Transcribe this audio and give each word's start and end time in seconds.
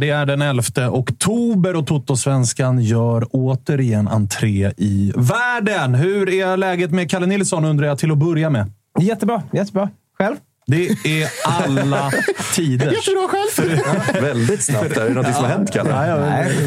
det 0.00 0.10
är 0.10 0.26
den 0.26 0.42
11 0.42 0.62
oktober 0.90 1.76
och 1.76 1.86
Toto-svenskan 1.86 2.80
gör 2.80 3.26
återigen 3.30 4.08
entré 4.08 4.72
i 4.76 5.12
världen. 5.16 5.94
Hur 5.94 6.28
är 6.28 6.56
läget 6.56 6.90
med 6.90 7.10
Kalle 7.10 7.26
Nilsson 7.26 7.64
undrar 7.64 7.86
jag 7.86 7.98
till 7.98 8.10
att 8.10 8.18
börja 8.18 8.50
med. 8.50 8.72
Jättebra, 9.00 9.42
jättebra. 9.52 9.90
Själv? 10.18 10.36
Det 10.66 10.88
är 10.88 11.28
alla 11.44 12.10
tiders. 12.54 12.92
Jättebra 12.92 13.28
själv. 13.28 14.22
Väldigt 14.22 14.62
snabbt. 14.62 14.96
Är 14.96 15.08
det 15.08 15.14
något 15.14 15.34
som 15.34 15.44
har 15.44 15.50
hänt, 15.50 15.72
Kalle? 15.72 15.90
Ja, 15.90 16.16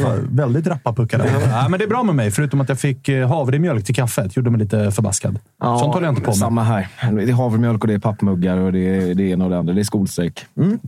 var 0.03 0.19
väldigt 0.29 0.67
rappa 0.67 0.93
puckar. 0.93 1.25
Ja, 1.51 1.67
men 1.69 1.77
det 1.79 1.85
är 1.85 1.89
bra 1.89 2.03
med 2.03 2.15
mig, 2.15 2.31
förutom 2.31 2.61
att 2.61 2.69
jag 2.69 2.79
fick 2.79 3.09
eh, 3.09 3.27
havremjölk 3.27 3.85
till 3.85 3.95
kaffet. 3.95 4.35
Gjorde 4.37 4.49
mig 4.49 4.59
lite 4.59 4.91
förbaskad. 4.91 5.39
Sånt 5.61 5.93
håller 5.93 6.07
jag 6.07 6.11
inte 6.11 6.21
på 6.21 6.31
med. 6.31 6.37
Samma 6.37 6.63
här. 6.63 6.87
Det 7.11 7.23
är 7.23 7.33
havremjölk 7.33 7.81
och 7.81 7.87
det 7.87 7.93
är 7.93 7.99
pappmuggar 7.99 8.57
och 8.57 8.71
det 8.73 8.79
är 8.79 9.15
det 9.15 9.23
ena 9.23 9.43
och 9.43 9.51
det 9.51 9.57
andra. 9.57 9.73
Det 9.73 9.81
är 9.81 9.83
skolstreck. 9.83 10.45
Mm. 10.57 10.79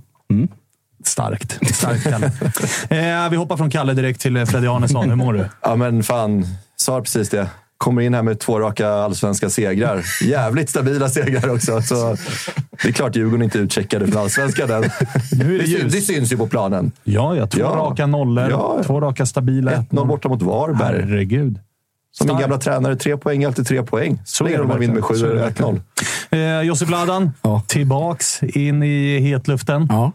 Starkt. 1.07 1.59
Starkt, 1.75 2.03
Kalle. 2.03 2.31
eh, 3.25 3.29
vi 3.29 3.35
hoppar 3.37 3.57
från 3.57 3.69
Kalle 3.69 3.93
direkt 3.93 4.21
till 4.21 4.37
eh, 4.37 4.45
Freddy 4.45 4.67
Arnesson. 4.67 5.09
Hur 5.09 5.15
mår 5.15 5.33
du? 5.33 5.45
Ja, 5.61 5.75
men 5.75 6.03
fan. 6.03 6.45
Sa 6.75 7.01
precis 7.01 7.29
det. 7.29 7.47
Kommer 7.77 8.01
in 8.01 8.13
här 8.13 8.21
med 8.23 8.39
två 8.39 8.59
raka 8.59 8.89
allsvenska 8.89 9.49
segrar. 9.49 10.03
Jävligt 10.23 10.69
stabila 10.69 11.09
segrar 11.09 11.49
också. 11.49 11.81
Så 11.81 12.15
det 12.81 12.87
är 12.87 12.91
klart 12.91 13.15
Djurgården 13.15 13.41
inte 13.43 13.57
utcheckade 13.59 14.07
från 14.07 14.21
allsvenskan 14.21 14.71
än. 14.71 14.81
Nu 15.31 15.45
är 15.45 15.49
det 15.49 15.57
Det, 15.57 15.67
syns, 15.67 15.83
ljus. 15.83 15.93
det 15.93 16.01
syns 16.01 16.31
ju 16.33 16.37
på 16.37 16.47
planen. 16.47 16.91
Ja, 17.03 17.35
ja. 17.35 17.47
Två 17.47 17.59
Ja. 17.59 17.65
raka 17.67 18.05
nollor. 18.07 18.49
Ja. 18.49 18.81
Två 18.85 19.01
raka 19.01 19.25
stabila 19.25 19.71
1-0 19.71 20.05
borta 20.07 20.29
mot 20.29 20.41
Varberg. 20.41 21.01
Herregud. 21.01 21.59
Som 22.11 22.27
min 22.27 22.37
gamla 22.37 22.57
tränare, 22.57 22.95
tre 22.95 23.17
poäng 23.17 23.43
är 23.43 23.47
alltid 23.47 23.67
tre 23.67 23.83
poäng. 23.83 24.19
Så 24.25 24.35
Så 24.35 24.43
är 24.43 24.45
länge 24.45 24.57
det 24.57 24.63
de 24.63 24.67
man 24.67 24.79
vinner 24.79 24.93
med 24.93 25.03
verkligen. 25.03 25.21
7 25.21 25.25
Så 25.25 25.25
är 25.25 25.29
eller 25.29 25.81
det 26.31 26.39
1-0. 26.49 26.59
Eh, 26.61 26.67
Josip 26.67 26.89
Ladan, 26.89 27.31
Ja. 27.41 27.61
tillbaks 27.67 28.43
in 28.43 28.83
i 28.83 29.19
hetluften. 29.19 29.87
Ja, 29.89 30.11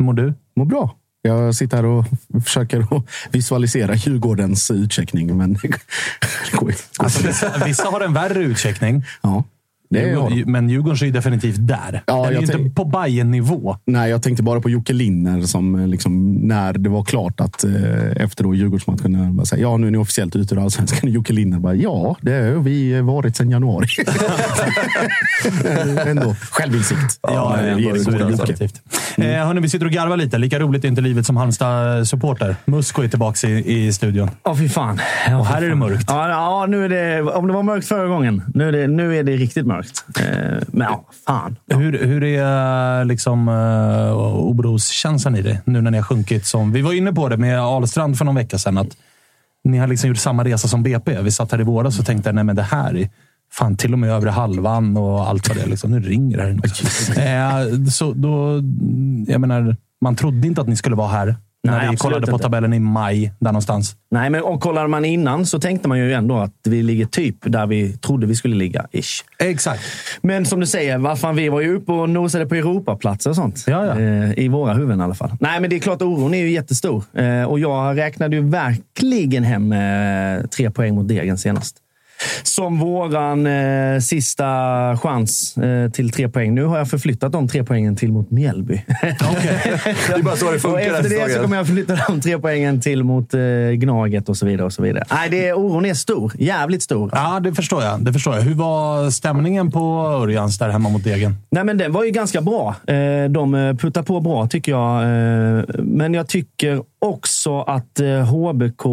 Hur 0.00 0.04
mår 0.04 0.12
du? 0.12 0.34
mår 0.56 0.64
bra. 0.64 0.96
Jag 1.22 1.54
sitter 1.54 1.76
här 1.76 1.84
och 1.84 2.04
försöker 2.44 2.86
visualisera 3.30 3.94
Djurgårdens 3.94 4.70
utcheckning, 4.70 5.36
men 5.36 5.52
det 5.52 6.56
går 6.56 6.70
ju. 6.70 6.76
Alltså, 6.98 7.26
vissa, 7.26 7.64
vissa 7.66 7.88
har 7.88 8.00
en 8.00 8.12
värre 8.12 8.42
utcheckning, 8.42 9.04
Ja, 9.22 9.44
de. 9.90 10.44
men 10.46 10.68
Djurgården 10.68 10.98
är 11.02 11.04
ju 11.06 11.10
definitivt 11.12 11.56
där. 11.60 12.02
Ja, 12.06 12.14
Den 12.14 12.24
är 12.24 12.24
jag 12.24 12.32
ju 12.32 12.38
inte 12.40 12.52
tänk- 12.52 12.74
på 12.74 12.84
bayern 12.84 13.30
nivå 13.30 13.76
Nej, 13.84 14.10
jag 14.10 14.22
tänkte 14.22 14.42
bara 14.42 14.60
på 14.60 14.70
Jocke 14.70 14.92
Linner 14.92 15.42
som 15.42 15.80
eh, 15.80 15.86
liksom, 15.88 16.32
när 16.32 16.72
det 16.72 16.88
var 16.90 17.04
klart 17.04 17.40
att 17.40 17.64
eh, 17.64 17.72
efter 18.16 18.44
då 18.44 18.54
Djurgårdsmatchen, 18.54 19.12
när 19.12 19.30
bara 19.30 19.44
säga, 19.46 19.62
ja 19.62 19.76
nu 19.76 19.86
är 19.86 19.90
ni 19.90 19.98
officiellt 19.98 20.36
ute 20.36 20.54
ur 20.54 20.62
allsvenskan. 20.62 21.10
Jocke 21.10 21.32
Linner 21.32 21.58
bara, 21.58 21.74
ja 21.74 22.16
det 22.20 22.32
har 22.32 22.40
vi 22.62 23.00
varit 23.00 23.36
sedan 23.36 23.50
januari. 23.50 23.86
Eh, 25.64 26.06
Ändå 26.10 26.36
självinsikt. 26.50 27.18
Ja, 27.22 27.56
Eh, 27.60 27.66
ja, 27.78 27.92
det 27.92 28.04
goda 28.04 28.18
det 28.24 28.30
definitivt. 28.36 28.80
Eh, 29.16 29.24
hörni, 29.46 29.60
vi 29.60 29.68
sitter 29.68 29.86
och 29.86 29.92
garvar 29.92 30.16
lite. 30.16 30.38
Lika 30.38 30.58
roligt 30.60 30.84
är 30.84 30.88
inte 30.88 31.00
livet 31.00 31.26
som 31.26 31.36
Halmstad-supporter. 31.36 32.56
Musko 32.64 33.02
är 33.02 33.08
tillbaka 33.08 33.48
i, 33.48 33.86
i 33.86 33.92
studion. 33.92 34.30
Ja, 34.44 34.56
fy 34.56 34.68
fan. 34.68 35.00
Ja, 35.28 35.38
Och 35.40 35.46
fy 35.46 35.52
här 35.52 35.62
är 35.62 35.64
det 35.66 35.70
fan. 35.70 35.78
mörkt. 35.78 36.04
Ja, 36.08 36.28
ja, 36.28 36.66
nu 36.68 36.84
är 36.84 36.88
det... 36.88 37.22
Om 37.22 37.46
det 37.46 37.52
var 37.52 37.62
mörkt 37.62 37.88
förra 37.88 38.06
gången. 38.08 38.42
Nu 38.54 38.68
är 38.68 38.72
det, 38.72 38.86
nu 38.86 39.16
är 39.18 39.22
det 39.22 39.32
riktigt 39.36 39.66
mörkt. 39.66 39.79
Eh, 40.18 40.62
men 40.66 40.86
ja, 40.86 41.04
fan. 41.26 41.56
Hur, 41.66 42.06
hur 42.06 42.24
är 42.24 43.04
liksom, 43.04 43.48
uh, 43.48 44.12
oroskänslan 44.50 45.36
i 45.36 45.42
det 45.42 45.60
nu 45.64 45.80
när 45.80 45.90
ni 45.90 45.98
har 45.98 46.04
sjunkit? 46.04 46.46
Som, 46.46 46.72
vi 46.72 46.82
var 46.82 46.92
inne 46.92 47.12
på 47.12 47.28
det 47.28 47.36
med 47.36 47.60
Ahlstrand 47.60 48.18
för 48.18 48.24
någon 48.24 48.34
vecka 48.34 48.58
sedan. 48.58 48.78
Att 48.78 48.96
ni 49.64 49.78
har 49.78 49.86
liksom 49.86 50.08
gjort 50.08 50.18
samma 50.18 50.44
resa 50.44 50.68
som 50.68 50.82
BP. 50.82 51.22
Vi 51.22 51.30
satt 51.30 51.52
här 51.52 51.60
i 51.60 51.64
våras 51.64 51.98
och 51.98 52.06
tänkte 52.06 52.32
nej 52.32 52.44
men 52.44 52.56
det 52.56 52.62
här 52.62 52.96
är 52.96 53.08
fan 53.52 53.76
till 53.76 53.92
och 53.92 53.98
med 53.98 54.10
övre 54.10 54.30
halvan 54.30 54.96
och 54.96 55.28
allt 55.28 55.48
vad 55.48 55.56
det 55.56 55.62
är. 55.62 55.66
Liksom. 55.66 55.90
Nu 55.90 56.00
ringer 56.00 56.36
det 56.36 56.42
här. 56.42 57.68
eh, 57.70 57.84
så 57.84 58.12
då, 58.12 58.62
jag 59.26 59.40
menar, 59.40 59.76
man 60.00 60.16
trodde 60.16 60.46
inte 60.46 60.60
att 60.60 60.68
ni 60.68 60.76
skulle 60.76 60.96
vara 60.96 61.08
här. 61.08 61.36
Nej, 61.62 61.84
när 61.84 61.90
vi 61.90 61.96
kollade 61.96 62.26
på 62.26 62.32
inte. 62.32 62.42
tabellen 62.42 62.72
i 62.72 62.78
maj, 62.78 63.32
där 63.38 63.52
någonstans. 63.52 63.96
Nej, 64.10 64.30
men 64.30 64.42
och 64.42 64.60
kollade 64.60 64.88
man 64.88 65.04
innan 65.04 65.46
så 65.46 65.60
tänkte 65.60 65.88
man 65.88 65.98
ju 65.98 66.12
ändå 66.12 66.38
att 66.38 66.54
vi 66.64 66.82
ligger 66.82 67.06
typ 67.06 67.36
där 67.40 67.66
vi 67.66 67.92
trodde 67.96 68.26
vi 68.26 68.34
skulle 68.34 68.56
ligga. 68.56 68.86
Ish. 68.92 69.24
Exakt. 69.38 69.82
Men 70.22 70.46
som 70.46 70.60
du 70.60 70.66
säger, 70.66 70.98
vad 70.98 71.18
fan, 71.18 71.36
vi 71.36 71.48
var 71.48 71.60
ju 71.60 71.76
uppe 71.76 71.92
och 71.92 72.10
nosade 72.10 72.46
på 72.46 72.54
Europaplatser 72.54 73.30
och 73.30 73.36
sånt. 73.36 73.64
Ja, 73.66 73.86
ja. 73.86 74.00
Eh, 74.00 74.38
I 74.38 74.48
våra 74.48 74.74
huvuden 74.74 75.00
i 75.00 75.02
alla 75.02 75.14
fall. 75.14 75.30
Nej, 75.40 75.60
men 75.60 75.70
det 75.70 75.76
är 75.76 75.80
klart 75.80 76.02
oron 76.02 76.34
är 76.34 76.38
ju 76.38 76.50
jättestor. 76.50 77.04
Eh, 77.14 77.42
och 77.44 77.60
jag 77.60 77.98
räknade 77.98 78.36
ju 78.36 78.42
verkligen 78.42 79.44
hem 79.44 79.72
eh, 79.72 80.46
tre 80.46 80.70
poäng 80.70 80.94
mot 80.94 81.08
Degen 81.08 81.38
senast. 81.38 81.76
Som 82.42 82.78
våran 82.78 83.46
eh, 83.46 83.98
sista 84.00 84.44
chans 85.02 85.56
eh, 85.56 85.90
till 85.90 86.10
tre 86.10 86.28
poäng. 86.28 86.54
Nu 86.54 86.64
har 86.64 86.78
jag 86.78 86.90
förflyttat 86.90 87.32
de 87.32 87.48
tre 87.48 87.64
poängen 87.64 87.96
till 87.96 88.12
mot 88.12 88.30
Mjällby. 88.30 88.84
Det 88.86 89.06
är 90.14 90.22
bara 90.22 90.36
så 90.36 90.50
det 90.50 90.54
och 90.56 90.60
funkar 90.60 90.80
efter 90.94 91.08
det 91.26 91.34
så 91.34 91.42
kommer 91.42 91.56
jag 91.56 91.66
förflytta 91.66 91.96
de 92.08 92.20
tre 92.20 92.38
poängen 92.38 92.80
till 92.80 93.04
mot 93.04 93.34
eh, 93.34 93.40
Gnaget 93.74 94.28
och 94.28 94.36
så 94.36 94.46
vidare. 94.46 94.66
och 94.66 94.72
så 94.72 94.82
vidare. 94.82 95.04
Nej, 95.10 95.30
det 95.30 95.48
är, 95.48 95.54
oron 95.54 95.84
är 95.86 95.94
stor. 95.94 96.32
Jävligt 96.38 96.82
stor. 96.82 97.10
Ja, 97.14 97.40
det 97.40 97.54
förstår 97.54 97.82
jag. 97.82 98.04
Det 98.04 98.12
förstår 98.12 98.34
jag. 98.34 98.42
Hur 98.42 98.54
var 98.54 99.10
stämningen 99.10 99.70
på 99.70 100.06
Örjans 100.22 100.58
där 100.58 100.68
hemma 100.68 100.88
mot 100.88 101.04
Degen? 101.04 101.36
Nej, 101.50 101.64
men 101.64 101.78
den 101.78 101.92
var 101.92 102.04
ju 102.04 102.10
ganska 102.10 102.40
bra. 102.40 102.74
Eh, 102.86 103.24
De 103.30 103.54
eh, 103.54 103.74
puttar 103.76 104.02
på 104.02 104.20
bra, 104.20 104.46
tycker 104.46 104.72
jag. 104.72 105.02
Eh, 105.02 105.64
Men 105.78 106.14
jag 106.14 106.28
tycker 106.28 106.82
också 106.98 107.60
att 107.60 108.00
eh, 108.00 108.06
HBK, 108.08 108.84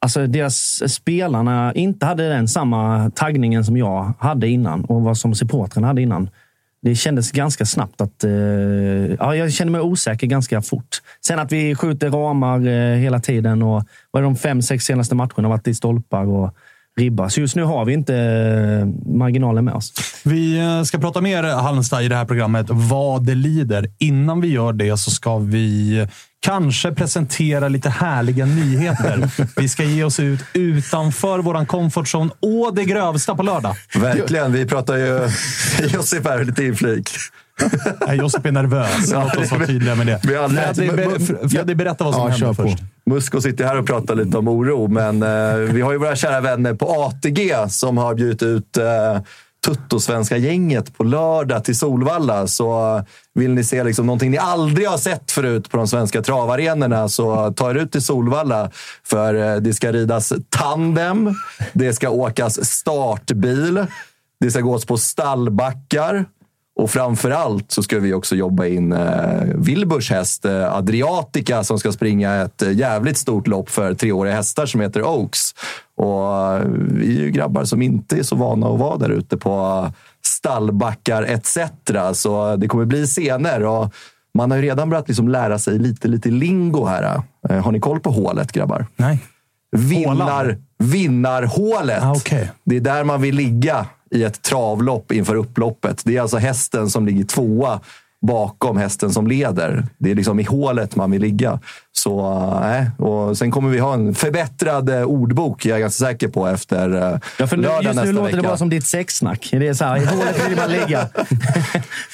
alltså 0.00 0.26
deras 0.26 0.82
spelarna, 0.94 1.72
inte 1.74 2.06
hade 2.06 2.28
den 2.28 2.48
samma 2.48 3.10
taggningen 3.10 3.64
som 3.64 3.76
jag 3.76 4.12
hade 4.18 4.48
innan 4.48 4.84
och 4.84 5.02
vad 5.02 5.18
som 5.18 5.34
supportrarna 5.34 5.86
hade 5.86 6.02
innan. 6.02 6.30
Det 6.82 6.94
kändes 6.94 7.32
ganska 7.32 7.66
snabbt 7.66 8.00
att... 8.00 8.24
eh, 8.24 8.30
Ja, 9.18 9.36
jag 9.36 9.52
kände 9.52 9.70
mig 9.70 9.80
osäker 9.80 10.26
ganska 10.26 10.62
fort. 10.62 10.88
Sen 11.26 11.38
att 11.38 11.52
vi 11.52 11.74
skjuter 11.74 12.10
ramar 12.10 12.66
eh, 12.66 12.96
hela 12.96 13.20
tiden 13.20 13.62
och 13.62 13.84
vad 14.10 14.22
är 14.22 14.24
de 14.24 14.36
fem, 14.36 14.62
sex 14.62 14.84
senaste 14.84 15.14
matcherna 15.14 15.32
har 15.36 15.48
varit 15.48 15.68
i 15.68 15.74
stolpar 15.74 16.26
och 16.26 16.54
ribbar. 16.96 17.28
Så 17.28 17.40
just 17.40 17.56
nu 17.56 17.62
har 17.62 17.84
vi 17.84 17.92
inte 17.92 18.16
eh, 18.16 19.12
marginalen 19.14 19.64
med 19.64 19.74
oss. 19.74 19.92
Vi 20.24 20.58
eh, 20.58 20.82
ska 20.82 20.98
prata 20.98 21.20
mer 21.20 21.42
Halmstad 21.42 22.02
i 22.02 22.08
det 22.08 22.16
här 22.16 22.24
programmet, 22.24 22.66
vad 22.68 23.26
det 23.26 23.34
lider. 23.34 23.86
Innan 23.98 24.40
vi 24.40 24.48
gör 24.48 24.72
det 24.72 24.96
så 24.96 25.10
ska 25.10 25.38
vi 25.38 26.06
kanske 26.40 26.92
presentera 26.92 27.68
lite 27.68 27.88
härliga 27.90 28.46
nyheter. 28.46 29.28
Vi 29.60 29.68
ska 29.68 29.84
ge 29.84 30.04
oss 30.04 30.20
ut 30.20 30.40
utanför 30.52 31.38
vår 31.38 31.64
comfort 31.64 32.06
zone 32.14 32.30
och 32.40 32.74
det 32.74 32.84
grövsta 32.84 33.34
på 33.34 33.42
lördag. 33.42 33.76
Verkligen. 33.94 34.52
Vi 34.52 34.66
pratar 34.66 34.96
ju... 34.96 35.28
Josip 35.88 36.26
här, 36.26 36.44
lite 36.44 36.64
inflik. 36.64 37.10
Nej, 38.06 38.16
Josip 38.18 38.46
är 38.46 38.52
nervös. 38.52 39.12
Låt 39.12 39.36
oss 39.36 39.50
vara 39.50 39.66
tydliga 39.66 39.94
med 39.94 40.06
det. 40.06 40.18
Freddy, 40.20 40.88
ber- 40.90 41.48
Freddy, 41.48 41.74
berätta 41.74 42.04
vad 42.04 42.14
som 42.14 42.46
Ja, 42.46 42.54
på. 42.54 42.62
först. 42.62 42.78
Musko 43.06 43.40
sitter 43.40 43.64
här 43.64 43.78
och 43.78 43.86
pratar 43.86 44.14
lite 44.14 44.38
om 44.38 44.48
oro, 44.48 44.88
men 44.88 45.22
eh, 45.22 45.54
vi 45.72 45.80
har 45.80 45.92
ju 45.92 45.98
våra 45.98 46.16
kära 46.16 46.40
vänner 46.40 46.74
på 46.74 46.86
ATG 47.04 47.54
som 47.68 47.98
har 47.98 48.14
bjudit 48.14 48.42
ut 48.42 48.76
eh, 48.76 48.84
tuttosvenska 49.66 50.36
gänget 50.36 50.96
på 50.96 51.04
lördag 51.04 51.64
till 51.64 51.78
Solvalla. 51.78 52.46
Så 52.46 52.96
eh, 52.96 53.04
vill 53.34 53.54
ni 53.54 53.64
se 53.64 53.84
liksom 53.84 54.06
någonting 54.06 54.30
ni 54.30 54.38
aldrig 54.38 54.88
har 54.88 54.98
sett 54.98 55.30
förut 55.30 55.70
på 55.70 55.76
de 55.76 55.88
svenska 55.88 56.22
travarenorna 56.22 57.08
så 57.08 57.52
ta 57.52 57.70
er 57.70 57.74
ut 57.74 57.92
till 57.92 58.02
Solvalla. 58.02 58.70
För 59.04 59.34
eh, 59.34 59.56
det 59.56 59.74
ska 59.74 59.92
ridas 59.92 60.32
tandem, 60.48 61.34
det 61.72 61.92
ska 61.92 62.10
åkas 62.10 62.64
startbil, 62.64 63.86
det 64.40 64.50
ska 64.50 64.60
gås 64.60 64.86
på 64.86 64.96
stallbackar. 64.96 66.24
Och 66.80 66.90
framför 66.90 67.30
allt 67.30 67.72
så 67.72 67.82
ska 67.82 67.98
vi 67.98 68.14
också 68.14 68.36
jobba 68.36 68.66
in 68.66 68.92
eh, 68.92 69.42
Wilburs 69.54 70.10
häst 70.10 70.44
eh, 70.44 70.74
Adriatica 70.74 71.64
som 71.64 71.78
ska 71.78 71.92
springa 71.92 72.34
ett 72.34 72.62
eh, 72.62 72.72
jävligt 72.72 73.16
stort 73.16 73.46
lopp 73.46 73.70
för 73.70 73.94
treåriga 73.94 74.34
hästar 74.34 74.66
som 74.66 74.80
heter 74.80 75.02
Oaks. 75.02 75.54
Och 76.00 76.56
eh, 76.56 76.62
vi 76.90 77.16
är 77.16 77.20
ju 77.20 77.30
grabbar 77.30 77.64
som 77.64 77.82
inte 77.82 78.18
är 78.18 78.22
så 78.22 78.36
vana 78.36 78.66
att 78.66 78.78
vara 78.78 78.96
där 78.96 79.10
ute 79.10 79.36
på 79.36 79.86
stallbackar 80.22 81.22
etc. 81.22 81.58
Så 82.12 82.56
det 82.56 82.68
kommer 82.68 82.84
bli 82.84 83.06
scener. 83.06 83.64
Och 83.64 83.94
man 84.34 84.50
har 84.50 84.58
ju 84.58 84.64
redan 84.64 84.90
börjat 84.90 85.08
liksom 85.08 85.28
lära 85.28 85.58
sig 85.58 85.78
lite, 85.78 86.08
lite 86.08 86.28
lingo 86.28 86.84
här. 86.84 87.22
Eh, 87.48 87.64
har 87.64 87.72
ni 87.72 87.80
koll 87.80 88.00
på 88.00 88.10
hålet 88.10 88.52
grabbar? 88.52 88.86
Nej. 88.96 89.18
Vinnar, 89.76 90.58
vinnarhålet. 90.78 92.02
Ah, 92.02 92.12
okej. 92.12 92.50
Det 92.64 92.76
är 92.76 92.80
där 92.80 93.04
man 93.04 93.22
vill 93.22 93.34
ligga 93.34 93.86
i 94.10 94.24
ett 94.24 94.42
travlopp 94.42 95.12
inför 95.12 95.34
upploppet. 95.34 96.02
Det 96.04 96.16
är 96.16 96.20
alltså 96.20 96.36
hästen 96.36 96.90
som 96.90 97.06
ligger 97.06 97.24
tvåa 97.24 97.80
bakom 98.26 98.76
hästen 98.76 99.10
som 99.10 99.26
leder. 99.26 99.86
Det 99.98 100.10
är 100.10 100.14
liksom 100.14 100.40
i 100.40 100.42
hålet 100.42 100.96
man 100.96 101.10
vill 101.10 101.22
ligga. 101.22 101.60
Så, 101.92 102.20
äh, 102.64 103.04
och 103.06 103.38
sen 103.38 103.50
kommer 103.50 103.70
vi 103.70 103.78
ha 103.78 103.94
en 103.94 104.14
förbättrad 104.14 104.88
eh, 104.88 105.02
ordbok, 105.02 105.66
jag 105.66 105.76
är 105.76 105.80
ganska 105.80 106.04
säker 106.04 106.28
på, 106.28 106.46
efter 106.46 107.12
eh, 107.12 107.18
Ja, 107.38 107.46
för 107.46 107.56
nu, 107.56 107.62
lördag 107.62 107.84
just 107.84 108.04
nu 108.04 108.12
låter 108.12 108.26
vecka. 108.26 108.36
det 108.36 108.42
bara 108.42 108.56
som 108.56 108.70
ditt 108.70 108.86
sexsnack. 108.86 109.48
Det 109.50 109.68
är 109.68 109.74
så 109.74 109.84
här, 109.84 109.96
i 109.96 110.04
hålet 110.04 110.48
vill 110.48 110.56
man 110.56 110.70
ligga. 110.70 111.08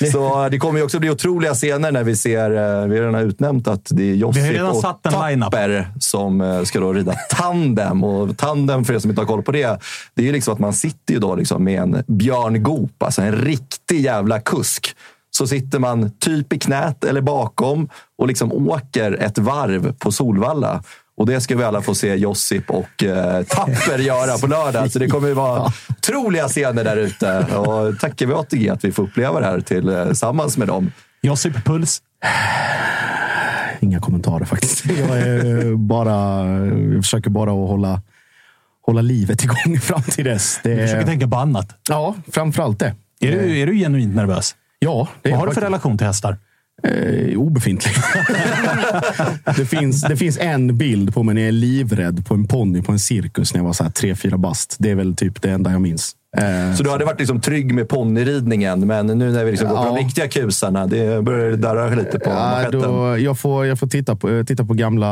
Så 0.12 0.48
det 0.48 0.58
kommer 0.58 0.78
ju 0.78 0.84
också 0.84 0.98
bli 0.98 1.10
otroliga 1.10 1.54
scener 1.54 1.92
när 1.92 2.04
vi 2.04 2.16
ser, 2.16 2.50
eh, 2.50 2.88
vi 2.88 2.98
har 2.98 3.06
redan 3.06 3.14
utnämnt 3.14 3.68
att 3.68 3.88
det 3.90 4.10
är 4.10 4.14
Josip 4.14 4.52
redan 4.52 4.70
och 4.70 4.76
satt. 4.76 5.02
Tapper 5.02 5.88
som 6.00 6.62
ska 6.66 6.80
då 6.80 6.92
rida 6.92 7.12
tandem. 7.30 8.04
Och 8.04 8.36
tandem, 8.36 8.84
för 8.84 8.94
er 8.94 8.98
som 8.98 9.10
inte 9.10 9.22
har 9.22 9.26
koll 9.26 9.42
på 9.42 9.52
det, 9.52 9.78
det 10.14 10.22
är 10.22 10.26
ju 10.26 10.32
liksom 10.32 10.54
att 10.54 10.60
man 10.60 10.72
sitter 10.72 11.14
ju 11.14 11.20
då 11.20 11.34
liksom 11.34 11.64
med 11.64 11.82
en 11.82 12.04
Björn 12.06 12.62
Goop, 12.62 13.02
alltså 13.02 13.22
en 13.22 13.32
riktig 13.32 14.00
jävla 14.00 14.40
kusk 14.40 14.96
så 15.36 15.46
sitter 15.46 15.78
man 15.78 16.10
typ 16.18 16.52
i 16.52 16.58
knät 16.58 17.04
eller 17.04 17.20
bakom 17.20 17.88
och 18.18 18.28
liksom 18.28 18.52
åker 18.52 19.12
ett 19.12 19.38
varv 19.38 19.92
på 19.92 20.12
Solvalla. 20.12 20.82
Och 21.16 21.26
det 21.26 21.40
ska 21.40 21.56
vi 21.56 21.64
alla 21.64 21.82
få 21.82 21.94
se 21.94 22.14
Josip 22.14 22.70
och 22.70 23.04
eh, 23.04 23.42
Tapper 23.42 23.98
göra 23.98 24.38
på 24.38 24.46
lördag. 24.46 24.92
Så 24.92 24.98
det 24.98 25.08
kommer 25.08 25.28
ju 25.28 25.34
vara 25.34 25.72
otroliga 25.90 26.48
scener 26.48 26.84
där 26.84 26.96
ute. 26.96 27.38
Och 27.56 27.98
tackar 27.98 28.26
vi 28.26 28.32
ATG 28.34 28.68
att 28.68 28.84
vi 28.84 28.92
får 28.92 29.02
uppleva 29.02 29.40
det 29.40 29.46
här 29.46 29.60
tillsammans 29.60 30.56
med 30.58 30.68
dem. 30.68 30.92
Josip 31.22 31.64
Puls. 31.64 32.02
Inga 33.80 34.00
kommentarer 34.00 34.44
faktiskt. 34.44 34.84
Jag, 34.86 35.18
är 35.18 35.74
bara, 35.76 36.44
jag 36.94 37.04
försöker 37.04 37.30
bara 37.30 37.50
att 37.50 37.68
hålla, 37.68 38.02
hålla 38.86 39.00
livet 39.00 39.44
igång 39.44 39.80
fram 39.80 40.02
till 40.02 40.24
dess. 40.24 40.60
Det, 40.62 40.74
Du 40.74 40.82
försöker 40.82 41.06
tänka 41.06 41.28
på 41.28 41.36
annat. 41.36 41.68
ja, 41.88 42.14
framförallt 42.32 42.78
det. 42.78 42.94
Är 43.20 43.32
du, 43.32 43.58
är 43.58 43.66
du 43.66 43.78
genuint 43.78 44.14
nervös? 44.14 44.54
Ja, 44.78 45.08
det 45.22 45.30
Vad 45.30 45.38
har 45.38 45.46
du 45.46 45.54
för 45.54 45.60
relation 45.60 45.98
till 45.98 46.06
hästar? 46.06 46.38
Eh, 46.82 47.38
obefintlig. 47.38 47.94
det, 49.56 49.66
finns, 49.66 50.00
det 50.00 50.16
finns 50.16 50.38
en 50.38 50.78
bild 50.78 51.14
på 51.14 51.22
mig 51.22 51.34
när 51.34 51.42
jag 51.42 51.48
är 51.48 51.52
livrädd 51.52 52.26
på 52.26 52.34
en 52.34 52.48
ponny 52.48 52.82
på 52.82 52.92
en 52.92 52.98
cirkus 52.98 53.54
när 53.54 53.58
jag 53.58 53.64
var 53.64 53.72
så 53.72 53.84
här 53.84 53.90
tre, 53.90 54.16
fyra 54.16 54.38
bast. 54.38 54.76
Det 54.78 54.90
är 54.90 54.94
väl 54.94 55.16
typ 55.16 55.42
det 55.42 55.50
enda 55.50 55.72
jag 55.72 55.80
minns. 55.80 56.16
Eh, 56.36 56.74
Så 56.74 56.82
du 56.82 56.90
hade 56.90 57.04
varit 57.04 57.18
liksom 57.18 57.40
trygg 57.40 57.74
med 57.74 57.88
ponnyridningen, 57.88 58.86
men 58.86 59.06
nu 59.06 59.32
när 59.32 59.44
vi 59.44 59.50
liksom 59.50 59.68
går 59.68 59.76
på 59.76 59.84
de 59.84 59.96
riktiga 59.96 60.28
kusarna, 60.28 60.86
det 60.86 61.22
börjar 61.24 61.56
darra 61.56 61.88
lite 61.94 62.18
på 62.18 62.30
Ja, 62.30 62.70
då, 62.72 63.18
jag 63.18 63.38
får, 63.38 63.66
jag 63.66 63.78
får 63.78 63.86
titta, 63.86 64.16
på, 64.16 64.44
titta 64.46 64.64
på 64.64 64.74
gamla, 64.74 65.06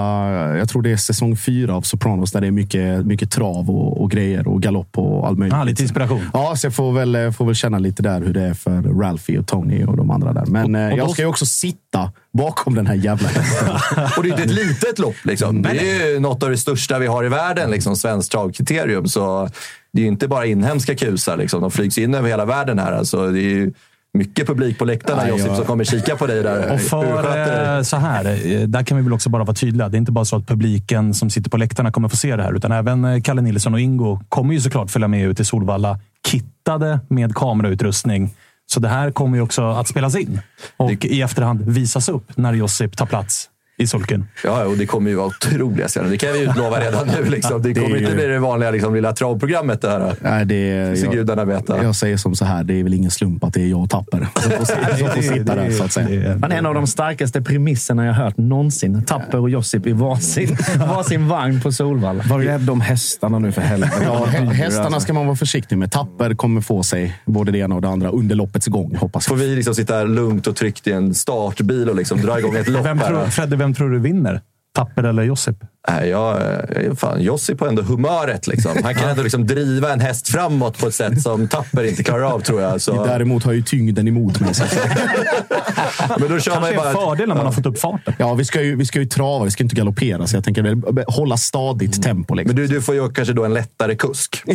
jag 0.57 0.69
tror 0.69 0.83
det 0.83 0.91
är 0.93 0.97
säsong 0.97 1.37
fyra 1.37 1.77
av 1.77 1.83
Sopranos 1.83 2.33
där 2.33 2.41
det 2.41 2.47
är 2.47 2.51
mycket, 2.51 3.07
mycket 3.07 3.31
trav 3.31 3.71
och, 3.71 4.03
och 4.03 4.11
grejer 4.11 4.49
och 4.49 4.63
galopp 4.63 4.99
och 4.99 5.27
allt 5.27 5.39
möjligt. 5.39 5.55
Ah, 5.59 5.65
lite 5.65 5.83
inspiration. 5.83 6.21
Ja, 6.33 6.57
så 6.57 6.67
jag 6.67 6.75
får 6.75 6.93
väl, 6.93 7.33
får 7.33 7.45
väl 7.47 7.55
känna 7.55 7.79
lite 7.79 8.03
där 8.03 8.21
hur 8.21 8.33
det 8.35 8.43
är 8.43 8.55
för 8.55 8.83
Ralphie 9.01 9.39
och 9.39 9.47
Tony 9.47 9.85
och 9.85 9.97
de 9.97 10.11
andra 10.11 10.33
där. 10.33 10.45
Men 10.47 10.75
eh, 10.75 10.93
och 10.93 10.99
jag 10.99 11.07
då- 11.07 11.13
ska 11.13 11.23
ju 11.23 11.29
också 11.29 11.47
sitta 11.47 12.13
bakom 12.33 12.75
den 12.75 12.87
här 12.87 12.95
jävla 12.95 13.29
hästen. 13.29 13.69
Och 14.17 14.23
det 14.23 14.29
är 14.29 14.31
inte 14.31 14.43
ett 14.43 14.51
litet 14.51 14.99
lopp. 14.99 15.15
Liksom. 15.25 15.63
Det 15.63 15.69
är 15.91 16.09
ju 16.13 16.21
något 16.21 16.43
av 16.43 16.51
det 16.51 16.57
största 16.57 16.99
vi 16.99 17.07
har 17.07 17.25
i 17.25 17.29
världen, 17.29 17.71
liksom, 17.71 17.97
svenskt 17.97 18.33
travkriterium. 18.33 19.09
Så 19.09 19.49
det 19.95 20.01
är 20.01 20.03
ju 20.03 20.09
inte 20.09 20.29
bara 20.29 20.47
inhemska 20.47 20.95
kusar. 20.95 21.37
Liksom. 21.37 21.61
De 21.61 21.71
flygs 21.71 21.99
in 21.99 22.15
över 22.15 22.29
hela 22.29 22.45
världen 22.45 22.79
här. 22.79 22.93
Alltså, 22.93 23.27
det 23.27 23.39
är 23.41 23.43
ju 23.51 23.73
mycket 24.19 24.47
publik 24.47 24.79
på 24.79 24.85
läktarna, 24.85 25.23
Nej, 25.23 25.31
Josip, 25.31 25.47
jag- 25.47 25.57
som 25.57 25.65
kommer 25.65 25.85
kika 25.85 26.17
på 26.17 26.27
dig 26.27 26.43
där. 26.43 26.73
Och 26.73 26.81
för 26.81 27.77
eh, 27.77 27.83
så 27.83 27.97
här, 27.97 28.25
eh, 28.53 28.61
där 28.61 28.83
kan 28.83 28.97
vi 28.97 29.03
väl 29.03 29.13
också 29.13 29.31
bara 29.31 29.45
vara 29.45 29.55
tydliga. 29.55 29.89
Det 29.89 29.97
är 29.97 29.99
inte 29.99 30.13
bara 30.13 30.25
så 30.25 30.37
att 30.37 30.47
publiken 30.47 31.15
som 31.15 31.31
sitter 31.31 31.51
på 31.51 31.57
läktarna 31.57 31.93
kommer 31.93 32.09
få 32.09 32.17
se 32.17 32.37
det 32.37 32.43
här, 32.43 32.53
utan 32.57 32.73
även 32.73 33.05
eh, 33.05 33.21
Kalle 33.23 33.43
Nilsson 33.43 33.75
och 33.75 33.81
Ingo 33.81 34.21
kommer 34.29 34.55
ju 34.55 34.61
såklart 34.61 34.91
följa 34.91 35.09
med 35.09 35.27
ut 35.27 35.37
till 35.37 35.47
Solvalla, 35.47 35.99
kittade 36.27 37.01
med 37.09 37.35
kamerautrustning. 37.35 38.35
Så 38.67 38.81
det 38.81 38.89
här 38.89 39.11
kommer 39.11 39.37
ju 39.37 39.43
också 39.43 39.63
att 39.71 39.89
spelas 39.89 40.17
in 40.17 40.41
och 40.77 41.05
i 41.05 41.23
efterhand 41.23 41.63
visas 41.63 42.09
upp 42.09 42.37
när 42.37 42.53
Josip 42.53 42.97
tar 42.97 43.07
plats 43.07 43.49
i 43.77 43.87
sulken. 43.87 44.27
Ja, 44.45 44.65
och 44.65 44.77
det 44.77 44.87
kommer 44.87 45.11
ju 45.11 45.17
vara 45.17 45.27
otroliga 45.27 45.89
scener. 45.89 46.11
Det 46.11 46.17
kan 46.19 46.33
vi 46.33 46.39
utlova 46.43 46.81
redan 46.81 47.07
nu. 47.07 47.31
Liksom. 47.31 47.63
Det 47.63 47.75
kommer 47.75 47.97
inte 47.97 48.11
ju- 48.11 48.15
bli 48.17 48.27
det 48.27 48.39
vanliga 48.39 48.71
liksom, 48.71 48.95
lilla 48.95 49.13
travprogrammet. 49.13 49.81
Det 49.83 49.91
här. 49.91 50.15
Nej, 50.21 50.45
det 50.45 50.97
ska 50.99 51.11
gudarna 51.11 51.45
veta. 51.45 51.83
Jag 51.85 51.97
säger 51.97 52.17
som 52.17 52.35
så 52.37 52.45
här, 52.45 52.65
det 52.65 52.75
är 52.81 52.83
väl 52.83 52.95
ingen 52.95 53.11
slump 53.11 53.45
att 53.45 53.55
det 53.55 53.61
är 53.63 53.67
jag 53.67 53.81
och 53.83 53.91
Tapper 53.91 54.29
som 54.41 54.51
får, 54.51 55.15
får 55.15 55.23
sitta 55.23 55.55
där, 55.55 55.71
så 55.71 55.85
att 55.85 55.93
säga. 55.93 56.37
Men 56.37 56.53
en 56.53 56.67
av 56.67 56.75
de 56.75 56.87
starkaste 56.87 57.43
premisserna 57.43 58.07
jag 58.07 58.13
hört 58.15 58.37
någonsin. 58.37 59.05
Tapper 59.05 59.39
och 59.39 59.51
Josip 59.51 59.87
i 59.87 59.93
varsin, 59.93 60.57
varsin 60.89 61.29
vagn 61.29 61.61
på 61.61 61.73
Solvalla. 61.73 62.25
Var 62.29 62.39
rädd 62.41 62.71
om 62.71 62.81
hästarna 62.81 63.39
nu 63.39 63.53
för 63.53 63.63
helvete. 63.63 63.93
Ja, 64.05 64.27
hä- 64.27 64.53
hästarna 64.53 64.85
Alltså. 64.87 65.01
ska 65.01 65.13
man 65.13 65.27
vara 65.27 65.37
försiktig 65.37 65.79
med. 65.79 65.93
Tapper 65.93 66.35
kommer 66.35 66.61
få 66.61 66.83
sig 66.83 67.17
både 67.25 67.53
det 67.53 67.59
ena 67.59 67.75
och 67.75 67.83
det 67.83 67.89
andra 67.89 68.09
under 68.11 68.35
loppets 68.37 68.67
gång, 68.67 68.97
hoppas 68.97 69.27
Får 69.27 69.39
jag. 69.41 69.47
vi 69.47 69.57
liksom 69.57 69.75
sitta 69.75 70.03
lugnt 70.05 70.47
och 70.47 70.57
tryggt 70.57 70.87
i 70.87 70.93
en 70.93 71.15
startbil 71.15 71.89
och 71.91 71.97
liksom 71.97 72.21
dra 72.23 72.39
igång 72.39 72.57
ett 72.57 72.69
lopp 72.69 72.85
Vem 72.87 72.99
tror, 72.99 73.17
här. 73.19 73.27
Fredde, 73.27 73.57
vem 73.65 73.75
tror 73.75 73.91
du 73.91 73.99
vinner? 73.99 74.41
Tapper 74.77 75.03
eller 75.03 75.23
Josip? 75.23 75.57
Nej, 75.89 76.09
jag, 76.09 76.37
eh, 76.85 76.95
fan, 76.95 77.23
Josip 77.23 77.61
har 77.61 77.69
ändå 77.69 77.83
humöret. 77.83 78.47
Liksom. 78.47 78.73
Han 78.85 78.95
kan 78.95 79.09
ändå 79.09 79.23
liksom 79.23 79.47
driva 79.47 79.93
en 79.93 80.01
häst 80.01 80.29
framåt 80.29 80.79
på 80.79 80.87
ett 80.87 80.95
sätt 80.95 81.23
som 81.23 81.49
Tapper 81.49 81.85
inte 81.85 82.05
klarar 82.05 82.23
av, 82.23 82.41
tror 82.41 82.61
jag. 82.63 82.81
Så, 82.81 83.05
Däremot 83.05 83.45
har 83.45 83.53
ju 83.53 83.63
tyngden 83.63 84.09
emot 84.09 84.41
mig. 84.41 84.55
Så. 84.55 84.65
men 86.19 86.29
då 86.29 86.39
kör 86.39 86.53
man 86.61 86.63
Kanske 86.63 86.71
ju 86.71 86.81
är 86.81 86.87
en 86.87 86.95
bara... 86.95 87.07
fördel 87.07 87.29
när 87.29 87.35
man 87.35 87.47
har 87.47 87.53
fått 87.53 87.67
upp 87.67 87.79
farten. 87.79 88.15
Ja, 88.19 88.35
vi 88.35 88.45
ska, 88.45 88.63
ju, 88.63 88.77
vi 88.77 88.87
ska 88.87 88.99
ju 88.99 89.07
trava, 89.07 89.45
vi 89.45 89.51
ska 89.51 89.65
inte 89.65 89.77
galoppera. 89.77 90.27
Så 90.27 90.37
jag 90.37 90.45
tänker 90.45 90.93
b- 90.93 91.05
hålla 91.07 91.37
stadigt 91.37 92.03
tempo. 92.03 92.35
Liksom. 92.35 92.57
Men 92.57 92.67
du, 92.67 92.75
du 92.75 92.83
får 92.83 92.95
ju 92.95 93.11
kanske 93.13 93.35
då 93.35 93.45
en 93.45 93.55
lättare 93.55 93.97
kusk. 93.97 94.43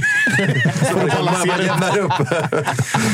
så 0.89 0.97
man, 0.97 1.25
man 1.47 1.65
jämnar 1.65 1.97
upp. 1.97 2.27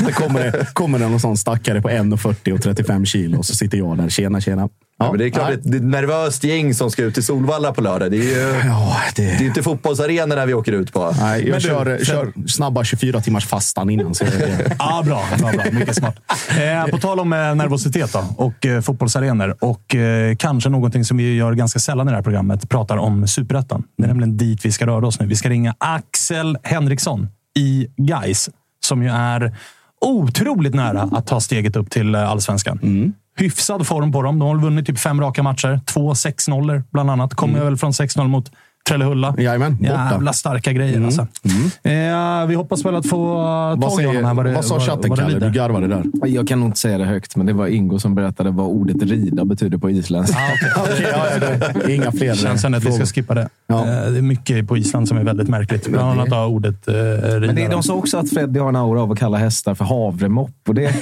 Det 0.06 0.12
kommer, 0.12 0.44
det, 0.44 0.74
kommer 0.74 1.00
det 1.00 1.08
någon 1.08 1.20
sån 1.20 1.38
stackare 1.38 1.82
på 1.82 1.90
1,40 1.90 2.52
och 2.54 2.62
35 2.62 3.06
kilo 3.06 3.38
och 3.38 3.46
så 3.46 3.56
sitter 3.56 3.78
jag 3.78 3.98
där. 3.98 4.10
Tjena, 4.10 4.42
tjena. 4.42 4.70
Ja, 5.00 5.10
men 5.12 5.18
det 5.20 5.26
är 5.26 5.30
klart, 5.30 5.50
nej. 5.50 5.60
det 5.64 5.78
är 5.78 5.80
ett 5.80 5.86
nervöst 5.86 6.44
gäng 6.44 6.74
som 6.74 6.92
ska 6.92 7.04
ut 7.04 7.14
till 7.14 7.24
Solvalla 7.24 7.74
på 7.74 7.82
lördag. 7.82 8.12
Det 8.12 8.18
är 8.18 8.22
ju 8.24 8.68
Ja, 8.68 8.98
det... 9.16 9.22
det 9.22 9.32
är 9.44 9.48
inte 9.48 9.64
fotbollsarenorna 9.64 10.46
vi 10.46 10.54
åker 10.54 10.72
ut 10.72 10.94
på. 10.94 11.14
Nej, 11.20 11.40
jag 11.42 11.50
Men 11.52 11.60
du, 11.60 11.68
kör, 11.68 11.86
Fred- 11.86 12.06
kör 12.06 12.34
snabba 12.48 12.84
24 12.84 13.22
timmars 13.22 13.46
fastan 13.48 13.90
innan. 13.90 14.16
Så 14.16 14.24
det, 14.24 14.76
Ja, 14.80 15.04
bra. 15.06 15.24
bra, 15.40 15.52
bra. 15.52 15.64
Mycket 15.72 15.96
smart. 15.96 16.16
Eh, 16.60 16.92
på 16.92 16.98
tal 16.98 17.20
om 17.20 17.34
eh, 17.34 17.40
nervositet 17.56 18.14
då, 18.14 18.24
och 18.38 18.66
eh, 18.66 18.82
fotbollsarenor 18.82 19.56
och 19.62 19.96
eh, 19.96 20.36
kanske 20.36 20.70
någonting 20.70 21.06
som 21.06 21.18
vi 21.18 21.36
gör 21.36 21.54
ganska 21.54 21.80
sällan 21.80 22.08
i 22.08 22.12
det 22.12 22.16
här 22.16 22.24
programmet, 22.24 22.70
pratar 22.70 22.98
om 22.98 23.28
superettan. 23.28 23.84
Det 23.98 24.04
är 24.04 24.08
nämligen 24.08 24.38
dit 24.38 24.66
vi 24.66 24.72
ska 24.72 24.86
röra 24.88 25.08
oss 25.08 25.20
nu. 25.20 25.26
Vi 25.28 25.36
ska 25.36 25.50
ringa 25.50 25.76
Axel 25.78 26.58
Henriksson 26.64 27.28
i 27.60 27.88
Geis 27.98 28.50
som 28.86 29.04
ju 29.04 29.10
är 29.10 29.58
otroligt 30.02 30.74
nära 30.74 31.02
att 31.02 31.28
ta 31.28 31.40
steget 31.42 31.76
upp 31.76 31.90
till 31.90 32.16
eh, 32.16 32.30
allsvenskan. 32.30 33.14
Hyfsad 33.38 33.88
form 33.88 34.12
på 34.12 34.22
dem. 34.22 34.40
De 34.40 34.48
har 34.48 34.58
vunnit 34.58 34.86
typ 34.86 35.00
fem 35.00 35.22
raka 35.22 35.44
matcher. 35.44 35.80
Två 35.86 36.14
6-0 36.14 36.84
bland 36.92 37.12
annat. 37.12 37.34
Kommer 37.34 37.64
väl 37.64 37.78
från 37.78 37.92
6-0 37.92 38.28
mot 38.28 38.52
Trellehulla. 38.90 39.36
Jajamän, 39.38 39.78
borta. 39.78 40.08
Jävla 40.12 40.34
starka 40.34 40.72
grejer 40.74 41.06
alltså. 41.06 41.22
Eh, 41.84 42.46
vi 42.48 42.56
hoppas 42.56 42.86
väl 42.86 42.96
att 42.96 43.10
få 43.10 43.18
vad, 43.36 43.82
tag 43.82 44.02
i 44.02 44.06
honom 44.06 44.24
här. 44.26 44.34
säger, 44.36 44.44
det- 44.44 44.56
vad 44.56 44.66
sa 44.66 44.80
chatten, 44.80 45.10
vad 45.10 45.20
det 45.20 45.24
Kalle? 45.24 45.40
Du 45.40 45.52
garvade 45.52 45.88
där. 45.88 46.04
Jag 46.26 46.48
kan 46.48 46.60
nog 46.60 46.68
inte 46.70 46.80
säga 46.80 46.98
det 46.98 47.06
högt, 47.06 47.36
men 47.36 47.46
det 47.46 47.54
var 47.54 47.68
Ingo 47.68 48.00
som 48.00 48.16
berättade 48.16 48.52
vad 48.52 48.66
ordet 48.68 49.04
rida 49.04 49.46
betyder 49.46 49.78
på 49.78 49.90
isländska. 49.90 50.38
Okej, 50.78 51.08
ja, 51.12 51.26
ja, 51.34 51.40
det 51.74 51.84
är 51.84 51.90
inga 51.96 52.12
fler 52.12 52.30
Det 52.30 52.36
känns 52.36 52.62
som 52.62 52.74
att 52.74 52.84
vi 52.86 52.92
ska 52.92 53.06
skippa 53.06 53.34
det. 53.34 53.50
Ja. 53.68 53.80
Eh, 53.80 53.86
Det 54.12 54.18
är 54.18 54.22
mycket 54.22 54.68
på 54.68 54.78
Island 54.78 55.08
som 55.08 55.18
är 55.18 55.24
väldigt 55.24 55.50
märkligt. 55.50 55.88
Bland 55.88 56.10
annat 56.20 56.30
har 56.30 56.46
ordet 56.48 56.88
eh, 56.88 56.94
rida. 56.94 57.40
Men 57.40 57.56
det, 57.56 57.68
de 57.68 57.84
sa 57.84 57.94
också 57.94 58.18
att 58.18 58.30
Freddy 58.30 58.60
har 58.60 58.70
en 58.70 58.76
aura 58.76 59.02
av 59.02 59.12
att 59.12 59.20
kalla 59.20 59.38
hästar 59.38 59.76
för 59.76 59.86
havremopp. 59.86 60.52
Och 60.68 60.76
det. 60.76 60.92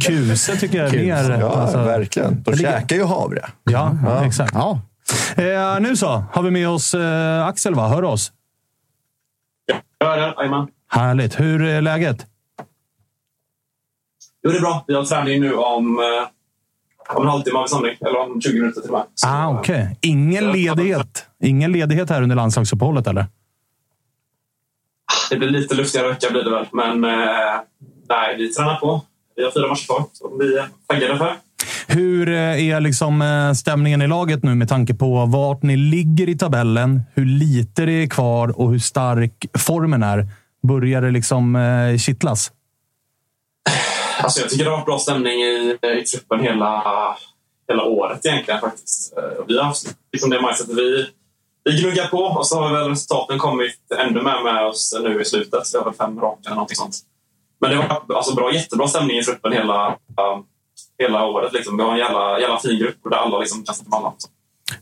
Kuse 0.00 0.56
tycker 0.56 0.78
jag 0.78 0.86
är 0.86 0.90
Kuse, 0.90 1.04
mer... 1.28 1.40
Ja, 1.40 1.50
alltså- 1.54 1.78
verkligen. 1.84 2.42
De 2.42 2.56
käkar 2.56 2.96
ju 2.96 3.04
havre. 3.04 3.46
Ja, 3.70 3.96
exakt. 4.26 4.54
Ja, 4.54 4.80
Eh, 5.36 5.80
nu 5.80 5.96
så, 5.96 6.24
har 6.32 6.42
vi 6.42 6.50
med 6.50 6.68
oss 6.68 6.94
eh, 6.94 7.46
Axel, 7.46 7.74
va? 7.74 7.88
Hör 7.88 8.04
oss? 8.04 8.32
Jag 9.98 10.06
hör 10.06 10.16
det. 10.16 10.34
Jajamän. 10.38 10.68
Härligt. 10.88 11.40
Hur 11.40 11.62
är 11.62 11.80
läget? 11.80 12.26
Jo, 14.42 14.50
det 14.50 14.56
är 14.56 14.60
bra. 14.60 14.84
Vi 14.86 14.94
har 14.94 15.04
träning 15.04 15.40
nu 15.40 15.54
om, 15.54 15.98
eh, 15.98 17.16
om 17.16 17.22
en 17.22 17.28
halvtimme 17.28 17.56
har 17.58 17.64
vi 17.64 17.68
samling. 17.68 17.96
Eller 18.00 18.18
om 18.18 18.40
20 18.40 18.60
minuter 18.60 18.80
till 18.80 18.90
och 18.90 18.98
med. 18.98 19.06
Så, 19.14 19.28
Ah, 19.28 19.58
Okej. 19.58 19.98
Ingen 20.00 20.44
Ja. 20.44 20.52
ledighet. 20.52 21.26
Ingen 21.42 21.72
ledighet 21.72 22.10
här 22.10 22.22
under 22.22 22.36
landslagsuppehållet, 22.36 23.06
eller? 23.06 23.26
Det 25.30 25.36
blir 25.36 25.48
lite 25.50 25.74
luftigare 25.74 26.08
vecka 26.08 26.30
blir 26.30 26.42
det 26.42 26.50
väl. 26.50 26.66
Men 26.72 27.04
eh, 27.04 27.60
nej, 28.08 28.36
vi 28.36 28.52
tränar 28.52 28.76
på. 28.76 29.02
Vi 29.36 29.44
har 29.44 29.50
fyra 29.50 29.68
matcher 29.68 29.86
kvar 29.86 30.04
som 30.12 30.38
vi 30.38 30.58
är 30.58 30.68
taggade 30.86 31.18
för. 31.18 31.36
Hur 31.86 32.28
eh, 32.28 32.68
är 32.68 32.80
liksom 32.80 33.22
eh, 33.22 33.52
stämningen 33.52 34.02
i 34.02 34.06
laget 34.06 34.42
nu 34.42 34.54
med 34.54 34.68
tanke 34.68 34.94
på 34.94 35.26
vart 35.26 35.62
ni 35.62 35.76
ligger 35.76 36.28
i 36.28 36.38
tabellen, 36.38 37.02
hur 37.14 37.24
lite 37.24 37.84
det 37.84 37.92
är 37.92 38.06
kvar 38.06 38.60
och 38.60 38.70
hur 38.70 38.78
stark 38.78 39.46
formen 39.58 40.02
är? 40.02 40.28
Börjar 40.62 41.02
det 41.02 41.10
liksom 41.10 41.56
eh, 41.56 41.98
kittlas? 41.98 42.52
Alltså, 44.22 44.40
jag 44.40 44.50
tycker 44.50 44.64
det 44.64 44.70
har 44.70 44.76
varit 44.76 44.86
bra 44.86 44.98
stämning 44.98 45.32
i, 45.32 45.78
i 46.00 46.04
truppen 46.04 46.40
hela, 46.40 46.82
hela 47.68 47.84
året 47.84 48.26
egentligen 48.26 48.60
faktiskt. 48.60 49.14
Vi 49.48 49.58
har 49.58 49.64
haft 49.64 49.96
liksom 50.12 50.30
det 50.30 50.42
mindsetet. 50.42 50.76
Vi, 50.76 51.06
vi 51.64 51.80
gnuggar 51.82 52.06
på 52.06 52.18
och 52.18 52.46
så 52.46 52.60
har 52.60 52.72
väl 52.72 52.88
resultaten 52.88 53.38
kommit 53.38 53.78
ännu 53.98 54.22
mer 54.22 54.44
med 54.44 54.66
oss 54.66 55.00
nu 55.02 55.20
i 55.20 55.24
slutet. 55.24 55.62
Vi 55.72 55.78
har 55.78 55.84
väl 55.84 55.94
fem 55.94 56.20
raka 56.20 56.40
eller 56.44 56.54
någonting 56.54 56.76
sånt. 56.76 56.96
Men 57.60 57.70
det 57.70 57.76
var 57.76 58.16
alltså 58.16 58.34
bra, 58.34 58.54
jättebra 58.54 58.88
stämning 58.88 59.18
i 59.18 59.22
truppen 59.22 59.52
hela, 59.52 59.88
ehm, 59.88 60.44
hela 61.00 61.26
året. 61.26 61.52
Liksom. 61.52 61.76
Vi 61.76 61.82
har 61.82 61.92
en 61.92 61.98
jävla, 61.98 62.40
jävla 62.40 62.58
fin 62.58 62.78
grupp 62.78 62.96
där 63.10 63.16
alla 63.16 63.38
liksom 63.38 63.64
kan 63.64 63.74
sätta 63.74 63.96
alla. 63.96 64.12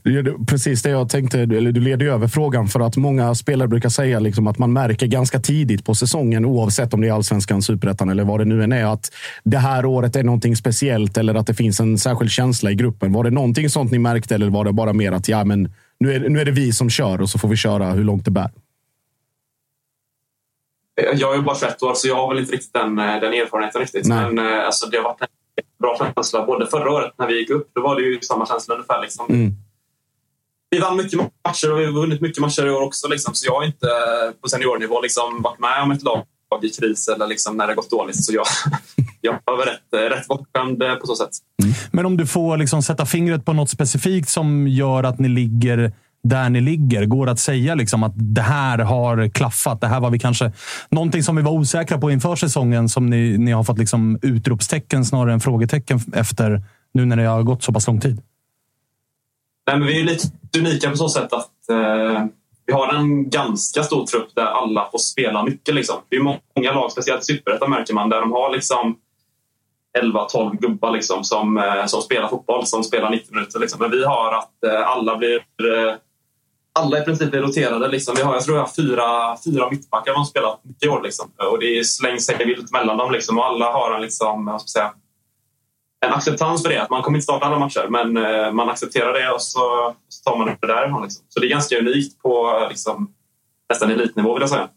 Det 0.02 0.10
är 0.10 0.46
Precis 0.46 0.82
det 0.82 0.90
jag 0.90 1.08
tänkte, 1.08 1.40
eller 1.40 1.72
du 1.72 1.80
leder 1.80 2.06
över 2.06 2.28
frågan 2.28 2.68
för 2.68 2.80
att 2.80 2.96
många 2.96 3.34
spelare 3.34 3.68
brukar 3.68 3.88
säga 3.88 4.20
liksom 4.20 4.46
att 4.46 4.58
man 4.58 4.72
märker 4.72 5.06
ganska 5.06 5.40
tidigt 5.40 5.84
på 5.84 5.94
säsongen, 5.94 6.44
oavsett 6.44 6.94
om 6.94 7.00
det 7.00 7.08
är 7.08 7.12
allsvenskan, 7.12 7.62
superettan 7.62 8.08
eller 8.08 8.24
vad 8.24 8.40
det 8.40 8.44
nu 8.44 8.62
än 8.62 8.72
är, 8.72 8.84
att 8.84 9.12
det 9.44 9.58
här 9.58 9.84
året 9.84 10.16
är 10.16 10.22
någonting 10.22 10.56
speciellt 10.56 11.16
eller 11.16 11.34
att 11.34 11.46
det 11.46 11.54
finns 11.54 11.80
en 11.80 11.98
särskild 11.98 12.30
känsla 12.30 12.70
i 12.70 12.74
gruppen. 12.74 13.12
Var 13.12 13.24
det 13.24 13.30
någonting 13.30 13.70
sånt 13.70 13.92
ni 13.92 13.98
märkte 13.98 14.34
eller 14.34 14.50
var 14.50 14.64
det 14.64 14.72
bara 14.72 14.92
mer 14.92 15.12
att 15.12 15.28
ja, 15.28 15.44
men 15.44 15.72
nu 16.00 16.14
är, 16.14 16.28
nu 16.28 16.40
är 16.40 16.44
det 16.44 16.50
vi 16.50 16.72
som 16.72 16.90
kör 16.90 17.20
och 17.20 17.30
så 17.30 17.38
får 17.38 17.48
vi 17.48 17.56
köra 17.56 17.90
hur 17.90 18.04
långt 18.04 18.24
det 18.24 18.30
bär? 18.30 18.50
Jag 21.14 21.34
är 21.34 21.42
bara 21.42 21.56
21 21.56 21.82
år, 21.82 21.94
så 21.94 22.08
jag 22.08 22.14
har 22.14 22.28
väl 22.28 22.38
inte 22.38 22.52
riktigt 22.52 22.72
den, 22.72 22.96
den 22.96 23.32
erfarenheten. 23.32 23.80
riktigt. 23.80 24.06
Nej. 24.06 24.32
Men 24.32 24.38
eh, 24.38 24.64
alltså, 24.66 24.86
det 24.86 24.96
har 24.96 25.04
varit 25.04 25.20
en 25.20 25.26
bra 25.80 26.12
känsla. 26.14 26.46
Både 26.46 26.66
förra 26.66 26.90
året 26.90 27.12
när 27.18 27.26
vi 27.26 27.38
gick 27.38 27.50
upp, 27.50 27.70
då 27.74 27.80
var 27.80 27.96
det 27.96 28.02
ju 28.02 28.20
samma 28.20 28.46
känsla 28.46 28.74
ungefär. 28.74 29.02
Liksom. 29.02 29.26
Mm. 29.30 29.52
Vi 30.70 30.78
vann 30.78 30.96
mycket 30.96 31.20
matcher 31.20 31.72
och 31.72 31.80
vi 31.80 31.84
har 31.84 31.92
vunnit 31.92 32.20
mycket 32.20 32.40
matcher 32.40 32.66
i 32.66 32.70
år 32.70 32.82
också. 32.82 33.08
Liksom. 33.08 33.34
Så 33.34 33.46
jag 33.46 33.54
har 33.54 33.64
inte 33.64 33.88
på 34.42 34.48
seniornivå 34.48 35.00
liksom, 35.00 35.42
varit 35.42 35.58
med 35.58 35.82
om 35.82 35.90
ett 35.90 36.02
lag 36.02 36.24
i 36.62 36.68
kris 36.68 37.08
eller 37.08 37.26
liksom, 37.26 37.56
när 37.56 37.66
det 37.66 37.74
gått 37.74 37.90
dåligt. 37.90 38.24
Så 38.24 38.34
jag, 38.34 38.46
jag 39.20 39.38
var 39.44 39.66
rätt, 39.66 40.12
rätt 40.12 40.26
bortskämd 40.28 40.78
på 41.00 41.06
så 41.06 41.16
sätt. 41.16 41.30
Men 41.92 42.06
om 42.06 42.16
du 42.16 42.26
får 42.26 42.56
liksom 42.56 42.82
sätta 42.82 43.06
fingret 43.06 43.44
på 43.44 43.52
något 43.52 43.70
specifikt 43.70 44.28
som 44.28 44.68
gör 44.68 45.04
att 45.04 45.18
ni 45.18 45.28
ligger 45.28 45.92
där 46.22 46.50
ni 46.50 46.60
ligger? 46.60 47.06
Går 47.06 47.26
det 47.26 47.32
att 47.32 47.38
säga 47.38 47.74
liksom 47.74 48.02
att 48.02 48.12
det 48.16 48.42
här 48.42 48.78
har 48.78 49.28
klaffat? 49.28 49.80
Det 49.80 49.86
här 49.86 50.00
var 50.00 50.10
vi 50.10 50.18
kanske 50.18 50.52
någonting 50.88 51.22
som 51.22 51.36
vi 51.36 51.42
var 51.42 51.52
osäkra 51.52 51.98
på 51.98 52.10
inför 52.10 52.36
säsongen 52.36 52.88
som 52.88 53.06
ni, 53.06 53.38
ni 53.38 53.52
har 53.52 53.64
fått 53.64 53.78
liksom 53.78 54.18
utropstecken 54.22 55.04
snarare 55.04 55.32
än 55.32 55.40
frågetecken 55.40 56.00
efter 56.14 56.62
nu 56.94 57.04
när 57.04 57.16
det 57.16 57.26
har 57.26 57.42
gått 57.42 57.62
så 57.62 57.72
pass 57.72 57.86
lång 57.86 58.00
tid? 58.00 58.22
Nej, 59.66 59.78
men 59.78 59.88
vi 59.88 60.00
är 60.00 60.04
lite 60.04 60.28
unika 60.58 60.90
på 60.90 60.96
så 60.96 61.08
sätt 61.08 61.32
att 61.32 61.68
eh, 61.70 62.24
vi 62.66 62.72
har 62.72 62.94
en 62.94 63.30
ganska 63.30 63.82
stor 63.82 64.06
trupp 64.06 64.34
där 64.34 64.44
alla 64.44 64.88
får 64.90 64.98
spela 64.98 65.44
mycket. 65.44 65.74
Liksom. 65.74 65.96
Det 66.08 66.16
är 66.16 66.20
många 66.20 66.72
lag, 66.72 66.92
speciellt 66.92 67.20
i 67.20 67.24
Superettan 67.24 67.70
märker 67.70 67.94
man, 67.94 68.08
där 68.08 68.20
de 68.20 68.32
har 68.32 68.52
liksom 68.52 68.96
11-12 69.98 70.56
gubbar 70.56 70.92
liksom, 70.92 71.24
som, 71.24 71.58
eh, 71.58 71.86
som 71.86 72.02
spelar 72.02 72.28
fotboll, 72.28 72.66
som 72.66 72.84
spelar 72.84 73.10
90 73.10 73.34
minuter. 73.34 73.58
Liksom. 73.58 73.80
Men 73.80 73.90
vi 73.90 74.04
har 74.04 74.32
att 74.32 74.64
eh, 74.64 74.88
alla 74.88 75.16
blir 75.16 75.36
eh, 75.36 75.94
alla 76.74 76.98
i 76.98 77.04
princip 77.04 77.34
är 77.34 77.40
roterade. 77.40 77.88
Liksom. 77.88 78.14
Vi 78.16 78.22
har, 78.22 78.34
jag 78.34 78.44
tror 78.44 78.56
jag 78.56 78.64
har 78.64 78.72
fyra, 78.72 79.36
fyra 79.44 79.70
mittbackar 79.70 80.14
som 80.14 80.24
spelat 80.24 80.64
mycket 80.64 80.82
i 80.82 80.88
år. 80.88 81.02
Liksom. 81.02 81.30
Och 81.52 81.58
det 81.58 81.86
slängs 81.86 82.26
sig 82.26 82.46
vilt 82.46 82.72
mellan 82.72 82.96
dem. 82.96 83.12
Liksom. 83.12 83.38
Och 83.38 83.46
alla 83.46 83.72
har 83.72 83.94
en, 83.94 84.02
liksom, 84.02 84.58
ska 84.60 84.80
säga, 84.80 84.92
en 86.06 86.12
acceptans 86.12 86.62
för 86.62 86.70
det. 86.70 86.82
Att 86.82 86.90
man 86.90 87.02
kommer 87.02 87.18
inte 87.18 87.24
starta 87.24 87.46
alla 87.46 87.58
matcher, 87.58 87.86
men 87.88 88.16
eh, 88.16 88.52
man 88.52 88.68
accepterar 88.68 89.12
det 89.12 89.30
och 89.30 89.42
så, 89.42 89.94
så 90.08 90.30
tar 90.30 90.38
man 90.38 90.46
det 90.60 90.66
därifrån. 90.66 91.02
Liksom. 91.02 91.24
Så 91.28 91.40
det 91.40 91.46
är 91.46 91.50
ganska 91.50 91.78
unikt 91.78 92.22
på 92.22 92.66
liksom, 92.68 93.14
nästan 93.68 93.90
elitnivå 93.90 94.34
vill 94.34 94.40
jag 94.40 94.50
säga. 94.50 94.68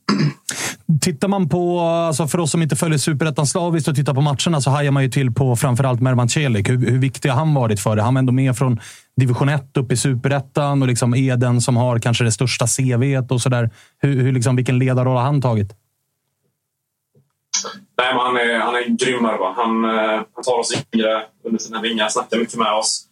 Tittar 1.01 1.27
man 1.27 1.49
på, 1.49 1.79
alltså 1.79 2.27
för 2.27 2.39
oss 2.39 2.51
som 2.51 2.61
inte 2.61 2.75
följer 2.75 2.97
Superettan 2.97 3.47
slaviskt 3.47 3.87
och 3.87 3.95
tittar 3.95 4.13
på 4.13 4.21
matcherna 4.21 4.61
så 4.61 4.69
hajar 4.69 4.91
man 4.91 5.03
ju 5.03 5.09
till 5.09 5.31
på 5.31 5.55
framförallt 5.55 6.01
Mervan 6.01 6.29
Celik. 6.29 6.69
Hur, 6.69 6.77
hur 6.91 6.99
viktig 6.99 7.29
har 7.29 7.35
han 7.35 7.53
varit 7.53 7.79
för 7.79 7.95
det? 7.95 8.01
Han 8.01 8.13
var 8.13 8.19
ändå 8.19 8.33
med 8.33 8.57
från 8.57 8.79
division 9.15 9.49
1 9.49 9.77
upp 9.77 9.91
i 9.91 9.97
Superettan 9.97 10.81
och 10.81 10.87
liksom 10.87 11.15
är 11.15 11.37
den 11.37 11.61
som 11.61 11.77
har 11.77 11.99
kanske 11.99 12.23
det 12.23 12.31
största 12.31 12.65
CVt 12.67 13.31
och 13.31 13.41
sådär. 13.41 13.69
Hur, 13.99 14.21
hur, 14.21 14.31
liksom, 14.31 14.55
vilken 14.55 14.79
ledarroll 14.79 15.17
har 15.17 15.23
han 15.23 15.41
tagit? 15.41 15.75
Nej, 17.97 18.15
men 18.15 18.25
han, 18.25 18.37
är, 18.37 18.59
han 18.59 18.75
är 18.75 18.83
grym. 18.83 19.23
Va? 19.23 19.53
Han, 19.57 19.85
eh, 19.85 20.21
han 20.33 20.43
tar 20.43 20.59
oss 20.59 20.83
yngre 20.93 21.23
under 21.43 21.59
sina 21.59 21.81
vingar, 21.81 22.09
snackar 22.09 22.37
mycket 22.37 22.55
med 22.55 22.73
oss. 22.73 23.07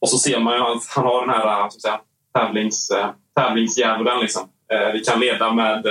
Och 0.00 0.08
så 0.08 0.18
ser 0.18 0.40
man 0.40 0.54
ju 0.54 0.60
att 0.60 0.82
han 0.96 1.04
har 1.04 1.26
den 1.26 1.34
här 1.34 1.60
eh, 1.60 1.68
så 1.68 1.76
att 1.76 1.82
säga, 1.82 2.00
tävlings, 2.34 2.90
eh, 2.90 3.10
tävlingsdjävulen. 3.36 4.20
Liksom. 4.20 4.48
Vi 4.92 5.00
kan 5.00 5.20
leda 5.20 5.52
med 5.52 5.84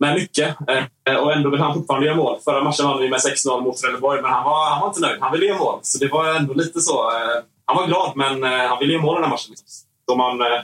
med 0.00 0.14
mycket. 0.14 0.56
Eh, 0.68 0.84
eh, 1.08 1.16
och 1.16 1.32
ändå 1.32 1.50
vill 1.50 1.60
han 1.60 1.74
fortfarande 1.74 2.06
göra 2.06 2.16
mål. 2.16 2.38
Förra 2.44 2.64
matchen 2.64 2.86
vann 2.86 3.00
vi 3.00 3.08
med 3.08 3.20
6-0 3.20 3.60
mot 3.60 3.76
Trelleborg, 3.76 4.22
men 4.22 4.30
han 4.30 4.44
var, 4.44 4.70
han 4.70 4.80
var 4.80 4.88
inte 4.88 5.00
nöjd. 5.00 5.16
Han 5.20 5.32
ville 5.32 5.46
göra 5.46 5.58
mål. 5.58 5.78
Så 5.82 5.98
det 5.98 6.08
var 6.12 6.34
ändå 6.34 6.54
lite 6.54 6.80
så. 6.80 7.10
Eh, 7.10 7.42
han 7.70 7.76
var 7.76 7.86
glad, 7.86 8.12
men 8.16 8.44
eh, 8.44 8.68
han 8.68 8.78
ville 8.80 8.92
göra 8.92 9.02
mål 9.02 9.14
den 9.14 9.24
här 9.24 9.30
matchen. 9.30 9.54
Så 10.08 10.16
man, 10.16 10.40
eh, 10.40 10.60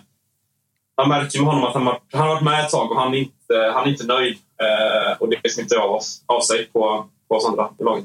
man 0.97 1.09
märker 1.09 1.39
med 1.39 1.49
honom 1.49 1.65
att 1.65 1.75
han, 1.75 1.87
har, 1.87 1.99
han 2.13 2.21
har 2.21 2.29
varit 2.29 2.45
med 2.45 2.65
ett 2.65 2.71
tag 2.71 2.91
och 2.91 3.01
han 3.01 3.15
är 3.15 3.19
inte, 3.19 3.73
han 3.75 3.85
är 3.85 3.91
inte 3.91 4.07
nöjd. 4.07 4.37
Eh, 4.63 5.13
och 5.19 5.29
det 5.29 5.51
smittar 5.51 5.77
av, 5.77 5.91
oss, 5.91 6.23
av 6.27 6.41
sig 6.41 6.69
på, 6.73 7.07
på 7.29 7.35
oss 7.35 7.47
andra 7.49 7.69
i 7.81 7.85
laget. 7.85 8.05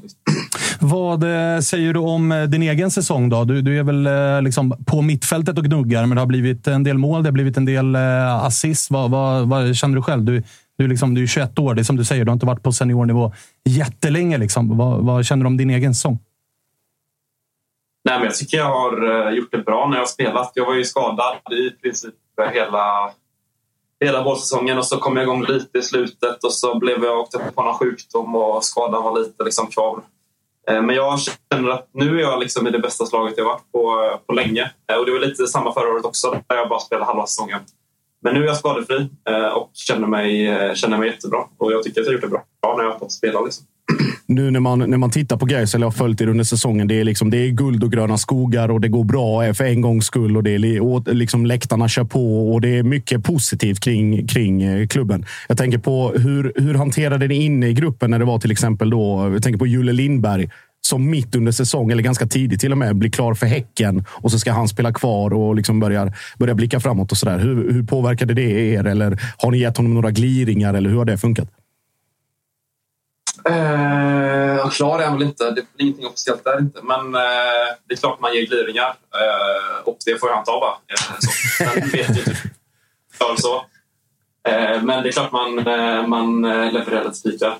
Vad 0.79 1.23
säger 1.63 1.93
du 1.93 1.99
om 1.99 2.47
din 2.49 2.61
egen 2.61 2.91
säsong? 2.91 3.29
då? 3.29 3.43
Du, 3.43 3.61
du 3.61 3.79
är 3.79 3.83
väl 3.83 4.43
liksom 4.43 4.75
på 4.85 5.01
mittfältet 5.01 5.57
och 5.57 5.63
gnuggar, 5.63 6.05
men 6.05 6.15
det 6.15 6.21
har 6.21 6.27
blivit 6.27 6.67
en 6.67 6.83
del 6.83 6.97
mål, 6.97 7.23
det 7.23 7.29
har 7.29 7.33
blivit 7.33 7.57
en 7.57 7.65
del 7.65 7.95
assist. 8.41 8.91
Vad, 8.91 9.11
vad, 9.11 9.49
vad 9.49 9.75
känner 9.75 9.95
du 9.95 10.01
själv? 10.01 10.23
Du, 10.23 10.43
du, 10.77 10.87
liksom, 10.87 11.13
du 11.13 11.23
är 11.23 11.27
21 11.27 11.59
år, 11.59 11.73
det 11.73 11.81
är 11.81 11.83
som 11.83 11.95
du 11.95 12.05
säger, 12.05 12.25
du 12.25 12.29
har 12.29 12.33
inte 12.33 12.45
varit 12.45 12.63
på 12.63 12.71
seniornivå 12.71 13.33
jättelänge. 13.69 14.37
Liksom. 14.37 14.77
Vad, 14.77 15.05
vad 15.05 15.25
känner 15.25 15.43
du 15.43 15.47
om 15.47 15.57
din 15.57 15.69
egen 15.69 15.95
säsong? 15.95 16.19
Nej, 18.03 18.17
men 18.17 18.25
jag 18.25 18.35
tycker 18.35 18.57
jag 18.57 18.65
har 18.65 19.27
eh, 19.27 19.33
gjort 19.33 19.51
det 19.51 19.57
bra 19.57 19.87
när 19.87 19.95
jag 19.95 20.01
har 20.01 20.07
spelat. 20.07 20.51
Jag 20.55 20.65
var 20.65 20.75
ju 20.75 20.85
skadad 20.85 21.35
i 21.51 21.69
princip 21.69 22.13
hela, 22.53 23.11
hela 23.99 24.23
vårsäsongen 24.23 24.77
och 24.77 24.85
så 24.85 24.97
kom 24.97 25.15
jag 25.15 25.23
igång 25.23 25.43
lite 25.43 25.77
i 25.77 25.81
slutet 25.81 26.43
och 26.43 26.53
så 26.53 26.79
blev 26.79 27.03
jag 27.03 27.19
åkte 27.19 27.37
på 27.55 27.63
någon 27.63 27.73
sjukdom 27.73 28.35
och 28.35 28.63
skadan 28.63 29.03
var 29.03 29.19
lite 29.19 29.43
liksom 29.43 29.67
kvar. 29.67 30.01
Eh, 30.69 30.81
men 30.81 30.95
jag 30.95 31.19
känner 31.19 31.69
att 31.69 31.89
nu 31.91 32.17
är 32.17 32.21
jag 32.21 32.39
liksom 32.39 32.67
i 32.67 32.71
det 32.71 32.79
bästa 32.79 33.05
slaget 33.05 33.37
jag 33.37 33.45
varit 33.45 33.71
på, 33.71 34.03
eh, 34.03 34.17
på 34.27 34.33
länge. 34.33 34.71
Och 34.99 35.05
det 35.05 35.11
var 35.11 35.19
lite 35.19 35.47
samma 35.47 35.73
förra 35.73 35.89
året 35.89 36.05
också, 36.05 36.41
där 36.47 36.55
jag 36.55 36.69
bara 36.69 36.79
spelade 36.79 37.05
halva 37.05 37.27
säsongen. 37.27 37.59
Men 38.23 38.33
nu 38.33 38.43
är 38.43 38.45
jag 38.45 38.57
skadefri 38.57 39.09
eh, 39.29 39.57
och 39.57 39.71
känner 39.73 40.07
mig, 40.07 40.47
eh, 40.47 40.73
känner 40.73 40.97
mig 40.97 41.09
jättebra. 41.09 41.39
Och 41.57 41.71
jag 41.71 41.83
tycker 41.83 42.01
att 42.01 42.07
jag 42.07 42.11
har 42.11 42.13
gjort 42.13 42.21
det 42.21 42.27
bra 42.27 42.75
när 42.77 42.83
jag 42.83 42.91
har 42.91 42.99
fått 42.99 43.11
spela. 43.11 43.41
Liksom. 43.41 43.65
Nu 44.25 44.51
när 44.51 44.59
man, 44.59 44.79
när 44.79 44.97
man 44.97 45.11
tittar 45.11 45.37
på 45.37 45.45
Gais, 45.45 45.75
eller 45.75 45.85
har 45.85 45.91
följt 45.91 46.21
er 46.21 46.27
under 46.27 46.43
säsongen, 46.43 46.87
det 46.87 46.99
är, 46.99 47.03
liksom, 47.03 47.29
det 47.29 47.37
är 47.37 47.49
guld 47.49 47.83
och 47.83 47.91
gröna 47.91 48.17
skogar 48.17 48.71
och 48.71 48.81
det 48.81 48.87
går 48.87 49.03
bra 49.03 49.45
eh, 49.45 49.53
för 49.53 49.63
en 49.63 49.81
gångs 49.81 50.05
skull. 50.05 50.37
Och 50.37 50.43
det 50.43 50.51
är, 50.51 50.81
och 50.81 51.15
liksom 51.15 51.45
läktarna 51.45 51.87
kör 51.87 52.03
på 52.03 52.53
och 52.53 52.61
det 52.61 52.77
är 52.77 52.83
mycket 52.83 53.23
positivt 53.23 53.79
kring, 53.79 54.27
kring 54.27 54.87
klubben. 54.87 55.25
Jag 55.47 55.57
tänker 55.57 55.77
på 55.77 56.11
hur, 56.15 56.53
hur 56.55 56.73
hanterade 56.73 57.27
ni 57.27 57.35
inne 57.35 57.67
i 57.67 57.73
gruppen 57.73 58.11
när 58.11 58.19
det 58.19 58.25
var 58.25 58.39
till 58.39 58.51
exempel 58.51 58.89
då, 58.89 59.29
jag 59.33 59.43
tänker 59.43 59.59
på 59.59 59.67
Julle 59.67 59.91
Lindberg 59.93 60.49
som 60.81 61.09
mitt 61.09 61.35
under 61.35 61.51
säsong, 61.51 61.91
eller 61.91 62.03
ganska 62.03 62.27
tidigt 62.27 62.61
till 62.61 62.71
och 62.71 62.77
med, 62.77 62.95
blir 62.95 63.09
klar 63.09 63.33
för 63.33 63.45
Häcken 63.45 64.05
och 64.09 64.31
så 64.31 64.39
ska 64.39 64.51
han 64.51 64.67
spela 64.67 64.93
kvar 64.93 65.33
och 65.33 65.55
liksom 65.55 65.79
börjar, 65.79 66.13
börjar 66.37 66.55
blicka 66.55 66.79
framåt 66.79 67.11
och 67.11 67.17
sådär. 67.17 67.39
Hur, 67.39 67.71
hur 67.73 67.83
påverkade 67.83 68.33
det 68.33 68.51
er? 68.51 68.87
Eller 68.87 69.19
har 69.37 69.51
ni 69.51 69.57
gett 69.57 69.77
honom 69.77 69.93
några 69.93 70.11
gliringar? 70.11 70.73
Eller 70.73 70.89
hur 70.89 70.97
har 70.97 71.05
det 71.05 71.17
funkat? 71.17 71.49
Eh, 73.45 74.69
klar 74.69 74.99
är 74.99 75.05
han 75.05 75.17
väl 75.17 75.27
inte. 75.27 75.51
Det 75.51 75.61
är 75.61 75.65
ingenting 75.77 76.05
officiellt 76.05 76.43
där 76.43 76.59
inte. 76.59 76.79
Men 76.83 77.15
eh, 77.15 77.67
det 77.87 77.93
är 77.93 77.97
klart 77.97 78.19
man 78.19 78.33
ger 78.33 78.45
gliringar. 78.45 78.87
Eh, 78.89 79.87
och 79.87 79.97
det 80.05 80.19
får 80.19 80.29
jag 80.29 80.37
anta 80.37 80.51
bara. 80.51 80.75
Eh, 80.87 81.17
så. 81.19 81.63
Men 81.63 81.89
vet 81.89 82.17
ju 82.17 82.19
inte. 82.19 82.35
Så. 83.37 83.65
Eh, 84.49 84.83
men 84.83 85.03
det 85.03 85.09
är 85.09 85.11
klart 85.11 85.31
man, 85.31 85.67
eh, 85.67 86.07
man 86.07 86.41
levererar 86.73 87.03
lite 87.03 87.15
spikar. 87.15 87.55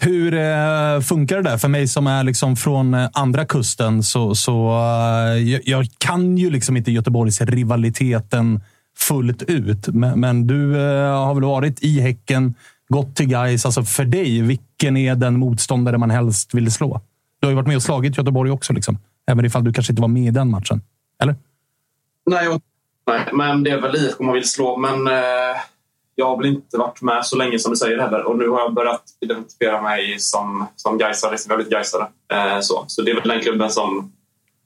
Hur 0.00 0.34
eh, 0.34 1.00
funkar 1.00 1.36
det 1.36 1.42
där? 1.42 1.58
För 1.58 1.68
mig 1.68 1.88
som 1.88 2.06
är 2.06 2.24
liksom 2.24 2.56
från 2.56 2.94
eh, 2.94 3.08
andra 3.12 3.44
kusten 3.44 4.02
så, 4.02 4.34
så 4.34 4.68
eh, 4.68 5.60
jag, 5.64 5.86
kan 5.98 6.38
ju 6.38 6.50
liksom 6.50 6.76
inte 6.76 6.92
Göteborgs 6.92 7.40
rivaliteten 7.40 8.60
fullt 8.98 9.42
ut. 9.42 9.88
Men, 9.88 10.20
men 10.20 10.46
du 10.46 10.76
eh, 10.76 11.24
har 11.24 11.34
väl 11.34 11.44
varit 11.44 11.82
i 11.82 12.00
Häcken, 12.00 12.54
gått 12.88 13.16
till 13.16 13.26
Gais. 13.26 13.66
Alltså 13.66 13.82
för 13.82 14.04
dig, 14.04 14.40
vilken 14.40 14.96
är 14.96 15.14
den 15.14 15.38
motståndare 15.38 15.98
man 15.98 16.10
helst 16.10 16.54
vill 16.54 16.72
slå? 16.72 17.00
Du 17.40 17.46
har 17.46 17.50
ju 17.50 17.56
varit 17.56 17.66
med 17.66 17.76
och 17.76 17.82
slagit 17.82 18.18
Göteborg 18.18 18.50
också, 18.50 18.72
liksom. 18.72 18.98
även 19.26 19.44
ifall 19.44 19.64
du 19.64 19.72
kanske 19.72 19.92
inte 19.92 20.02
var 20.02 20.08
med 20.08 20.26
i 20.26 20.30
den 20.30 20.50
matchen. 20.50 20.82
Eller? 21.22 21.34
Nej, 22.26 22.48
nej 23.06 23.28
men 23.32 23.62
det 23.62 23.70
är 23.70 23.80
väl 23.80 23.96
IFK 23.96 24.24
man 24.24 24.34
vill 24.34 24.48
slå. 24.48 24.76
Men 24.76 25.06
eh 25.06 25.56
jag 26.18 26.26
har 26.26 26.36
väl 26.36 26.46
inte 26.46 26.78
varit 26.78 27.02
med 27.02 27.26
så 27.26 27.36
länge 27.36 27.58
som 27.58 27.70
du 27.70 27.76
säger 27.76 27.98
heller 27.98 28.22
och 28.22 28.38
nu 28.38 28.48
har 28.48 28.60
jag 28.60 28.74
börjat 28.74 29.02
identifiera 29.20 29.82
mig 29.82 30.18
som, 30.18 30.66
som 30.76 30.98
Gaisare, 30.98 31.30
liksom 31.30 31.48
väldigt 31.48 31.70
Gaisare. 31.70 32.06
Eh, 32.32 32.60
så. 32.60 32.84
så 32.86 33.02
det 33.02 33.10
är 33.10 33.14
väl 33.14 33.28
den 33.28 33.40
klubben 33.40 33.70
som 33.70 34.12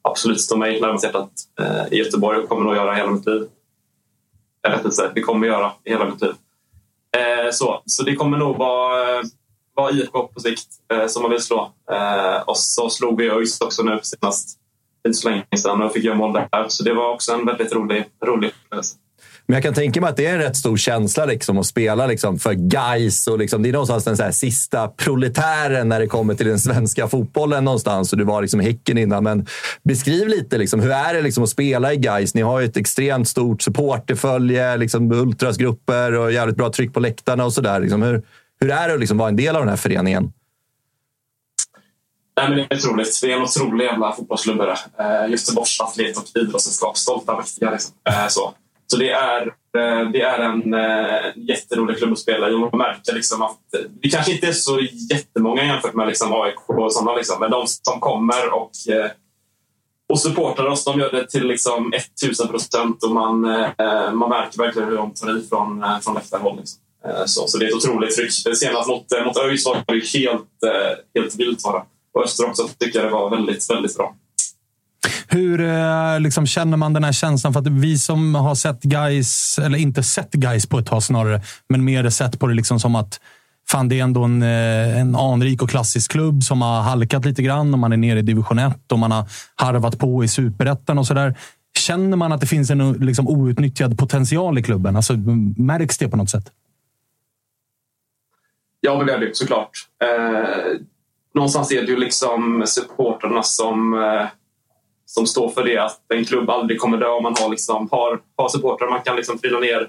absolut 0.03 0.41
står 0.41 0.57
mig 0.57 0.81
närmast 0.81 1.05
hjärtat 1.05 1.31
eh, 1.61 1.93
i 1.93 1.97
Göteborg 1.97 2.39
och 2.39 2.49
kommer 2.49 2.65
nog 2.65 2.77
göra 2.77 2.95
hela 2.95 3.11
mitt 3.11 3.27
liv. 3.27 3.49
Jag 4.63 4.71
vet 4.71 4.85
inte, 4.85 5.11
det 5.15 5.23
kommer 5.23 5.47
göra 5.47 5.73
hela 5.85 6.05
mitt 6.05 6.21
liv. 6.21 6.35
Eh, 7.17 7.51
så, 7.51 7.83
så 7.87 8.03
det 8.03 8.15
kommer 8.15 8.39
nog 8.39 8.57
vara, 8.57 9.23
vara 9.75 9.91
IFK 9.91 10.29
på 10.29 10.41
sikt 10.41 10.69
eh, 10.93 11.07
som 11.07 11.23
man 11.23 11.31
vill 11.31 11.43
slå. 11.43 11.73
Eh, 11.91 12.43
och 12.47 12.59
så 12.59 12.91
slog 12.91 13.19
vi 13.19 13.31
ÖIS 13.31 13.61
också 13.61 13.83
nu 13.83 14.01
senast, 14.03 14.59
inte 15.07 15.19
så 15.19 15.29
länge 15.29 15.45
sedan 15.57 15.83
och 15.83 15.93
fick 15.93 16.05
göra 16.05 16.17
mål 16.17 16.33
där. 16.33 16.69
Så 16.69 16.83
det 16.85 16.95
var 16.95 17.15
också 17.15 17.33
en 17.33 17.47
väldigt 17.47 17.73
rolig, 17.73 18.05
rolig 18.25 18.49
upplevelse. 18.49 18.97
Men 19.47 19.55
jag 19.55 19.63
kan 19.63 19.75
tänka 19.75 20.01
mig 20.01 20.11
att 20.11 20.17
det 20.17 20.27
är 20.27 20.33
en 20.33 20.39
rätt 20.39 20.57
stor 20.57 20.77
känsla 20.77 21.25
liksom, 21.25 21.59
att 21.59 21.67
spela 21.67 22.07
liksom, 22.07 22.39
för 22.39 22.53
guys 22.55 23.27
och 23.27 23.39
liksom, 23.39 23.63
Det 23.63 23.69
är 23.69 23.73
någonstans 23.73 24.05
den 24.05 24.17
så 24.17 24.23
här, 24.23 24.31
sista 24.31 24.89
proletären 24.89 25.89
när 25.89 26.01
det 26.01 26.07
kommer 26.07 26.35
till 26.35 26.47
den 26.47 26.59
svenska 26.59 27.09
fotbollen 27.09 27.65
någonstans. 27.65 28.13
Och 28.13 28.19
du 28.19 28.25
var 28.25 28.43
liksom 28.43 28.61
Häcken 28.61 28.99
innan. 28.99 29.25
Men 29.25 29.47
beskriv 29.83 30.29
lite, 30.29 30.59
liksom, 30.59 30.81
hur 30.81 30.91
är 30.91 31.15
det 31.15 31.23
liksom, 31.23 31.45
att 31.45 31.51
spela 31.51 31.93
i 31.93 31.97
guys? 31.97 32.35
Ni 32.35 32.43
har 32.43 32.61
ju 32.61 32.67
ett 32.67 32.77
extremt 32.77 33.29
stort 33.29 33.63
supporterfölje, 33.63 34.77
liksom, 34.77 35.13
ultrasgrupper 35.13 36.15
och 36.15 36.33
jävligt 36.33 36.57
bra 36.57 36.71
tryck 36.73 36.95
på 36.95 37.01
läktarna 37.01 37.45
och 37.45 37.53
sådär. 37.53 37.81
Liksom, 37.81 38.03
hur, 38.03 38.23
hur 38.61 38.71
är 38.71 38.89
det 38.89 38.95
att 38.95 39.01
liksom, 39.01 39.19
vara 39.19 39.29
en 39.29 39.37
del 39.37 39.57
av 39.57 39.63
den 39.63 39.69
här 39.69 39.77
föreningen? 39.77 40.33
Nej, 42.37 42.49
men 42.49 42.59
det 42.59 42.75
är 42.75 42.79
otroligt. 42.79 43.21
Vi 43.23 43.33
är 43.33 43.37
en 43.37 43.43
otrolig 43.43 43.85
jävla 43.85 44.13
fotbollsklubb. 44.13 44.61
Eh, 44.61 45.31
Göteborgs 45.31 45.81
atlet 45.81 46.17
och 46.17 46.25
idrottssällskap. 46.35 46.97
Stolta, 46.97 47.37
mäktiga. 47.37 47.71
Liksom. 47.71 47.95
Eh, 48.09 48.27
så. 48.29 48.55
Så 48.91 48.97
det 48.97 49.11
är, 49.11 49.43
eh, 49.47 50.11
det 50.13 50.21
är 50.21 50.39
en 50.39 50.75
eh, 50.75 51.33
jätterolig 51.37 51.99
klubb 51.99 52.13
att 52.13 52.19
spela 52.19 52.51
i. 52.51 52.53
Man 52.53 52.79
märker 52.79 53.13
liksom 53.15 53.43
att 53.43 53.59
det 54.03 54.09
kanske 54.09 54.33
inte 54.33 54.47
är 54.47 54.53
så 54.53 54.81
jättemånga 55.11 55.65
jämfört 55.65 55.95
med 55.95 56.07
liksom 56.07 56.33
AIK 56.33 56.69
och 56.69 56.93
sådana. 56.93 57.17
Liksom, 57.17 57.41
men 57.41 57.51
de 57.51 57.67
som 57.67 58.01
kommer 58.01 58.53
och, 58.53 58.71
eh, 58.91 59.11
och 60.09 60.21
supportar 60.21 60.67
oss, 60.67 60.85
de 60.85 61.01
gör 61.01 61.13
det 61.13 61.31
till 61.31 61.47
liksom 61.47 61.93
1000 62.23 62.49
procent 62.49 63.03
och 63.03 63.11
man, 63.11 63.41
man 64.13 64.29
märker 64.29 64.59
verkligen 64.59 64.89
hur 64.89 64.97
de 64.97 65.15
tar 65.15 65.39
i 65.39 65.43
från, 65.49 65.85
från 66.03 66.15
läktarhåll. 66.15 66.57
Liksom. 66.57 66.81
Så, 67.27 67.47
så 67.47 67.59
det 67.59 67.65
är 67.65 67.69
ett 67.69 67.75
otroligt 67.75 68.17
tryck. 68.17 68.33
Senast 68.33 68.89
mot, 68.89 69.07
mot 69.25 69.37
ÖIS 69.37 69.67
var 69.67 69.85
det 69.87 70.19
helt, 70.19 70.49
helt 71.15 71.37
vilt 71.37 71.63
bara. 71.63 71.83
Och 72.15 72.25
Öster 72.25 72.47
också 72.47 72.69
tycker 72.79 72.99
jag 72.99 73.09
det 73.09 73.13
var 73.13 73.31
väldigt, 73.31 73.71
väldigt 73.71 73.97
bra. 73.97 74.15
Hur 75.29 75.61
eh, 75.61 76.21
liksom, 76.21 76.47
känner 76.47 76.77
man 76.77 76.93
den 76.93 77.05
här 77.05 77.13
känslan? 77.13 77.53
För 77.53 77.61
att 77.61 77.67
vi 77.67 77.99
som 77.99 78.35
har 78.35 78.55
sett 78.55 78.83
guys 78.83 79.59
eller 79.59 79.79
inte 79.79 80.03
sett 80.03 80.33
guys 80.33 80.67
på 80.67 80.79
ett 80.79 80.87
tag 80.87 81.03
snarare, 81.03 81.43
men 81.69 81.85
mer 81.85 82.11
sett 82.11 82.39
på 82.39 82.47
det 82.47 82.55
liksom 82.55 82.81
som 82.81 82.95
att 82.95 83.21
fan, 83.69 83.89
det 83.89 83.99
är 83.99 84.03
ändå 84.03 84.25
en, 84.25 84.43
eh, 84.43 85.01
en 85.01 85.17
anrik 85.17 85.63
och 85.63 85.71
klassisk 85.71 86.11
klubb 86.11 86.43
som 86.43 86.63
har 86.63 86.83
halkat 86.83 87.25
lite 87.25 87.43
grann 87.43 87.73
och 87.73 87.79
man 87.79 87.93
är 87.93 87.97
nere 87.97 88.19
i 88.19 88.23
division 88.23 88.59
1 88.59 88.93
och 88.93 88.99
man 88.99 89.13
har 89.13 89.25
harvat 89.55 89.99
på 89.99 90.25
i 90.25 90.29
superettan 90.29 90.99
och 90.99 91.07
sådär. 91.07 91.39
Känner 91.79 92.17
man 92.17 92.33
att 92.33 92.41
det 92.41 92.47
finns 92.47 92.71
en 92.71 92.93
liksom, 92.93 93.29
outnyttjad 93.29 93.99
potential 93.99 94.59
i 94.59 94.63
klubben? 94.63 94.97
Alltså, 94.97 95.13
märks 95.57 95.99
det 95.99 96.09
på 96.09 96.17
något 96.17 96.31
sätt? 96.31 96.53
Ja, 98.81 98.99
men 98.99 99.07
det 99.07 99.13
är 99.13 99.19
det 99.19 99.37
såklart. 99.37 99.71
Eh, 100.03 100.81
någonstans 101.35 101.73
är 101.73 101.83
det 101.83 101.89
ju 101.89 101.97
liksom 101.97 102.63
supporterna 102.67 103.43
som 103.43 103.95
eh, 103.95 104.27
som 105.15 105.27
står 105.27 105.49
för 105.49 105.65
det 105.65 105.79
att 105.79 106.01
en 106.15 106.25
klubb 106.25 106.51
aldrig 106.51 106.81
kommer 106.81 106.99
dö 106.99 107.09
om 107.09 107.23
man 107.23 107.35
har, 107.41 107.51
liksom, 107.51 107.89
har, 107.91 108.21
har 108.37 108.49
supportrar. 108.49 108.91
Man 108.91 109.03
kan 109.03 109.17
liksom 109.17 109.39
trilla 109.39 109.61
ner, 109.61 109.89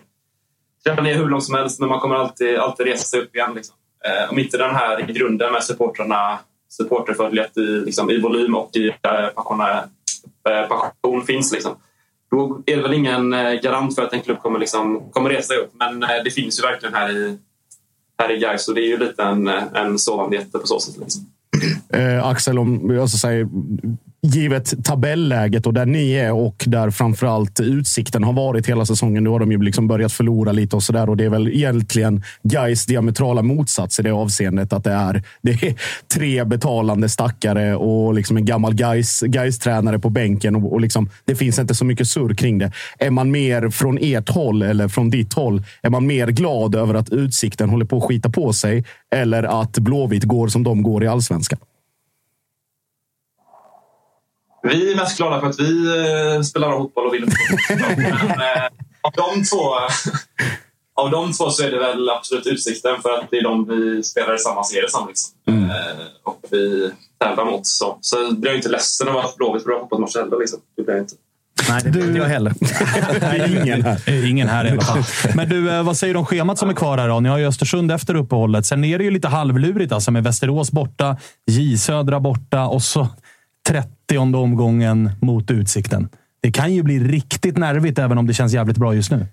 trilla 0.83 1.01
ner 1.01 1.15
hur 1.15 1.29
långt 1.29 1.43
som 1.43 1.55
helst 1.55 1.79
men 1.79 1.89
man 1.89 1.99
kommer 1.99 2.15
alltid, 2.15 2.57
alltid 2.57 2.85
resa 2.85 3.03
sig 3.03 3.19
upp 3.19 3.35
igen. 3.35 3.53
Liksom. 3.55 3.75
Eh, 4.05 4.31
om 4.31 4.39
inte 4.39 4.57
den 4.57 4.75
här 4.75 5.01
grunden 5.01 5.53
med 5.53 5.63
supportrarna, 5.63 6.39
supporterföljlighet 6.69 7.57
i, 7.57 7.61
liksom, 7.61 8.09
i 8.09 8.21
volym 8.21 8.55
och 8.55 8.75
i 8.75 8.87
eh, 8.87 9.27
passion, 9.35 9.61
eh, 9.61 9.77
eh 10.49 10.67
passion 10.67 11.25
finns, 11.25 11.53
liksom, 11.53 11.75
då 12.31 12.61
är 12.65 12.75
det 12.75 12.81
väl 12.81 12.93
ingen 12.93 13.33
eh, 13.33 13.53
garant 13.53 13.95
för 13.95 14.01
att 14.01 14.13
en 14.13 14.21
klubb 14.21 14.39
kommer, 14.39 14.59
liksom, 14.59 15.11
kommer 15.11 15.29
resa 15.29 15.47
sig 15.47 15.57
upp. 15.57 15.71
Men 15.73 16.03
eh, 16.03 16.23
det 16.23 16.31
finns 16.31 16.59
ju 16.59 16.61
verkligen 16.61 16.95
här 16.95 17.11
i, 17.11 17.37
här 18.17 18.31
i 18.31 18.39
Gais 18.39 18.67
och 18.67 18.75
det 18.75 18.81
är 18.81 18.87
ju 18.87 18.97
lite 18.97 19.23
en, 19.23 19.47
en 19.47 19.99
sovande 19.99 20.35
jätte 20.35 20.59
på 20.59 20.67
så 20.67 20.79
sätt. 20.79 20.97
Liksom. 20.97 21.25
Eh, 21.93 22.27
Axel, 22.27 22.59
om 22.59 22.73
alltså, 22.73 22.93
jag 22.93 23.09
ska 23.09 23.17
säger 23.17 23.47
givet 24.21 24.85
tabelläget 24.85 25.67
och 25.67 25.73
där 25.73 25.85
ni 25.85 26.11
är 26.11 26.31
och 26.31 26.63
där 26.67 26.91
framförallt 26.91 27.59
utsikten 27.59 28.23
har 28.23 28.33
varit 28.33 28.67
hela 28.67 28.85
säsongen. 28.85 29.23
Nu 29.23 29.29
har 29.29 29.39
de 29.39 29.51
ju 29.51 29.61
liksom 29.61 29.87
börjat 29.87 30.13
förlora 30.13 30.51
lite 30.51 30.75
och 30.75 30.83
sådär 30.83 31.09
och 31.09 31.17
det 31.17 31.25
är 31.25 31.29
väl 31.29 31.47
egentligen 31.47 32.23
Gais 32.43 32.85
diametrala 32.85 33.41
motsats 33.41 33.99
i 33.99 34.03
det 34.03 34.11
avseendet 34.11 34.73
att 34.73 34.83
det 34.83 34.91
är, 34.91 35.23
det 35.41 35.51
är 35.51 35.75
tre 36.15 36.43
betalande 36.43 37.09
stackare 37.09 37.75
och 37.75 38.13
liksom 38.13 38.37
en 38.37 38.45
gammal 38.45 38.73
Gais, 38.73 39.59
tränare 39.59 39.99
på 39.99 40.09
bänken 40.09 40.55
och, 40.55 40.73
och 40.73 40.81
liksom, 40.81 41.09
det 41.25 41.35
finns 41.35 41.59
inte 41.59 41.75
så 41.75 41.85
mycket 41.85 42.07
surr 42.07 42.33
kring 42.33 42.57
det. 42.57 42.71
Är 42.99 43.11
man 43.11 43.31
mer 43.31 43.69
från 43.69 43.97
ert 44.01 44.29
håll 44.29 44.61
eller 44.61 44.87
från 44.87 45.09
ditt 45.09 45.33
håll? 45.33 45.63
Är 45.81 45.89
man 45.89 46.07
mer 46.07 46.27
glad 46.27 46.75
över 46.75 46.93
att 46.93 47.09
utsikten 47.09 47.69
håller 47.69 47.85
på 47.85 47.97
att 47.97 48.03
skita 48.03 48.29
på 48.29 48.53
sig 48.53 48.85
eller 49.15 49.61
att 49.61 49.77
Blåvitt 49.77 50.23
går 50.23 50.47
som 50.47 50.63
de 50.63 50.83
går 50.83 51.03
i 51.03 51.07
allsvenskan? 51.07 51.59
Vi 54.63 54.91
är 54.91 54.95
mest 54.95 55.17
glada 55.17 55.39
för 55.39 55.47
att 55.47 55.59
vi 55.59 55.85
eh, 55.87 56.41
spelar 56.41 56.71
fotboll 56.71 57.07
och 57.07 57.13
vinner 57.13 57.27
fotboll. 57.27 57.95
Men 58.27 58.41
eh, 58.41 58.65
av, 59.01 59.11
de 59.15 59.43
två, 59.43 59.65
av 60.95 61.11
de 61.11 61.33
två 61.33 61.49
så 61.49 61.63
är 61.63 61.71
det 61.71 61.79
väl 61.79 62.09
absolut 62.09 62.47
Utsikten 62.47 63.01
för 63.01 63.09
att 63.09 63.31
det 63.31 63.37
är 63.37 63.43
de 63.43 63.67
vi 63.67 64.03
spelar 64.03 64.35
i 64.35 64.39
samma 64.39 64.63
serie 64.63 64.89
som. 64.89 65.07
Liksom. 65.07 65.33
Mm. 65.47 65.69
Eh, 65.69 65.75
och 66.23 66.39
vi 66.51 66.91
tävlar 67.23 67.45
mot. 67.45 67.67
Så, 67.67 67.97
så 68.01 68.33
blir 68.33 68.51
jag 68.51 68.57
inte 68.57 68.69
ledsen 68.69 69.07
av 69.07 69.17
att 69.17 69.35
Blåvitt 69.35 69.63
förlorar 69.63 69.79
fotbollsmatcher 69.79 70.23
heller. 70.25 70.39
Liksom. 70.39 70.59
Det 70.77 70.83
blir 70.83 70.95
jag 70.95 71.03
inte. 71.03 71.15
Nej, 71.69 71.81
det 71.83 71.89
blir 71.89 72.07
inte 72.07 72.19
jag 72.19 72.25
heller. 72.25 72.53
ingen 73.61 73.83
här. 73.83 74.25
Ingen 74.25 74.47
här 74.47 74.65
i 74.67 74.69
alla 74.69 74.81
fall. 74.81 75.03
Men 75.35 75.49
du, 75.49 75.83
vad 75.83 75.97
säger 75.97 76.13
du 76.13 76.19
om 76.19 76.25
schemat 76.25 76.59
som 76.59 76.69
är 76.69 76.73
kvar 76.73 76.97
här? 76.97 77.07
Då? 77.07 77.19
Ni 77.19 77.29
har 77.29 77.37
ju 77.37 77.47
Östersund 77.47 77.91
efter 77.91 78.15
uppehållet. 78.15 78.65
Sen 78.65 78.83
är 78.83 78.97
det 78.97 79.03
ju 79.03 79.11
lite 79.11 79.27
halvlurigt 79.27 79.91
alltså 79.91 80.11
med 80.11 80.23
Västerås 80.23 80.71
borta, 80.71 81.17
J 81.47 81.77
Södra 81.77 82.19
borta 82.19 82.65
och 82.65 82.81
så 82.81 83.07
30 84.11 84.37
omgången 84.37 85.11
mot 85.21 85.51
Utsikten. 85.51 86.09
Det 86.41 86.51
kan 86.51 86.73
ju 86.73 86.83
bli 86.83 86.99
riktigt 86.99 87.57
nervigt 87.57 87.99
även 87.99 88.17
om 88.17 88.27
det 88.27 88.33
känns 88.33 88.53
jävligt 88.53 88.77
bra 88.77 88.95
just 88.95 89.11
nu. 89.11 89.25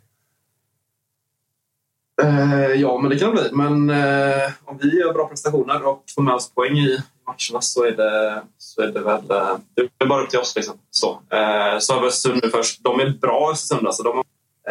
Uh, 2.22 2.74
ja, 2.74 2.98
men 2.98 3.10
det 3.10 3.18
kan 3.18 3.34
det 3.34 3.42
bli. 3.42 3.50
Men 3.52 3.90
uh, 3.90 4.50
om 4.64 4.78
vi 4.82 5.00
gör 5.00 5.12
bra 5.12 5.28
prestationer 5.28 5.86
och 5.86 6.04
får 6.14 6.22
med 6.22 6.34
oss 6.34 6.54
poäng 6.54 6.78
i 6.78 6.98
matcherna 7.26 7.60
så 7.60 7.84
är 7.84 7.90
det, 7.90 8.42
så 8.58 8.82
är 8.82 8.86
det 8.86 9.00
väl 9.00 9.20
uh, 9.20 9.56
det 9.74 10.04
är 10.04 10.08
bara 10.08 10.22
upp 10.22 10.30
till 10.30 10.38
oss. 10.38 10.56
Liksom. 10.56 10.74
Så, 10.90 11.10
uh, 11.10 11.78
så 11.78 11.94
har 11.94 12.00
vi 12.00 12.06
Östersund 12.06 12.40
nu 12.42 12.50
först. 12.50 12.84
De 12.84 13.00
är 13.00 13.10
bra 13.10 13.50
i 13.50 13.52
Östersund. 13.52 13.86
Alltså. 13.86 14.02
De 14.02 14.16
har 14.16 14.24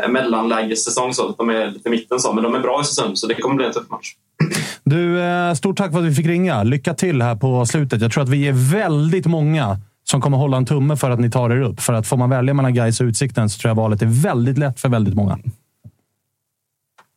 mellanlägessäsong, 0.08 1.14
så 1.14 1.36
de 1.38 1.50
är 1.50 1.72
lite 1.72 1.90
mitten, 1.90 2.20
så, 2.20 2.34
men 2.34 2.44
de 2.44 2.56
är 2.56 2.60
bra 2.60 2.78
i 2.78 2.82
Östersund 2.82 3.20
så 3.20 3.28
det 3.28 3.36
kommer 3.36 3.56
bli 3.56 3.66
en 3.66 3.74
tuff 3.74 3.90
match. 3.90 4.14
Du, 4.84 5.20
stort 5.56 5.78
tack 5.78 5.92
för 5.92 6.00
att 6.00 6.06
vi 6.06 6.16
fick 6.16 6.26
ringa. 6.26 6.64
Lycka 6.64 6.94
till 6.94 7.22
här 7.22 7.36
på 7.36 7.66
slutet. 7.66 8.02
Jag 8.02 8.12
tror 8.12 8.24
att 8.24 8.30
vi 8.30 8.48
är 8.48 8.72
väldigt 8.72 9.26
många 9.26 9.78
som 10.10 10.22
kommer 10.22 10.38
hålla 10.38 10.58
en 10.58 10.66
tumme 10.66 10.96
för 10.96 11.10
att 11.10 11.20
ni 11.20 11.30
tar 11.30 11.50
er 11.50 11.62
upp. 11.62 11.82
För 11.82 11.94
att 11.94 12.08
får 12.08 12.18
man 12.18 12.30
välja 12.30 12.54
mellan 12.54 12.74
Gais 12.74 13.02
och 13.02 13.06
Utsikten 13.06 13.50
så 13.50 13.60
tror 13.60 13.70
jag 13.70 13.76
valet 13.76 14.02
är 14.02 14.06
väldigt 14.06 14.58
lätt 14.58 14.80
för 14.80 14.90
väldigt 14.90 15.16
många. 15.16 15.40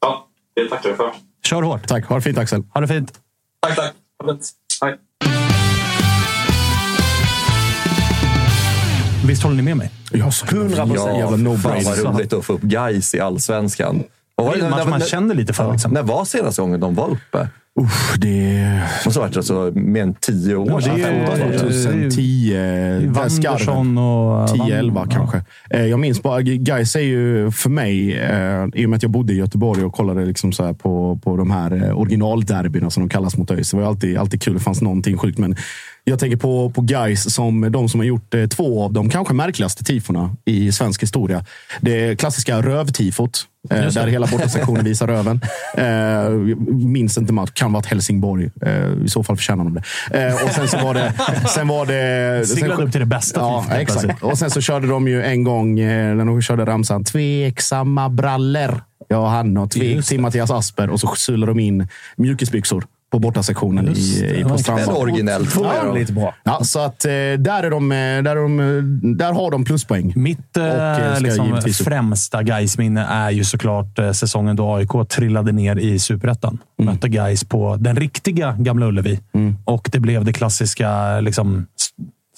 Ja, 0.01 0.27
det 0.55 0.69
tackar 0.69 0.89
jag 0.89 0.97
för. 0.97 1.11
Kör 1.45 1.63
hårt. 1.63 1.87
Tack. 1.87 2.07
Ha 2.07 2.17
det 2.17 2.23
fint 2.23 2.39
Axel. 2.39 2.63
Ha 2.75 2.81
det 2.81 2.89
fint. 2.89 3.13
Tack, 3.61 3.77
tack. 3.77 3.93
Ha 4.23 4.33
det 4.33 4.39
fint. 4.39 4.51
Hej. 4.83 4.99
Visst 9.27 9.43
håller 9.43 9.57
ni 9.57 9.63
med 9.63 9.77
mig? 9.77 9.91
Ja, 10.13 10.31
100 10.51 10.87
procent. 10.87 10.91
Ja, 10.97 11.19
jävla 11.19 11.37
no 11.37 11.57
Fan 11.57 11.85
vad 11.85 11.99
roligt 11.99 12.33
att 12.33 12.45
få 12.45 12.53
upp 12.53 12.63
Gais 12.63 13.15
i 13.15 13.21
allsvenskan. 13.21 14.03
Det 14.37 14.43
är 14.43 14.65
en 14.65 14.71
match 14.71 14.87
man 14.87 15.01
känner 15.01 15.35
lite 15.35 15.53
för. 15.53 15.73
Liksom. 15.73 15.93
När 15.93 16.03
var 16.03 16.25
senaste 16.25 16.63
gången 16.63 16.81
de 16.81 16.95
var 16.95 17.11
uppe? 17.11 17.49
Usch, 17.81 18.19
det... 18.19 18.83
måste 19.05 19.21
ha 19.21 19.27
varit 19.27 19.37
alltså 19.37 19.73
mer 19.75 20.03
än 20.03 20.15
tio 20.15 20.57
år 20.57 20.81
sedan. 20.81 21.01
Ja, 21.01 21.07
det 21.37 21.43
är 21.43 21.59
2010. 21.59 22.55
Wandersson 23.07 23.99
och... 23.99 24.49
10-11 24.49 25.09
kanske. 25.11 25.43
Eh, 25.71 25.87
jag 25.87 26.01
minns 26.01 26.23
bara, 26.23 26.43
Gais 26.43 26.97
är 26.97 27.01
ju 27.01 27.51
för 27.51 27.71
mig, 27.71 28.19
eh, 28.19 28.67
i 28.75 28.87
och 28.87 28.91
med 28.91 28.97
att 28.97 29.03
jag 29.03 29.13
bodde 29.13 29.33
i 29.33 29.37
Göteborg 29.37 29.85
och 29.85 29.93
kollade 29.93 30.25
liksom 30.25 30.53
så 30.53 30.75
på, 30.75 31.21
på 31.25 31.37
de 31.37 31.51
här 31.51 31.85
eh, 31.85 31.99
originalderbyna 31.99 32.91
som 32.91 33.03
de 33.03 33.09
kallas 33.09 33.37
mot 33.37 33.51
ÖIS. 33.51 33.71
Det 33.71 33.77
var 33.77 33.85
alltid, 33.85 34.19
alltid 34.19 34.43
kul. 34.43 34.55
Det 34.55 34.61
fanns 34.61 34.83
någonting 34.83 35.19
sjukt. 35.19 35.39
Men 35.39 35.57
jag 36.05 36.19
tänker 36.19 36.37
på, 36.37 36.71
på 36.71 36.81
guys 36.81 37.35
som 37.35 37.73
de 37.73 37.89
som 37.89 38.01
har 38.01 38.05
gjort 38.05 38.35
eh, 38.35 38.47
två 38.47 38.85
av 38.85 38.93
de 38.93 39.11
kanske 39.11 39.35
märkligaste 39.35 39.85
tifona 39.85 40.37
i 40.45 40.73
svensk 40.73 41.03
historia. 41.03 41.45
Det 41.81 42.21
klassiska 42.21 42.63
rövtifot, 42.63 43.47
eh, 43.71 43.87
där 43.87 44.07
hela 44.07 44.27
bortasektionen 44.27 44.85
visar 44.85 45.07
röven. 45.07 45.41
Eh, 45.75 46.31
minns 46.69 47.19
inte 47.19 47.33
match, 47.33 47.51
kan 47.55 47.73
vara 47.73 47.85
Helsingborg. 47.87 48.51
Eh, 48.63 49.05
I 49.05 49.09
så 49.09 49.23
fall 49.25 49.37
förtjänar 49.37 49.65
de 49.65 49.75
det. 49.75 49.83
Eh, 50.29 50.35
och 50.45 50.51
sen 50.51 50.69
så 50.69 50.77
var 50.77 50.95
det... 50.95 51.13
Sen 51.55 51.69
var 51.69 51.87
det 51.87 52.47
Siglade 52.47 52.85
upp 52.85 52.93
till 52.93 53.01
det 53.01 53.07
bästa 53.07 53.41
ja, 53.41 53.65
exakt. 53.71 54.23
Och 54.23 54.39
sen 54.39 54.51
så 54.51 54.61
körde 54.61 54.87
de 54.87 55.09
ju 55.09 55.23
en 55.23 55.45
gång, 55.45 55.81
eh, 55.81 56.15
när 56.15 56.25
de 56.25 56.43
körde 56.43 56.67
ramsan, 56.67 57.05
tveksamma 57.05 58.09
brallor. 58.09 58.83
Ja, 59.09 59.29
han 59.29 59.57
och 59.57 59.71
tvek 59.71 60.07
till 60.07 60.21
Mattias 60.21 60.51
Asper 60.51 60.91
och 60.91 61.01
så 61.01 61.15
sulade 61.17 61.51
de 61.51 61.61
in 61.61 61.89
mjukisbyxor 62.17 62.85
på 63.11 63.19
bortasektionen 63.19 63.89
i, 63.89 64.41
i, 64.41 64.45
på 64.45 64.59
Strandberg. 64.59 64.97
Originellt. 64.97 65.57
Ja, 65.63 65.93
lite 65.93 66.13
bra. 66.13 66.35
Ja, 66.43 66.65
så 66.65 66.79
att, 66.79 67.05
eh, 67.05 67.11
där, 67.11 67.63
är 67.63 67.71
de, 67.71 67.93
eh, 67.93 67.97
där, 67.97 68.31
är 68.31 68.43
de, 68.43 68.61
eh, 68.61 68.83
där 69.17 69.33
har 69.33 69.51
de 69.51 69.65
pluspoäng. 69.65 70.13
Mitt 70.17 70.57
och, 70.57 71.23
liksom, 71.23 71.61
främsta 71.85 72.43
gais 72.43 72.79
minne 72.79 73.05
är 73.05 73.31
ju 73.31 73.45
såklart 73.45 73.99
säsongen 74.13 74.57
då 74.57 74.75
AIK 74.75 75.09
trillade 75.09 75.53
ner 75.53 75.77
i 75.77 75.99
superettan. 75.99 76.59
Mm. 76.81 76.95
Mötte 76.95 77.09
Gais 77.09 77.45
på 77.45 77.77
den 77.81 77.97
riktiga 77.97 78.57
Gamla 78.59 78.87
Ullevi. 78.87 79.21
Mm. 79.35 79.57
Och 79.65 79.89
det 79.93 80.01
blev 80.01 80.25
det 80.25 80.33
klassiska 80.33 81.21
liksom, 81.21 81.67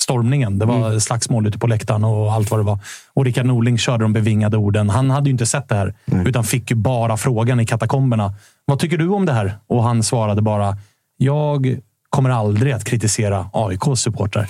stormningen. 0.02 0.58
Det 0.58 0.66
var 0.66 0.86
mm. 0.86 1.00
slagsmål 1.00 1.46
ute 1.46 1.58
på 1.58 1.66
läktaren 1.66 2.04
och 2.04 2.32
allt 2.32 2.50
vad 2.50 2.60
det 2.60 2.64
var. 2.64 2.78
Och 3.14 3.24
Rickard 3.24 3.46
Norling 3.46 3.78
körde 3.78 4.04
de 4.04 4.12
bevingade 4.12 4.56
orden. 4.56 4.90
Han 4.90 5.10
hade 5.10 5.28
ju 5.28 5.32
inte 5.32 5.46
sett 5.46 5.68
det 5.68 5.74
här, 5.74 5.94
mm. 6.12 6.26
utan 6.26 6.44
fick 6.44 6.70
ju 6.70 6.76
bara 6.76 7.16
frågan 7.16 7.60
i 7.60 7.66
katakomberna. 7.66 8.34
Vad 8.64 8.78
tycker 8.78 8.98
du 8.98 9.08
om 9.08 9.26
det 9.26 9.32
här? 9.32 9.54
Och 9.66 9.82
han 9.82 10.02
svarade 10.02 10.42
bara, 10.42 10.76
jag 11.16 11.80
kommer 12.12 12.30
aldrig 12.30 12.72
att 12.72 12.84
kritisera 12.84 13.46
AIKs 13.52 14.00
supportrar. 14.00 14.48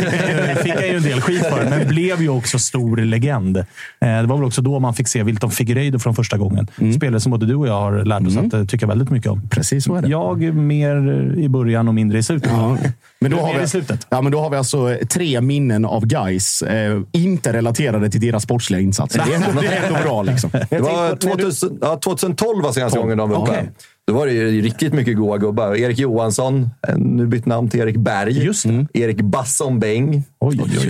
det 0.00 0.56
fick 0.62 0.74
jag 0.74 0.88
ju 0.88 0.96
en 0.96 1.02
del 1.02 1.20
skit 1.20 1.46
för, 1.46 1.70
men 1.70 1.88
blev 1.88 2.22
ju 2.22 2.28
också 2.28 2.58
stor 2.58 2.96
legend. 2.96 3.56
Eh, 3.56 3.64
Det 4.00 4.26
var 4.26 4.36
väl 4.36 4.44
också 4.44 4.62
då 4.62 4.78
man 4.80 4.94
fick 4.94 5.08
se 5.08 5.22
Wilton 5.22 5.50
Figueiredo 5.50 5.98
från 5.98 6.14
första 6.14 6.38
gången. 6.38 6.68
Spelare 6.96 7.20
som 7.20 7.32
både 7.32 7.46
du 7.46 7.54
och 7.54 7.68
jag 7.68 7.80
har 7.80 8.04
lärt 8.04 8.26
oss 8.26 8.36
att 8.36 8.52
eh, 8.52 8.64
tycka 8.64 8.86
väldigt 8.86 9.10
mycket 9.10 9.30
om. 9.30 9.48
Precis 9.50 9.84
så 9.84 9.94
är 9.94 10.02
det. 10.02 10.08
Jag 10.08 10.54
mer 10.54 10.96
i 11.38 11.48
början 11.48 11.88
och 11.88 11.94
mindre 11.94 12.18
i 12.18 12.22
slutet. 12.22 12.50
Ja. 12.52 12.76
Men 13.20 13.30
då, 13.30 13.38
har 13.38 13.54
vi, 13.58 13.64
i 13.64 13.68
slutet. 13.68 14.06
ja, 14.10 14.20
men 14.22 14.32
då 14.32 14.40
har 14.40 14.50
vi 14.50 14.56
alltså 14.56 14.96
tre 15.08 15.40
minnen 15.40 15.84
av 15.84 16.06
guys 16.06 16.62
eh, 16.62 17.00
inte 17.12 17.52
relaterade 17.52 18.10
till 18.10 18.20
deras 18.20 18.42
sportsliga 18.42 18.80
insatser. 18.80 19.22
Det 19.26 19.32
är 19.34 19.36
ändå, 19.48 19.60
det 19.60 19.66
är 19.66 19.86
ändå 19.86 19.98
bra. 20.02 20.22
Liksom. 20.22 20.50
Det 20.70 20.78
var 20.80 21.16
2000, 21.16 21.78
ja, 21.80 21.96
2012 22.04 22.62
var 22.62 22.72
senaste 22.72 22.98
gången 22.98 23.18
de 23.18 23.30
var 23.30 23.42
uppe. 23.42 23.52
Okej. 23.52 23.70
Då 24.06 24.14
var 24.14 24.26
det 24.26 24.32
ju 24.32 24.62
riktigt 24.62 24.92
mycket 24.92 25.16
goa 25.16 25.38
gubbar. 25.38 25.76
Erik 25.76 25.98
Johansson, 25.98 26.70
eh, 26.88 26.96
nu 26.98 27.26
bytt 27.26 27.46
namn 27.46 27.68
till 27.68 27.80
Erik 27.80 27.96
Berg. 27.96 28.44
Just 28.44 28.66
det. 28.66 28.86
Erik 29.00 29.20
Basson 29.20 29.78
Beng. 29.78 30.22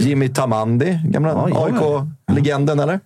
Jimmy 0.00 0.28
Tamandi, 0.28 0.98
gamla 1.04 1.34
AIK-legenden 1.44 2.80
eller? 2.80 3.00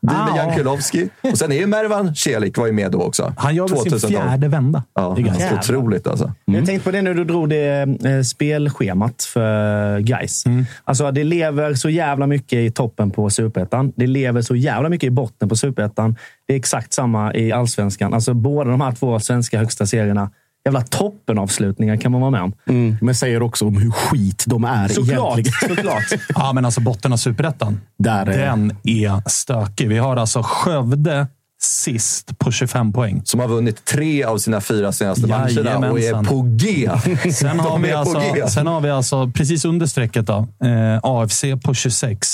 Dime 0.00 0.14
Ah, 0.20 0.28
ja. 0.36 0.36
Jankulovski. 0.36 1.08
Och 1.22 1.38
sen 1.38 1.52
är 1.52 1.56
ju 1.56 1.66
Mervan 1.66 2.14
Celik 2.14 2.58
var 2.58 2.66
ju 2.66 2.72
med 2.72 2.92
då 2.92 3.02
också. 3.02 3.34
Han 3.36 3.54
gör 3.54 3.68
väl 3.68 3.78
sin 3.78 3.90
2012. 3.90 4.12
fjärde 4.28 4.48
vända. 4.48 4.82
Ja, 4.94 5.16
Det 5.16 5.42
är 5.44 5.54
otroligt 5.58 6.06
alltså. 6.06 6.32
Jag 6.44 6.66
tänkte 6.66 6.84
på 6.84 6.90
det 6.90 7.02
när 7.02 7.14
du 7.14 7.24
drog 7.24 7.48
det 7.48 7.82
eh, 8.04 8.22
spelschemat 8.22 9.22
för 9.22 9.98
guys. 10.00 10.44
Alltså, 10.84 11.10
det 11.10 11.24
lever 11.24 11.74
så 11.74 11.90
jävla 11.90 12.26
mycket 12.26 12.58
i 12.58 12.70
toppen 12.70 13.10
på 13.10 13.30
superettan. 13.30 13.92
Det 13.96 14.06
lever 14.06 14.42
så 14.42 14.56
jävla 14.56 14.88
mycket 14.88 15.06
i 15.06 15.10
botten 15.10 15.48
på 15.48 15.56
superettan. 15.56 16.16
Det 16.46 16.52
är 16.54 16.56
exakt 16.58 16.92
samma 16.92 17.34
i 17.34 17.52
allsvenskan. 17.52 18.14
Alltså, 18.14 18.34
båda 18.34 18.70
de 18.70 18.80
här 18.80 18.92
två 18.92 19.20
svenska 19.20 19.58
högsta 19.58 19.86
serierna. 19.86 20.30
Jävla 20.64 20.80
toppenavslutningar 20.82 21.96
kan 21.96 22.12
man 22.12 22.20
vara 22.20 22.30
med 22.30 22.42
om. 22.42 22.52
Mm, 22.68 22.96
men 23.00 23.14
säger 23.14 23.42
också 23.42 23.66
om 23.66 23.76
hur 23.76 23.90
skit 23.90 24.44
de 24.46 24.64
är 24.64 24.88
Såklart. 24.88 25.38
egentligen. 25.38 25.76
såklart. 25.76 26.04
Ja, 26.34 26.52
men 26.52 26.64
alltså 26.64 26.80
botten 26.80 27.12
av 27.12 27.16
superettan. 27.16 27.80
Där, 27.98 28.26
Den 28.26 28.76
är 28.84 29.28
stökig. 29.28 29.88
Vi 29.88 29.98
har 29.98 30.16
alltså 30.16 30.42
Skövde 30.42 31.26
sist 31.62 32.38
på 32.38 32.50
25 32.52 32.92
poäng. 32.92 33.22
Som 33.24 33.40
har 33.40 33.48
vunnit 33.48 33.84
tre 33.84 34.24
av 34.24 34.38
sina 34.38 34.60
fyra 34.60 34.92
senaste 34.92 35.26
matcherna 35.26 35.90
och 35.90 36.00
är 36.00 36.24
på 36.24 36.42
G. 36.42 36.90
Sen 37.32 37.60
har, 37.60 37.78
vi 37.82 37.88
är 37.88 37.92
på 37.92 37.98
alltså, 37.98 38.34
G. 38.34 38.46
sen 38.48 38.66
har 38.66 38.80
vi 38.80 38.90
alltså 38.90 39.30
precis 39.30 39.64
under 39.64 39.86
strecket 39.86 40.26
då, 40.26 40.48
eh, 40.64 41.00
AFC 41.02 41.44
på 41.64 41.74
26. 41.74 42.28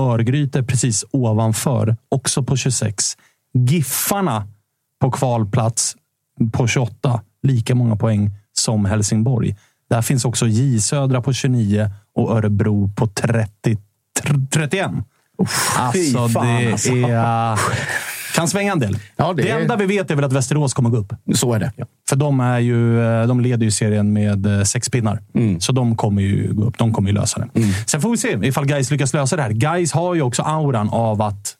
Örgryte 0.00 0.62
precis 0.62 1.04
ovanför, 1.10 1.96
också 2.08 2.42
på 2.42 2.56
26. 2.56 3.16
Giffarna 3.58 4.46
på 5.00 5.10
kvalplats 5.10 5.96
på 6.52 6.66
28. 6.66 7.20
Lika 7.42 7.74
många 7.74 7.96
poäng 7.96 8.30
som 8.52 8.84
Helsingborg. 8.84 9.56
Där 9.90 10.02
finns 10.02 10.24
också 10.24 10.46
J 10.46 10.80
Södra 10.80 11.22
på 11.22 11.32
29 11.32 11.90
och 12.14 12.36
Örebro 12.36 12.90
på 12.96 13.06
30, 13.06 13.76
tr- 14.20 14.48
31. 14.50 14.90
Alltså, 15.76 16.28
fan, 16.28 16.46
det 16.46 16.72
alltså. 16.72 16.92
är... 16.92 17.58
Kan 18.34 18.48
svänga 18.48 18.72
en 18.72 18.78
del. 18.78 18.98
Ja, 19.16 19.32
det 19.32 19.42
det 19.42 19.50
enda 19.50 19.76
vi 19.76 19.86
vet 19.86 20.10
är 20.10 20.14
väl 20.14 20.24
att 20.24 20.32
Västerås 20.32 20.74
kommer 20.74 20.90
gå 20.90 20.96
upp. 20.96 21.12
Så 21.34 21.54
är 21.54 21.58
det. 21.58 21.72
För 22.08 22.16
de, 22.16 22.40
är 22.40 22.58
ju, 22.58 23.02
eh, 23.04 23.26
de 23.26 23.40
leder 23.40 23.64
ju 23.64 23.70
serien 23.70 24.12
med 24.12 24.46
eh, 24.46 24.62
sex 24.62 24.90
pinnar. 24.90 25.22
Så 25.60 25.72
de 25.72 25.96
kommer 25.96 26.22
ju 26.22 26.52
gå 26.54 26.64
upp. 26.64 26.78
De 26.78 26.92
kommer 26.92 27.08
ju 27.10 27.14
lösa 27.14 27.38
det. 27.38 27.62
Sen 27.86 28.00
får 28.00 28.10
vi 28.10 28.16
se 28.16 28.38
ifall 28.42 28.66
Guys 28.66 28.90
lyckas 28.90 29.12
lösa 29.14 29.36
det 29.36 29.42
här. 29.42 29.50
Guys 29.50 29.92
har 29.92 30.14
ju 30.14 30.22
också 30.22 30.42
auran 30.42 30.88
av 30.88 31.22
att 31.22 31.54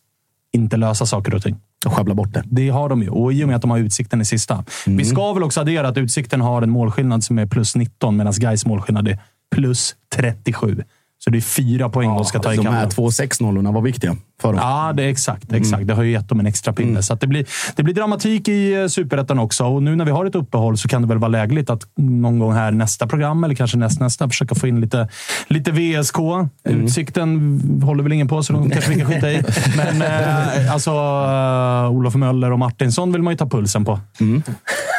inte 0.52 0.76
lösa 0.76 1.06
saker 1.06 1.34
och 1.34 1.42
ting. 1.42 1.56
Och 1.86 1.92
sjabbla 1.92 2.14
bort 2.14 2.32
det. 2.32 2.42
Det 2.46 2.68
har 2.68 2.88
de 2.88 3.02
ju. 3.02 3.08
Och 3.08 3.32
i 3.32 3.44
och 3.44 3.48
med 3.48 3.56
att 3.56 3.62
de 3.62 3.70
har 3.70 3.78
Utsikten 3.78 4.20
i 4.20 4.24
sista. 4.24 4.64
Vi 4.86 5.04
ska 5.04 5.32
väl 5.32 5.42
också 5.42 5.60
addera 5.60 5.88
att 5.88 5.96
Utsikten 5.96 6.40
har 6.40 6.62
en 6.62 6.70
målskillnad 6.70 7.24
som 7.24 7.38
är 7.38 7.46
plus 7.46 7.76
19 7.76 8.16
medan 8.16 8.32
Guys 8.32 8.66
målskillnad 8.66 9.08
är 9.08 9.18
plus 9.54 9.96
37. 10.16 10.84
Så 11.18 11.30
det 11.30 11.38
är 11.38 11.40
fyra 11.40 11.88
poäng 11.88 12.08
de 12.08 12.24
ska 12.24 12.38
ta 12.38 12.54
De 12.54 12.66
här 12.66 12.90
två 12.90 13.08
6-0 13.08 13.72
var 13.72 13.82
viktiga 13.82 14.16
för 14.42 14.48
dem. 14.52 14.60
Ja, 14.62 14.92
det 14.96 15.02
är 15.02 15.08
exakt. 15.08 15.52
exakt. 15.52 15.86
Det 15.86 15.94
har 15.94 16.02
ju 16.02 16.10
gett 16.10 16.28
dem 16.28 16.40
en 16.40 16.46
extra 16.46 16.72
pinne. 16.72 17.02
Så 17.02 17.12
att 17.12 17.20
det, 17.20 17.26
blir, 17.26 17.46
det 17.76 17.82
blir 17.82 17.94
dramatik 17.94 18.48
i 18.48 18.74
eh, 18.74 18.86
Superettan 18.86 19.38
också. 19.38 19.64
Och 19.64 19.82
nu 19.82 19.96
när 19.96 20.04
vi 20.04 20.10
har 20.10 20.26
ett 20.26 20.34
uppehåll 20.34 20.78
så 20.78 20.88
kan 20.88 21.02
det 21.02 21.08
väl 21.08 21.18
vara 21.18 21.28
lägligt 21.28 21.70
att 21.70 21.82
någon 21.96 22.38
gång 22.38 22.52
här 22.52 22.70
nästa 22.70 23.06
program, 23.06 23.44
eller 23.44 23.54
kanske 23.54 23.76
nästnästa, 23.76 24.28
försöka 24.28 24.54
få 24.54 24.66
in 24.66 24.80
lite, 24.80 25.08
lite 25.48 25.70
VSK. 25.70 26.16
Utsikten 26.64 27.60
håller 27.84 28.02
väl 28.02 28.12
ingen 28.12 28.28
på, 28.28 28.42
så 28.42 28.52
de 28.52 28.70
kanske 28.70 28.90
vi 28.90 29.00
kan 29.00 29.08
skita 29.14 29.32
i. 29.32 29.42
Men 29.76 30.02
eh, 30.02 30.72
alltså, 30.72 30.90
eh, 30.90 31.90
Olof 31.90 32.14
Möller 32.14 32.52
och 32.52 32.58
Martinsson 32.58 33.12
vill 33.12 33.22
man 33.22 33.32
ju 33.32 33.36
ta 33.36 33.46
pulsen 33.46 33.84
på. 33.84 34.00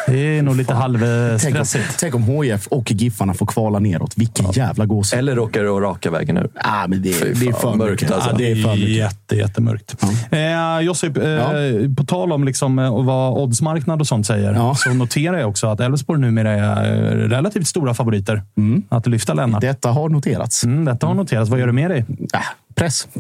Det 0.07 0.37
är 0.37 0.41
nog 0.41 0.55
lite 0.55 0.73
Tänk 0.73 0.81
halvstressigt. 0.81 1.99
tänk 1.99 2.15
om 2.15 2.23
HIF 2.23 2.67
och 2.67 2.91
Giffarna 2.91 3.33
får 3.33 3.45
kvala 3.45 3.79
neråt. 3.79 4.13
Vilken 4.17 4.51
jävla 4.51 4.85
gås. 4.85 5.13
Eller 5.13 5.35
råkar 5.35 5.63
du 5.63 5.69
raka 5.69 6.11
vägen 6.11 6.35
nu. 6.35 6.49
Ah, 6.55 6.87
men 6.87 7.01
det, 7.01 7.39
det 7.39 7.47
är 7.47 7.53
för 7.53 7.75
mörkt 7.75 8.11
alltså. 8.11 8.29
Ja, 8.29 8.37
det 8.37 8.51
är 8.51 8.55
för 8.55 8.75
mycket. 8.75 9.28
Jätte, 9.31 9.41
jättemörkt. 9.41 9.95
Eh, 10.31 10.79
Josip, 10.85 11.17
eh, 11.17 11.29
Ja. 11.29 11.49
på 11.97 12.03
tal 12.03 12.31
om 12.31 12.43
liksom, 12.43 12.79
eh, 12.79 13.03
vad 13.03 13.33
oddsmarknad 13.37 13.99
och 14.01 14.07
sånt 14.07 14.25
säger, 14.27 14.53
Ja. 14.53 14.75
så 14.75 14.93
noterar 14.93 15.37
jag 15.37 15.49
också 15.49 15.67
att 15.67 15.79
Elfsborg 15.79 16.21
numera 16.21 16.51
är 16.51 16.85
eh, 16.85 17.29
relativt 17.29 17.67
stora 17.67 17.93
favoriter 17.93 18.43
att 18.89 19.07
lyfta 19.07 19.33
Lennart. 19.33 19.61
Detta 19.61 19.89
har 19.91 20.09
noterats. 20.09 20.63
Mm, 20.63 20.85
detta 20.85 21.07
har 21.07 21.13
noterats. 21.13 21.49
Vad 21.49 21.59
gör 21.59 21.67
det 21.67 21.73
med 21.73 21.91
dig? 21.91 22.05
Äh, 22.33 22.39
press. 22.79 23.07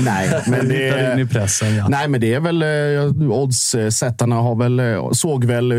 Nej, 0.00 0.42
men 0.46 0.68
det 0.68 0.74
Hittar 0.74 1.12
in 1.12 1.18
i 1.18 1.22
är... 1.22 1.26
pressen, 1.26 1.76
ja. 1.76 1.88
Nej, 1.88 2.08
men 2.08 2.20
det 2.20 2.34
är 2.34 2.40
väl 2.40 2.62
eh, 2.62 3.32
oddssättarna 3.32 4.36
har 4.36 4.54
väl, 4.54 4.80
eh, 4.80 5.10
såg 5.12 5.44
väl 5.44 5.72
eh, 5.72 5.78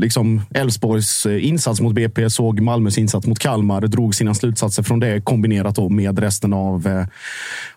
liksom 0.00 0.42
Elfsborgs 0.54 1.26
insats 1.26 1.80
mot 1.80 1.94
BP, 1.94 2.30
såg 2.30 2.60
Malmös 2.60 2.98
insats 2.98 3.26
mot 3.26 3.38
Kalmar, 3.38 3.80
drog 3.80 4.14
sina 4.14 4.34
slutsatser 4.34 4.82
från 4.82 5.00
det 5.00 5.20
kombinerat 5.20 5.76
då 5.76 5.88
med 5.88 6.18
resten 6.18 6.52
av, 6.52 7.06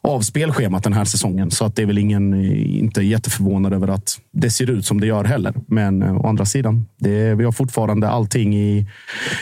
av 0.01 0.21
spelschemat 0.21 0.83
den 0.83 0.93
här 0.93 1.05
säsongen. 1.05 1.51
Så 1.51 1.65
att 1.65 1.75
det 1.75 1.81
är 1.81 1.85
väl 1.85 1.97
ingen, 1.97 2.33
inte 2.65 3.01
jätteförvånad 3.01 3.73
över 3.73 3.87
att 3.87 4.19
det 4.31 4.49
ser 4.49 4.69
ut 4.69 4.85
som 4.85 5.01
det 5.01 5.07
gör 5.07 5.23
heller. 5.23 5.53
Men 5.67 6.03
å 6.03 6.27
andra 6.27 6.45
sidan, 6.45 6.85
det, 6.99 7.35
vi 7.35 7.43
har 7.43 7.51
fortfarande 7.51 8.09
allting 8.09 8.55
i, 8.55 8.87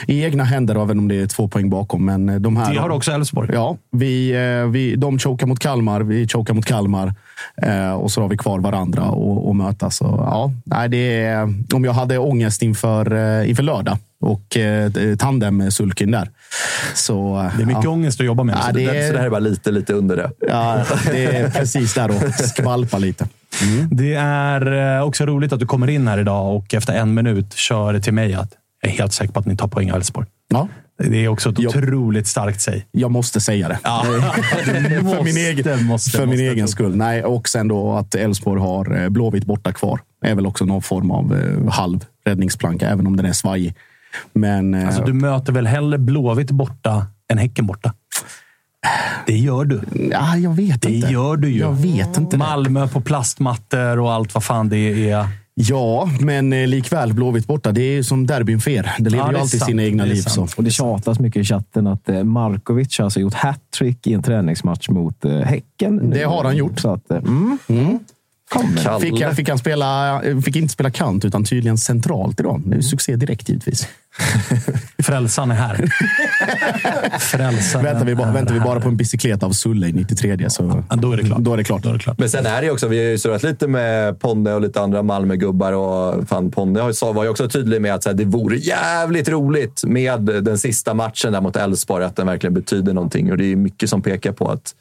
i 0.07 0.23
egna 0.23 0.43
händer, 0.43 0.83
även 0.83 0.99
om 0.99 1.07
det 1.07 1.15
är 1.15 1.27
två 1.27 1.47
poäng 1.47 1.69
bakom. 1.69 2.05
Men 2.05 2.41
de 2.41 2.57
här, 2.57 2.73
Det 2.73 2.79
har 2.79 2.89
också 2.89 3.11
Elfsborg. 3.11 3.49
Ja, 3.53 3.62
vi, 3.91 4.31
eh, 4.31 4.69
vi, 4.69 4.95
de 4.95 5.19
chokar 5.19 5.47
mot 5.47 5.59
Kalmar, 5.59 6.01
vi 6.01 6.27
chokar 6.27 6.53
mot 6.53 6.65
Kalmar 6.65 7.13
eh, 7.61 7.91
och 7.91 8.11
så 8.11 8.21
har 8.21 8.27
vi 8.29 8.37
kvar 8.37 8.59
varandra 8.59 9.03
och, 9.03 9.47
och 9.47 9.55
mötas. 9.55 10.01
Och, 10.01 10.07
ja, 10.19 10.51
nej, 10.65 10.89
det 10.89 11.23
är, 11.23 11.53
om 11.73 11.83
jag 11.85 11.93
hade 11.93 12.17
ångest 12.17 12.61
inför, 12.61 13.13
eh, 13.41 13.49
inför 13.49 13.63
lördag 13.63 13.97
och 14.21 14.57
eh, 14.57 14.91
tandemsulken 15.19 16.11
där. 16.11 16.29
Så, 16.93 17.49
Det 17.57 17.63
är 17.63 17.65
mycket 17.65 17.83
ja. 17.83 17.89
ångest 17.89 18.19
att 18.19 18.25
jobba 18.25 18.43
med. 18.43 18.55
Ja, 18.55 18.61
Så 18.67 18.71
det 18.75 18.83
är- 18.85 19.07
Så 19.07 19.13
det 19.13 19.19
här 19.19 19.25
är 19.25 19.29
bara 19.29 19.39
lite, 19.39 19.71
lite 19.71 19.93
under 19.93 20.15
det. 20.17 20.31
Ja, 20.39 20.83
det 21.11 21.25
är 21.25 21.49
precis 21.49 21.93
där 21.93 22.09
och 22.09 22.33
skvalpa 22.33 22.97
lite. 22.97 23.27
det 23.91 24.13
är 24.13 24.97
eh, 24.97 25.03
också 25.07 25.25
roligt 25.25 25.53
att 25.53 25.59
du 25.59 25.65
kommer 25.65 25.89
in 25.89 26.07
här 26.07 26.17
idag 26.19 26.55
och 26.55 26.73
efter 26.73 26.93
en 26.93 27.13
minut 27.13 27.53
kör 27.53 27.99
till 27.99 28.13
mig 28.13 28.33
att 28.33 28.49
jag 28.81 28.91
är 28.91 28.95
helt 28.97 29.13
säker 29.13 29.33
på 29.33 29.39
att 29.39 29.45
ni 29.45 29.57
tar 29.57 29.67
poäng 29.67 29.91
av 29.91 29.97
Elfsborg. 29.97 30.27
Ja, 30.49 30.67
Det 30.97 31.25
är 31.25 31.27
också 31.27 31.49
ett 31.49 31.55
Jo. 31.59 31.69
otroligt 31.69 32.27
starkt 32.27 32.61
säg. 32.61 32.85
jag 32.91 33.11
måste 33.11 33.41
säga 33.41 33.67
det. 33.69 33.79
Ja, 33.83 34.03
för 34.63 35.23
min 35.23 35.37
egen, 35.37 35.85
måste, 35.85 36.11
för 36.11 36.19
min 36.19 36.29
måste. 36.29 36.43
egen 36.43 36.67
skull. 36.67 36.95
Nej, 36.95 37.23
och 37.23 37.49
sen 37.49 37.67
då 37.67 37.93
att 37.93 38.15
Elfsborg 38.15 38.61
har 38.61 39.01
eh, 39.03 39.09
Blåvitt 39.09 39.45
borta 39.45 39.71
kvar. 39.73 39.99
är 40.25 40.35
väl 40.35 40.45
också 40.45 40.65
någon 40.65 40.81
form 40.81 41.11
av 41.11 41.35
eh, 41.35 41.71
halv 41.73 41.99
räddningsplanka, 42.25 42.89
även 42.89 43.07
om 43.07 43.17
den 43.17 43.25
är 43.25 43.33
svajig. 43.33 43.75
Men 44.33 44.73
eh, 44.73 44.85
Alltså, 44.87 45.03
du 45.05 45.13
möter 45.13 45.53
väl 45.53 45.67
hellre 45.67 45.97
Blåvitt 45.97 46.51
borta 46.51 47.07
än 47.31 47.37
Häcken 47.37 47.65
borta? 47.67 47.93
Det 49.25 49.37
gör 49.37 49.65
du. 49.65 49.81
ja, 50.11 50.37
jag 50.37 50.55
vet 50.55 50.81
Det 50.81 50.91
inte. 50.95 51.07
gör 51.11 51.37
du 51.37 51.49
ju. 51.49 51.59
Jag 51.59 51.73
vet 51.73 52.17
inte. 52.17 52.31
det. 52.31 52.37
Malmö 52.37 52.87
på 52.87 53.01
plastmattor 53.01 53.99
och 53.99 54.11
allt 54.13 54.33
vad 54.33 54.43
fan 54.43 54.69
det 54.69 55.09
är. 55.09 55.27
Ja, 55.55 56.09
men 56.19 56.53
eh, 56.53 56.67
likväl 56.67 57.13
Blåvitt 57.13 57.47
borta. 57.47 57.71
Det 57.71 57.81
är 57.81 58.03
som 58.03 58.27
derbyn 58.27 58.59
för 58.59 58.71
er. 58.71 58.91
Det 58.99 59.09
lever 59.09 59.25
Ja, 59.25 59.31
ju 59.31 59.37
alltid 59.37 59.59
sant. 59.59 59.69
sina 59.69 59.83
egna 59.83 60.05
liv. 60.05 60.21
Så. 60.21 60.47
Och 60.57 60.63
det 60.63 60.71
tjatas 60.71 61.19
mycket 61.19 61.41
i 61.41 61.43
chatten 61.45 61.87
att 61.87 62.09
eh, 62.09 62.23
Markovic 62.23 62.97
har 62.97 63.05
alltså 63.05 63.19
gjort 63.19 63.33
hattrick 63.33 64.07
i 64.07 64.13
en 64.13 64.23
träningsmatch 64.23 64.89
mot 64.89 65.25
eh, 65.25 65.31
Häcken. 65.31 65.95
nu. 65.95 66.15
Det 66.17 66.23
har 66.23 66.43
han 66.43 66.55
gjort. 66.57 66.79
Så 66.79 66.93
att, 66.93 67.11
eh, 67.11 67.17
mm. 67.17 67.57
Kalle. 68.51 68.99
Fick, 68.99 69.35
fick 69.35 69.49
han 69.49 69.57
spela, 69.57 70.21
fick 70.45 70.55
inte 70.55 70.73
spela 70.73 70.91
kant, 70.91 71.25
utan 71.25 71.43
tydligen 71.45 71.77
centralt 71.77 72.39
idag. 72.39 72.61
Det 72.65 72.73
är 72.73 72.75
ju 72.77 72.81
succé 72.83 73.15
direkt 73.15 73.49
givetvis. 73.49 73.87
Frälsaren 75.03 75.51
är 75.51 75.55
här. 75.55 75.85
Frälsaren 77.19 77.85
Väntar 77.85 78.05
vi, 78.05 78.15
bara, 78.15 78.27
är 78.27 78.33
väntar 78.33 78.53
vi 78.53 78.59
bara 78.59 78.73
här. 78.73 78.79
på 78.79 78.87
en 78.87 78.97
bicykleta 78.97 79.45
av 79.45 79.51
Sulle 79.51 79.87
i 79.87 79.93
93 79.93 80.49
så 80.49 80.83
Ja, 80.89 80.95
då 80.95 81.11
är 81.11 81.17
det 81.17 81.23
klart. 81.23 81.39
Då 81.39 81.53
är 81.53 81.57
det 81.57 81.63
klart. 81.63 81.83
Då 81.83 81.89
är 81.89 81.93
det 81.93 81.99
klart. 81.99 82.19
Men 82.19 82.29
sen 82.29 82.45
är 82.45 82.61
det 82.61 82.71
också, 82.71 82.87
vi 82.87 82.97
har 82.97 83.05
ju 83.05 83.17
surrat 83.17 83.43
lite 83.43 83.67
med 83.67 84.19
Ponne 84.19 84.53
och 84.53 84.61
lite 84.61 84.81
andra 84.81 85.03
Malmögubbar. 85.03 85.73
Och 85.73 86.27
fan, 86.29 86.51
Ponne 86.51 86.79
var 87.13 87.23
ju 87.23 87.29
också 87.29 87.49
tydlig 87.49 87.81
med 87.81 87.93
att 87.93 88.03
så 88.03 88.09
här, 88.09 88.17
det 88.17 88.25
vore 88.25 88.57
jävligt 88.57 89.29
roligt 89.29 89.83
med 89.83 90.21
den 90.21 90.57
sista 90.57 90.93
matchen 90.93 91.31
där 91.33 91.41
mot 91.41 91.55
Elfsborg. 91.55 92.05
Att 92.05 92.15
den 92.15 92.27
verkligen 92.27 92.53
betyder 92.53 92.93
någonting. 92.93 93.31
Och 93.31 93.37
det 93.37 93.51
är 93.51 93.55
mycket 93.55 93.89
som 93.89 94.01
pekar 94.01 94.31
på 94.31 94.51
att 94.51 94.75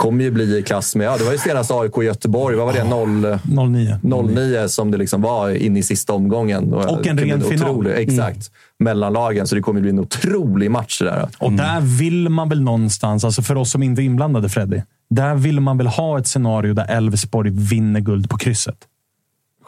kommer 0.00 0.24
ju 0.24 0.30
bli 0.30 0.58
i 0.58 0.62
klass 0.62 0.96
med... 0.96 1.06
Ja, 1.06 1.16
det 1.18 1.24
var 1.24 1.32
ju 1.32 1.38
senast 1.38 1.70
AIK 1.70 1.98
i 1.98 2.04
Göteborg. 2.04 2.56
Vad 2.56 2.66
var 2.66 2.72
det? 2.72 2.84
0, 2.84 3.38
09. 3.70 3.98
09 4.02 4.68
som 4.68 4.90
det 4.90 4.98
liksom 4.98 5.22
var 5.22 5.50
in 5.50 5.76
i 5.76 5.82
sista 5.82 6.12
omgången. 6.12 6.74
Och 6.74 7.06
en 7.06 7.18
ren 7.18 7.40
final. 7.42 7.70
Otrolig, 7.70 7.92
exakt. 7.96 8.50
Mellan 8.78 9.12
lagen. 9.12 9.46
Så 9.46 9.54
det 9.54 9.60
kommer 9.60 9.80
bli 9.80 9.90
en 9.90 9.98
otrolig 9.98 10.70
match 10.70 10.98
det 10.98 11.04
där. 11.04 11.28
Och 11.38 11.52
där 11.52 11.80
vill 11.80 12.28
man 12.28 12.48
väl 12.48 12.62
någonstans, 12.62 13.24
alltså 13.24 13.42
för 13.42 13.56
oss 13.56 13.70
som 13.70 13.82
inte 13.82 14.02
är 14.02 14.04
inblandade 14.04 14.48
Freddy, 14.48 14.82
där 15.10 15.34
vill 15.34 15.60
man 15.60 15.78
väl 15.78 15.86
ha 15.86 16.18
ett 16.18 16.26
scenario 16.26 16.74
där 16.74 16.86
Elfsborg 16.90 17.50
vinner 17.50 18.00
guld 18.00 18.30
på 18.30 18.36
krysset. 18.38 18.76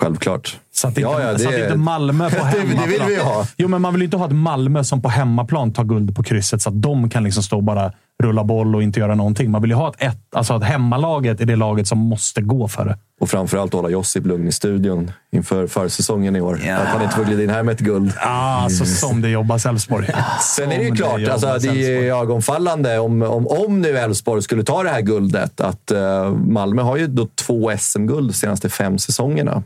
Självklart. 0.00 0.58
Så 0.74 0.88
att, 0.88 0.90
inte, 0.98 1.00
Ja, 1.00 1.22
ja, 1.22 1.32
det 1.32 1.38
så 1.38 1.48
att 1.48 1.54
inte 1.54 1.76
Malmö 1.76 2.30
på 2.30 2.36
Det- 2.36 2.42
det 2.52 2.58
hemmaplan... 2.58 2.88
vill 2.88 3.02
vi 3.08 3.16
ha. 3.22 3.46
Jo, 3.56 3.68
men 3.68 3.82
man 3.82 3.92
vill 3.92 4.00
ju 4.02 4.04
inte 4.04 4.16
ha 4.16 4.26
ett 4.26 4.32
Malmö 4.34 4.84
som 4.84 5.02
på 5.02 5.08
hemmaplan 5.08 5.72
tar 5.72 5.84
guld 5.84 6.16
på 6.16 6.22
krysset 6.22 6.62
så 6.62 6.68
att 6.68 6.82
de 6.82 7.10
kan 7.10 7.24
liksom 7.24 7.42
stå 7.42 7.56
och 7.56 7.62
bara 7.62 7.92
rulla 8.22 8.44
boll 8.44 8.74
och 8.74 8.82
inte 8.82 9.00
göra 9.00 9.14
någonting. 9.14 9.50
Man 9.50 9.62
vill 9.62 9.70
ju 9.70 9.76
ha 9.76 9.88
ett, 9.88 10.02
ett, 10.02 10.18
alltså 10.36 10.54
att 10.54 10.64
hemmalaget 10.64 11.40
är 11.40 11.44
det 11.44 11.56
laget 11.56 11.88
som 11.88 11.98
måste 11.98 12.42
gå 12.42 12.68
för 12.68 12.84
det. 12.84 12.98
Och 13.20 13.30
framförallt 13.30 13.72
hålla 13.72 13.88
Josip 13.88 14.26
lugn 14.26 14.48
i 14.48 14.52
studion 14.52 15.10
inför 15.32 15.66
försäsongen 15.66 16.36
i 16.36 16.40
år. 16.40 16.54
Att 16.54 16.88
han 16.88 17.02
inte 17.02 17.16
får 17.16 17.24
glida 17.24 17.42
in 17.42 17.50
här 17.50 17.62
med 17.62 17.72
ett 17.72 17.80
guld. 17.80 18.12
Ah, 18.20 18.68
så 18.68 18.84
som 18.84 19.22
det 19.22 19.28
jobbas 19.28 19.66
Elfsborg. 19.66 20.06
Sen 20.56 20.72
är 20.72 20.78
det 20.78 20.84
ju 20.84 20.94
klart, 20.94 21.20
jobbas 21.20 21.44
alltså, 21.44 21.72
det 21.72 22.08
är 22.08 22.14
ögonfallande 22.14 22.98
om, 22.98 23.22
om, 23.22 23.46
om 23.46 23.80
nu 23.80 23.98
Elfsborg 23.98 24.42
skulle 24.42 24.64
ta 24.64 24.82
det 24.82 24.88
här 24.88 25.00
guldet. 25.00 25.60
Att 25.60 25.90
eh, 25.90 26.30
Malmö 26.32 26.82
har 26.82 26.96
ju 26.96 27.06
då 27.06 27.28
två 27.34 27.72
SM-guld 27.78 28.30
de 28.30 28.34
senaste 28.34 28.68
fem 28.68 28.98
säsongerna. 28.98 29.62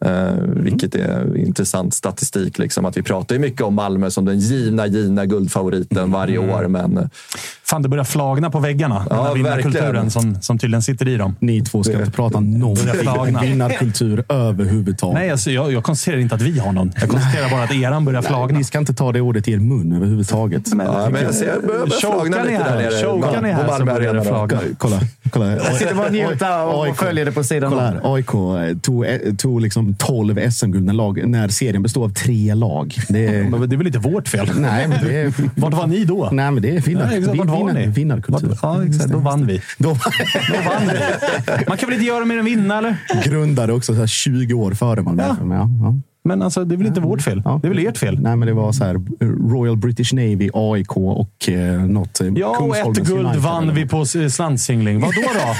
Eh, 0.00 0.32
vilket 0.40 0.94
är 0.94 1.36
intressant 1.36 1.94
statistik. 1.94 2.58
Liksom. 2.58 2.84
Att 2.84 2.96
vi 2.96 3.02
pratar 3.02 3.34
ju 3.34 3.40
mycket 3.40 3.62
om 3.62 3.74
Malmö 3.74 4.10
som 4.10 4.24
den 4.24 4.38
givna, 4.38 4.86
givna 4.86 5.26
guldfavoriten 5.26 6.12
varje 6.12 6.38
år. 6.38 6.68
Men 6.68 7.10
Fan, 7.70 7.82
det 7.82 7.88
börjar 7.88 8.04
flagna 8.04 8.50
på 8.50 8.60
väggarna. 8.60 9.06
Ja, 9.10 9.16
den 9.16 9.24
här 9.26 9.34
vinnarkulturen 9.34 10.10
som, 10.10 10.42
som 10.42 10.58
tydligen 10.58 10.82
sitter 10.82 11.08
i 11.08 11.16
dem. 11.16 11.36
Ni 11.40 11.62
två 11.62 11.84
ska 11.84 11.92
inte 11.98 12.10
prata 12.10 12.38
om 12.38 13.38
vinnarkultur 13.40 14.24
överhuvudtaget. 14.32 15.14
Nej, 15.14 15.30
alltså, 15.30 15.50
jag, 15.50 15.72
jag 15.72 15.84
konstaterar 15.84 16.20
inte 16.20 16.34
att 16.34 16.42
vi 16.42 16.58
har 16.58 16.72
någon. 16.72 16.92
Jag 17.00 17.08
konstaterar 17.08 17.50
bara 17.50 17.62
att 17.62 17.72
eran 17.74 18.04
börjar 18.04 18.22
flagna. 18.22 18.58
Ni 18.58 18.64
ska 18.64 18.78
inte 18.78 18.94
ta 18.94 19.12
det 19.12 19.20
ordet 19.20 19.48
i 19.48 19.52
er 19.52 19.58
mun 19.58 19.92
överhuvudtaget. 19.92 20.62
ja, 20.66 21.08
men 21.12 21.22
jag 21.22 21.34
ser 21.34 21.46
jag 21.46 21.66
börjar 21.66 21.86
flagna 21.86 22.42
lite 22.42 22.58
där 22.58 22.70
här? 22.70 22.76
nere. 22.76 23.02
Chokar 23.06 23.42
ni 23.42 23.50
här 23.52 23.78
så 23.78 23.84
börjar 23.84 24.14
det 24.14 24.24
flagna. 24.24 24.60
Kolla, 24.78 25.00
kolla. 25.30 25.52
Jag 25.52 25.74
sitter 25.76 25.94
bara 25.94 26.06
och 26.06 26.12
njuter 26.12 26.64
och 26.64 26.84
AIK. 26.86 26.96
följer 26.96 27.24
det 27.24 27.32
på 27.32 27.44
sidan 27.44 27.70
Kolla 27.70 27.82
här. 27.82 28.14
AIK 28.14 28.34
eh, 28.34 28.78
tog, 28.78 29.06
eh, 29.06 29.18
tog 29.38 29.60
liksom 29.60 29.94
12 29.94 30.50
SM-guld 30.50 30.84
när, 30.86 30.92
lag- 30.94 31.28
när 31.28 31.48
serien 31.48 31.82
bestod 31.82 32.04
av 32.04 32.08
tre 32.14 32.54
lag. 32.54 32.94
Det 33.08 33.26
är, 33.26 33.42
Men 33.44 33.68
det 33.68 33.74
är 33.74 33.76
väl 33.76 33.86
inte 33.86 33.98
vårt 33.98 34.28
fel? 34.28 34.50
nej, 34.56 34.88
men 34.88 35.04
det 35.04 35.20
är, 35.20 35.32
Vart 35.54 35.74
var 35.74 35.86
ni 35.86 36.04
då? 36.04 36.28
nej, 36.32 36.50
men 36.50 36.62
det 36.62 36.76
är 36.76 36.80
vinnar, 36.80 37.10
Vinnar, 37.66 37.80
ni? 37.80 37.86
vinnarkultur. 37.86 38.58
Ja, 38.62 38.84
exakt. 38.84 39.10
Då 39.10 39.18
vann 39.18 39.46
vi. 39.46 39.62
De 39.78 39.88
Då 39.88 39.94
vann 40.70 40.82
vi. 40.88 41.64
Man 41.68 41.76
kan 41.76 41.88
väl 41.88 41.94
inte 41.98 42.06
göra 42.08 42.24
mer 42.24 42.38
än 42.38 42.44
vinna, 42.44 42.78
eller? 42.78 42.96
grundade 43.24 43.72
också 43.72 43.94
så 43.94 44.00
här 44.00 44.06
20 44.06 44.54
år 44.54 44.72
före 44.72 45.02
Malmö 45.02 45.22
Ja. 45.22 45.36
Ja. 45.50 45.68
Ja, 45.82 45.94
Men 46.24 46.42
alltså, 46.42 46.64
det 46.64 46.74
är 46.74 46.76
väl 46.76 46.86
inte 46.86 47.00
vårt 47.00 47.22
fel? 47.22 47.42
Ja. 47.44 47.58
Det 47.62 47.68
är 47.68 47.74
väl 47.74 47.86
ert 47.86 47.98
fel? 47.98 48.20
Nej, 48.20 48.36
men 48.36 48.48
det 48.48 48.54
var 48.54 48.72
så 48.72 48.84
här 48.84 49.00
Royal 49.52 49.76
British 49.76 50.12
Navy, 50.12 50.50
AIK 50.54 50.96
och 50.96 51.48
eh, 51.48 51.80
något. 51.86 52.20
eh, 52.20 52.26
Ja, 52.36 52.58
och 52.58 52.76
ett 52.76 52.86
guld 52.96 53.10
United 53.20 53.42
vann 53.42 53.62
eller 53.62 53.72
vi 53.72 53.86
på 53.86 54.04
slantsingling. 54.06 55.00
Vad 55.00 55.14
då? 55.14 55.20
då? 55.20 55.54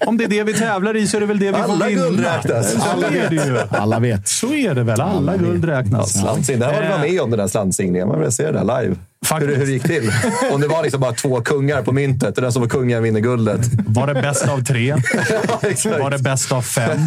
Om 0.06 0.16
det 0.16 0.24
är 0.24 0.28
det 0.28 0.42
vi 0.44 0.52
tävlar 0.54 0.96
i 0.96 1.06
så 1.06 1.16
är 1.16 1.20
det 1.20 1.26
väl 1.26 1.38
det 1.38 1.46
vi 1.46 1.52
får 1.52 1.62
Alla 1.72 1.86
vinna. 1.86 2.02
guld 2.02 2.20
räknas. 2.20 2.72
Så 2.72 3.02
är 3.02 3.30
det 3.30 3.34
ju. 3.46 3.58
Alla 3.70 3.98
vet. 3.98 4.28
Så 4.28 4.54
är 4.54 4.74
det 4.74 4.82
väl. 4.82 5.00
Alla 5.00 5.36
guld 5.36 5.64
räknas. 5.64 6.20
Slantsing. 6.20 6.58
Där 6.58 6.72
var 6.72 6.82
du 6.82 6.88
var 6.88 6.98
med 6.98 7.20
om 7.20 7.30
den 7.30 7.38
där 7.38 7.46
slantsinglingen. 7.48 8.08
Man 8.08 8.20
vill 8.20 8.32
se 8.32 8.50
det 8.52 8.52
där 8.52 8.82
live. 8.82 8.96
Faktiskt. 9.26 9.50
Hur, 9.50 9.56
hur 9.56 9.66
det 9.66 9.72
gick 9.72 9.82
till. 9.82 10.12
Om 10.52 10.60
det 10.60 10.68
var 10.68 10.82
liksom 10.82 11.00
bara 11.00 11.12
två 11.12 11.40
kungar 11.40 11.82
på 11.82 11.92
myntet 11.92 12.36
och 12.36 12.42
den 12.42 12.52
som 12.52 12.62
var 12.62 12.68
kungen 12.68 13.02
vinner 13.02 13.20
guldet. 13.20 13.60
Var 13.86 14.06
det 14.06 14.14
bäst 14.14 14.48
av 14.48 14.64
tre? 14.64 14.96
Ja. 15.84 15.98
Var 15.98 16.10
det 16.10 16.18
bäst 16.18 16.52
av 16.52 16.62
fem? 16.62 16.98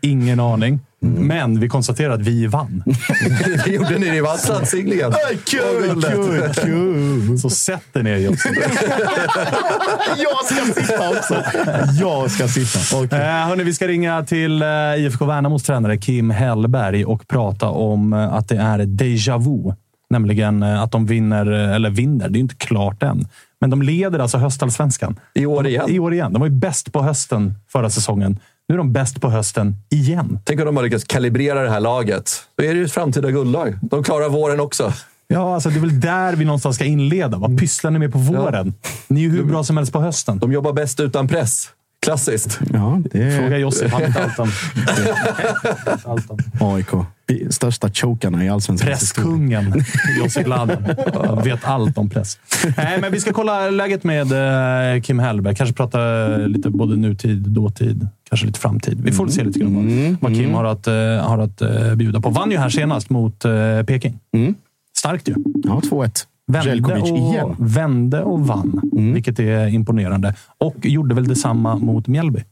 Ingen 0.00 0.40
aning. 0.40 0.80
Men 1.00 1.60
vi 1.60 1.68
konstaterar 1.68 2.14
att 2.14 2.20
vi 2.20 2.46
vann. 2.46 2.82
Det 3.64 3.70
gjorde 3.70 3.98
ni. 3.98 4.10
Ni 4.10 4.20
vann 4.20 4.38
slantsinglingen. 4.38 5.12
Kul, 5.44 6.02
kul, 6.02 6.54
kul. 6.54 7.38
Så 7.38 7.50
sätt 7.50 7.82
er 7.92 8.02
ner 8.02 8.16
Josef. 8.16 8.56
Jag 10.16 10.44
ska 10.44 10.80
sitta 10.80 11.10
också. 11.10 11.42
Jag 12.00 12.30
ska 12.30 12.48
sitta. 12.48 12.98
Okej. 12.98 13.18
Eh, 13.18 13.26
hörni, 13.26 13.64
vi 13.64 13.74
ska 13.74 13.88
ringa 13.88 14.24
till 14.24 14.62
eh, 14.62 14.68
IFK 14.96 15.24
Värnamos 15.24 15.62
tränare 15.62 15.96
Kim 15.96 16.30
Hellberg 16.30 17.04
och 17.04 17.28
prata 17.28 17.68
om 17.68 18.12
eh, 18.12 18.34
att 18.34 18.48
det 18.48 18.56
är 18.56 18.78
déjà 18.78 19.38
vu. 19.38 19.74
Nämligen 20.14 20.62
eh, 20.62 20.82
att 20.82 20.92
de 20.92 21.06
vinner, 21.06 21.52
eh, 21.52 21.74
eller 21.74 21.90
vinner, 21.90 22.28
det 22.28 22.38
är 22.38 22.40
inte 22.40 22.54
klart 22.54 23.02
än. 23.02 23.28
Men 23.60 23.70
de 23.70 23.82
leder 23.82 24.18
alltså 24.18 24.38
höstallsvenskan. 24.38 25.18
I 25.34 25.46
år 25.46 25.66
igen. 25.66 25.84
I 25.88 25.98
år 25.98 26.14
igen. 26.14 26.32
De 26.32 26.38
var 26.38 26.46
ju 26.46 26.54
bäst 26.54 26.92
på 26.92 27.02
hösten 27.02 27.54
förra 27.68 27.90
säsongen. 27.90 28.38
Nu 28.68 28.74
är 28.74 28.78
de 28.78 28.92
bäst 28.92 29.20
på 29.20 29.30
hösten 29.30 29.74
igen. 29.90 30.38
Tänk 30.44 30.60
om 30.60 30.66
de 30.66 30.76
har 30.76 30.84
lyckats 30.84 31.04
kalibrera 31.04 31.62
det 31.62 31.70
här 31.70 31.80
laget. 31.80 32.30
Då 32.58 32.64
är 32.64 32.68
det 32.68 32.78
ju 32.78 32.84
ett 32.84 32.92
framtida 32.92 33.30
guldlag. 33.30 33.78
De 33.82 34.02
klarar 34.02 34.28
våren 34.28 34.60
också. 34.60 34.92
Ja, 35.28 35.54
alltså 35.54 35.68
det 35.68 35.76
är 35.76 35.80
väl 35.80 36.00
där 36.00 36.36
vi 36.36 36.44
någonstans 36.44 36.76
ska 36.76 36.84
inleda. 36.84 37.38
Vad 37.38 37.58
pysslar 37.58 37.90
ni 37.90 37.98
med 37.98 38.12
på 38.12 38.18
våren? 38.18 38.74
Ni 39.08 39.20
är 39.20 39.24
ju 39.24 39.30
hur 39.30 39.44
bra 39.44 39.64
som 39.64 39.76
helst 39.76 39.92
på 39.92 40.00
hösten. 40.00 40.38
De 40.38 40.52
jobbar 40.52 40.72
bäst 40.72 41.00
utan 41.00 41.28
press. 41.28 41.68
Klassiskt. 42.04 42.60
Ja, 42.72 43.00
det 43.10 43.38
Fråga 43.38 43.58
Josef, 43.58 43.92
han 43.92 44.00
vet 44.02 44.16
allt 44.16 44.38
om. 44.38 44.48
allt 46.04 46.30
om. 46.60 46.74
AIK. 46.74 46.88
Största 47.50 47.90
chokarna 47.90 48.44
i 48.44 48.48
allsvenskans 48.48 49.02
historia. 49.02 49.24
Presskungen 49.26 49.84
Josef 50.22 50.46
Laden. 50.46 50.84
Han 51.26 51.42
vet 51.44 51.64
allt 51.64 51.98
om 51.98 52.10
press. 52.10 52.38
Nej, 52.76 53.00
men 53.00 53.12
vi 53.12 53.20
ska 53.20 53.32
kolla 53.32 53.70
läget 53.70 54.04
med 54.04 54.32
eh, 54.96 55.02
Kim 55.02 55.18
Hellberg. 55.18 55.54
Kanske 55.54 55.74
prata 55.74 55.98
lite 56.36 56.70
både 56.70 56.96
nutid, 56.96 57.38
dåtid, 57.38 58.08
kanske 58.28 58.46
lite 58.46 58.60
framtid. 58.60 59.00
Vi 59.04 59.12
får 59.12 59.24
väl 59.24 59.32
se 59.32 59.44
lite 59.44 59.58
grann 59.58 59.74
vad, 59.74 60.16
vad 60.20 60.34
Kim 60.40 60.54
har 60.54 60.64
att, 60.64 60.86
eh, 60.86 60.94
har 61.28 61.38
att 61.38 61.60
eh, 61.62 61.94
bjuda 61.94 62.20
på. 62.20 62.30
Vann 62.30 62.50
ju 62.50 62.58
här 62.58 62.68
senast 62.68 63.10
mot 63.10 63.44
eh, 63.44 63.52
Peking. 63.86 64.18
Starkt 64.96 65.28
ju. 65.28 65.34
Ja, 65.64 65.80
2-1. 65.90 66.24
Vände 66.46 66.94
och, 66.94 67.08
igen. 67.08 67.56
vände 67.58 68.22
och 68.22 68.46
vann, 68.46 68.80
vilket 69.14 69.38
är 69.38 69.68
imponerande. 69.68 70.34
Och 70.58 70.76
gjorde 70.82 71.14
väl 71.14 71.28
detsamma 71.28 71.76
mot 71.76 72.06
Mjällby. 72.06 72.44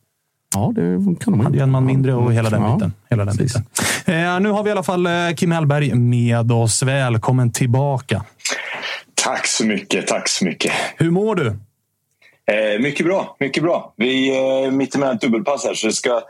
Ja, 0.54 0.72
det 0.74 0.82
kan 1.20 1.32
de 1.32 1.40
Hade 1.40 1.56
ju 1.56 1.62
en 1.62 1.70
man 1.70 1.86
mindre 1.86 2.14
och 2.14 2.32
hela 2.32 2.50
den 2.50 2.62
Ja, 2.62 2.74
biten. 2.74 2.92
Hela 3.10 3.24
den 3.24 3.36
biten. 3.36 3.62
Eh, 4.04 4.40
nu 4.40 4.50
har 4.50 4.62
vi 4.62 4.68
i 4.68 4.72
alla 4.72 4.82
fall 4.82 5.06
eh, 5.06 5.12
Kim 5.36 5.52
Hellberg 5.52 5.94
med 5.94 6.52
oss. 6.52 6.82
Välkommen 6.82 7.52
tillbaka. 7.52 8.24
Tack 9.14 9.46
så 9.46 9.66
mycket, 9.66 10.06
tack 10.06 10.28
så 10.28 10.44
mycket. 10.44 10.72
Hur 10.96 11.10
mår 11.10 11.34
du? 11.34 11.46
Eh, 11.46 12.80
mycket 12.80 13.06
bra, 13.06 13.36
mycket 13.40 13.62
bra. 13.62 13.94
Vi 13.96 14.36
är 14.36 14.70
mitt 14.70 14.94
emellan 14.94 15.14
ett 15.14 15.20
dubbelpass 15.20 15.64
här 15.64 15.74
så 15.74 15.86
det 15.86 15.92
ska, 15.92 16.20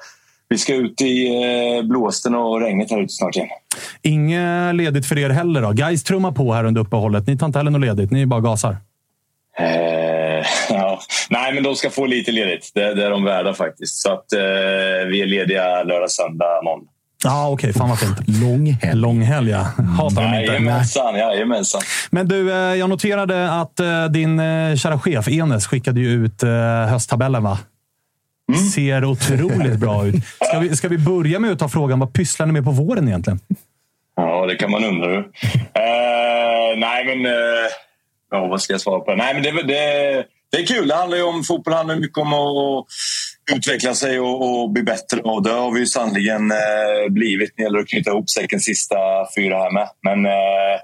vi 0.53 0.59
ska 0.59 0.75
ut 0.75 1.01
i 1.01 1.27
eh, 1.27 1.89
blåsten 1.89 2.35
och 2.35 2.61
regnet 2.61 2.91
här 2.91 3.01
ute 3.01 3.13
snart 3.13 3.37
igen. 3.37 3.49
Inget 4.03 4.75
ledigt 4.75 5.07
för 5.07 5.19
er 5.19 5.31
heller 5.31 5.63
då? 5.63 5.71
Guys 5.71 6.05
trummar 6.05 6.33
på 6.33 6.53
här 6.53 6.65
under 6.65 6.81
uppehållet. 6.81 7.27
Ni 7.27 7.39
tar 7.39 7.47
inte 7.47 7.59
heller 7.59 7.71
något 7.71 7.81
ledigt. 7.81 8.11
Ni 8.11 8.27
bara 8.27 8.41
gasar. 8.41 8.77
Eh, 9.59 10.47
ja. 10.71 11.01
Nej, 11.31 11.55
men 11.55 11.63
de 11.63 11.75
ska 11.75 11.91
få 11.91 12.07
lite 12.07 12.33
ledigt. 12.33 12.71
Det, 12.75 12.95
det 12.95 13.07
är 13.07 13.11
de 13.11 13.25
värda 13.25 13.55
faktiskt. 13.55 13.97
Så 13.97 14.13
att 14.13 14.33
eh, 14.33 14.41
vi 15.09 15.21
är 15.23 15.27
lediga 15.27 15.83
lördag, 15.83 16.11
söndag, 16.11 16.63
måndag. 16.65 16.87
Ja, 17.25 17.31
ah, 17.31 17.51
okej. 17.51 17.73
Fan 17.73 17.89
vad 17.89 17.99
fint. 17.99 18.19
Långhelg. 18.43 18.97
Långhelg, 18.97 19.51
ja. 19.51 19.59
Hatar 19.99 20.23
dem 20.23 20.35
inte. 20.35 20.53
Jajamensan, 20.53 21.15
jajamensan. 21.15 21.81
Men 22.11 22.29
du, 22.29 22.53
eh, 22.53 22.57
jag 22.57 22.91
noterade 22.91 23.61
att 23.61 23.81
eh, 23.81 24.05
din 24.05 24.39
kära 24.77 24.99
chef 24.99 25.29
Enes 25.29 25.67
skickade 25.67 26.01
ju 26.01 26.25
ut 26.25 26.43
hösttabellen, 26.89 27.43
va? 27.43 27.59
Ser 28.75 29.05
otroligt 29.05 29.79
bra 29.79 30.07
ut. 30.07 30.15
Ska 30.49 30.59
vi, 30.59 30.77
ska 30.77 30.89
vi 30.89 30.99
börja 30.99 31.39
med 31.39 31.53
att 31.53 31.59
ta 31.59 31.69
frågan, 31.69 31.99
vad 31.99 32.13
pysslar 32.13 32.47
ni 32.47 32.53
med 32.53 32.65
på 32.65 32.71
våren 32.71 33.09
egentligen? 33.09 33.41
Ja, 34.17 34.47
det 34.47 34.55
kan 34.57 34.71
man 34.71 34.85
undra. 34.85 35.09
du. 35.09 35.19
Eh, 35.75 36.77
nej, 36.77 37.05
men... 37.05 37.27
Eh, 37.27 37.71
ja, 38.31 38.47
vad 38.47 38.63
ska 38.63 38.73
jag 38.73 38.81
svara 38.81 39.01
på? 39.01 39.15
Nej, 39.15 39.35
men 39.35 39.43
det, 39.43 39.63
det, 39.63 40.25
det 40.53 40.59
är 40.59 40.67
kul. 40.67 40.89
Det 40.89 40.95
handlar 40.95 41.17
ju 41.17 41.23
om, 41.23 41.45
fotboll 41.45 41.75
handlar 41.75 41.97
mycket 41.97 42.19
om 42.19 42.33
att 42.33 42.87
utveckla 43.57 43.95
sig 43.95 44.21
och, 44.21 44.63
och 44.63 44.71
bli 44.71 44.83
bättre. 44.83 45.21
Och 45.21 45.43
det 45.43 45.51
har 45.51 45.73
vi 45.73 45.81
ju 45.81 45.87
sannoliken 45.87 46.51
eh, 46.51 47.11
blivit. 47.11 47.53
Det 47.57 47.63
gäller 47.63 47.79
att 47.79 47.89
knyta 47.89 48.11
ihop 48.11 48.31
säcken 48.31 48.61
sista 48.61 48.97
fyra 49.37 49.59
här 49.59 49.71
med. 49.71 49.89
Men 50.03 50.27
eh, 50.27 50.81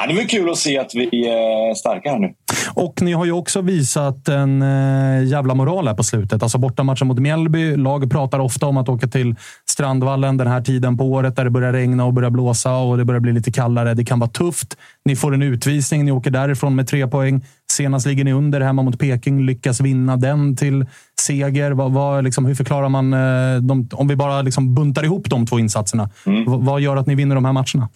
ja, 0.00 0.06
det 0.06 0.12
är 0.12 0.16
väl 0.16 0.26
kul 0.26 0.50
att 0.50 0.58
se 0.58 0.78
att 0.78 0.94
vi 0.94 1.28
är 1.28 1.74
starka 1.74 2.10
här 2.10 2.18
nu. 2.18 2.34
Och 2.74 3.02
ni 3.02 3.12
har 3.12 3.24
ju 3.24 3.32
också 3.32 3.60
visat 3.60 4.28
en 4.28 4.62
eh, 4.62 5.24
jävla 5.24 5.54
moral 5.54 5.88
här 5.88 5.94
på 5.94 6.02
slutet. 6.02 6.42
Alltså 6.42 6.58
bortamatchen 6.58 7.08
mot 7.08 7.18
Mjällby. 7.18 7.76
Lag 7.76 8.10
pratar 8.10 8.38
ofta 8.38 8.66
om 8.66 8.76
att 8.76 8.88
åka 8.88 9.06
till 9.06 9.34
Strandvallen 9.70 10.36
den 10.36 10.46
här 10.46 10.60
tiden 10.60 10.96
på 10.96 11.04
året 11.04 11.36
där 11.36 11.44
det 11.44 11.50
börjar 11.50 11.72
regna 11.72 12.04
och 12.04 12.12
börjar 12.12 12.30
blåsa 12.30 12.76
och 12.76 12.98
det 12.98 13.04
börjar 13.04 13.20
bli 13.20 13.32
lite 13.32 13.52
kallare. 13.52 13.94
Det 13.94 14.04
kan 14.04 14.18
vara 14.18 14.30
tufft. 14.30 14.76
Ni 15.04 15.16
får 15.16 15.34
en 15.34 15.42
utvisning. 15.42 16.04
Ni 16.04 16.12
åker 16.12 16.30
därifrån 16.30 16.74
med 16.74 16.88
tre 16.88 17.06
poäng. 17.06 17.44
Senast 17.72 18.06
ligger 18.06 18.24
ni 18.24 18.32
under 18.32 18.60
hemma 18.60 18.82
mot 18.82 18.98
Peking. 18.98 19.46
Lyckas 19.46 19.80
vinna 19.80 20.16
den 20.16 20.56
till 20.56 20.86
seger. 21.20 21.70
Vad, 21.70 21.92
vad, 21.92 22.24
liksom, 22.24 22.46
hur 22.46 22.54
förklarar 22.54 22.88
man... 22.88 23.12
Eh, 23.12 23.62
de, 23.62 23.88
om 23.92 24.08
vi 24.08 24.16
bara 24.16 24.42
liksom 24.42 24.74
buntar 24.74 25.04
ihop 25.04 25.30
de 25.30 25.46
två 25.46 25.58
insatserna. 25.58 26.10
Mm. 26.26 26.44
Vad, 26.44 26.64
vad 26.64 26.80
gör 26.80 26.96
att 26.96 27.06
ni 27.06 27.14
vinner 27.14 27.34
de 27.34 27.44
här 27.44 27.52
matcherna? 27.52 27.88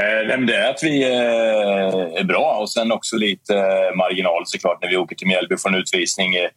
Eh, 0.00 0.38
det 0.38 0.56
är 0.56 0.70
att 0.70 0.82
vi 0.82 1.02
eh, 1.02 2.20
är 2.20 2.24
bra 2.24 2.58
och 2.60 2.70
sen 2.70 2.92
också 2.92 3.16
lite 3.16 3.56
eh, 3.56 3.96
marginal 3.96 4.42
såklart 4.44 4.82
när 4.82 4.88
vi 4.88 4.96
åker 4.96 5.16
till 5.16 5.26
Mjällby 5.26 5.56
för 5.56 5.68
en 5.68 5.74
utvisning. 5.74 6.34
Eh, 6.34 6.48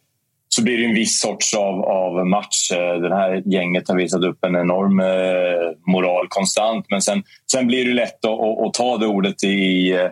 så 0.48 0.62
blir 0.62 0.78
det 0.78 0.84
en 0.84 0.94
viss 0.94 1.20
sorts 1.20 1.54
av, 1.54 1.84
av 1.84 2.26
match. 2.26 2.72
Eh, 2.72 3.00
det 3.00 3.14
här 3.14 3.42
gänget 3.44 3.88
har 3.88 3.96
visat 3.96 4.24
upp 4.24 4.44
en 4.44 4.56
enorm 4.56 5.00
eh, 5.00 5.92
moral 5.92 6.26
konstant 6.28 6.86
men 6.90 7.02
sen, 7.02 7.22
sen 7.52 7.66
blir 7.66 7.84
det 7.84 7.94
lätt 7.94 8.24
att, 8.24 8.40
att, 8.40 8.66
att 8.66 8.74
ta 8.74 8.96
det 8.96 9.06
ordet 9.06 9.44
i, 9.44 9.92
eh, 9.92 10.08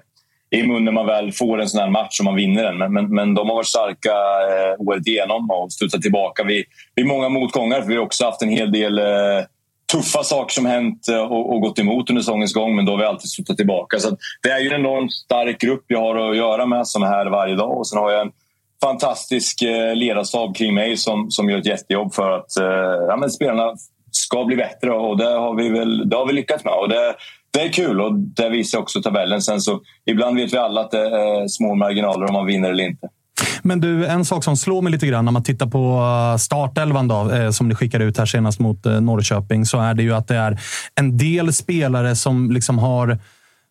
i 0.51 0.63
mun 0.67 0.85
när 0.85 0.93
man 0.93 1.07
väl 1.07 1.33
får 1.33 1.61
en 1.61 1.69
sån 1.69 1.81
här 1.81 1.91
match 1.91 2.21
och 2.21 2.25
man 2.25 2.35
vinner 2.35 2.63
den. 2.63 2.79
Men, 2.79 2.93
men, 2.93 3.15
men 3.15 3.35
de 3.35 3.49
har 3.49 3.57
varit 3.57 3.67
starka 3.67 4.11
eh, 4.11 4.81
året 4.81 5.07
igenom 5.07 5.51
och 5.51 5.73
studsat 5.73 6.03
tillbaka 6.03 6.45
vid, 6.45 6.65
vid 6.95 7.07
många 7.07 7.29
motgångar. 7.29 7.81
För 7.81 7.89
vi 7.89 7.97
har 7.97 8.03
också 8.03 8.25
haft 8.25 8.43
en 8.43 8.49
hel 8.49 8.73
del 8.73 8.99
eh, 8.99 9.45
tuffa 9.93 10.23
saker 10.23 10.55
som 10.55 10.67
hänt 10.67 11.09
eh, 11.09 11.23
och, 11.23 11.55
och, 11.55 11.61
gått 11.61 11.79
emot 11.79 12.11
under 12.11 12.23
säsongens 12.23 12.55
gång, 12.55 12.77
men 12.77 12.85
då 12.85 12.93
har 12.93 12.99
vi 12.99 13.05
alltid 13.05 13.31
suttit 13.31 13.57
tillbaka. 13.57 13.99
Så 13.99 14.17
det 14.43 14.51
är 14.51 14.59
ju 14.59 14.69
en 14.69 14.81
enormt 14.81 15.13
stark 15.13 15.61
grupp 15.61 15.85
jag 15.87 16.01
har 16.01 16.31
att 16.31 16.37
göra 16.37 16.67
med 16.67 16.87
som 16.87 17.03
är 17.03 17.07
här 17.07 17.27
varje 17.27 17.55
dag. 17.55 17.79
Och 17.79 17.89
sen 17.89 17.99
har 17.99 18.11
jag 18.11 18.21
en 18.21 18.33
fantastisk 18.83 19.63
eh, 19.63 19.95
ledarstab 19.95 20.57
kring 20.57 20.75
mig 20.75 20.97
som, 20.97 21.31
som 21.31 21.51
gör 21.51 21.59
ett 21.59 21.67
jättejobb 21.67 22.15
för 22.15 22.31
att 22.31 22.57
eh, 22.57 23.07
ja, 23.09 23.17
men 23.17 23.31
spelarna 23.31 23.75
ska 24.11 24.45
bli 24.45 24.57
bättre 24.57 24.91
och 24.91 25.17
det 25.17 25.31
har 25.31 25.55
vi, 25.55 25.69
väl, 25.69 26.09
det 26.09 26.17
har 26.17 26.27
vi 26.27 26.33
lyckats 26.33 26.65
med. 26.65 26.75
Och 26.75 26.89
det, 26.89 27.15
det 27.51 27.61
är 27.61 27.69
kul 27.69 28.01
och 28.01 28.15
det 28.15 28.49
visar 28.49 28.79
också 28.79 29.03
tabellen. 29.03 29.43
Sen 29.43 29.61
så, 29.61 29.81
ibland 30.07 30.37
vet 30.37 30.53
vi 30.53 30.59
alla 30.59 30.81
att 30.81 30.91
det 30.91 31.07
är 31.07 31.49
små 31.49 31.75
marginaler 31.75 32.27
om 32.27 32.33
man 32.33 32.47
vinner 32.47 32.71
eller 32.71 32.85
inte. 32.85 33.09
Men 33.65 33.81
du, 33.81 34.07
en 34.07 34.25
sak 34.25 34.45
som 34.45 34.57
slår 34.57 34.83
mig 34.83 34.93
lite 34.93 35.07
grann 35.07 35.25
när 35.25 35.33
man 35.33 35.43
tittar 35.43 35.67
på 35.67 35.99
eh, 36.33 36.39
startelvan 36.39 37.09
då, 37.09 37.31
eh, 37.31 37.51
som 37.51 37.69
ni 37.69 37.75
skickade 37.75 38.05
ut 38.05 38.19
här 38.19 38.27
senast 38.27 38.59
mot 38.59 38.87
eh, 38.87 39.01
Norrköping, 39.01 39.67
så 39.67 39.81
är 39.81 39.95
det 39.95 40.03
ju 40.03 40.15
att 40.15 40.29
det 40.29 40.37
är 40.37 40.61
en 40.95 41.17
del 41.17 41.53
spelare 41.53 42.17
som 42.17 42.51
liksom 42.51 42.79
har 42.79 43.19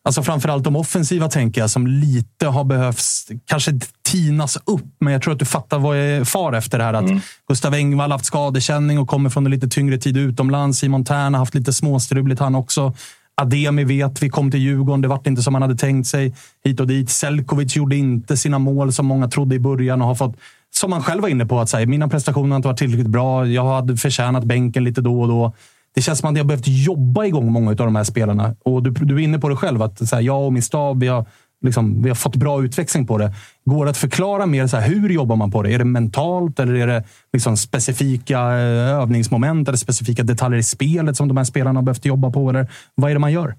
Alltså 0.06 0.22
framförallt 0.22 0.64
de 0.64 0.76
offensiva 0.76 1.28
tänker 1.28 1.60
jag, 1.60 1.70
som 1.70 1.86
lite 1.86 2.46
har 2.46 2.64
behövts 2.64 3.28
kanske 3.46 3.72
tinas 4.02 4.56
upp. 4.56 4.96
Men 5.00 5.12
jag 5.12 5.22
tror 5.22 5.32
att 5.32 5.38
du 5.38 5.44
fattar 5.44 5.78
vad 5.78 5.98
jag 5.98 6.28
far 6.28 6.52
efter 6.52 6.78
här. 6.78 6.94
Att 6.94 7.04
mm. 7.04 7.20
Gustav 7.48 7.74
Engvall 7.74 8.12
haft 8.12 8.24
skadekänning 8.24 8.98
och 8.98 9.08
kommer 9.08 9.30
från 9.30 9.46
en 9.46 9.50
lite 9.50 9.68
tyngre 9.68 9.98
tid 9.98 10.16
utomlands. 10.16 10.78
Simon 10.78 11.04
Tern 11.04 11.34
har 11.34 11.38
haft 11.38 11.54
lite 11.54 11.72
småstruligt 11.72 12.40
han 12.40 12.54
också. 12.54 12.94
Ademi 13.36 13.84
vet 13.84 14.22
vi 14.22 14.28
kom 14.28 14.50
till 14.50 14.60
Djurgården. 14.60 15.00
Det 15.00 15.08
vart 15.08 15.26
inte 15.26 15.42
som 15.42 15.52
man 15.52 15.62
hade 15.62 15.76
tänkt 15.76 16.06
sig. 16.06 16.34
Hit 16.64 16.80
och 16.80 16.86
dit. 16.86 17.10
Selkovic 17.10 17.76
gjorde 17.76 17.96
inte 17.96 18.36
sina 18.36 18.58
mål 18.58 18.92
som 18.92 19.06
många 19.06 19.28
trodde 19.28 19.54
i 19.54 19.58
början 19.58 20.02
och 20.02 20.08
har 20.08 20.14
fått, 20.14 20.36
som 20.70 20.92
han 20.92 21.02
själv 21.02 21.22
var 21.22 21.28
inne 21.28 21.46
på, 21.46 21.60
att 21.60 21.68
säga, 21.68 21.86
mina 21.86 22.08
prestationer 22.08 22.48
har 22.48 22.56
inte 22.56 22.68
varit 22.68 22.78
tillräckligt 22.78 23.06
bra. 23.06 23.46
Jag 23.46 23.64
hade 23.64 23.96
förtjänat 23.96 24.44
bänken 24.44 24.84
lite 24.84 25.00
då 25.00 25.20
och 25.20 25.28
då. 25.28 25.52
Det 25.94 26.02
känns 26.02 26.18
som 26.18 26.30
att 26.30 26.36
jag 26.36 26.46
behövt 26.46 26.66
jobba 26.66 27.24
igång 27.24 27.52
många 27.52 27.70
av 27.70 27.76
de 27.76 27.96
här 27.96 28.04
spelarna. 28.04 28.54
Och 28.62 28.82
du, 28.82 28.90
du 28.90 29.14
är 29.14 29.18
inne 29.18 29.38
på 29.38 29.48
det 29.48 29.56
själv, 29.56 29.82
att 29.82 30.08
så 30.08 30.16
här, 30.16 30.22
jag 30.22 30.44
och 30.44 30.52
min 30.52 30.62
stab, 30.62 31.00
vi 31.00 31.06
har 31.08 31.26
liksom, 31.62 32.02
vi 32.02 32.08
har 32.08 32.16
fått 32.16 32.36
bra 32.36 32.64
utväxling 32.64 33.06
på 33.06 33.18
det. 33.18 33.32
Går 33.64 33.84
det 33.84 33.90
att 33.90 33.96
förklara 33.96 34.46
mer 34.46 34.66
så 34.66 34.76
här, 34.76 34.88
hur 34.88 35.08
jobbar 35.08 35.36
man 35.36 35.50
på 35.50 35.62
det? 35.62 35.74
Är 35.74 35.78
det 35.78 35.84
mentalt 35.84 36.58
eller 36.58 36.74
är 36.74 36.86
det 36.86 37.04
liksom 37.32 37.56
specifika 37.56 38.38
eh, 38.40 39.00
övningsmoment 39.00 39.68
eller 39.68 39.78
specifika 39.78 40.22
detaljer 40.22 40.58
i 40.58 40.62
spelet 40.62 41.16
som 41.16 41.28
de 41.28 41.36
här 41.36 41.44
spelarna 41.44 41.78
har 41.78 41.84
behövt 41.84 42.04
jobba 42.04 42.30
på? 42.30 42.50
Eller 42.50 42.66
vad 42.94 43.10
är 43.10 43.14
det 43.14 43.20
man 43.20 43.32
gör? 43.32 43.54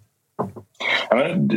Ja, 1.09 1.15
men, 1.15 1.47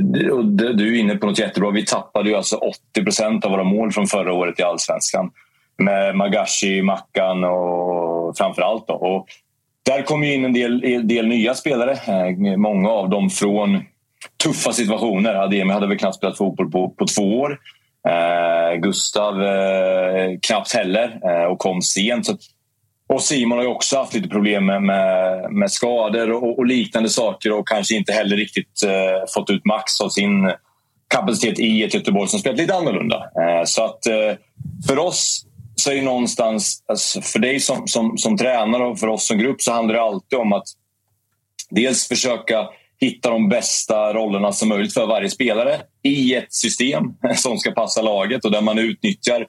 du 0.77 0.96
är 0.96 1.01
inne 1.01 1.16
på 1.16 1.27
något 1.27 1.38
jättebra. 1.38 1.70
Vi 1.70 1.85
tappade 1.85 2.31
ju 2.31 2.37
alltså 2.37 2.57
80 2.57 3.05
procent 3.05 3.44
av 3.44 3.51
våra 3.51 3.64
mål 3.64 3.92
från 3.92 4.07
förra 4.07 4.33
året 4.33 4.61
i 4.61 4.62
allsvenskan. 4.62 5.31
Med 5.79 6.16
Magashi, 6.16 6.83
Mackan 6.83 7.44
och 7.44 8.37
framför 8.37 8.62
allt. 8.62 8.87
Då. 8.88 8.94
Och 8.94 9.27
där 9.83 10.03
kom 10.03 10.24
ju 10.24 10.35
in 10.35 10.44
en 10.44 10.53
del, 10.53 11.09
del 11.09 11.27
nya 11.27 11.55
spelare. 11.55 11.92
Eh, 11.92 12.57
många 12.57 12.90
av 12.90 13.11
dem 13.11 13.31
från 13.31 13.83
tuffa 14.42 14.72
situationer. 14.72 15.35
Ademi 15.35 15.72
hade 15.72 15.87
väl 15.87 15.98
knappt 15.98 16.16
spelat 16.16 16.38
fotboll 16.38 16.70
på, 16.70 16.90
på 16.90 17.07
två 17.07 17.40
år. 17.40 17.59
Eh, 18.09 18.81
Gustav 18.81 19.42
eh, 19.42 20.38
knappt 20.46 20.74
heller 20.74 21.20
eh, 21.24 21.44
och 21.44 21.59
kom 21.59 21.83
sent. 21.83 22.26
Så, 22.26 22.37
och 23.09 23.22
Simon 23.22 23.59
har 23.59 23.64
ju 23.64 23.70
också 23.70 23.96
haft 23.96 24.14
lite 24.14 24.28
problem 24.28 24.66
med, 24.66 24.83
med, 24.83 25.52
med 25.52 25.70
skador 25.70 26.31
och, 26.31 26.59
och, 26.59 26.66
liknande 26.66 27.09
saker 27.09 27.52
och 27.52 27.68
kanske 27.68 27.94
inte 27.94 28.12
heller 28.12 28.37
riktigt 28.37 28.83
eh, 28.85 29.33
fått 29.35 29.50
ut 29.50 29.64
max 29.64 30.00
av 30.00 30.09
sin 30.09 30.52
kapacitet 31.09 31.59
i 31.59 31.85
ett 31.85 31.94
Göteborg 31.94 32.28
som 32.28 32.40
spelat 32.40 32.59
lite 32.59 32.74
annorlunda. 32.74 33.16
Eh, 33.16 33.64
så 33.64 33.85
att 33.85 34.07
eh, 34.07 34.37
för 34.87 34.98
oss 34.98 35.46
så 35.74 35.90
är 35.90 35.94
ju 35.94 36.02
någonstans, 36.02 36.85
alltså 36.87 37.20
för 37.20 37.38
dig 37.38 37.61
som, 37.61 37.88
som, 37.88 38.18
som 38.18 38.37
tränare 38.37 38.85
och 38.85 38.98
för 38.98 39.07
oss 39.07 39.26
som 39.26 39.38
grupp 39.38 39.62
så 39.62 39.72
handlar 39.72 39.94
det 39.94 40.02
alltid 40.02 40.38
om 40.38 40.52
att 40.52 40.66
dels 41.70 42.09
försöka 42.09 42.68
hitta 43.01 43.31
de 43.31 43.49
bästa 43.49 44.13
rollerna 44.13 44.53
som 44.53 44.69
möjligt 44.69 44.95
för 44.95 45.07
varje 45.07 45.31
spelare 45.31 45.81
i 46.03 46.35
ett 46.35 46.53
system 46.53 47.03
som 47.37 47.59
ska 47.59 47.71
passa 47.71 48.03
laget 48.03 48.45
och 48.45 48.51
där 48.51 48.61
man 48.61 48.79
utnyttjar 48.79 49.47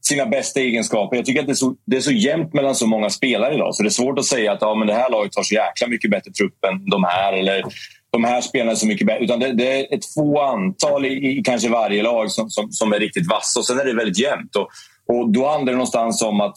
sina 0.00 0.26
bästa 0.26 0.60
egenskaper. 0.60 1.16
Jag 1.16 1.26
tycker 1.26 1.40
att 1.40 1.46
det 1.46 1.52
är, 1.52 1.54
så, 1.54 1.74
det 1.86 1.96
är 1.96 2.00
så 2.00 2.12
jämnt 2.12 2.54
mellan 2.54 2.74
så 2.74 2.86
många 2.86 3.10
spelare 3.10 3.54
idag 3.54 3.74
så 3.74 3.82
det 3.82 3.88
är 3.88 3.90
svårt 3.90 4.18
att 4.18 4.24
säga 4.24 4.52
att 4.52 4.58
ja, 4.60 4.74
men 4.74 4.86
det 4.86 4.94
här 4.94 5.10
laget 5.10 5.36
har 5.36 5.42
så 5.42 5.54
jäkla 5.54 5.86
mycket 5.86 6.10
bättre 6.10 6.32
trupp 6.32 6.64
än 6.64 6.90
de 6.90 7.04
här 7.04 7.32
eller 7.32 7.64
de 8.10 8.24
här 8.24 8.40
spelarna 8.40 8.70
är 8.70 8.76
så 8.76 8.86
mycket 8.86 9.06
bättre. 9.06 9.24
Utan 9.24 9.40
det, 9.40 9.52
det 9.52 9.80
är 9.80 9.94
ett 9.94 10.06
få 10.14 10.40
antal 10.40 11.06
i, 11.06 11.08
i, 11.08 11.42
kanske 11.44 11.68
varje 11.68 12.02
lag 12.02 12.30
som, 12.30 12.50
som, 12.50 12.72
som, 12.72 12.92
är 12.92 12.98
riktigt 12.98 13.30
vassa 13.30 13.60
och 13.60 13.66
sen 13.66 13.80
är 13.80 13.84
det 13.84 13.94
väldigt 13.94 14.18
jämnt. 14.18 14.56
Och, 14.56 14.68
och 15.08 15.30
då 15.30 15.48
handlar 15.48 15.72
det 15.72 15.76
någonstans 15.76 16.22
om 16.22 16.40
att 16.40 16.56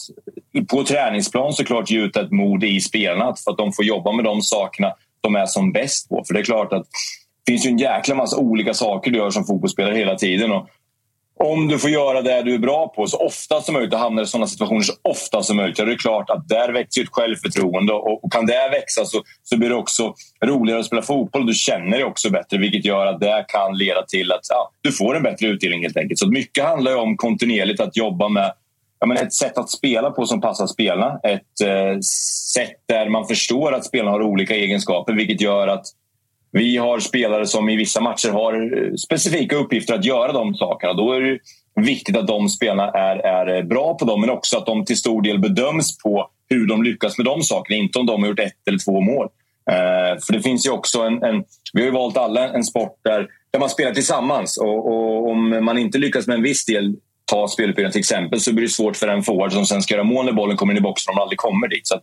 på 0.69 0.83
träningsplan 0.83 1.53
såklart 1.53 1.89
gjuta 1.89 2.21
ett 2.21 2.31
mod 2.31 2.63
i 2.63 2.81
spelarna 2.81 3.35
för 3.43 3.51
att 3.51 3.57
de 3.57 3.73
får 3.73 3.85
jobba 3.85 4.11
med 4.11 4.25
de 4.25 4.41
sakerna 4.41 4.93
de 5.21 5.35
är 5.35 5.45
som 5.45 5.71
bäst 5.71 6.09
på. 6.09 6.23
För 6.27 6.33
det 6.33 6.39
är 6.39 6.43
klart 6.43 6.73
att 6.73 6.85
det 7.45 7.51
finns 7.51 7.65
ju 7.65 7.69
en 7.69 7.77
jäkla 7.77 8.15
massa 8.15 8.37
olika 8.37 8.73
saker 8.73 9.11
du 9.11 9.17
gör 9.17 9.29
som 9.29 9.45
fotbollsspelare 9.45 9.95
hela 9.95 10.15
tiden. 10.15 10.51
Och 10.51 10.67
om 11.43 11.67
du 11.67 11.79
får 11.79 11.89
göra 11.89 12.21
det 12.21 12.41
du 12.41 12.53
är 12.53 12.59
bra 12.59 12.87
på 12.87 13.07
så 13.07 13.17
ofta 13.17 13.61
som 13.61 13.73
möjligt 13.73 13.93
och 13.93 13.99
hamnar 13.99 14.23
i 14.23 14.25
sådana 14.25 14.47
situationer 14.47 14.81
så 14.81 14.93
ofta 15.01 15.43
som 15.43 15.57
möjligt. 15.57 15.79
Ja, 15.79 15.85
det 15.85 15.93
är 15.93 15.97
klart 15.97 16.29
att 16.29 16.49
där 16.49 16.73
växer 16.73 17.01
ett 17.01 17.09
självförtroende 17.11 17.93
och, 17.93 18.23
och 18.23 18.31
kan 18.31 18.45
det 18.45 18.69
växa 18.71 19.05
så, 19.05 19.23
så 19.43 19.57
blir 19.57 19.69
det 19.69 19.75
också 19.75 20.13
roligare 20.45 20.79
att 20.79 20.85
spela 20.85 21.01
fotboll. 21.01 21.45
Du 21.45 21.53
känner 21.53 21.97
dig 21.97 22.03
också 22.03 22.29
bättre 22.29 22.57
vilket 22.57 22.85
gör 22.85 23.05
att 23.05 23.19
det 23.19 23.45
kan 23.47 23.77
leda 23.77 24.05
till 24.05 24.31
att 24.31 24.41
ja, 24.49 24.71
du 24.81 24.91
får 24.91 25.15
en 25.15 25.23
bättre 25.23 25.47
utdelning 25.47 25.81
helt 25.81 25.97
enkelt. 25.97 26.19
Så 26.19 26.27
mycket 26.27 26.63
handlar 26.63 26.95
om 26.95 27.17
kontinuerligt 27.17 27.79
att 27.79 27.97
jobba 27.97 28.29
med 28.29 28.53
ja, 29.01 29.07
men 29.07 29.17
ett 29.17 29.33
sätt 29.33 29.57
att 29.57 29.69
spela 29.69 30.11
på 30.11 30.25
som 30.25 30.41
passar 30.41 30.67
spelarna. 30.67 31.19
Ett 31.23 31.61
eh, 31.63 31.99
sätt 32.53 32.75
där 32.85 33.09
man 33.09 33.27
förstår 33.27 33.73
att 33.73 33.85
spelarna 33.85 34.11
har 34.11 34.21
olika 34.21 34.55
egenskaper 34.55 35.13
vilket 35.13 35.41
gör 35.41 35.67
att 35.67 35.85
vi 36.51 36.77
har 36.77 36.99
spelare 36.99 37.45
som 37.45 37.69
i 37.69 37.75
vissa 37.75 38.01
matcher 38.01 38.29
har 38.29 38.53
eh, 38.53 38.93
specifika 38.95 39.55
uppgifter 39.55 39.93
att 39.93 40.05
göra 40.05 40.31
de 40.31 40.55
sakerna. 40.55 40.93
Då 40.93 41.11
är 41.11 41.21
det 41.21 41.39
viktigt 41.75 42.17
att 42.17 42.27
de 42.27 42.49
spelarna 42.49 42.91
är, 42.91 43.15
är 43.15 43.57
eh, 43.57 43.63
bra 43.63 43.93
på 43.93 44.05
dem 44.05 44.21
men 44.21 44.29
också 44.29 44.57
att 44.57 44.65
de 44.65 44.85
till 44.85 44.97
stor 44.97 45.21
del 45.21 45.39
bedöms 45.39 45.97
på 45.97 46.29
hur 46.49 46.67
de 46.67 46.83
lyckas 46.83 47.17
med 47.17 47.25
de 47.25 47.41
sakerna, 47.41 47.77
inte 47.77 47.99
om 47.99 48.05
de 48.05 48.21
har 48.21 48.29
gjort 48.29 48.39
ett 48.39 48.67
eller 48.67 48.79
två 48.79 49.01
mål. 49.01 49.27
Eh, 49.71 50.19
för 50.25 50.33
det 50.33 50.41
finns 50.41 50.65
ju 50.65 50.71
också 50.71 51.01
en, 51.01 51.23
en, 51.23 51.43
Vi 51.73 51.81
har 51.81 51.85
ju 51.85 51.93
valt 51.93 52.17
alla 52.17 52.49
en 52.49 52.63
sport 52.63 52.99
där, 53.03 53.27
där 53.51 53.59
man 53.59 53.69
spelar 53.69 53.91
tillsammans 53.91 54.57
och, 54.57 54.87
och 54.87 55.29
om 55.29 55.65
man 55.65 55.77
inte 55.77 55.97
lyckas 55.97 56.27
med 56.27 56.35
en 56.35 56.43
viss 56.43 56.65
del 56.65 56.95
ta 57.31 57.47
speluppbyggnaden 57.47 57.91
till 57.91 57.99
exempel 57.99 58.39
så 58.39 58.53
blir 58.53 58.63
det 58.63 58.69
svårt 58.69 58.97
för 58.97 59.07
en 59.07 59.23
forward 59.23 59.53
som 59.53 59.65
sen 59.65 59.81
ska 59.81 59.93
göra 59.93 60.03
mål 60.03 60.25
när 60.25 60.31
bollen 60.31 60.57
kommer 60.57 60.73
in 60.73 60.77
i 60.77 60.81
boxen 60.81 61.11
om 61.11 61.15
de 61.15 61.21
aldrig 61.21 61.39
kommer 61.39 61.67
dit. 61.67 61.87
Så 61.87 61.99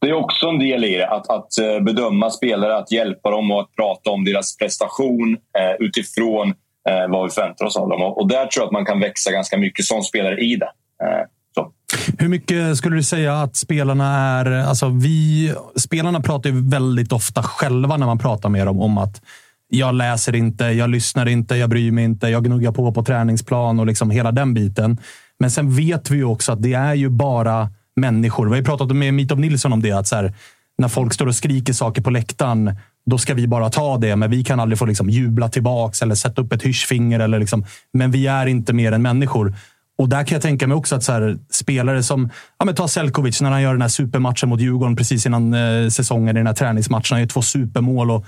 det 0.00 0.08
är 0.08 0.12
också 0.12 0.46
en 0.46 0.58
del 0.58 0.84
i 0.84 0.96
det, 0.96 1.08
att, 1.08 1.30
att 1.30 1.58
eh, 1.58 1.80
bedöma 1.80 2.30
spelare, 2.30 2.76
att 2.76 2.92
hjälpa 2.92 3.30
dem 3.30 3.50
och 3.50 3.60
att 3.60 3.76
prata 3.76 4.10
om 4.10 4.24
deras 4.24 4.56
prestation 4.56 5.32
eh, 5.32 5.86
utifrån 5.86 6.48
eh, 6.88 7.08
vad 7.08 7.24
vi 7.24 7.30
förväntar 7.30 7.64
oss 7.64 7.76
av 7.76 7.88
dem. 7.88 8.02
Och, 8.02 8.20
och, 8.20 8.28
där 8.28 8.46
tror 8.46 8.62
jag 8.62 8.66
att 8.66 8.72
man 8.72 8.84
kan 8.84 9.00
växa 9.00 9.30
ganska 9.30 9.58
mycket 9.58 9.84
som 9.84 10.02
spelare 10.02 10.40
i 10.40 10.56
det. 10.56 10.70
Eh, 11.02 11.26
så. 11.54 11.72
Hur 12.18 12.28
mycket 12.28 12.76
skulle 12.76 12.96
du 12.96 13.02
säga 13.02 13.34
att 13.34 13.56
spelarna 13.56 14.16
är... 14.16 14.46
Alltså 14.46 14.88
vi, 14.88 15.54
spelarna 15.76 16.20
pratar 16.20 16.50
ju 16.50 16.70
väldigt 16.70 17.12
ofta 17.12 17.42
själva 17.42 17.96
när 17.96 18.06
man 18.06 18.18
pratar 18.18 18.48
med 18.48 18.66
dem 18.66 18.80
om 18.80 18.98
att 18.98 19.22
jag 19.68 19.94
läser 19.94 20.34
inte, 20.34 20.64
jag 20.64 20.90
lyssnar 20.90 21.28
inte, 21.28 21.56
jag 21.56 21.70
bryr 21.70 21.90
mig 21.90 22.04
inte, 22.04 22.28
jag 22.28 22.44
gnuggar 22.44 22.72
på 22.72 22.92
på 22.92 23.02
träningsplan 23.02 23.80
och 23.80 23.86
liksom 23.86 24.10
hela 24.10 24.32
den 24.32 24.54
biten. 24.54 24.98
Men 25.38 25.50
sen 25.50 25.76
vet 25.76 26.10
vi 26.10 26.16
ju 26.16 26.24
också 26.24 26.52
att 26.52 26.62
det 26.62 26.74
är 26.74 26.94
ju 26.94 27.08
bara 27.08 27.70
människor. 27.96 28.46
Vi 28.46 28.50
har 28.50 28.56
ju 28.56 28.64
pratat 28.64 28.96
med 28.96 29.14
Mitov 29.14 29.40
Nilsson 29.40 29.72
om 29.72 29.82
det. 29.82 29.92
Att 29.92 30.06
så 30.06 30.16
här, 30.16 30.34
när 30.78 30.88
folk 30.88 31.12
står 31.12 31.26
och 31.26 31.34
skriker 31.34 31.72
saker 31.72 32.02
på 32.02 32.10
läktaren, 32.10 32.76
då 33.06 33.18
ska 33.18 33.34
vi 33.34 33.48
bara 33.48 33.70
ta 33.70 33.98
det. 33.98 34.16
Men 34.16 34.30
vi 34.30 34.44
kan 34.44 34.60
aldrig 34.60 34.78
få 34.78 34.86
liksom 34.86 35.10
jubla 35.10 35.48
tillbaks 35.48 36.02
eller 36.02 36.14
sätta 36.14 36.42
upp 36.42 36.52
ett 36.52 36.62
hyschfinger. 36.62 37.20
Eller 37.20 37.38
liksom, 37.38 37.64
men 37.92 38.10
vi 38.10 38.26
är 38.26 38.46
inte 38.46 38.72
mer 38.72 38.92
än 38.92 39.02
människor. 39.02 39.54
Och 39.98 40.08
där 40.08 40.24
kan 40.24 40.36
jag 40.36 40.42
tänka 40.42 40.66
mig 40.66 40.76
också 40.76 40.96
att 40.96 41.02
så 41.02 41.12
här, 41.12 41.38
spelare 41.50 42.02
som 42.02 42.30
ja, 42.58 42.64
men 42.64 42.74
ta 42.74 42.88
Selkovic 42.88 43.40
när 43.40 43.50
han 43.50 43.62
gör 43.62 43.72
den 43.72 43.82
här 43.82 43.88
supermatchen 43.88 44.48
mot 44.48 44.60
Djurgården 44.60 44.96
precis 44.96 45.26
innan 45.26 45.54
eh, 45.54 45.88
säsongen 45.88 46.36
i 46.36 46.40
den 46.40 46.46
här 46.46 46.54
träningsmatchen. 46.54 47.14
Han 47.14 47.20
gör 47.20 47.26
två 47.26 47.42
supermål 47.42 48.10
och 48.10 48.26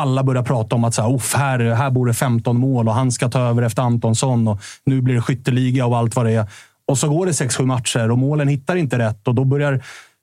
alla 0.00 0.22
börjar 0.22 0.42
prata 0.42 0.76
om 0.76 0.84
att 0.84 0.94
så 0.94 1.02
här, 1.02 1.38
här, 1.38 1.74
här 1.74 1.90
bor 1.90 2.06
det 2.06 2.14
15 2.14 2.58
mål 2.58 2.88
och 2.88 2.94
han 2.94 3.12
ska 3.12 3.28
ta 3.28 3.40
över 3.40 3.62
efter 3.62 3.82
Antonsson 3.82 4.48
och 4.48 4.60
nu 4.84 5.00
blir 5.00 5.14
det 5.14 5.22
skytteliga 5.22 5.86
och 5.86 5.96
allt 5.96 6.16
vad 6.16 6.26
det 6.26 6.32
är. 6.32 6.46
Och 6.86 6.98
så 6.98 7.08
går 7.08 7.26
det 7.26 7.32
6-7 7.32 7.66
matcher 7.66 8.10
och 8.10 8.18
målen 8.18 8.48
hittar 8.48 8.76
inte 8.76 8.98
rätt 8.98 9.28
och 9.28 9.34
då 9.34 9.44
börjar 9.44 9.82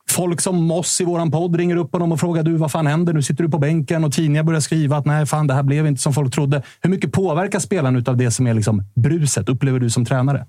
folk 0.10 0.42
som 0.42 0.64
Moss 0.64 1.02
i 1.02 1.06
våran 1.06 1.32
podd 1.32 1.56
ringer 1.56 1.76
upp 1.76 1.94
honom 1.94 2.12
och 2.12 2.20
frågar 2.20 2.44
du 2.44 2.58
vad 2.58 2.72
fan 2.72 2.88
händer? 2.88 3.14
Nu 3.14 3.22
sitter 3.22 3.44
du 3.44 3.50
på 3.50 3.58
bänken 3.58 4.04
och 4.04 4.14
tidningar 4.14 4.44
börjar 4.44 4.62
skriva 4.62 4.98
att 4.98 5.06
nej, 5.06 5.26
fan 5.26 5.48
det 5.48 5.54
här 5.54 5.64
blev 5.64 5.88
inte 5.88 6.02
som 6.02 6.14
folk 6.14 6.34
trodde. 6.34 6.62
Hur 6.82 6.90
mycket 6.90 7.12
påverkar 7.12 7.60
spelaren 7.60 8.04
av 8.08 8.18
det 8.18 8.32
som 8.32 8.48
är 8.48 8.54
liksom 8.54 8.84
bruset, 8.96 9.50
upplever 9.50 9.80
du 9.80 9.90
som 9.90 10.06
tränare? 10.06 10.46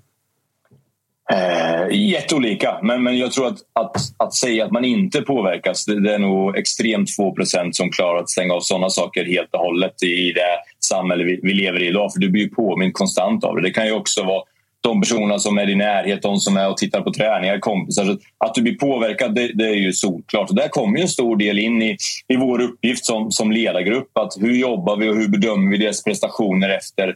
Eh, 1.31 1.68
jätteolika, 1.91 2.79
men, 2.83 3.03
men 3.03 3.17
jag 3.17 3.31
tror 3.31 3.47
att, 3.47 3.57
att, 3.73 3.95
att 4.17 4.33
säga 4.33 4.65
att 4.65 4.71
man 4.71 4.85
inte 4.85 5.21
påverkas, 5.21 5.85
det, 5.85 6.03
det 6.03 6.13
är 6.13 6.19
nog 6.19 6.57
extremt 6.57 7.15
få 7.15 7.35
procent 7.35 7.75
som 7.75 7.91
klarar 7.91 8.19
att 8.19 8.29
stänga 8.29 8.53
av 8.53 8.61
sådana 8.61 8.89
saker 8.89 9.25
helt 9.25 9.53
och 9.53 9.59
hållet 9.59 10.03
i 10.03 10.31
det 10.31 10.41
samhälle 10.79 11.23
vi, 11.23 11.39
vi 11.43 11.53
lever 11.53 11.83
i 11.83 11.87
idag. 11.87 12.13
För 12.13 12.19
du 12.19 12.29
blir 12.29 12.43
ju 12.43 12.49
påmind 12.49 12.93
konstant 12.93 13.43
av 13.43 13.55
det. 13.55 13.61
Det 13.61 13.71
kan 13.71 13.85
ju 13.85 13.93
också 13.93 14.23
vara 14.23 14.43
de 14.81 15.01
personerna 15.01 15.39
som 15.39 15.57
är 15.57 15.63
i 15.63 15.65
din 15.65 15.77
närhet, 15.77 16.21
de 16.21 16.37
som 16.37 16.57
är 16.57 16.69
och 16.69 16.77
tittar 16.77 17.01
på 17.01 17.13
träningar, 17.13 17.59
kompisar. 17.59 18.05
Så 18.05 18.17
att 18.37 18.55
du 18.55 18.61
blir 18.61 18.75
påverkad, 18.75 19.35
det, 19.35 19.51
det 19.53 19.69
är 19.69 19.75
ju 19.75 19.93
solklart. 19.93 20.49
Och 20.49 20.55
där 20.55 20.67
kommer 20.67 20.99
en 20.99 21.07
stor 21.07 21.35
del 21.35 21.59
in 21.59 21.81
i, 21.81 21.97
i 22.27 22.35
vår 22.35 22.61
uppgift 22.61 23.05
som, 23.05 23.31
som 23.31 23.51
ledargrupp. 23.51 24.17
Att 24.17 24.33
hur 24.39 24.55
jobbar 24.55 24.97
vi 24.97 25.09
och 25.09 25.15
hur 25.15 25.27
bedömer 25.27 25.71
vi 25.71 25.77
deras 25.77 26.03
prestationer 26.03 26.69
efter 26.69 27.15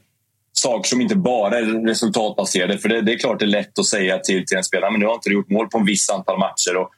saker 0.54 0.89
som 0.89 1.01
inte 1.01 1.16
bara 1.16 1.58
är 1.58 1.88
resultatbaserade. 1.88 2.78
För 2.78 2.89
det, 2.89 3.01
det, 3.01 3.14
är 3.14 3.18
klart 3.18 3.39
det 3.39 3.45
är 3.45 3.47
lätt 3.47 3.80
att 3.80 3.86
säga 3.86 4.20
till, 4.20 4.45
till 4.45 4.58
en 4.58 4.64
spelare 4.64 4.91
men 4.91 4.99
nu 4.99 5.06
har 5.06 5.14
inte 5.14 5.30
du 5.30 5.34
gjort 5.34 5.49
mål 5.49 5.68
på 5.68 5.78
en 5.78 5.86
viss 5.86 6.10
antal 6.10 6.39
matcher. 6.39 6.78
Och 6.78 6.89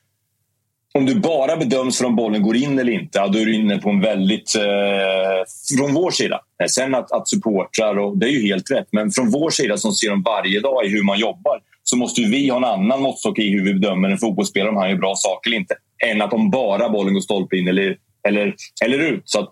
om 0.94 1.06
du 1.06 1.16
bara 1.16 1.58
bedöms 1.58 1.98
för 1.98 2.06
om 2.06 2.16
bollen 2.16 2.42
går 2.42 2.56
in 2.56 2.80
eller 2.80 2.92
inte, 2.92 3.20
då 3.20 3.40
är 3.40 3.46
du 3.46 3.56
inne 3.56 3.78
på 3.78 3.90
en 3.90 4.02
väldigt... 4.02 4.56
Eh, 4.56 5.44
från 5.78 5.94
vår 5.94 6.12
sida. 6.12 6.40
Eh, 6.64 6.68
sen 6.68 6.96
att, 6.96 7.12
att 7.12 7.28
supportrar, 7.28 7.98
och 7.98 8.18
det 8.18 8.26
är 8.26 8.30
ju 8.30 8.48
helt 8.48 8.72
rätt, 8.72 8.88
men 8.92 9.12
från 9.12 9.32
vår 9.32 9.50
sida 9.50 9.78
som 9.78 9.92
ser 9.92 10.10
dem 10.10 10.24
varje 10.24 10.60
dag 10.60 10.86
i 10.86 10.90
hur 10.90 11.04
man 11.04 11.20
jobbar 11.20 11.60
så 11.84 11.98
måste 11.98 12.22
vi 12.22 12.50
ha 12.50 12.58
en 12.58 12.64
annan 12.64 13.02
måttstock 13.02 13.40
i 13.40 13.50
hur 13.50 13.64
vi 13.64 13.74
bedömer 13.74 14.10
en 14.10 14.18
fotbollsspelare 14.18 14.70
om 14.70 14.76
han 14.76 14.90
gör 14.90 14.98
bra 14.98 15.14
saker 15.16 15.50
eller 15.50 15.58
inte. 15.58 15.76
Än 16.06 16.22
att 16.22 16.34
om 16.34 16.50
bara 16.50 16.90
bollen 16.90 17.14
går 17.14 17.22
stolpe 17.22 17.58
in 17.58 17.68
eller, 17.68 17.98
eller, 18.28 18.56
eller 18.86 19.00
ut. 19.00 19.22
Så 19.26 19.40
att, 19.40 19.52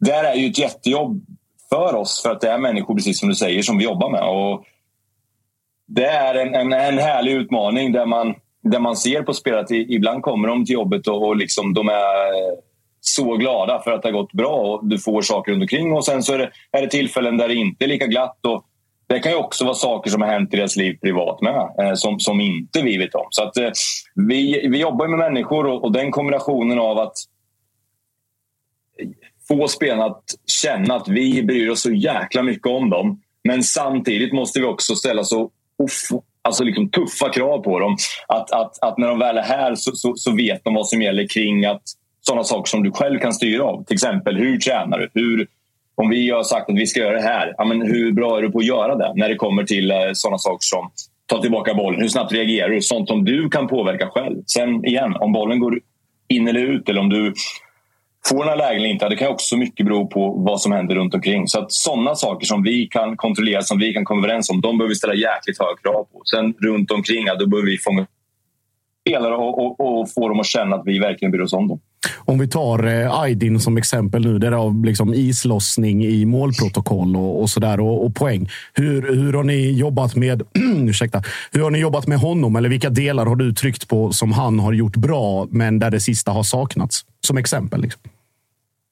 där 0.00 0.24
är 0.24 0.34
ju 0.34 0.46
ett 0.46 0.58
jättejobb 0.58 1.24
för 1.68 1.94
oss 1.94 2.22
för 2.22 2.30
att 2.30 2.40
det 2.40 2.50
är 2.50 2.58
människor, 2.58 2.94
precis 2.94 3.20
som 3.20 3.28
du 3.28 3.34
säger, 3.34 3.62
som 3.62 3.78
vi 3.78 3.84
jobbar 3.84 4.10
med. 4.10 4.22
Och 4.22 4.64
det 5.86 6.06
är 6.06 6.34
en, 6.34 6.54
en, 6.54 6.72
en 6.72 6.98
härlig 6.98 7.32
utmaning 7.32 7.92
där 7.92 8.06
man, 8.06 8.34
där 8.62 8.78
man 8.78 8.96
ser 8.96 9.22
på 9.22 9.32
spelare 9.32 9.60
att 9.60 9.70
ibland 9.70 10.22
kommer 10.22 10.48
de 10.48 10.64
till 10.64 10.74
jobbet 10.74 11.06
och, 11.06 11.26
och 11.26 11.36
liksom, 11.36 11.74
de 11.74 11.88
är 11.88 12.66
så 13.00 13.36
glada 13.36 13.80
för 13.84 13.92
att 13.92 14.02
det 14.02 14.08
har 14.08 14.12
gått 14.12 14.32
bra 14.32 14.56
och 14.56 14.86
du 14.86 14.98
får 14.98 15.22
saker 15.22 15.52
runt 15.52 15.62
omkring. 15.62 15.92
Och 15.92 16.04
sen 16.04 16.22
så 16.22 16.34
är 16.34 16.38
det, 16.38 16.50
är 16.72 16.82
det 16.82 16.90
tillfällen 16.90 17.36
där 17.36 17.48
det 17.48 17.54
inte 17.54 17.84
är 17.84 17.88
lika 17.88 18.06
glatt. 18.06 18.46
Och 18.46 18.64
det 19.08 19.18
kan 19.18 19.32
ju 19.32 19.38
också 19.38 19.64
vara 19.64 19.74
saker 19.74 20.10
som 20.10 20.22
har 20.22 20.28
hänt 20.28 20.54
i 20.54 20.56
deras 20.56 20.76
liv 20.76 20.98
privat 21.02 21.40
med, 21.40 21.54
eh, 21.54 21.94
som, 21.94 22.20
som 22.20 22.40
inte 22.40 22.82
vi 22.82 22.96
vet 22.96 23.14
om. 23.14 23.26
Så 23.30 23.42
att, 23.42 23.56
eh, 23.56 23.70
vi, 24.14 24.68
vi 24.68 24.78
jobbar 24.78 25.08
med 25.08 25.18
människor 25.18 25.66
och, 25.66 25.84
och 25.84 25.92
den 25.92 26.10
kombinationen 26.10 26.78
av 26.78 26.98
att 26.98 27.14
få 29.48 29.68
spelarna 29.68 30.04
att 30.04 30.24
känna 30.62 30.94
att 30.94 31.08
vi 31.08 31.42
bryr 31.42 31.70
oss 31.70 31.82
så 31.82 31.92
jäkla 31.92 32.42
mycket 32.42 32.66
om 32.66 32.90
dem. 32.90 33.20
Men 33.44 33.62
samtidigt 33.62 34.32
måste 34.32 34.60
vi 34.60 34.66
också 34.66 34.94
ställa 34.94 35.24
så 35.24 35.50
alltså 36.42 36.64
liksom 36.64 36.90
tuffa 36.90 37.28
krav 37.28 37.58
på 37.62 37.78
dem. 37.78 37.96
Att, 38.28 38.50
att, 38.50 38.82
att 38.82 38.98
när 38.98 39.08
de 39.08 39.18
väl 39.18 39.38
är 39.38 39.42
här 39.42 39.74
så, 39.74 39.92
så, 39.92 40.14
så 40.16 40.36
vet 40.36 40.64
de 40.64 40.74
vad 40.74 40.88
som 40.88 41.02
gäller 41.02 41.26
kring 41.26 41.64
att 41.64 41.82
sådana 42.20 42.44
saker 42.44 42.70
som 42.70 42.82
du 42.82 42.90
själv 42.92 43.18
kan 43.18 43.32
styra 43.32 43.64
av. 43.64 43.84
Till 43.84 43.94
exempel, 43.94 44.36
hur 44.36 44.58
tränar 44.58 44.98
du? 44.98 45.10
Hur, 45.14 45.46
om 45.94 46.10
vi 46.10 46.30
har 46.30 46.42
sagt 46.42 46.70
att 46.70 46.76
vi 46.76 46.86
ska 46.86 47.00
göra 47.00 47.16
det 47.16 47.28
här, 47.28 47.54
ja, 47.58 47.64
men 47.64 47.82
hur 47.82 48.12
bra 48.12 48.38
är 48.38 48.42
du 48.42 48.50
på 48.50 48.58
att 48.58 48.66
göra 48.66 48.96
det? 48.96 49.12
När 49.14 49.28
det 49.28 49.34
kommer 49.34 49.64
till 49.64 49.90
eh, 49.90 49.96
sådana 50.14 50.38
saker 50.38 50.58
som 50.60 50.90
ta 51.26 51.42
tillbaka 51.42 51.74
bollen, 51.74 52.00
hur 52.00 52.08
snabbt 52.08 52.32
reagerar 52.32 52.68
du? 52.68 52.82
Sånt 52.82 53.08
som 53.08 53.24
du 53.24 53.48
kan 53.48 53.68
påverka 53.68 54.06
själv. 54.06 54.42
Sen 54.46 54.84
igen, 54.84 55.16
om 55.20 55.32
bollen 55.32 55.60
går 55.60 55.80
in 56.28 56.48
eller 56.48 56.60
ut 56.60 56.88
eller 56.88 57.00
om 57.00 57.08
du 57.08 57.34
får 58.28 58.38
den 58.38 58.48
här 58.48 58.56
lägen 58.56 58.80
eller 58.80 58.88
inte, 58.88 59.08
det 59.08 59.16
kan 59.16 59.28
också 59.28 59.56
mycket 59.56 59.86
bero 59.86 60.06
på 60.06 60.30
vad 60.30 60.60
som 60.60 60.72
händer 60.72 60.94
runt 60.94 61.14
omkring. 61.14 61.48
Så 61.48 61.60
att 61.60 61.72
sådana 61.72 62.14
saker 62.14 62.46
som 62.46 62.62
vi 62.62 62.86
kan 62.86 63.16
kontrollera, 63.16 63.62
som 63.62 63.78
vi 63.78 63.92
kan 63.92 64.04
komma 64.04 64.26
överens 64.26 64.50
om, 64.50 64.60
de 64.60 64.78
behöver 64.78 64.88
vi 64.88 64.94
ställa 64.94 65.14
jäkligt 65.14 65.58
höga 65.58 65.76
krav 65.82 66.04
på. 66.04 66.22
Sen 66.24 66.52
runt 66.52 66.90
omkring, 66.90 67.26
ja, 67.26 67.34
då 67.34 67.46
behöver 67.46 67.70
vi 67.70 67.78
fånga 67.78 68.06
spelare 69.06 69.34
och, 69.34 69.66
och, 69.66 70.00
och, 70.00 70.10
få 70.10 70.28
dem 70.28 70.40
att 70.40 70.46
känna 70.46 70.76
att 70.76 70.82
vi 70.84 70.98
verkligen 70.98 71.32
bryr 71.32 71.42
oss 71.42 71.52
om 71.52 71.68
dem. 71.68 71.80
Om 72.24 72.38
vi 72.38 72.48
tar 72.48 72.86
eh, 72.86 73.20
Aydin 73.20 73.60
som 73.60 73.76
exempel 73.76 74.26
nu, 74.26 74.38
där 74.38 74.52
av 74.52 74.84
liksom 74.84 75.14
islossning 75.14 76.04
i 76.04 76.24
målprotokoll 76.24 77.16
och, 77.16 77.40
och 77.40 77.50
sådär 77.50 77.80
och, 77.80 78.04
och, 78.04 78.14
poäng. 78.14 78.48
Hur, 78.74 79.14
hur 79.14 79.32
har 79.32 79.44
ni 79.44 79.72
jobbat 79.72 80.16
med? 80.16 80.42
ursäkta, 80.88 81.22
hur 81.52 81.62
har 81.62 81.70
ni 81.70 81.78
jobbat 81.78 82.06
med 82.06 82.18
honom? 82.18 82.56
Eller 82.56 82.68
vilka 82.68 82.90
delar 82.90 83.26
har 83.26 83.36
du 83.36 83.52
tryckt 83.52 83.88
på 83.88 84.12
som 84.12 84.32
han 84.32 84.58
har 84.58 84.72
gjort 84.72 84.96
bra, 84.96 85.46
men 85.50 85.78
där 85.78 85.90
det 85.90 86.00
sista 86.00 86.30
har 86.30 86.42
saknats? 86.42 87.04
Som 87.20 87.36
exempel. 87.36 87.80
Liksom. 87.82 88.00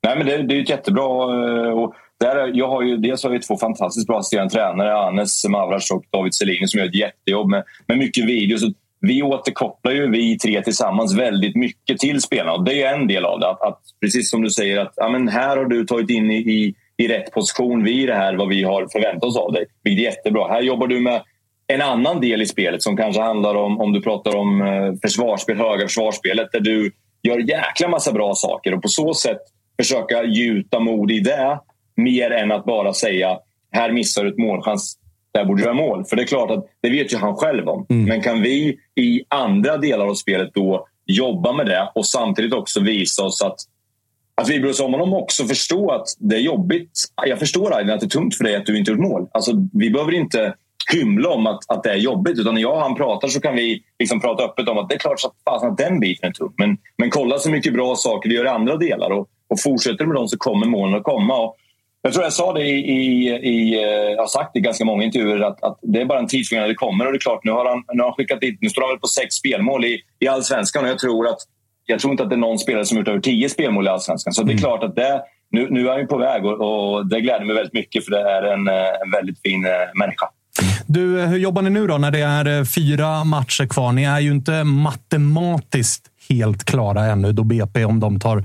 Nej, 0.04 0.16
men 0.16 0.26
det, 0.26 0.42
det 0.42 0.56
är 0.56 0.62
ett 0.62 0.68
jättebra... 0.68 1.04
Eh, 1.04 1.72
och 1.72 1.94
där, 2.20 2.50
jag 2.54 2.68
har 2.68 2.82
ju, 2.82 2.96
dels 2.96 3.22
har 3.22 3.30
vi 3.30 3.40
två 3.40 3.56
fantastiskt 3.56 4.06
bra 4.06 4.18
assisterande 4.18 4.54
tränare, 4.54 4.94
Anes 4.94 5.44
Mavras 5.48 5.90
och 5.90 6.04
David 6.10 6.34
Selin 6.34 6.68
som 6.68 6.80
gör 6.80 6.86
ett 6.86 6.94
jättejobb 6.94 7.50
med, 7.50 7.64
med 7.86 7.98
mycket 7.98 8.24
videos. 8.24 8.62
Vi 9.00 9.22
återkopplar 9.22 9.92
ju, 9.92 10.10
vi 10.10 10.38
tre 10.38 10.62
tillsammans, 10.62 11.18
väldigt 11.18 11.56
mycket 11.56 11.98
till 11.98 12.20
spelarna. 12.20 12.52
Och 12.52 12.64
det 12.64 12.82
är 12.82 12.94
en 12.94 13.06
del 13.06 13.24
av 13.24 13.40
det. 13.40 13.50
Att, 13.50 13.62
att 13.62 13.80
precis 14.00 14.30
som 14.30 14.42
du 14.42 14.50
säger, 14.50 14.78
att 14.78 14.92
ja, 14.96 15.08
men 15.08 15.28
här 15.28 15.56
har 15.56 15.64
du 15.64 15.84
tagit 15.84 16.10
in 16.10 16.30
i, 16.30 16.36
i, 16.36 16.74
i 16.96 17.08
rätt 17.08 17.32
position 17.32 17.84
vid 17.84 18.08
det 18.08 18.14
här, 18.14 18.34
vad 18.34 18.48
vi 18.48 18.62
har 18.62 18.86
förväntat 18.92 19.24
oss 19.24 19.36
av 19.36 19.52
dig. 19.52 19.66
Vilket 19.82 20.06
är 20.06 20.10
jättebra. 20.10 20.48
Här 20.48 20.62
jobbar 20.62 20.86
du 20.86 21.00
med 21.00 21.22
en 21.66 21.82
annan 21.82 22.20
del 22.20 22.42
i 22.42 22.46
spelet 22.46 22.82
som 22.82 22.96
kanske 22.96 23.22
handlar 23.22 23.54
om, 23.54 23.80
om 23.80 23.92
du 23.92 24.00
pratar 24.00 24.36
om 24.36 24.62
eh, 24.62 24.92
försvarsspel, 25.02 25.56
höga 25.56 25.86
försvarsspelet, 25.86 26.48
där 26.52 26.60
du 26.60 26.92
gör 27.22 27.38
jäkla 27.38 27.88
massa 27.88 28.12
bra 28.12 28.34
saker 28.34 28.74
och 28.74 28.82
på 28.82 28.88
så 28.88 29.14
sätt 29.14 29.40
försöka 29.76 30.24
gjuta 30.24 30.80
mod 30.80 31.10
i 31.10 31.20
det 31.20 31.60
mer 31.96 32.30
än 32.30 32.52
att 32.52 32.64
bara 32.64 32.92
säga 32.92 33.38
här 33.70 33.92
missar 33.92 34.24
du 34.24 34.30
ett 34.30 34.38
målchans, 34.38 34.98
där 35.32 35.44
borde 35.44 35.60
du 35.60 35.64
göra 35.64 35.74
mål. 35.74 36.04
För 36.04 36.16
det 36.16 36.22
är 36.22 36.26
klart 36.26 36.50
att 36.50 36.66
det 36.80 36.90
vet 36.90 37.12
ju 37.12 37.16
han 37.16 37.36
själv 37.36 37.68
om. 37.68 37.86
Mm. 37.90 38.04
Men 38.04 38.22
kan 38.22 38.42
vi 38.42 38.78
i 38.94 39.22
andra 39.28 39.76
delar 39.76 40.06
av 40.06 40.14
spelet 40.14 40.54
då 40.54 40.86
jobba 41.06 41.52
med 41.52 41.66
det 41.66 41.90
och 41.94 42.06
samtidigt 42.06 42.52
också 42.52 42.80
visa 42.80 43.24
oss 43.24 43.42
att 43.42 43.56
att 44.36 44.48
vi 44.48 44.60
bryr 44.60 44.70
oss 44.70 44.80
om 44.80 44.92
honom 44.92 45.14
också 45.14 45.44
förstå 45.44 45.90
att 45.90 46.06
det 46.18 46.36
är 46.36 46.40
jobbigt. 46.40 46.90
Jag 47.26 47.38
förstår 47.38 47.76
Aydin 47.76 47.94
att 47.94 48.00
det 48.00 48.06
är 48.06 48.08
tungt 48.08 48.36
för 48.36 48.44
dig 48.44 48.56
att 48.56 48.66
du 48.66 48.78
inte 48.78 48.90
gjort 48.90 49.00
mål. 49.00 49.26
Alltså, 49.32 49.52
vi 49.72 49.90
behöver 49.90 50.14
inte 50.14 50.54
hymla 50.92 51.28
om 51.28 51.46
att, 51.46 51.70
att 51.70 51.82
det 51.82 51.90
är 51.90 51.96
jobbigt. 51.96 52.38
Utan 52.38 52.54
när 52.54 52.62
jag 52.62 52.74
och 52.74 52.80
han 52.80 52.94
pratar 52.94 53.28
så 53.28 53.40
kan 53.40 53.54
vi 53.54 53.82
liksom 53.98 54.20
prata 54.20 54.44
öppet 54.44 54.68
om 54.68 54.78
att 54.78 54.88
det 54.88 54.94
är 54.94 54.98
klart 54.98 55.20
att, 55.24 55.64
att 55.64 55.78
den 55.78 56.00
biten 56.00 56.28
är 56.28 56.32
tung. 56.32 56.52
Men, 56.56 56.78
men 56.98 57.10
kolla 57.10 57.38
så 57.38 57.50
mycket 57.50 57.72
bra 57.72 57.96
saker 57.96 58.28
vi 58.28 58.34
gör 58.34 58.44
i 58.44 58.48
andra 58.48 58.76
delar. 58.76 59.10
Och, 59.10 59.28
och 59.54 59.60
fortsätter 59.60 60.06
med 60.06 60.14
dem 60.14 60.28
så 60.28 60.38
kommer 60.38 60.66
målen 60.66 60.94
att 60.94 61.02
komma. 61.02 61.36
Och 61.36 61.56
jag 62.02 62.12
tror 62.12 62.24
jag 62.24 62.32
sa 62.32 62.52
det 62.52 62.64
i, 62.64 62.78
i, 62.98 63.28
i 63.28 63.74
eh, 63.82 64.10
jag 64.12 64.22
har 64.22 64.26
sagt 64.26 64.50
det 64.52 64.58
i 64.58 64.62
ganska 64.62 64.84
många 64.84 65.04
intervjuer 65.04 65.40
att, 65.40 65.62
att 65.62 65.78
det 65.82 66.00
är 66.00 66.04
bara 66.04 66.18
en 66.18 66.26
tidsfråga 66.26 66.60
när 66.60 66.68
det 66.68 66.74
kommer. 66.74 67.06
Och 67.06 67.12
det 67.12 67.16
är 67.16 67.20
klart, 67.20 67.44
nu 67.44 67.50
har 67.50 67.64
han, 67.64 67.84
nu 67.92 68.02
har 68.02 68.08
han 68.08 68.16
skickat 68.16 68.40
dit, 68.40 68.58
nu 68.60 68.68
står 68.68 68.82
han 68.82 68.90
väl 68.90 68.98
på 68.98 69.06
sex 69.06 69.34
spelmål 69.34 69.84
i, 69.84 70.00
i 70.18 70.28
allsvenskan 70.28 70.84
och 70.84 70.90
jag 70.90 70.98
tror 70.98 71.28
att 71.28 71.38
jag 71.86 72.00
tror 72.00 72.10
inte 72.10 72.22
att 72.22 72.30
det 72.30 72.36
är 72.36 72.46
någon 72.48 72.58
spelare 72.58 72.84
som 72.84 72.98
gjort 72.98 73.08
över 73.08 73.20
tio 73.20 73.48
spelmål 73.48 73.86
i 73.86 73.88
allsvenskan. 73.88 74.32
Så 74.32 74.42
det 74.42 74.50
är 74.50 74.52
mm. 74.52 74.62
klart 74.62 74.84
att 74.84 74.96
det, 74.96 75.22
nu, 75.50 75.68
nu 75.70 75.88
är 75.88 75.98
han 75.98 76.06
på 76.06 76.18
väg 76.18 76.44
och, 76.44 76.60
och, 76.60 77.06
det 77.06 77.20
gläder 77.20 77.44
mig 77.44 77.54
väldigt 77.54 77.74
mycket 77.74 78.04
för 78.04 78.10
det 78.10 78.20
är 78.20 78.42
en, 78.42 78.68
eh, 78.68 79.02
en 79.04 79.10
väldigt 79.10 79.42
fin 79.42 79.64
eh, 79.64 79.70
människa. 79.94 80.26
Du, 80.86 81.20
hur 81.20 81.38
jobbar 81.38 81.62
ni 81.62 81.70
nu 81.70 81.86
då 81.86 81.98
när 81.98 82.10
det 82.10 82.20
är 82.20 82.64
fyra 82.64 83.24
matcher 83.24 83.66
kvar? 83.66 83.92
Ni 83.92 84.04
är 84.04 84.20
ju 84.20 84.30
inte 84.30 84.64
matematiskt 84.64 86.06
helt 86.28 86.64
klara 86.64 87.04
ännu 87.04 87.32
då 87.32 87.44
BP, 87.44 87.84
om 87.84 88.00
de 88.00 88.20
tar 88.20 88.44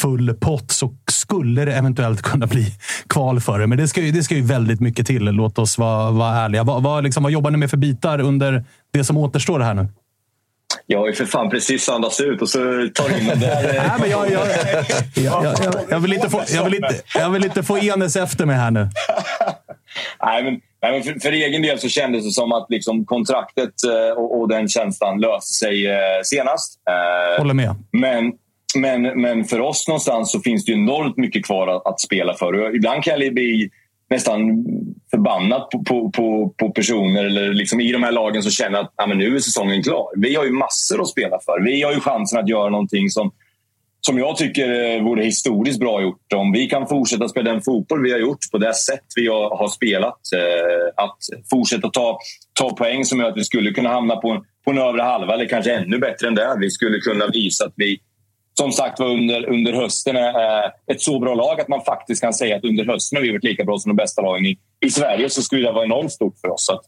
full 0.00 0.34
pott 0.34 0.70
så 0.70 0.94
skulle 1.10 1.64
det 1.64 1.72
eventuellt 1.72 2.22
kunna 2.22 2.46
bli 2.46 2.66
kval 3.08 3.40
för 3.40 3.58
det. 3.58 3.66
Men 3.66 3.78
det 3.78 3.88
ska 3.88 4.00
ju, 4.00 4.10
det 4.10 4.22
ska 4.22 4.34
ju 4.34 4.42
väldigt 4.42 4.80
mycket 4.80 5.06
till. 5.06 5.24
Låt 5.24 5.58
oss 5.58 5.78
vara, 5.78 6.10
vara 6.10 6.36
ärliga. 6.36 6.64
Vad, 6.64 6.82
vad, 6.82 7.04
liksom, 7.04 7.22
vad 7.22 7.32
jobbar 7.32 7.50
ni 7.50 7.56
med 7.56 7.70
för 7.70 7.76
bitar 7.76 8.20
under 8.20 8.64
det 8.92 9.04
som 9.04 9.16
återstår 9.16 9.60
här 9.60 9.74
nu? 9.74 9.88
Jag 10.86 10.98
har 10.98 11.06
ju 11.06 11.12
för 11.12 11.24
fan 11.24 11.50
precis 11.50 11.88
andats 11.88 12.20
ut 12.20 12.42
och 12.42 12.48
så 12.48 12.58
tar 12.94 13.18
in 13.18 13.26
den 13.26 13.40
där. 13.40 13.62
Nej, 13.88 13.90
men 14.00 14.10
jag, 14.10 14.30
jag, 14.30 14.46
jag, 15.14 15.56
jag, 15.88 16.00
vill 16.00 16.12
inte 16.12 16.30
få, 16.30 16.42
jag, 16.54 16.64
vill 16.64 16.74
inte, 16.74 16.94
jag 17.14 17.30
vill 17.30 17.44
inte 17.44 17.62
få 17.62 17.78
Enes 17.78 18.16
efter 18.16 18.46
mig 18.46 18.56
här 18.56 18.70
nu. 18.70 18.80
Nej, 20.22 20.44
men, 20.44 20.60
nej, 20.82 20.92
men 20.92 21.02
för, 21.02 21.20
för, 21.20 21.32
egen 21.32 21.62
del 21.62 21.78
så 21.78 21.88
kändes 21.88 22.24
det 22.24 22.30
som 22.30 22.52
att 22.52 22.66
liksom 22.68 23.04
kontraktet 23.04 23.74
eh, 23.84 24.18
och, 24.18 24.40
och 24.40 24.48
den 24.48 24.68
känslan 24.68 25.20
löste 25.20 25.52
sig 25.52 25.86
eh, 25.86 25.96
senast. 26.24 26.80
Eh, 26.90 27.38
Håller 27.38 27.54
med. 27.54 27.74
Men, 27.92 28.32
men, 28.74 29.02
men 29.02 29.44
för 29.44 29.60
oss 29.60 29.88
någonstans 29.88 30.32
så 30.32 30.40
finns 30.40 30.64
det 30.64 30.72
enormt 30.72 31.16
mycket 31.16 31.44
kvar 31.44 31.68
att, 31.68 31.86
att 31.86 32.00
spela 32.00 32.34
för. 32.34 32.52
Och 32.52 32.74
ibland 32.74 33.04
kan 33.04 33.20
jag 33.20 33.34
bli 33.34 33.70
nästan 34.10 34.64
förbannad 35.10 35.70
på, 35.70 35.84
på, 35.84 36.10
på, 36.10 36.54
på, 36.56 36.70
personer 36.70 37.24
eller 37.24 37.52
liksom 37.52 37.80
i 37.80 37.92
de 37.92 38.02
här 38.02 38.12
lagen 38.12 38.42
som 38.42 38.52
känner 38.52 38.78
att 38.78 38.92
ah, 38.96 39.06
men 39.06 39.18
nu 39.18 39.36
är 39.36 39.38
säsongen 39.38 39.82
klar. 39.82 40.08
Vi 40.16 40.34
har 40.34 40.44
ju 40.44 40.52
massor 40.52 41.02
att 41.02 41.08
spela 41.08 41.38
för. 41.44 41.60
Vi 41.64 41.82
har 41.82 41.92
ju 41.92 42.00
chansen 42.00 42.38
att 42.38 42.48
göra 42.48 42.68
någonting 42.70 43.10
som 43.10 43.32
som 44.00 44.18
jag 44.18 44.36
tycker 44.36 44.96
eh, 44.96 45.02
vore 45.02 45.24
historiskt 45.24 45.80
bra 45.80 46.02
gjort. 46.02 46.32
Om 46.34 46.52
vi 46.52 46.66
kan 46.66 46.86
fortsätta 46.86 47.28
spela 47.28 47.52
den 47.52 47.62
fotboll 47.62 48.02
vi 48.02 48.12
har 48.12 48.18
gjort 48.18 48.38
på 48.52 48.58
det 48.58 48.74
sätt 48.74 49.04
vi 49.16 49.26
har 49.26 49.68
spelat. 49.68 50.20
Eh, 50.36 51.04
att 51.04 51.16
fortsätta 51.50 51.88
ta, 51.88 52.18
ta 52.52 52.76
poäng 52.76 53.04
som 53.04 53.20
gör 53.20 53.28
att 53.28 53.36
vi 53.36 53.44
skulle 53.44 53.70
kunna 53.70 53.88
hamna 53.88 54.16
på 54.16 54.30
en, 54.30 54.42
på 54.64 54.70
en 54.70 54.78
övre 54.78 55.02
halva 55.02 55.34
eller 55.34 55.48
kanske 55.48 55.74
ännu 55.74 55.98
bättre 55.98 56.28
än 56.28 56.34
det. 56.34 56.56
Vi 56.60 56.70
skulle 56.70 56.98
kunna 56.98 57.26
visa 57.26 57.64
att 57.64 57.72
vi 57.76 58.00
som 58.60 58.72
sagt 58.72 59.00
var 59.00 59.06
under, 59.06 59.48
under 59.48 59.72
hösten 59.72 60.16
är 60.16 60.64
ett 60.92 61.00
så 61.00 61.18
bra 61.18 61.34
lag 61.34 61.60
att 61.60 61.68
man 61.68 61.80
faktiskt 61.80 62.22
kan 62.22 62.32
säga 62.32 62.56
att 62.56 62.64
under 62.64 62.84
hösten 62.84 63.16
har 63.16 63.22
vi 63.22 63.30
varit 63.30 63.44
lika 63.44 63.64
bra 63.64 63.78
som 63.78 63.90
de 63.90 63.96
bästa 63.96 64.22
lagen 64.22 64.46
i, 64.46 64.58
i 64.86 64.90
Sverige 64.90 65.30
så 65.30 65.42
skulle 65.42 65.66
det 65.66 65.72
vara 65.72 65.84
enormt 65.84 66.12
stort 66.12 66.38
för 66.40 66.48
oss. 66.48 66.66
Så 66.66 66.80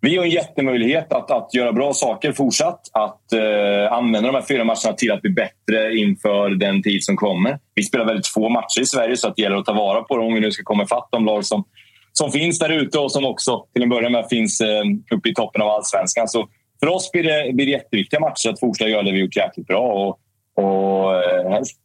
vi 0.00 0.16
har 0.16 0.24
en 0.24 0.30
jättemöjlighet 0.30 1.12
att, 1.12 1.30
att 1.30 1.54
göra 1.54 1.72
bra 1.72 1.92
saker 1.92 2.32
fortsatt. 2.32 2.80
Att 2.92 3.32
eh, 3.32 3.92
använda 3.92 4.28
de 4.28 4.34
här 4.34 4.44
fyra 4.48 4.64
matcherna 4.64 4.92
till 4.96 5.12
att 5.12 5.22
bli 5.22 5.30
bättre 5.30 5.96
inför 5.96 6.50
den 6.50 6.82
tid 6.82 7.04
som 7.04 7.16
kommer. 7.16 7.58
Vi 7.74 7.82
spelar 7.82 8.04
väldigt 8.04 8.26
få 8.26 8.48
matcher 8.48 8.80
i 8.80 8.86
Sverige 8.86 9.16
så 9.16 9.28
att 9.28 9.36
det 9.36 9.42
gäller 9.42 9.56
att 9.56 9.64
ta 9.64 9.72
vara 9.72 10.02
på 10.02 10.16
dem 10.16 10.26
om 10.26 10.34
vi 10.34 10.40
nu 10.40 10.50
ska 10.50 10.62
komma 10.62 10.82
ifatt 10.82 11.08
de 11.12 11.24
lag 11.24 11.44
som, 11.44 11.64
som 12.12 12.32
finns 12.32 12.58
där 12.58 12.72
ute 12.72 12.98
och 12.98 13.12
som 13.12 13.24
också 13.24 13.64
till 13.72 13.82
en 13.82 13.88
början 13.88 14.12
med 14.12 14.26
finns 14.30 14.60
eh, 14.60 14.84
uppe 15.14 15.28
i 15.28 15.34
toppen 15.34 15.62
av 15.62 15.68
allsvenskan. 15.68 16.28
Så 16.28 16.48
för 16.80 16.88
oss 16.88 17.12
blir 17.12 17.22
det, 17.22 17.52
blir 17.52 17.66
det 17.66 17.72
jätteviktiga 17.72 18.20
matcher 18.20 18.48
att 18.50 18.60
fortsätta 18.60 18.90
göra 18.90 19.02
det 19.02 19.12
vi 19.12 19.18
gjort 19.18 19.36
jäkligt 19.36 19.66
bra. 19.66 19.92
Och, 19.92 20.20
och 20.56 21.12
helst 21.52 21.76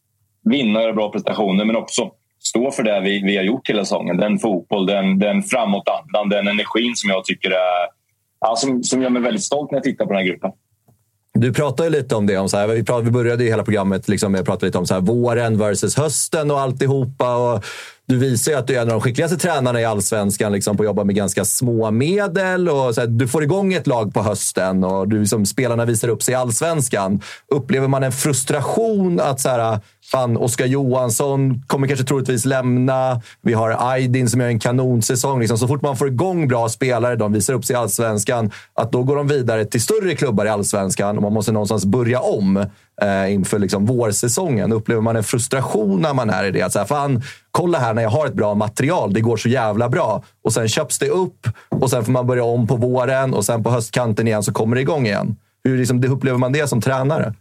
vinna 0.44 0.80
och 0.80 0.84
göra 0.84 0.94
bra 0.94 1.12
prestationer 1.12 1.66
men 1.66 1.76
också 1.76 2.12
stå 2.40 2.72
för 2.72 2.84
det 2.84 3.02
vi, 3.02 3.22
vi 3.24 3.38
har 3.38 3.44
gjort 3.44 3.70
hela 3.70 3.86
säsongen. 3.86 4.18
Den 4.18 4.40
fotboll, 4.40 4.86
den, 4.86 5.20
den 5.20 5.44
framåtandan, 5.44 6.30
den 6.30 6.48
energin 6.48 6.96
som 6.96 7.10
jag 7.10 7.26
tycker 7.26 7.52
är 7.52 7.88
ja, 8.42 8.56
som, 8.56 8.84
som 8.84 9.02
gör 9.02 9.10
mig 9.10 9.22
väldigt 9.22 9.44
stolt 9.44 9.72
när 9.72 9.78
jag 9.78 9.84
tittar 9.84 10.06
på 10.06 10.14
den 10.14 10.22
här 10.22 10.28
gruppen. 10.28 10.52
Du 11.34 11.54
pratade 11.54 11.90
lite 11.90 12.16
om 12.16 12.28
det. 12.28 12.38
Om 12.38 12.50
så 12.50 12.58
här, 12.58 12.68
vi, 12.68 12.84
pratade, 12.84 13.06
vi 13.06 13.12
började 13.12 13.44
ju 13.44 13.50
hela 13.50 13.64
programmet 13.64 14.08
liksom, 14.08 14.32
med 14.32 14.42
att 14.42 14.48
prata 14.48 14.66
lite 14.66 14.78
om 14.78 14.86
så 14.86 14.94
här, 14.94 15.02
våren 15.02 15.58
versus 15.58 15.98
hösten 15.98 16.52
och 16.52 16.60
alltihopa. 16.60 17.36
Och 17.36 17.64
du 18.12 18.18
visar 18.18 18.52
ju 18.52 18.58
att 18.58 18.68
du 18.68 18.76
är 18.76 18.82
en 18.82 18.88
av 18.88 18.92
de 18.92 19.02
skickligaste 19.02 19.38
tränarna 19.38 19.82
i 19.82 19.86
allsvenskan 19.86 20.52
liksom, 20.52 20.78
på 20.78 20.84
att 20.84 20.88
jobba 20.88 21.04
med 21.04 21.16
ganska 21.16 21.46
små 21.46 21.92
medel. 21.92 22.70
Och, 22.70 22.96
så 22.96 23.02
här, 23.02 23.08
du 23.08 23.28
får 23.28 23.44
igång 23.44 23.74
ett 23.74 23.88
lag 23.88 24.14
på 24.14 24.22
hösten 24.22 24.84
och 24.84 25.08
du, 25.08 25.20
liksom, 25.20 25.46
spelarna 25.46 25.86
visar 25.86 26.08
upp 26.08 26.24
sig 26.24 26.32
i 26.32 26.36
allsvenskan. 26.36 27.22
Upplever 27.48 27.88
man 27.88 28.04
en 28.04 28.12
frustration 28.12 29.20
att 29.20 29.40
så 29.40 29.50
här, 29.50 29.80
Fan, 30.12 30.38
Oskar 30.38 30.66
Johansson 30.66 31.64
kommer 31.68 31.88
kanske 31.88 32.06
troligtvis 32.06 32.46
lämna. 32.46 33.22
Vi 33.42 33.54
har 33.54 33.92
Aydin 33.92 34.30
som 34.30 34.42
gör 34.42 34.48
en 34.48 34.60
kanonsäsong. 34.60 35.40
Liksom, 35.40 35.58
så 35.58 35.68
fort 35.68 35.82
man 35.82 35.98
får 35.98 36.08
igång 36.08 36.48
bra 36.48 36.70
spelare, 36.70 37.16
de 37.16 37.34
visar 37.34 37.54
upp 37.54 37.66
sig 37.66 37.74
i 37.74 37.78
allsvenskan, 37.78 38.52
att 38.74 38.92
då 38.92 39.04
går 39.04 39.16
de 39.16 39.28
vidare 39.28 39.66
till 39.66 39.82
större 39.82 40.16
klubbar 40.16 40.46
i 40.46 40.50
allsvenskan 40.50 41.18
och 41.18 41.24
man 41.24 41.34
måste 41.34 41.52
någonstans 41.52 41.86
börja 41.86 42.20
om 42.20 42.58
eh, 43.02 43.34
inför 43.34 43.60
liksom, 43.60 43.86
vårsäsongen. 43.86 44.72
Upplever 44.72 45.02
man 45.02 45.16
en 45.16 45.24
frustration 45.24 46.02
när 46.02 46.14
man 46.14 46.30
är 46.30 46.44
i 46.44 46.52
det? 46.52 46.62
Att 46.62 46.74
så 46.74 46.80
här, 46.80 46.86
fan, 46.86 47.24
kolla 47.52 47.80
här 47.80 47.94
när 47.94 48.02
jag 48.02 48.10
har 48.10 48.28
ett 48.28 48.34
bra 48.34 48.54
material, 48.54 49.14
det 49.14 49.22
går 49.22 49.38
så 49.38 49.50
jävla 49.50 49.90
bra. 49.90 50.24
Och 50.44 50.54
sen 50.54 50.68
köps 50.68 51.00
det 51.00 51.10
upp 51.10 51.48
och 51.70 51.90
sen 51.90 52.06
får 52.06 52.12
man 52.12 52.28
börja 52.28 52.44
om 52.44 52.68
på 52.68 52.76
våren 52.76 53.34
och 53.34 53.46
sen 53.46 53.64
på 53.64 53.70
höstkanten 53.70 54.28
igen 54.28 54.44
så 54.44 54.54
kommer 54.54 54.76
det 54.76 54.82
igång 54.82 55.06
igen. 55.06 55.36
Hur 55.64 55.78
liksom, 55.78 56.04
upplever 56.04 56.38
man 56.38 56.52
det 56.52 56.68
som 56.68 56.82
tränare? 56.82 57.34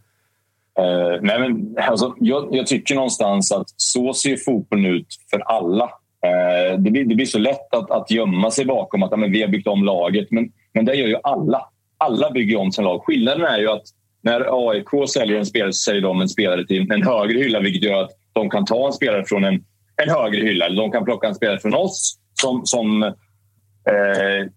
Uh, 0.81 1.19
nej 1.21 1.39
men, 1.39 1.75
alltså, 1.77 2.15
jag, 2.19 2.47
jag, 2.51 2.67
tycker 2.67 2.95
någonstans 2.95 3.51
att 3.51 3.69
så 3.75 4.13
ser 4.13 4.37
fotbollen 4.37 4.85
ut 4.85 5.07
för 5.29 5.39
alla. 5.39 5.85
Uh, 5.85 6.79
det, 6.79 6.91
blir, 6.91 7.05
det 7.05 7.15
blir 7.15 7.25
så 7.25 7.39
lätt 7.39 7.73
att, 7.73 7.91
att 7.91 8.11
gömma 8.11 8.51
sig 8.51 8.65
bakom 8.65 9.03
att 9.03 9.19
men 9.19 9.31
vi 9.31 9.41
har 9.41 9.49
byggt 9.49 9.67
om 9.67 9.83
laget, 9.83 10.27
men, 10.31 10.51
men 10.73 10.85
det 10.85 10.95
gör 10.95 11.07
ju 11.07 11.17
alla. 11.23 11.65
Alla 11.97 12.31
bygger 12.31 12.57
om 12.57 12.71
sin 12.71 12.83
lag. 12.83 13.03
Skillnaden 13.03 13.45
är 13.45 13.59
ju 13.59 13.69
att 13.69 13.83
när 14.21 14.69
AIK 14.69 15.09
säljer 15.09 15.37
en 15.37 15.45
spelare 15.45 15.73
så 15.73 15.91
säljer 15.91 16.01
de 16.01 16.21
en 16.21 16.29
spelare 16.29 16.67
till 16.67 16.91
en 16.91 17.03
högre 17.03 17.39
hylla 17.39 17.59
vilket 17.59 17.83
gör 17.83 18.03
att 18.03 18.11
de 18.33 18.49
kan 18.49 18.65
ta 18.65 18.87
en 18.87 18.93
spelare 18.93 19.25
från 19.25 19.43
en, 19.43 19.63
en 20.03 20.09
högre 20.09 20.41
hylla. 20.41 20.65
Eller 20.65 20.81
de 20.81 20.91
kan 20.91 21.05
plocka 21.05 21.27
en 21.27 21.35
spelare 21.35 21.59
från 21.59 21.73
oss 21.73 22.17
som, 22.41 22.65
som 22.65 23.03
eh, 23.03 24.49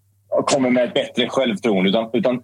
kommer 0.45 0.69
med 0.69 0.83
ett 0.83 0.93
bättre 0.93 1.29
självförtroende. 1.29 1.89
Utan, 1.89 2.09
utan 2.13 2.41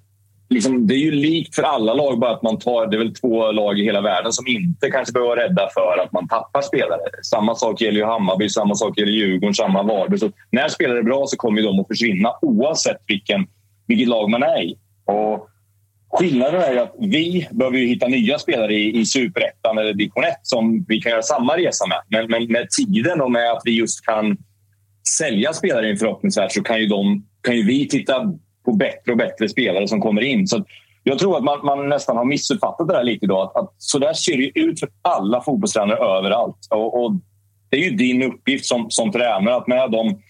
liksom, 0.52 0.88
det 0.88 0.94
är 0.94 0.98
ju 0.98 1.12
likt 1.12 1.56
för 1.56 1.64
alla 1.64 1.94
lag, 1.94 2.20
bara 2.20 2.32
att 2.32 2.42
man 2.42 2.60
tar... 2.60 2.88
Det 2.88 2.96
är 2.96 2.98
väl 2.98 3.16
två 3.16 3.52
lag 3.52 3.80
i 3.80 3.84
hela 3.84 4.02
världen 4.02 4.34
som 4.34 4.48
inte 4.48 4.90
kanske 4.90 5.14
behöver 5.14 5.36
vara 5.36 5.44
rädda 5.44 5.70
för 5.74 6.04
att 6.04 6.12
man 6.12 6.28
tappar 6.28 6.62
spelare. 6.62 7.02
Samma 7.24 7.56
sak 7.56 7.82
gäller 7.82 8.00
ju 8.00 8.06
Hammarby, 8.06 8.50
samma 8.50 8.76
sak 8.76 8.98
gäller 8.98 9.12
Djurgården, 9.12 9.54
samma 9.54 9.84
Varberg. 9.84 10.20
Så 10.20 10.32
när 10.52 10.68
spelare 10.68 10.98
är 10.98 11.04
bra 11.04 11.26
så 11.28 11.38
kommer 11.38 11.62
de 11.62 11.80
att 11.80 11.88
försvinna 11.88 12.34
oavsett 12.42 12.98
vilken, 13.08 13.48
vilket 13.88 14.08
lag 14.08 14.30
man 14.30 14.44
är 14.44 14.64
i. 14.64 14.78
Och 15.06 15.50
skillnaden 16.12 16.62
är 16.62 16.76
att 16.76 16.96
vi 17.00 17.48
behöver 17.52 17.78
hitta 17.78 18.08
nya 18.08 18.40
spelare 18.40 18.74
i, 18.74 19.00
i 19.00 19.06
superettan 19.06 19.78
eller 19.78 19.94
division 19.94 20.24
1 20.24 20.34
som 20.42 20.86
vi 20.88 21.02
kan 21.02 21.12
göra 21.12 21.22
samma 21.22 21.58
resa 21.58 21.86
med. 21.88 22.02
Men, 22.08 22.32
men 22.32 22.52
med 22.52 22.70
tiden 22.70 23.22
och 23.22 23.32
med 23.32 23.52
att 23.52 23.62
vi 23.66 23.72
just 23.72 24.06
kan 24.06 24.38
sälja 25.08 25.54
spelare 25.54 25.88
i 25.88 25.92
en 25.92 25.98
förhoppningsvärld 25.98 26.52
så 26.52 26.64
kan 26.64 26.80
ju, 26.80 26.88
de, 26.88 27.26
kan 27.42 27.56
ju 27.56 27.66
vi 27.66 27.88
titta 27.88 28.34
på 28.66 28.72
bättre 28.72 29.12
och 29.12 29.18
bättre 29.18 29.50
spelare 29.50 29.88
som 29.88 30.02
kommer 30.02 30.22
in. 30.22 30.48
Så 30.48 30.64
jag 31.04 31.20
tror 31.20 31.38
att 31.38 31.44
man, 31.44 31.66
man 31.66 31.90
nästan 31.90 32.18
har 32.18 32.26
missuppfattat 32.26 32.88
det 32.88 32.94
där 32.94 33.04
lite 33.04 33.26
idag. 33.26 33.44
Att, 33.44 33.56
att 33.56 33.74
så 33.78 34.00
där 34.00 34.14
ser 34.14 34.38
det 34.38 34.60
ut 34.60 34.80
för 34.80 34.90
alla 35.02 35.42
fotbollstränare 35.42 35.98
överallt. 35.98 36.68
Och, 36.70 37.04
och, 37.04 37.12
det 37.70 37.78
är 37.78 37.82
ju 37.82 37.90
din 37.90 38.24
uppgift 38.24 38.66
som, 38.66 38.86
som 38.90 39.12
tränare 39.12 39.56
att 39.56 39.68
med 39.68 39.92
de, 39.92 40.22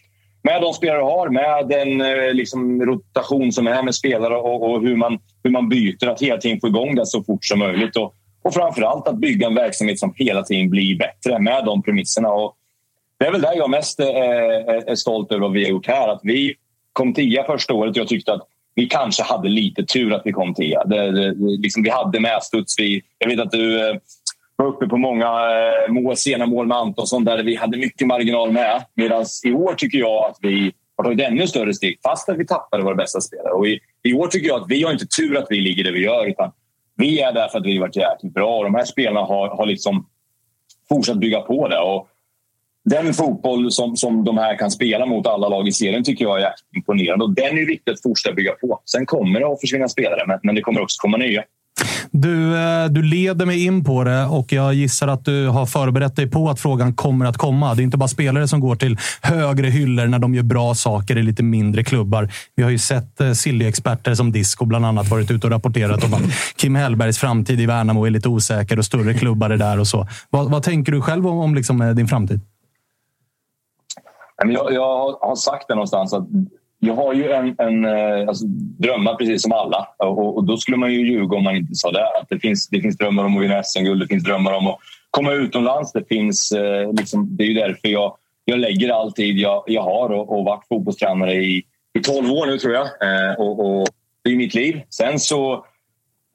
med 0.43 0.61
de 0.61 0.73
spelare 0.73 0.97
du 0.97 1.03
har, 1.03 1.29
med 1.29 1.67
den 1.67 2.01
eh, 2.01 2.33
liksom, 2.33 2.85
rotation 2.85 3.51
som 3.51 3.67
är 3.67 3.83
med 3.83 3.95
spelare 3.95 4.35
och, 4.35 4.71
och, 4.71 4.81
hur, 4.81 4.95
man, 4.95 5.19
hur 5.43 5.51
man 5.51 5.69
byter, 5.69 6.07
att 6.07 6.21
hela 6.21 6.37
tiden 6.37 6.59
få 6.59 6.67
igång 6.67 6.95
det 6.95 7.05
så 7.05 7.23
fort 7.23 7.45
som 7.45 7.59
möjligt. 7.59 7.95
Och, 7.95 8.15
och 8.43 8.53
framför 8.53 8.81
allt 8.81 9.07
att 9.07 9.17
bygga 9.17 9.47
en 9.47 9.55
verksamhet 9.55 9.99
som 9.99 10.13
hela 10.15 10.43
tiden 10.43 10.69
blir 10.69 10.97
bättre 10.97 11.39
med 11.39 11.65
de 11.65 11.83
premisserna. 11.83 12.29
Och 12.29 12.55
det 13.19 13.25
är 13.25 13.31
väl 13.31 13.41
där 13.41 13.57
jag 13.57 13.69
mest 13.69 13.99
är, 13.99 14.05
är, 14.05 14.89
är 14.89 14.95
stolt 14.95 15.31
över 15.31 15.41
vad 15.41 15.51
vi 15.51 15.63
har 15.63 15.69
gjort 15.69 15.87
här. 15.87 16.07
Att 16.07 16.21
vi 16.23 16.55
kom 16.93 17.13
tia 17.13 17.43
första 17.43 17.73
året. 17.73 17.95
Jag 17.95 18.07
tyckte 18.07 18.33
att 18.33 18.47
vi 18.75 18.85
kanske 18.85 19.23
hade 19.23 19.49
lite 19.49 19.83
tur 19.83 20.13
att 20.13 20.21
vi 20.25 20.31
kom 20.31 20.53
tia. 20.53 20.83
Det, 20.83 21.11
det, 21.11 21.33
liksom, 21.37 21.83
vi 21.83 21.89
hade 21.89 22.19
medstuds. 22.19 22.79
Vi, 22.79 23.01
jag 23.17 23.27
vet 23.27 23.39
att 23.39 23.51
du 23.51 23.89
eh, 23.89 23.95
var 24.55 24.65
uppe 24.65 24.87
på 24.87 24.97
många 24.97 25.27
eh, 25.27 25.93
mål, 25.93 26.17
sena 26.17 26.45
mål 26.45 26.67
med 26.67 26.77
Antonsson 26.77 27.25
där 27.25 27.43
vi 27.43 27.55
hade 27.55 27.77
mycket 27.77 28.07
marginal 28.07 28.51
med. 28.51 28.85
Medan 28.93 29.25
i 29.45 29.51
år 29.51 29.73
tycker 29.73 29.97
jag 29.97 30.25
att 30.25 30.37
vi 30.41 30.71
har 30.97 31.03
tagit 31.03 31.27
ännu 31.27 31.47
större 31.47 31.73
steg 31.73 31.99
fast 32.03 32.29
att 32.29 32.37
vi 32.37 32.47
tappade 32.47 32.83
våra 32.83 32.95
bästa 32.95 33.21
spelare. 33.21 33.53
Och 33.53 33.67
i, 33.67 33.79
I 34.03 34.13
år 34.13 34.27
tycker 34.27 34.47
jag 34.47 34.61
att 34.61 34.69
vi 34.69 34.83
har 34.83 34.91
inte 34.91 35.07
tur 35.07 35.37
att 35.37 35.47
vi 35.49 35.61
ligger 35.61 35.83
där 35.83 35.91
vi 35.91 36.03
gör. 36.03 36.25
Utan 36.25 36.51
vi 36.95 37.21
är 37.21 37.31
där 37.31 37.47
för 37.47 37.59
att 37.59 37.65
vi 37.65 37.73
har 37.73 37.81
varit 37.81 37.95
jäkligt 37.95 38.33
bra 38.33 38.57
och 38.57 38.63
de 38.63 38.75
här 38.75 38.85
spelarna 38.85 39.25
har, 39.25 39.49
har 39.49 39.65
liksom 39.65 40.07
fortsatt 40.89 41.17
bygga 41.17 41.41
på 41.41 41.67
det. 41.67 41.79
Och 41.79 42.07
den 42.89 43.13
fotboll 43.13 43.71
som, 43.71 43.97
som 43.97 44.23
de 44.23 44.37
här 44.37 44.57
kan 44.57 44.71
spela 44.71 45.05
mot 45.05 45.27
alla 45.27 45.49
lag 45.49 45.67
i 45.67 45.71
serien 45.71 46.03
tycker 46.03 46.25
jag 46.25 46.41
är 46.41 46.49
imponerande. 46.75 47.25
Och 47.25 47.35
den 47.35 47.57
är 47.57 47.65
viktig 47.65 47.91
att 47.91 48.01
fortsätta 48.01 48.35
bygga 48.35 48.51
på. 48.51 48.81
Sen 48.85 49.05
kommer 49.05 49.39
det 49.39 49.47
att 49.47 49.61
försvinna 49.61 49.87
spelare, 49.87 50.27
men, 50.27 50.39
men 50.43 50.55
det 50.55 50.61
kommer 50.61 50.81
också 50.81 51.01
komma 51.01 51.17
nya. 51.17 51.43
Du, 52.11 52.57
eh, 52.57 52.85
du 52.85 53.03
leder 53.03 53.45
mig 53.45 53.65
in 53.65 53.83
på 53.83 54.03
det 54.03 54.25
och 54.25 54.53
jag 54.53 54.73
gissar 54.73 55.07
att 55.07 55.25
du 55.25 55.47
har 55.47 55.65
förberett 55.65 56.15
dig 56.15 56.27
på 56.29 56.49
att 56.49 56.59
frågan 56.59 56.93
kommer 56.93 57.25
att 57.25 57.37
komma. 57.37 57.75
Det 57.75 57.81
är 57.81 57.83
inte 57.83 57.97
bara 57.97 58.07
spelare 58.07 58.47
som 58.47 58.59
går 58.59 58.75
till 58.75 58.97
högre 59.21 59.67
hyllor 59.67 60.05
när 60.05 60.19
de 60.19 60.35
gör 60.35 60.43
bra 60.43 60.75
saker 60.75 61.17
i 61.17 61.23
lite 61.23 61.43
mindre 61.43 61.83
klubbar. 61.83 62.31
Vi 62.55 62.63
har 62.63 62.69
ju 62.69 62.77
sett 62.77 63.21
eh, 63.21 63.31
Silly-experter 63.31 64.15
som 64.15 64.31
Disco 64.31 64.65
bland 64.65 64.85
annat 64.85 65.09
varit 65.09 65.31
ute 65.31 65.47
och 65.47 65.53
rapporterat 65.53 66.03
om 66.03 66.13
att 66.13 66.21
Kim 66.55 66.75
Hellbergs 66.75 67.17
framtid 67.17 67.61
i 67.61 67.65
Värnamo 67.65 68.05
är 68.05 68.09
lite 68.09 68.29
osäker 68.29 68.79
och 68.79 68.85
större 68.85 69.13
klubbar 69.13 69.49
är 69.49 69.57
där 69.57 69.79
och 69.79 69.87
så. 69.87 70.07
Vad, 70.29 70.51
vad 70.51 70.63
tänker 70.63 70.91
du 70.91 71.01
själv 71.01 71.27
om, 71.27 71.37
om 71.37 71.55
liksom 71.55 71.81
eh, 71.81 71.89
din 71.89 72.07
framtid? 72.07 72.41
Jag, 74.45 74.73
jag 74.73 75.11
har 75.21 75.35
sagt 75.35 75.67
det 75.67 75.75
någonstans 75.75 76.13
att 76.13 76.27
jag 76.83 76.95
har 76.95 77.13
ju 77.13 77.31
en, 77.31 77.55
en 77.57 77.85
eh, 77.85 78.27
alltså, 78.27 78.45
drömmar 78.79 79.15
precis 79.15 79.41
som 79.41 79.51
alla 79.51 79.87
och, 79.97 80.37
och, 80.37 80.43
då 80.43 80.57
skulle 80.57 80.77
man 80.77 80.93
ju 80.93 81.11
ljuga 81.11 81.37
om 81.37 81.43
man 81.43 81.55
inte 81.55 81.75
sa 81.75 81.91
det. 81.91 82.07
Att 82.07 82.29
det, 82.29 82.39
finns, 82.39 82.69
det 82.69 82.81
finns 82.81 82.97
drömmar 82.97 83.25
om 83.25 83.37
att 83.37 83.43
vinna 83.43 83.63
SM-guld, 83.63 84.01
det 84.01 84.07
finns 84.07 84.23
drömmar 84.23 84.53
om 84.53 84.67
att 84.67 84.77
komma 85.11 85.33
utomlands. 85.33 85.91
Det, 85.91 86.07
finns, 86.07 86.51
eh, 86.51 86.93
liksom, 86.93 87.37
det 87.37 87.43
är 87.43 87.47
ju 87.47 87.53
därför 87.53 87.87
jag, 87.87 88.17
jag 88.45 88.59
lägger 88.59 88.89
all 88.89 89.11
tid 89.11 89.37
jag, 89.37 89.63
jag 89.67 89.81
har 89.81 90.09
och, 90.09 90.37
och 90.37 90.45
varit 90.45 90.67
fotbollstränare 90.67 91.33
i, 91.33 91.63
i 91.93 91.99
12 91.99 92.31
år 92.31 92.45
nu 92.45 92.57
tror 92.57 92.73
jag. 92.73 92.85
Eh, 92.85 93.39
och, 93.39 93.79
och, 93.79 93.87
det 94.23 94.31
är 94.31 94.35
mitt 94.35 94.53
liv. 94.53 94.81
Sen 94.89 95.19
så 95.19 95.65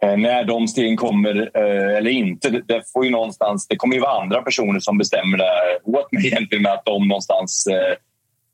Eh, 0.02 0.16
när 0.16 0.44
de 0.44 0.68
stegen 0.68 0.96
kommer 0.96 1.50
eh, 1.54 1.96
eller 1.96 2.10
inte, 2.10 2.50
det, 2.50 2.82
får 2.92 3.04
ju 3.04 3.10
någonstans, 3.10 3.68
det 3.68 3.76
kommer 3.76 3.94
ju 3.94 4.00
vara 4.00 4.22
andra 4.22 4.42
personer 4.42 4.80
som 4.80 4.98
bestämmer 4.98 5.38
det 5.38 5.50
åt 5.84 6.12
mig 6.12 6.26
egentligen 6.32 6.62
med 6.62 6.72
att 6.72 6.84
de 6.84 7.08
någonstans 7.08 7.66
eh, 7.66 7.96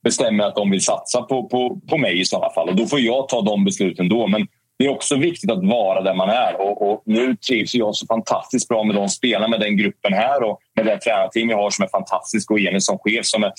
bestämmer 0.04 0.44
att 0.44 0.56
de 0.56 0.70
vill 0.70 0.84
satsa 0.84 1.22
på, 1.22 1.48
på, 1.48 1.80
på 1.88 1.98
mig 1.98 2.20
i 2.20 2.24
sådana 2.24 2.52
fall. 2.52 2.68
Och 2.68 2.76
då 2.76 2.86
får 2.86 3.00
jag 3.00 3.28
ta 3.28 3.40
de 3.40 3.64
besluten 3.64 4.08
då. 4.08 4.26
Men 4.26 4.46
det 4.78 4.84
är 4.84 4.90
också 4.90 5.16
viktigt 5.16 5.50
att 5.50 5.64
vara 5.64 6.02
där 6.02 6.14
man 6.14 6.30
är. 6.30 6.60
Och, 6.60 6.90
och 6.90 7.02
nu 7.06 7.36
trivs 7.36 7.74
jag 7.74 7.94
så 7.94 8.06
fantastiskt 8.06 8.68
bra 8.68 8.84
med 8.84 8.96
de 8.96 9.08
spelarna, 9.08 9.48
med 9.48 9.60
den 9.60 9.76
gruppen 9.76 10.12
här 10.12 10.42
och 10.42 10.58
med 10.76 10.86
det 10.86 10.98
tränarteam 10.98 11.50
jag 11.50 11.56
har 11.56 11.70
som 11.70 11.84
är 11.84 11.88
fantastiskt 11.88 12.50
och 12.50 12.60
Jenny 12.60 12.80
som 12.80 12.98
chef 12.98 13.26
som 13.26 13.44
är, 13.44 13.52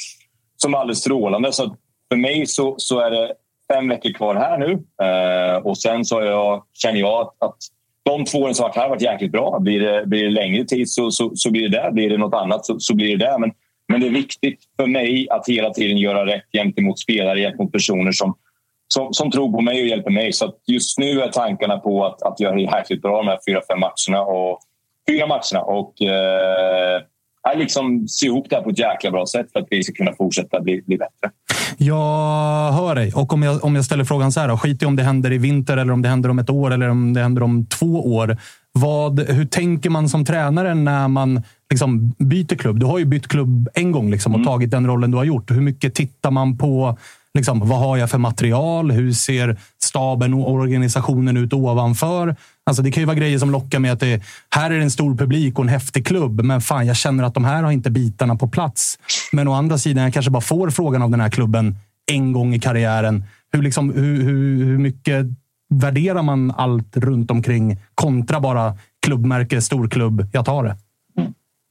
som 0.57 0.73
är 0.73 0.77
alldeles 0.77 0.99
strålande. 0.99 1.51
Så 1.51 1.75
för 2.09 2.15
mig 2.15 2.45
så, 2.45 2.75
så 2.77 2.99
är 2.99 3.11
det 3.11 3.33
fem 3.73 3.89
veckor 3.89 4.13
kvar 4.13 4.35
här 4.35 4.57
nu. 4.57 4.71
Eh, 5.05 5.57
och 5.57 5.77
sen 5.77 6.05
så 6.05 6.21
jag, 6.21 6.63
känner 6.73 6.99
jag 6.99 7.21
att, 7.21 7.49
att 7.49 7.57
de 8.03 8.25
två 8.25 8.37
åren 8.37 8.55
som 8.55 8.63
varit 8.63 8.75
här 8.75 8.83
har 8.83 8.89
varit 8.89 9.01
jäkligt 9.01 9.31
bra. 9.31 9.59
Blir 9.59 9.79
det, 9.79 10.05
blir 10.05 10.23
det 10.23 10.29
längre 10.29 10.65
tid 10.65 10.89
så, 10.89 11.11
så, 11.11 11.31
så 11.35 11.51
blir 11.51 11.69
det 11.69 11.77
där. 11.77 11.91
Blir 11.91 12.09
det 12.09 12.17
något 12.17 12.33
annat 12.33 12.65
så, 12.65 12.79
så 12.79 12.95
blir 12.95 13.17
det 13.17 13.25
där. 13.25 13.39
Men, 13.39 13.51
men 13.87 14.01
det 14.01 14.07
är 14.07 14.11
viktigt 14.11 14.59
för 14.77 14.87
mig 14.87 15.27
att 15.29 15.47
hela 15.47 15.69
tiden 15.69 15.97
göra 15.97 16.25
rätt 16.25 16.51
gentemot 16.53 16.99
spelare, 16.99 17.39
gentemot 17.39 17.71
personer 17.71 18.11
som, 18.11 18.35
som, 18.87 19.13
som 19.13 19.31
tror 19.31 19.51
på 19.51 19.61
mig 19.61 19.81
och 19.81 19.87
hjälper 19.87 20.11
mig. 20.11 20.33
Så 20.33 20.53
just 20.67 20.99
nu 20.99 21.21
är 21.21 21.27
tankarna 21.27 21.77
på 21.77 22.05
att, 22.05 22.21
att 22.21 22.39
göra 22.39 22.55
det 22.55 22.61
jäkligt 22.61 23.01
bra 23.01 23.17
de 23.17 23.27
här 23.27 23.39
fyra, 23.47 23.61
fem 23.71 23.79
matcherna. 23.79 24.25
Och, 24.25 24.59
fyra 25.09 25.27
matcherna 25.27 25.63
och 25.63 26.01
eh, 26.01 27.01
liksom 27.55 28.07
se 28.07 28.25
ihop 28.25 28.49
det 28.49 28.55
här 28.55 28.63
på 28.63 28.69
ett 28.69 28.79
jäkla 28.79 29.11
bra 29.11 29.25
sätt 29.25 29.51
för 29.51 29.59
att 29.59 29.67
vi 29.69 29.83
ska 29.83 29.93
kunna 29.93 30.13
fortsätta 30.13 30.61
bli, 30.61 30.81
bli 30.81 30.97
bättre. 30.97 31.31
Jag 31.77 32.71
hör 32.71 32.95
dig. 32.95 33.13
Och 33.13 33.33
om 33.33 33.43
jag, 33.43 33.63
om 33.63 33.75
jag 33.75 33.85
ställer 33.85 34.03
frågan 34.03 34.31
så 34.31 34.39
här, 34.39 34.47
då, 34.47 34.57
skit 34.57 34.83
i 34.83 34.85
om 34.85 34.95
det 34.95 35.03
händer 35.03 35.31
i 35.31 35.37
vinter 35.37 35.77
eller 35.77 35.93
om 35.93 36.01
det 36.01 36.09
händer 36.09 36.29
om 36.29 36.39
ett 36.39 36.49
år 36.49 36.73
eller 36.73 36.89
om 36.89 37.13
det 37.13 37.21
händer 37.21 37.43
om 37.43 37.65
två 37.65 38.15
år. 38.15 38.37
Vad, 38.71 39.19
hur 39.19 39.45
tänker 39.45 39.89
man 39.89 40.09
som 40.09 40.25
tränare 40.25 40.73
när 40.73 41.07
man 41.07 41.41
liksom 41.69 42.13
byter 42.17 42.55
klubb? 42.55 42.79
Du 42.79 42.85
har 42.85 42.99
ju 42.99 43.05
bytt 43.05 43.27
klubb 43.27 43.69
en 43.73 43.91
gång 43.91 44.11
liksom 44.11 44.31
och 44.31 44.39
mm. 44.39 44.47
tagit 44.47 44.71
den 44.71 44.87
rollen 44.87 45.11
du 45.11 45.17
har 45.17 45.23
gjort. 45.23 45.51
Hur 45.51 45.61
mycket 45.61 45.93
tittar 45.93 46.31
man 46.31 46.57
på 46.57 46.97
Liksom, 47.33 47.59
vad 47.59 47.79
har 47.79 47.97
jag 47.97 48.09
för 48.09 48.17
material? 48.17 48.91
Hur 48.91 49.11
ser 49.11 49.57
staben 49.83 50.33
och 50.33 50.51
organisationen 50.51 51.37
ut 51.37 51.53
ovanför? 51.53 52.35
Alltså, 52.63 52.83
det 52.83 52.91
kan 52.91 53.01
ju 53.01 53.07
vara 53.07 53.17
grejer 53.17 53.39
som 53.39 53.51
lockar 53.51 53.79
med 53.79 53.91
att 53.91 53.99
det, 53.99 54.23
här 54.49 54.71
är 54.71 54.79
en 54.79 54.91
stor 54.91 55.15
publik 55.15 55.59
och 55.59 55.65
en 55.65 55.69
häftig 55.69 56.07
klubb, 56.07 56.41
men 56.41 56.61
fan, 56.61 56.87
jag 56.87 56.95
känner 56.95 57.23
att 57.23 57.33
de 57.33 57.45
här 57.45 57.63
har 57.63 57.71
inte 57.71 57.91
bitarna 57.91 58.35
på 58.35 58.47
plats. 58.47 58.99
Men 59.31 59.47
å 59.47 59.53
andra 59.53 59.77
sidan, 59.77 60.03
jag 60.03 60.13
kanske 60.13 60.31
bara 60.31 60.41
får 60.41 60.69
frågan 60.69 61.01
av 61.01 61.11
den 61.11 61.21
här 61.21 61.29
klubben 61.29 61.75
en 62.11 62.31
gång 62.33 62.53
i 62.53 62.59
karriären. 62.59 63.23
Hur, 63.51 63.61
liksom, 63.61 63.93
hur, 63.93 64.23
hur, 64.23 64.65
hur 64.65 64.77
mycket 64.77 65.25
värderar 65.69 66.21
man 66.21 66.51
allt 66.51 66.97
runt 66.97 67.31
omkring 67.31 67.77
kontra 67.95 68.39
bara 68.39 68.77
klubbmärke, 69.05 69.61
storklubb, 69.61 70.27
jag 70.33 70.45
tar 70.45 70.63
det? 70.63 70.77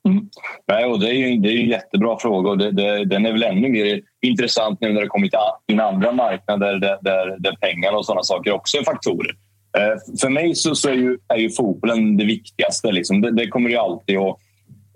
Mm. 0.08 0.28
Nej, 0.68 0.84
och 0.84 1.00
det 1.00 1.08
är 1.08 1.12
ju 1.12 1.36
det 1.36 1.48
är 1.48 1.60
en 1.60 1.68
jättebra 1.68 2.18
fråga 2.18 2.50
och 2.50 2.58
det, 2.58 2.70
det, 2.70 3.04
den 3.04 3.26
är 3.26 3.32
väl 3.32 3.42
ännu 3.42 3.68
mer 3.68 4.00
intressant 4.22 4.80
nu 4.80 4.92
när 4.92 5.00
det 5.00 5.06
kommit 5.06 5.34
in 5.68 5.80
andra 5.80 6.12
marknader 6.12 6.78
där, 6.78 6.98
där, 7.02 7.36
där 7.38 7.56
pengar 7.60 7.92
och 7.92 8.06
sådana 8.06 8.22
saker 8.22 8.52
också 8.52 8.78
är 8.78 8.84
faktorer. 8.84 9.36
Eh, 9.78 10.18
för 10.20 10.28
mig 10.28 10.54
så, 10.54 10.74
så 10.74 10.88
är, 10.88 10.94
ju, 10.94 11.18
är 11.28 11.36
ju 11.36 11.50
fotbollen 11.50 12.16
det 12.16 12.24
viktigaste. 12.24 12.92
Liksom. 12.92 13.20
Det, 13.20 13.30
det, 13.30 13.48
kommer 13.48 13.70
ju 13.70 13.76
alltid 13.76 14.18
att... 14.18 14.36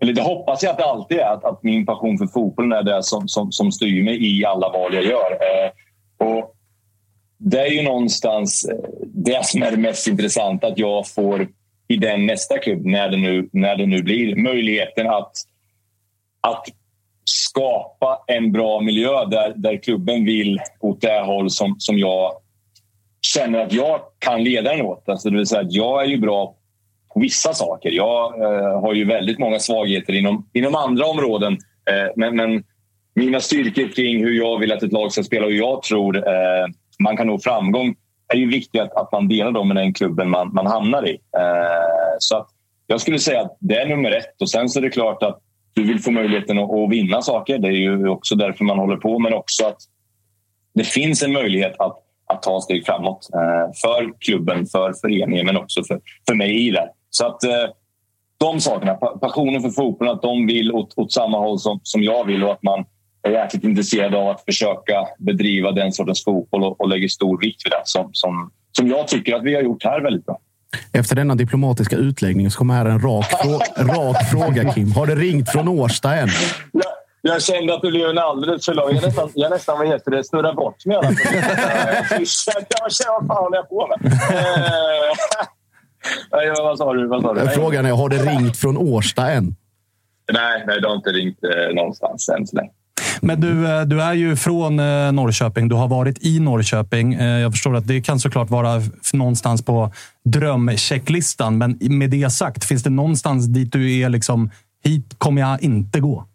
Eller 0.01 0.13
det 0.13 0.23
hoppas 0.23 0.63
jag 0.63 0.71
att 0.71 0.79
det 0.79 0.85
alltid 0.85 1.19
är, 1.19 1.35
att, 1.35 1.45
att 1.45 1.63
min 1.63 1.87
passion 1.87 2.19
för 2.19 2.27
fotbollen 2.27 2.73
är 2.73 2.83
det 2.83 3.03
som, 3.03 3.29
som, 3.29 3.53
som 3.53 3.73
styr 3.73 4.05
mig 4.05 4.39
i 4.39 4.45
alla 4.45 4.69
val 4.69 4.95
jag 4.95 5.05
gör. 5.05 5.33
Eh, 5.33 5.71
och 6.27 6.55
det 7.39 7.61
är 7.61 7.71
ju 7.71 7.83
någonstans 7.83 8.65
eh, 8.65 8.77
det 9.03 9.47
som 9.47 9.63
är 9.63 9.71
det 9.71 9.77
mest 9.77 10.09
intressanta, 10.09 10.67
att 10.67 10.79
jag 10.79 11.09
får 11.09 11.49
i 11.89 11.97
den 11.97 12.27
nästa 12.27 12.59
klubb, 12.59 12.87
när 12.87 13.09
det 13.09 13.17
nu, 13.17 13.49
när 13.53 13.77
det 13.77 13.87
nu 13.87 14.03
blir, 14.03 14.37
möjligheten 14.37 15.07
att, 15.07 15.33
att 16.41 16.67
skapa 17.25 18.25
en 18.27 18.53
bra 18.53 18.81
miljö 18.81 19.25
där, 19.25 19.53
där 19.57 19.77
klubben 19.77 20.25
vill 20.25 20.61
åt 20.81 21.01
det 21.01 21.21
håll 21.21 21.51
som, 21.51 21.77
som 21.79 21.99
jag 21.99 22.33
känner 23.23 23.59
att 23.59 23.73
jag 23.73 24.01
kan 24.19 24.45
leda 24.45 24.71
den 24.71 24.87
åt. 24.87 25.09
Alltså 25.09 25.31
det 25.31 25.37
vill 25.37 25.47
säga 25.47 25.61
att 25.61 25.73
jag 25.73 26.03
är 26.03 26.07
ju 26.07 26.19
bra 26.19 26.57
på 27.15 27.21
vissa 27.21 27.55
saker. 27.55 27.91
Jag 27.91 28.41
eh, 28.43 28.81
har 28.81 28.95
ju 28.95 29.05
väldigt 29.05 29.39
många 29.39 29.59
svagheter 29.59 30.13
inom, 30.13 30.49
inom 30.53 30.75
andra 30.75 31.07
områden. 31.07 31.53
Eh, 31.91 32.13
men, 32.17 32.37
men, 32.37 32.65
mina 33.15 33.41
styrkor 33.41 33.89
kring 33.89 34.25
hur 34.25 34.33
jag 34.33 34.59
vill 34.59 34.73
att 34.73 34.83
ett 34.83 34.93
lag 34.93 35.13
ska 35.13 35.23
spela 35.23 35.47
och 35.47 35.53
hur 35.53 35.59
jag 35.59 35.83
tror 35.83 36.17
eh, 36.17 36.67
man 36.99 37.17
kan 37.17 37.27
nå 37.27 37.39
framgång 37.39 37.95
är 38.29 38.37
ju 38.37 38.51
viktigt 38.51 38.81
att, 38.81 38.97
att 38.97 39.13
man 39.13 39.29
delar 39.29 39.53
dem 39.53 39.69
med 39.69 39.77
den 39.77 39.95
klubben 39.95 40.31
man, 40.31 40.55
man 40.55 40.67
hamnar 40.67 41.09
i. 41.09 41.13
Eh, 41.13 42.17
så 42.19 42.37
att 42.37 42.49
jag 42.87 43.01
skulle 43.01 43.19
säga 43.19 43.41
att 43.41 43.57
det 43.61 43.77
är 43.77 43.87
nummer 43.87 44.11
ett. 44.11 44.41
Och 44.43 44.51
Sen 44.51 44.69
så 44.69 44.79
är 44.79 44.83
det 44.83 44.91
klart 44.91 45.23
att 45.23 45.39
du 45.73 45.85
vill 45.85 46.01
få 46.01 46.11
möjligheten 46.11 46.59
att, 46.59 46.71
att 46.71 46.91
vinna 46.91 47.23
saker. 47.23 47.59
Det 47.59 47.69
är 47.69 47.73
ju 47.73 48.09
också 48.09 48.35
därför 48.35 48.65
man 48.65 48.79
håller 48.79 48.97
på. 48.97 49.19
Men 49.19 49.35
också 49.35 49.67
att 49.67 49.79
det 50.75 50.85
finns 50.85 51.23
en 51.23 51.33
möjlighet 51.33 51.75
att, 51.79 51.97
att 52.27 52.43
ta 52.43 52.61
steg 52.61 52.87
framåt 52.87 53.29
eh, 53.35 53.73
för 53.83 54.13
klubben, 54.21 54.67
för 54.67 54.93
föreningen 55.01 55.47
men 55.47 55.57
också 55.57 55.85
för, 55.85 56.01
för 56.29 56.35
mig 56.35 56.69
i 56.69 56.71
det. 56.71 56.89
Så 57.11 57.27
att 57.27 57.45
eh, 57.45 57.71
de 58.39 58.61
sakerna, 58.61 58.95
passionen 58.95 59.63
för 59.63 59.71
fotbollen, 59.71 60.15
att 60.15 60.23
de 60.23 60.47
vill 60.47 60.73
åt, 60.73 60.93
åt 60.97 61.13
samma 61.13 61.39
håll 61.39 61.59
som, 61.59 61.81
som 61.83 62.03
jag 62.03 62.25
vill 62.25 62.45
och 62.45 62.53
att 62.53 62.63
man 62.63 62.85
är 63.27 63.43
jäkligt 63.43 63.65
intresserad 63.65 64.15
av 64.15 64.29
att 64.29 64.45
försöka 64.45 65.07
bedriva 65.19 65.73
den 65.73 65.93
sortens 65.93 66.25
fotboll 66.25 66.65
och, 66.65 66.81
och 66.81 66.89
lägger 66.89 67.09
stor 67.09 67.41
vikt 67.41 67.67
vid 67.67 67.73
det 67.73 67.83
som, 67.85 68.11
som, 68.13 68.51
som 68.73 68.89
jag 68.89 69.09
tycker 69.09 69.35
att 69.35 69.43
vi 69.43 69.55
har 69.55 69.63
gjort 69.63 69.85
här 69.85 70.01
väldigt 70.01 70.27
bra. 70.27 70.39
Efter 70.93 71.17
denna 71.17 71.35
diplomatiska 71.35 71.97
utläggning 71.97 72.51
så 72.51 72.59
kommer 72.59 72.75
här 72.75 72.87
en 72.87 73.01
rak, 73.01 73.27
frå 73.27 73.59
rak 73.85 74.17
fråga, 74.31 74.73
Kim. 74.73 74.93
Har 74.93 75.07
det 75.07 75.15
ringt 75.15 75.51
från 75.51 75.69
Årsta 75.69 76.15
än? 76.15 76.29
Jag, 76.73 76.85
jag 77.23 77.43
kände 77.43 77.75
att 77.75 77.83
det 77.83 77.91
blev 77.91 78.09
en 78.09 78.19
alldeles 78.19 78.65
för 78.65 78.75
lång. 78.75 78.95
Jag 78.95 79.03
nästan, 79.03 79.31
jag 79.35 79.51
nästan 79.51 79.79
vad 79.79 79.89
heter 79.89 80.11
det, 80.11 80.25
snurrade 80.25 80.55
bort 80.55 80.87
mig. 80.87 80.97
Jag 80.97 81.17
kände, 82.29 82.67
vad 82.81 83.27
fan 83.27 83.37
håller 83.37 83.57
jag 83.57 83.69
på 83.69 83.89
med? 83.89 84.13
Nej, 86.33 86.51
vad 86.51 86.79
sa 86.79 86.93
du? 86.93 87.07
Vad 87.07 87.23
sa 87.23 87.35
du? 87.35 87.49
Frågan 87.49 87.87
är, 87.87 87.91
har 87.91 88.09
det 88.09 88.19
ringt 88.19 88.57
från 88.57 88.77
Årsta 88.77 89.31
än? 89.31 89.57
Nej, 90.33 90.65
nej, 90.67 90.81
det 90.81 90.89
har 90.89 90.95
inte 90.95 91.11
ringt 91.11 91.39
eh, 91.45 91.75
någonstans 91.75 92.29
än 92.29 92.47
så 92.47 92.57
länge. 92.57 92.71
Men 93.21 93.41
du, 93.41 93.69
eh, 93.69 93.83
du 93.83 94.03
är 94.03 94.13
ju 94.13 94.37
från 94.37 94.81
eh, 94.81 95.13
Norrköping. 95.13 95.69
Du 95.69 95.75
har 95.75 95.89
varit 95.89 96.25
i 96.25 96.41
Norrköping. 96.41 97.15
Eh, 97.15 97.41
jag 97.41 97.53
förstår 97.53 97.77
att 97.77 97.87
det 97.87 98.01
kan 98.01 98.21
såklart 98.21 98.51
vara 98.51 98.83
någonstans 99.13 99.65
på 99.65 99.93
drömchecklistan. 100.25 101.59
Men 101.59 101.79
med 101.81 102.11
det 102.11 102.31
sagt, 102.31 102.65
finns 102.65 102.83
det 102.83 102.91
någonstans 102.91 103.47
dit 103.47 103.73
du 103.73 104.01
är 104.01 104.09
liksom, 104.09 104.51
hit 104.85 105.15
kommer 105.19 105.41
jag 105.41 105.63
inte 105.63 106.01
gå? 106.01 106.25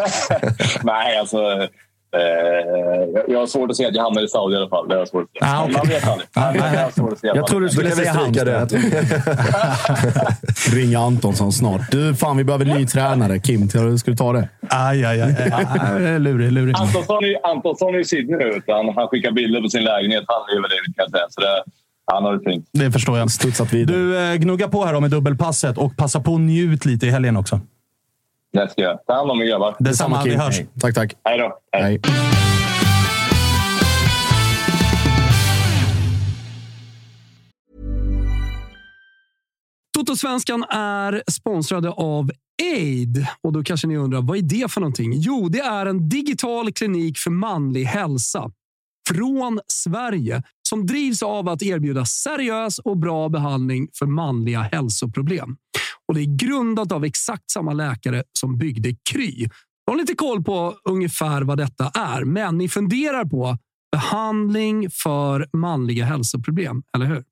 Nej, 0.82 1.18
alltså 1.18 1.68
Eh, 2.12 3.22
jag 3.28 3.38
har 3.38 3.46
svårt 3.46 3.70
att 3.70 3.76
se 3.76 3.86
att 3.86 3.94
jag 3.94 4.02
hamnar 4.02 4.24
i 4.24 4.28
Saudi 4.28 4.54
i 4.54 4.58
alla 4.58 4.68
fall. 4.68 4.88
Det 4.88 4.96
har 4.96 5.06
svårt 5.06 5.28
att 5.40 5.48
ah, 5.48 5.64
okay. 5.64 5.76
Man 5.76 5.88
vet 5.88 6.08
aldrig. 6.08 6.28
Ah, 6.34 6.54
jag, 6.54 6.92
jag, 7.22 7.36
jag 7.36 7.46
trodde 7.46 7.66
du 7.66 7.70
skulle 7.70 7.90
säga 7.90 8.12
Halmstad. 8.12 8.72
Ringa 10.74 10.98
Antonsson 10.98 11.52
snart. 11.52 11.90
Du, 11.90 12.14
fan 12.14 12.36
vi 12.36 12.44
behöver 12.44 12.64
ny 12.64 12.86
tränare. 12.86 13.38
Kim, 13.38 13.68
ska 13.68 14.10
du 14.10 14.16
ta 14.16 14.32
det? 14.32 14.48
Aj, 14.68 15.04
aj, 15.04 15.20
aj. 15.20 15.34
aj. 15.52 16.18
lurig, 16.18 16.52
lurig. 16.52 16.76
Antonsson 16.78 17.24
är, 17.24 17.50
Antonsson 17.50 17.94
är 17.94 17.98
i 17.98 18.04
Sydney 18.04 18.38
nu. 18.38 18.44
Utan 18.44 18.94
han 18.94 19.08
skickar 19.08 19.32
bilder 19.32 19.62
på 19.62 19.68
sin 19.68 19.84
lägenhet. 19.84 20.24
Han 20.26 20.54
lever 20.54 20.68
det, 20.68 20.76
kan 20.84 20.94
jag 20.96 21.10
säga. 21.10 21.26
Så 21.30 21.40
det, 21.40 21.62
han 22.12 22.24
har 22.24 22.32
det 22.32 22.50
fint. 22.50 22.68
Det 22.72 22.92
förstår 22.92 23.18
jag. 23.18 23.30
Studsat 23.30 23.72
vidare. 23.72 23.96
Du, 23.96 24.18
eh, 24.18 24.34
gnugga 24.34 24.68
på 24.68 24.84
här 24.84 25.00
med 25.00 25.10
dubbelpasset 25.10 25.78
och 25.78 25.96
passa 25.96 26.20
på 26.20 26.34
att 26.34 26.40
njut 26.40 26.84
lite 26.84 27.06
i 27.06 27.10
helgen 27.10 27.36
också. 27.36 27.60
Det 28.52 28.70
ska 28.70 28.82
jag. 28.82 29.06
Ta 29.06 29.14
hand 29.14 29.30
om 29.30 29.42
er 29.42 29.46
grabbar. 29.46 29.76
Detsamma. 29.78 30.22
Vi 30.24 30.34
hörs. 30.36 30.60
Tack, 30.80 30.94
tack. 30.94 31.16
Hej 31.24 31.38
då. 31.38 31.58
Hej. 31.72 31.82
Hej. 31.82 32.00
Totosvenskan 39.98 40.64
är 40.70 41.22
sponsrade 41.30 41.90
av 41.90 42.30
Aid. 42.62 43.26
Och 43.42 43.52
då 43.52 43.62
kanske 43.62 43.86
ni 43.86 43.96
undrar, 43.96 44.20
vad 44.22 44.38
är 44.38 44.42
det 44.42 44.70
för 44.70 44.80
någonting? 44.80 45.12
Jo, 45.14 45.48
det 45.48 45.60
är 45.60 45.86
en 45.86 46.08
digital 46.08 46.72
klinik 46.72 47.18
för 47.18 47.30
manlig 47.30 47.84
hälsa 47.84 48.50
från 49.08 49.60
Sverige 49.66 50.42
som 50.68 50.86
drivs 50.86 51.22
av 51.22 51.48
att 51.48 51.62
erbjuda 51.62 52.04
seriös 52.04 52.78
och 52.78 52.96
bra 52.96 53.28
behandling 53.28 53.88
för 53.98 54.06
manliga 54.06 54.60
hälsoproblem. 54.60 55.56
Och 56.10 56.16
Det 56.16 56.22
är 56.22 56.36
grundat 56.36 56.92
av 56.92 57.04
exakt 57.04 57.50
samma 57.50 57.72
läkare 57.72 58.22
som 58.38 58.58
byggde 58.58 58.94
Kry. 59.10 59.48
Jag 59.86 59.92
har 59.92 59.98
lite 59.98 60.14
koll 60.14 60.44
på 60.44 60.74
ungefär 60.84 61.42
vad 61.42 61.58
detta 61.58 61.90
är, 61.94 62.24
men 62.24 62.58
ni 62.58 62.68
funderar 62.68 63.24
på 63.24 63.58
behandling 63.92 64.90
för 64.90 65.48
manliga 65.52 66.04
hälsoproblem, 66.04 66.82
eller 66.94 67.06
hur? 67.06 67.24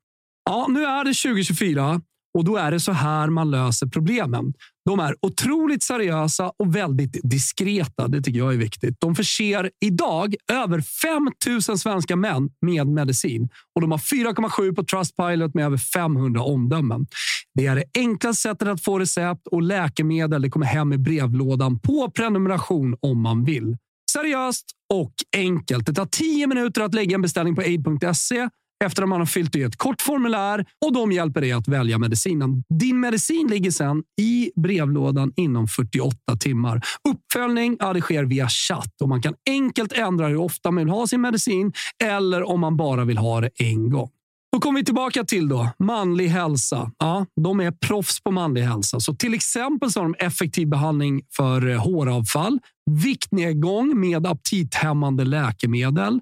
Ja, 0.51 0.66
nu 0.68 0.85
är 0.85 1.05
det 1.05 1.14
2024 1.14 2.01
och 2.39 2.45
då 2.45 2.57
är 2.57 2.70
det 2.70 2.80
så 2.80 2.93
här 2.93 3.30
man 3.30 3.51
löser 3.51 3.86
problemen. 3.86 4.53
De 4.84 5.01
är 5.01 5.16
otroligt 5.22 5.82
seriösa 5.82 6.53
och 6.59 6.76
väldigt 6.76 7.20
diskreta. 7.22 8.09
Det 8.09 8.22
tycker 8.22 8.39
jag 8.39 8.53
är 8.53 8.59
viktigt. 8.59 8.97
De 8.99 9.14
förser 9.14 9.70
idag 9.84 10.34
över 10.53 10.80
5 10.80 11.30
000 11.68 11.78
svenska 11.78 12.16
män 12.16 12.51
med 12.61 12.86
medicin 12.86 13.49
och 13.74 13.80
de 13.80 13.91
har 13.91 13.99
4,7 13.99 14.74
på 14.74 14.84
Trustpilot 14.84 15.55
med 15.55 15.64
över 15.64 15.76
500 15.76 16.43
omdömen. 16.43 17.07
Det 17.55 17.66
är 17.66 17.76
det 17.76 17.84
enklaste 17.95 18.43
sättet 18.43 18.68
att 18.68 18.84
få 18.84 18.99
recept 18.99 19.47
och 19.47 19.62
läkemedel. 19.62 20.43
Det 20.43 20.51
kommer 20.51 20.66
hem 20.66 20.93
i 20.93 20.99
brevlådan 20.99 21.78
på 21.78 22.11
prenumeration 22.11 22.97
om 23.01 23.22
man 23.22 23.45
vill. 23.45 23.76
Seriöst 24.12 24.66
och 24.95 25.12
enkelt. 25.36 25.86
Det 25.86 25.95
tar 25.95 26.07
10 26.07 26.47
minuter 26.47 26.80
att 26.80 26.95
lägga 26.95 27.14
en 27.14 27.22
beställning 27.22 27.55
på 27.55 27.61
aid.se 27.61 28.49
efter 28.85 29.03
att 29.03 29.09
man 29.09 29.20
har 29.20 29.26
fyllt 29.26 29.57
i 29.57 29.62
ett 29.62 29.76
kort 29.76 30.03
formulär 30.03 30.64
och 30.87 30.93
de 30.93 31.12
hjälper 31.12 31.41
dig 31.41 31.53
att 31.53 31.68
välja 31.68 31.99
medicinen. 31.99 32.64
Din 32.79 33.01
medicin 33.01 33.49
ligger 33.49 33.70
sedan 33.70 34.03
i 34.20 34.51
brevlådan 34.57 35.33
inom 35.37 35.68
48 35.68 36.16
timmar. 36.41 36.81
Uppföljning 37.09 37.76
ja, 37.81 37.93
det 37.93 38.01
sker 38.01 38.24
via 38.24 38.49
chatt 38.49 39.01
och 39.03 39.09
man 39.09 39.22
kan 39.22 39.35
enkelt 39.51 39.93
ändra 39.93 40.26
hur 40.26 40.37
ofta 40.37 40.70
man 40.70 40.85
vill 40.85 40.93
ha 40.93 41.07
sin 41.07 41.20
medicin 41.20 41.72
eller 42.05 42.49
om 42.49 42.61
man 42.61 42.76
bara 42.76 43.05
vill 43.05 43.18
ha 43.18 43.41
det 43.41 43.51
en 43.59 43.91
gång. 43.91 44.11
Då 44.53 44.61
kommer 44.61 44.81
vi 44.81 44.85
tillbaka 44.85 45.24
till 45.24 45.49
då 45.49 45.70
manlig 45.79 46.29
hälsa. 46.29 46.91
Ja, 46.99 47.26
de 47.41 47.61
är 47.61 47.70
proffs 47.70 48.20
på 48.20 48.31
manlig 48.31 48.62
hälsa. 48.62 49.01
Så 49.01 49.14
till 49.14 49.35
exempel 49.35 49.91
så 49.93 50.01
har 50.01 50.05
de 50.05 50.14
effektiv 50.18 50.68
behandling 50.68 51.22
för 51.37 51.68
eh, 51.68 51.79
håravfall, 51.79 52.59
viktnedgång 52.91 54.01
med 54.01 54.26
aptithämmande 54.26 55.24
läkemedel 55.24 56.20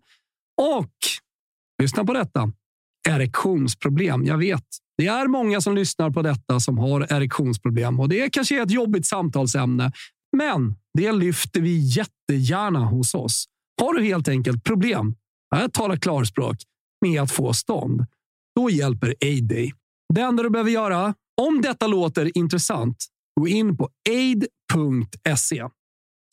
och, 0.63 0.91
lyssna 1.83 2.05
på 2.05 2.13
detta, 2.13 2.53
erektionsproblem. 3.09 4.25
Jag 4.25 4.39
vet, 4.39 4.65
det 4.99 5.07
är 5.07 5.29
många 5.29 5.61
som 5.61 5.75
lyssnar 5.75 6.11
på 6.11 6.23
detta 6.23 6.61
som 6.61 6.79
har 6.79 7.13
erektionsproblem 7.13 8.01
och 8.01 8.09
det 8.09 8.31
kanske 8.31 8.59
är 8.59 8.63
ett 8.63 8.71
jobbigt 8.71 9.07
samtalsämne. 9.07 9.93
Men 10.37 10.75
det 10.99 11.13
lyfter 11.13 11.61
vi 11.61 11.79
jättegärna 11.79 12.85
hos 12.85 13.15
oss. 13.15 13.45
Har 13.83 13.95
du 13.95 14.05
helt 14.05 14.29
enkelt 14.29 14.65
problem, 14.65 15.15
jag 15.51 15.73
talar 15.73 15.97
klarspråk, 15.97 16.57
med 17.01 17.23
att 17.23 17.31
få 17.31 17.53
stånd, 17.53 18.07
då 18.57 18.71
hjälper 18.71 19.15
Aid 19.21 19.49
dig. 19.49 19.73
Det 20.15 20.21
enda 20.21 20.43
du 20.43 20.51
behöver 20.51 20.71
göra, 20.71 21.15
om 21.41 21.63
detta 21.63 21.87
låter 21.87 22.39
intressant, 22.39 22.97
gå 23.41 23.49
in 23.49 23.77
på 23.77 23.89
aid.se. 24.09 25.65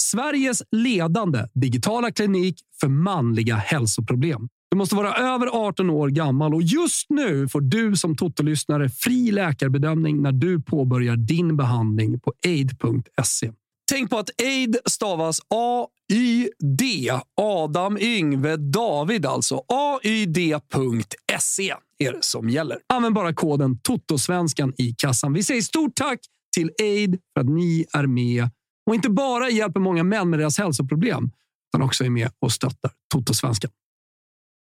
Sveriges 0.01 0.63
ledande 0.71 1.47
digitala 1.53 2.11
klinik 2.11 2.59
för 2.81 2.87
manliga 2.87 3.55
hälsoproblem. 3.55 4.49
Du 4.73 4.77
måste 4.77 4.95
vara 4.95 5.13
över 5.13 5.47
18 5.47 5.89
år 5.89 6.09
gammal 6.09 6.53
och 6.53 6.61
just 6.61 7.09
nu 7.09 7.47
får 7.47 7.61
du 7.61 7.95
som 7.95 8.15
Toto-lyssnare 8.15 8.89
fri 8.89 9.31
läkarbedömning 9.31 10.21
när 10.21 10.31
du 10.31 10.61
påbörjar 10.61 11.15
din 11.15 11.57
behandling 11.57 12.19
på 12.19 12.33
aid.se. 12.45 13.51
Tänk 13.91 14.09
på 14.09 14.17
att 14.17 14.41
aid 14.41 14.77
stavas 14.85 15.39
A-Y-D. 15.49 17.11
Adam 17.41 17.97
Yngve 17.97 18.57
David 18.57 19.25
alltså. 19.25 19.61
AYD.se 19.67 21.73
är 21.97 22.11
det 22.11 22.23
som 22.23 22.49
gäller. 22.49 22.77
Använd 22.93 23.15
bara 23.15 23.33
koden 23.33 23.79
TOTOSVENSKAN 23.79 24.73
i 24.77 24.95
kassan. 24.97 25.33
Vi 25.33 25.43
säger 25.43 25.61
stort 25.61 25.95
tack 25.95 26.19
till 26.55 26.71
aid 26.81 27.19
för 27.33 27.41
att 27.41 27.49
ni 27.49 27.85
är 27.93 28.07
med 28.07 28.49
och 28.87 28.95
inte 28.95 29.09
bara 29.09 29.49
hjälper 29.49 29.79
många 29.79 30.03
män 30.03 30.29
med 30.29 30.39
deras 30.39 30.57
hälsoproblem 30.57 31.31
utan 31.73 31.85
också 31.85 32.05
är 32.05 32.09
med 32.09 32.31
och 32.39 32.51
stöttar 32.51 32.91
Totosvenskan. 33.13 33.71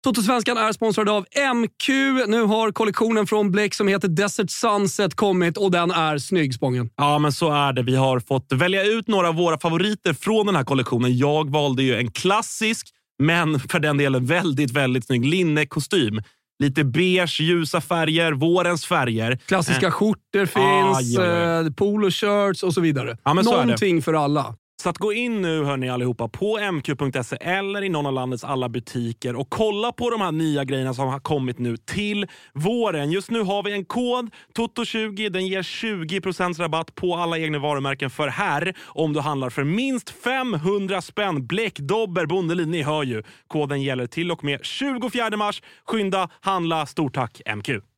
Totosvenskan 0.04 0.58
är 0.58 0.72
sponsrad 0.72 1.10
av 1.10 1.26
MQ. 1.56 1.88
Nu 2.28 2.42
har 2.44 2.72
kollektionen 2.72 3.28
från 3.28 3.52
Bleck 3.52 3.74
som 3.74 3.88
heter 3.88 4.08
Desert 4.08 4.50
Sunset 4.52 5.16
kommit 5.16 5.58
och 5.58 5.72
den 5.72 5.92
är 5.92 6.18
snygg, 6.18 6.54
Spången. 6.54 6.90
Ja, 6.96 7.20
men 7.20 7.32
så 7.32 7.52
är 7.52 7.74
det. 7.74 7.84
Vi 7.84 7.96
har 7.96 8.20
fått 8.20 8.52
välja 8.52 8.84
ut 8.86 9.08
några 9.08 9.28
av 9.30 9.36
våra 9.36 9.60
favoriter 9.60 10.14
från 10.14 10.46
den 10.46 10.56
här 10.56 10.64
kollektionen. 10.64 11.18
Jag 11.18 11.50
valde 11.50 11.84
ju 11.84 11.96
en 11.96 12.12
klassisk, 12.12 12.88
men 13.24 13.60
för 13.60 13.80
den 13.80 13.98
delen 13.98 14.26
väldigt, 14.26 14.72
väldigt 14.72 15.06
snygg 15.06 15.26
linnekostym. 15.26 16.22
Lite 16.64 16.84
beige, 16.84 17.40
ljusa 17.42 17.82
färger, 17.82 18.32
vårens 18.32 18.86
färger. 18.86 19.40
Klassiska 19.46 19.86
Eh, 19.86 19.92
skjortor 19.92 20.46
finns, 20.46 20.98
Ah, 20.98 21.02
ja, 21.02 21.26
ja. 21.26 21.66
eh, 21.66 21.72
poloshirts 21.72 22.64
och 22.64 22.74
så 22.74 22.82
vidare. 22.82 23.18
Ja, 23.24 23.44
så. 23.44 23.52
Någonting 23.52 24.02
för 24.02 24.14
alla. 24.14 24.56
Så 24.82 24.90
att 24.90 24.98
gå 24.98 25.14
in 25.14 25.42
nu 25.42 25.64
hörni 25.64 25.90
allihopa 25.90 26.28
på 26.28 26.60
mq.se 26.72 27.38
eller 27.42 27.84
i 27.84 27.90
någon 27.90 28.06
av 28.06 28.14
landets 28.14 28.44
alla 28.44 28.70
butiker 28.70 29.36
och 29.36 29.50
kolla 29.50 29.92
på 29.92 30.10
de 30.10 30.22
här 30.22 30.32
nya 30.32 30.64
grejerna 30.64 30.94
som 30.94 31.08
har 31.08 31.20
kommit 31.20 31.60
nu 31.60 31.78
till 31.78 32.28
våren. 32.54 33.12
Just 33.12 33.32
nu 33.32 33.42
har 33.42 33.64
vi 33.64 33.72
en 33.72 33.86
kod, 33.86 34.30
TOTO20. 34.58 35.30
Den 35.30 35.48
ger 35.48 35.62
20% 35.62 36.60
rabatt 36.60 36.96
på 36.96 37.16
alla 37.16 37.38
egna 37.38 37.60
varumärken 37.60 38.10
för 38.10 38.28
herr 38.28 38.74
om 38.86 39.14
du 39.14 39.20
handlar 39.20 39.50
för 39.50 39.64
minst 39.64 40.10
500 40.10 41.02
spänn. 41.02 41.48
Bleck, 41.48 41.80
Dobber, 41.80 42.26
Bondelin, 42.26 42.72
ni 42.72 42.84
hör 42.84 43.04
ju. 43.04 43.24
Koden 43.48 43.82
gäller 43.82 44.08
till 44.08 44.32
och 44.32 44.44
med 44.44 44.60
24 44.64 45.38
mars. 45.38 45.62
Skynda, 45.86 46.30
handla. 46.42 46.86
Stort 46.86 47.16
tack 47.16 47.42
MQ! 47.56 47.89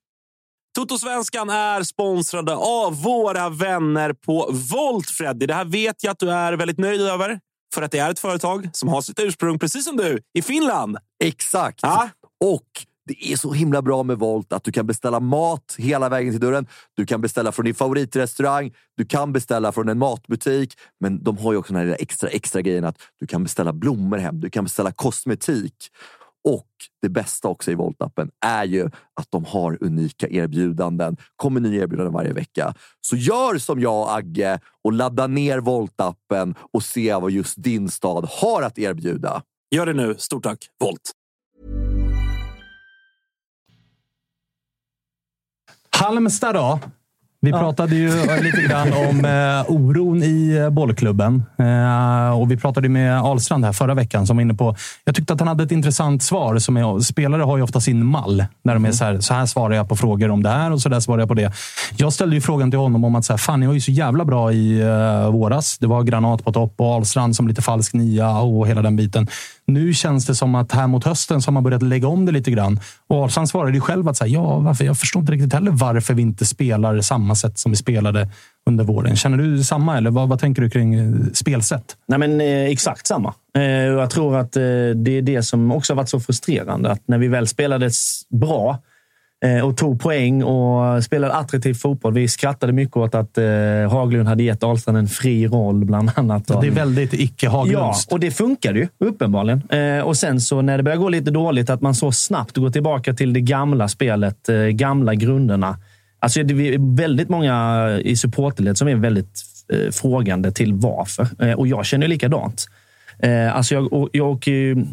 Totosvenskan 0.75 1.49
är 1.49 1.83
sponsrade 1.83 2.55
av 2.55 3.01
våra 3.01 3.49
vänner 3.49 4.13
på 4.13 4.49
Volt, 4.71 5.09
Freddy. 5.09 5.45
Det 5.45 5.53
här 5.53 5.65
vet 5.65 6.03
jag 6.03 6.11
att 6.11 6.19
du 6.19 6.31
är 6.31 6.53
väldigt 6.53 6.77
nöjd 6.77 7.01
över. 7.01 7.39
För 7.73 7.81
att 7.81 7.91
det 7.91 7.99
är 7.99 8.11
ett 8.11 8.19
företag 8.19 8.69
som 8.73 8.89
har 8.89 9.01
sitt 9.01 9.19
ursprung, 9.19 9.59
precis 9.59 9.85
som 9.85 9.97
du, 9.97 10.19
i 10.33 10.41
Finland. 10.41 10.97
Exakt! 11.23 11.79
Ja. 11.81 12.09
Och 12.43 12.67
det 13.07 13.31
är 13.31 13.37
så 13.37 13.53
himla 13.53 13.81
bra 13.81 14.03
med 14.03 14.19
Volt 14.19 14.53
att 14.53 14.63
du 14.63 14.71
kan 14.71 14.87
beställa 14.87 15.19
mat 15.19 15.75
hela 15.77 16.09
vägen 16.09 16.33
till 16.33 16.41
dörren. 16.41 16.67
Du 16.97 17.05
kan 17.05 17.21
beställa 17.21 17.51
från 17.51 17.65
din 17.65 17.75
favoritrestaurang. 17.75 18.73
Du 18.97 19.05
kan 19.05 19.33
beställa 19.33 19.71
från 19.71 19.89
en 19.89 19.97
matbutik. 19.97 20.77
Men 20.99 21.23
de 21.23 21.37
har 21.37 21.51
ju 21.51 21.57
också 21.57 21.73
den 21.73 21.87
här 21.87 21.97
extra, 21.99 22.29
extra 22.29 22.61
grejen 22.61 22.85
att 22.85 22.97
du 23.19 23.27
kan 23.27 23.43
beställa 23.43 23.73
blommor 23.73 24.17
hem. 24.17 24.39
Du 24.39 24.49
kan 24.49 24.63
beställa 24.63 24.91
kosmetik. 24.91 25.75
Och 26.43 26.67
det 27.01 27.09
bästa 27.09 27.47
också 27.47 27.71
i 27.71 27.75
Volt-appen 27.75 28.29
är 28.45 28.65
ju 28.65 28.85
att 29.13 29.27
de 29.29 29.45
har 29.45 29.77
unika 29.81 30.27
erbjudanden. 30.29 31.17
kommer 31.35 31.59
nya 31.59 31.83
erbjudanden 31.83 32.13
varje 32.13 32.33
vecka. 32.33 32.73
Så 33.01 33.15
gör 33.15 33.57
som 33.57 33.79
jag 33.79 34.01
och 34.01 34.15
Agge 34.15 34.59
och 34.83 34.93
ladda 34.93 35.27
ner 35.27 35.59
Volt-appen 35.59 36.55
och 36.73 36.83
se 36.83 37.13
vad 37.13 37.31
just 37.31 37.63
din 37.63 37.89
stad 37.89 38.29
har 38.31 38.61
att 38.61 38.77
erbjuda. 38.77 39.43
Gör 39.71 39.85
det 39.85 39.93
nu. 39.93 40.15
Stort 40.17 40.43
tack, 40.43 40.69
Volt. 40.79 41.11
Halmstad 45.89 46.55
då? 46.55 46.79
Vi 47.43 47.51
pratade 47.51 47.95
ju 47.95 48.09
lite 48.41 48.61
grann 48.61 48.93
om 48.93 49.25
eh, 49.25 49.71
oron 49.71 50.23
i 50.23 50.57
eh, 50.57 50.69
bollklubben. 50.69 51.43
Eh, 51.59 52.39
och 52.39 52.51
vi 52.51 52.57
pratade 52.57 52.89
med 52.89 53.21
Ahlstrand 53.21 53.65
här 53.65 53.73
förra 53.73 53.93
veckan 53.93 54.27
som 54.27 54.37
var 54.37 54.41
inne 54.41 54.53
på... 54.53 54.75
Jag 55.03 55.15
tyckte 55.15 55.33
att 55.33 55.39
han 55.39 55.47
hade 55.47 55.63
ett 55.63 55.71
intressant 55.71 56.23
svar. 56.23 56.57
Som 56.57 56.77
är, 56.77 56.99
spelare 56.99 57.41
har 57.41 57.57
ju 57.57 57.63
ofta 57.63 57.79
sin 57.79 58.05
mall. 58.05 58.45
När 58.63 58.73
de 58.73 58.85
är 58.85 58.91
så 58.91 59.05
här, 59.05 59.19
så 59.19 59.33
här 59.33 59.45
svarar 59.45 59.75
jag 59.75 59.89
på 59.89 59.95
frågor 59.95 60.31
om 60.31 60.43
det 60.43 60.49
här 60.49 60.71
och 60.71 60.81
så 60.81 60.89
där 60.89 60.99
svarar 60.99 61.19
jag 61.19 61.27
på 61.27 61.33
det. 61.33 61.51
Jag 61.97 62.13
ställde 62.13 62.35
ju 62.35 62.41
frågan 62.41 62.71
till 62.71 62.79
honom 62.79 63.03
om 63.03 63.15
att 63.15 63.25
så 63.25 63.33
här, 63.33 63.37
fan, 63.37 63.59
ni 63.59 63.67
var 63.67 63.73
ju 63.73 63.81
så 63.81 63.91
jävla 63.91 64.25
bra 64.25 64.51
i 64.51 64.81
eh, 64.81 65.31
våras. 65.31 65.77
Det 65.77 65.87
var 65.87 66.03
Granat 66.03 66.43
på 66.43 66.51
topp 66.51 66.73
och 66.77 66.85
Ahlstrand 66.85 67.35
som 67.35 67.47
lite 67.47 67.61
falsk 67.61 67.93
nia 67.93 68.39
och 68.39 68.67
hela 68.67 68.81
den 68.81 68.95
biten. 68.95 69.27
Nu 69.73 69.93
känns 69.93 70.25
det 70.25 70.35
som 70.35 70.55
att 70.55 70.71
här 70.71 70.87
mot 70.87 71.03
hösten 71.03 71.41
så 71.41 71.47
har 71.47 71.53
man 71.53 71.63
börjat 71.63 71.81
lägga 71.81 72.07
om 72.07 72.25
det 72.25 72.31
lite 72.31 72.51
grann. 72.51 72.79
Och 73.07 73.17
Ahlstrand 73.17 73.49
svarade 73.49 73.73
ju 73.73 73.81
själv 73.81 74.07
att 74.07 74.17
så 74.17 74.23
här, 74.23 74.31
ja, 74.31 74.59
varför? 74.59 74.85
jag 74.85 74.97
förstår 74.97 75.19
inte 75.19 75.31
riktigt 75.31 75.53
heller 75.53 75.71
varför 75.71 76.13
vi 76.13 76.21
inte 76.21 76.45
spelar 76.45 77.01
samma 77.01 77.35
sätt 77.35 77.59
som 77.59 77.71
vi 77.71 77.75
spelade 77.75 78.29
under 78.65 78.83
våren. 78.83 79.15
Känner 79.15 79.37
du 79.37 79.63
samma 79.63 79.97
eller 79.97 80.11
vad, 80.11 80.29
vad 80.29 80.39
tänker 80.39 80.61
du 80.61 80.69
kring 80.69 80.93
eh, 80.93 81.13
spelsätt? 81.33 81.97
Nej, 82.07 82.19
men 82.19 82.41
eh, 82.41 82.65
exakt 82.65 83.07
samma. 83.07 83.33
Eh, 83.57 83.63
jag 83.63 84.09
tror 84.09 84.37
att 84.37 84.55
eh, 84.55 84.61
det 84.95 85.17
är 85.17 85.21
det 85.21 85.43
som 85.43 85.71
också 85.71 85.93
har 85.93 85.97
varit 85.97 86.09
så 86.09 86.19
frustrerande. 86.19 86.91
Att 86.91 87.07
när 87.07 87.17
vi 87.17 87.27
väl 87.27 87.47
spelades 87.47 88.21
bra 88.29 88.79
och 89.63 89.77
tog 89.77 90.01
poäng 90.01 90.43
och 90.43 91.03
spelade 91.03 91.33
attraktiv 91.33 91.73
fotboll. 91.73 92.13
Vi 92.13 92.27
skrattade 92.27 92.73
mycket 92.73 92.97
åt 92.97 93.15
att 93.15 93.37
eh, 93.37 93.43
Haglund 93.91 94.27
hade 94.27 94.43
gett 94.43 94.63
Ahlstrand 94.63 94.97
en 94.97 95.07
fri 95.07 95.47
roll, 95.47 95.85
bland 95.85 96.11
annat. 96.15 96.47
Det 96.61 96.67
är 96.67 96.71
väldigt 96.71 97.13
icke 97.13 97.45
Ja, 97.45 97.51
Haglundskt. 97.51 98.11
och 98.11 98.19
det 98.19 98.31
funkade 98.31 98.79
ju 98.79 98.87
uppenbarligen. 98.99 99.61
Eh, 99.69 99.99
och 100.03 100.17
sen 100.17 100.41
så 100.41 100.61
när 100.61 100.77
det 100.77 100.83
börjar 100.83 100.97
gå 100.97 101.09
lite 101.09 101.31
dåligt, 101.31 101.69
att 101.69 101.81
man 101.81 101.95
så 101.95 102.11
snabbt 102.11 102.57
går 102.57 102.69
tillbaka 102.69 103.13
till 103.13 103.33
det 103.33 103.41
gamla 103.41 103.87
spelet, 103.87 104.49
eh, 104.49 104.55
gamla 104.57 105.15
grunderna. 105.15 105.77
Alltså 106.19 106.43
det 106.43 106.73
är 106.73 106.95
väldigt 106.95 107.29
många 107.29 107.87
i 108.03 108.15
supporterled 108.15 108.77
som 108.77 108.87
är 108.87 108.95
väldigt 108.95 109.41
eh, 109.73 109.91
frågande 109.91 110.51
till 110.51 110.73
varför. 110.73 111.27
Eh, 111.39 111.51
och 111.53 111.67
jag 111.67 111.85
känner 111.85 112.07
likadant. 112.07 112.65
Eh, 113.19 113.55
alltså 113.55 113.75
jag, 113.75 113.93
och, 113.93 114.09
jag, 114.13 114.29
åker 114.31 114.51
ju- 114.51 114.85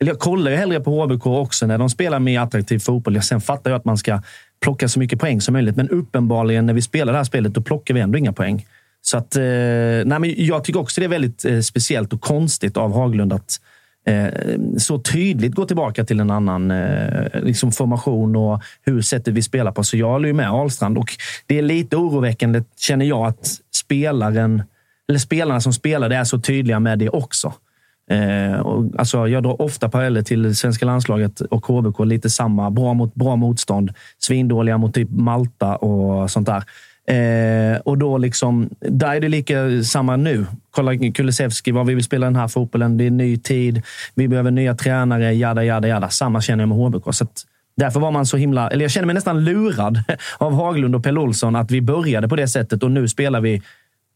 eller 0.00 0.10
jag 0.10 0.18
kollar 0.18 0.50
ju 0.50 0.56
hellre 0.56 0.80
på 0.80 1.04
HBK 1.04 1.26
också 1.26 1.66
när 1.66 1.78
de 1.78 1.90
spelar 1.90 2.18
mer 2.18 2.40
attraktiv 2.40 2.78
fotboll. 2.78 3.14
Jag 3.14 3.24
sen 3.24 3.40
fattar 3.40 3.70
jag 3.70 3.78
att 3.78 3.84
man 3.84 3.98
ska 3.98 4.22
plocka 4.60 4.88
så 4.88 4.98
mycket 4.98 5.20
poäng 5.20 5.40
som 5.40 5.52
möjligt. 5.52 5.76
Men 5.76 5.88
uppenbarligen 5.88 6.66
när 6.66 6.74
vi 6.74 6.82
spelar 6.82 7.12
det 7.12 7.18
här 7.18 7.24
spelet, 7.24 7.54
då 7.54 7.60
plockar 7.60 7.94
vi 7.94 8.00
ändå 8.00 8.18
inga 8.18 8.32
poäng. 8.32 8.66
Så 9.02 9.18
att, 9.18 9.36
eh, 9.36 9.42
nej, 9.42 10.18
men 10.18 10.34
jag 10.36 10.64
tycker 10.64 10.80
också 10.80 11.00
det 11.00 11.04
är 11.04 11.08
väldigt 11.08 11.44
eh, 11.44 11.60
speciellt 11.60 12.12
och 12.12 12.20
konstigt 12.20 12.76
av 12.76 12.92
Haglund 12.92 13.32
att 13.32 13.60
eh, 14.06 14.26
så 14.78 14.98
tydligt 14.98 15.54
gå 15.54 15.66
tillbaka 15.66 16.04
till 16.04 16.20
en 16.20 16.30
annan 16.30 16.70
eh, 16.70 17.42
liksom 17.42 17.72
formation 17.72 18.36
och 18.36 18.62
hur 18.82 19.02
sättet 19.02 19.34
vi 19.34 19.42
spelar 19.42 19.72
på. 19.72 19.84
Så 19.84 19.96
jag 19.96 20.08
håller 20.08 20.28
ju 20.28 20.34
med 20.34 20.50
Ahlstrand 20.50 20.98
och 20.98 21.08
det 21.46 21.58
är 21.58 21.62
lite 21.62 21.96
oroväckande, 21.96 22.62
känner 22.76 23.06
jag, 23.06 23.26
att 23.26 23.60
spelaren, 23.74 24.62
eller 25.08 25.18
spelarna 25.18 25.60
som 25.60 25.72
spelar 25.72 26.08
det 26.08 26.16
är 26.16 26.24
så 26.24 26.38
tydliga 26.38 26.80
med 26.80 26.98
det 26.98 27.08
också. 27.08 27.52
Eh, 28.10 28.60
och, 28.60 28.84
alltså, 28.98 29.28
jag 29.28 29.42
drar 29.42 29.62
ofta 29.62 29.88
paralleller 29.88 30.22
till 30.22 30.56
svenska 30.56 30.86
landslaget 30.86 31.40
och 31.40 31.66
HBK. 31.66 32.04
Lite 32.04 32.30
samma. 32.30 32.70
Bra 32.70 32.94
mot 32.94 33.14
bra 33.14 33.36
motstånd. 33.36 33.90
Svindåliga 34.18 34.78
mot 34.78 34.94
typ 34.94 35.10
Malta 35.10 35.76
och 35.76 36.30
sånt 36.30 36.46
där. 36.46 36.64
Eh, 37.08 37.78
och 37.78 37.98
då 37.98 38.18
liksom, 38.18 38.70
där 38.80 39.14
är 39.14 39.20
det 39.20 39.28
lika 39.28 39.82
samma 39.82 40.16
nu. 40.16 40.46
Kolla 40.70 40.96
Kulusevski, 40.96 41.70
vad 41.70 41.86
vi 41.86 41.94
vill 41.94 42.04
spela 42.04 42.26
den 42.26 42.36
här 42.36 42.48
fotbollen. 42.48 42.96
Det 42.96 43.06
är 43.06 43.10
ny 43.10 43.36
tid. 43.36 43.82
Vi 44.14 44.28
behöver 44.28 44.50
nya 44.50 44.74
tränare. 44.74 45.32
Jada, 45.32 45.64
jada, 45.64 45.88
jada. 45.88 46.08
Samma 46.08 46.40
känner 46.40 46.62
jag 46.62 46.68
med 46.68 46.78
HBK. 46.78 47.14
Så 47.14 47.24
att, 47.24 47.42
därför 47.76 48.00
var 48.00 48.10
man 48.10 48.26
så 48.26 48.36
himla... 48.36 48.70
Eller 48.70 48.84
jag 48.84 48.90
känner 48.90 49.06
mig 49.06 49.14
nästan 49.14 49.44
lurad 49.44 50.02
av 50.38 50.54
Haglund 50.54 50.96
och 50.96 51.04
Pelle 51.04 51.20
Olsson 51.20 51.56
att 51.56 51.70
vi 51.70 51.82
började 51.82 52.28
på 52.28 52.36
det 52.36 52.48
sättet 52.48 52.82
och 52.82 52.90
nu 52.90 53.08
spelar 53.08 53.40
vi 53.40 53.62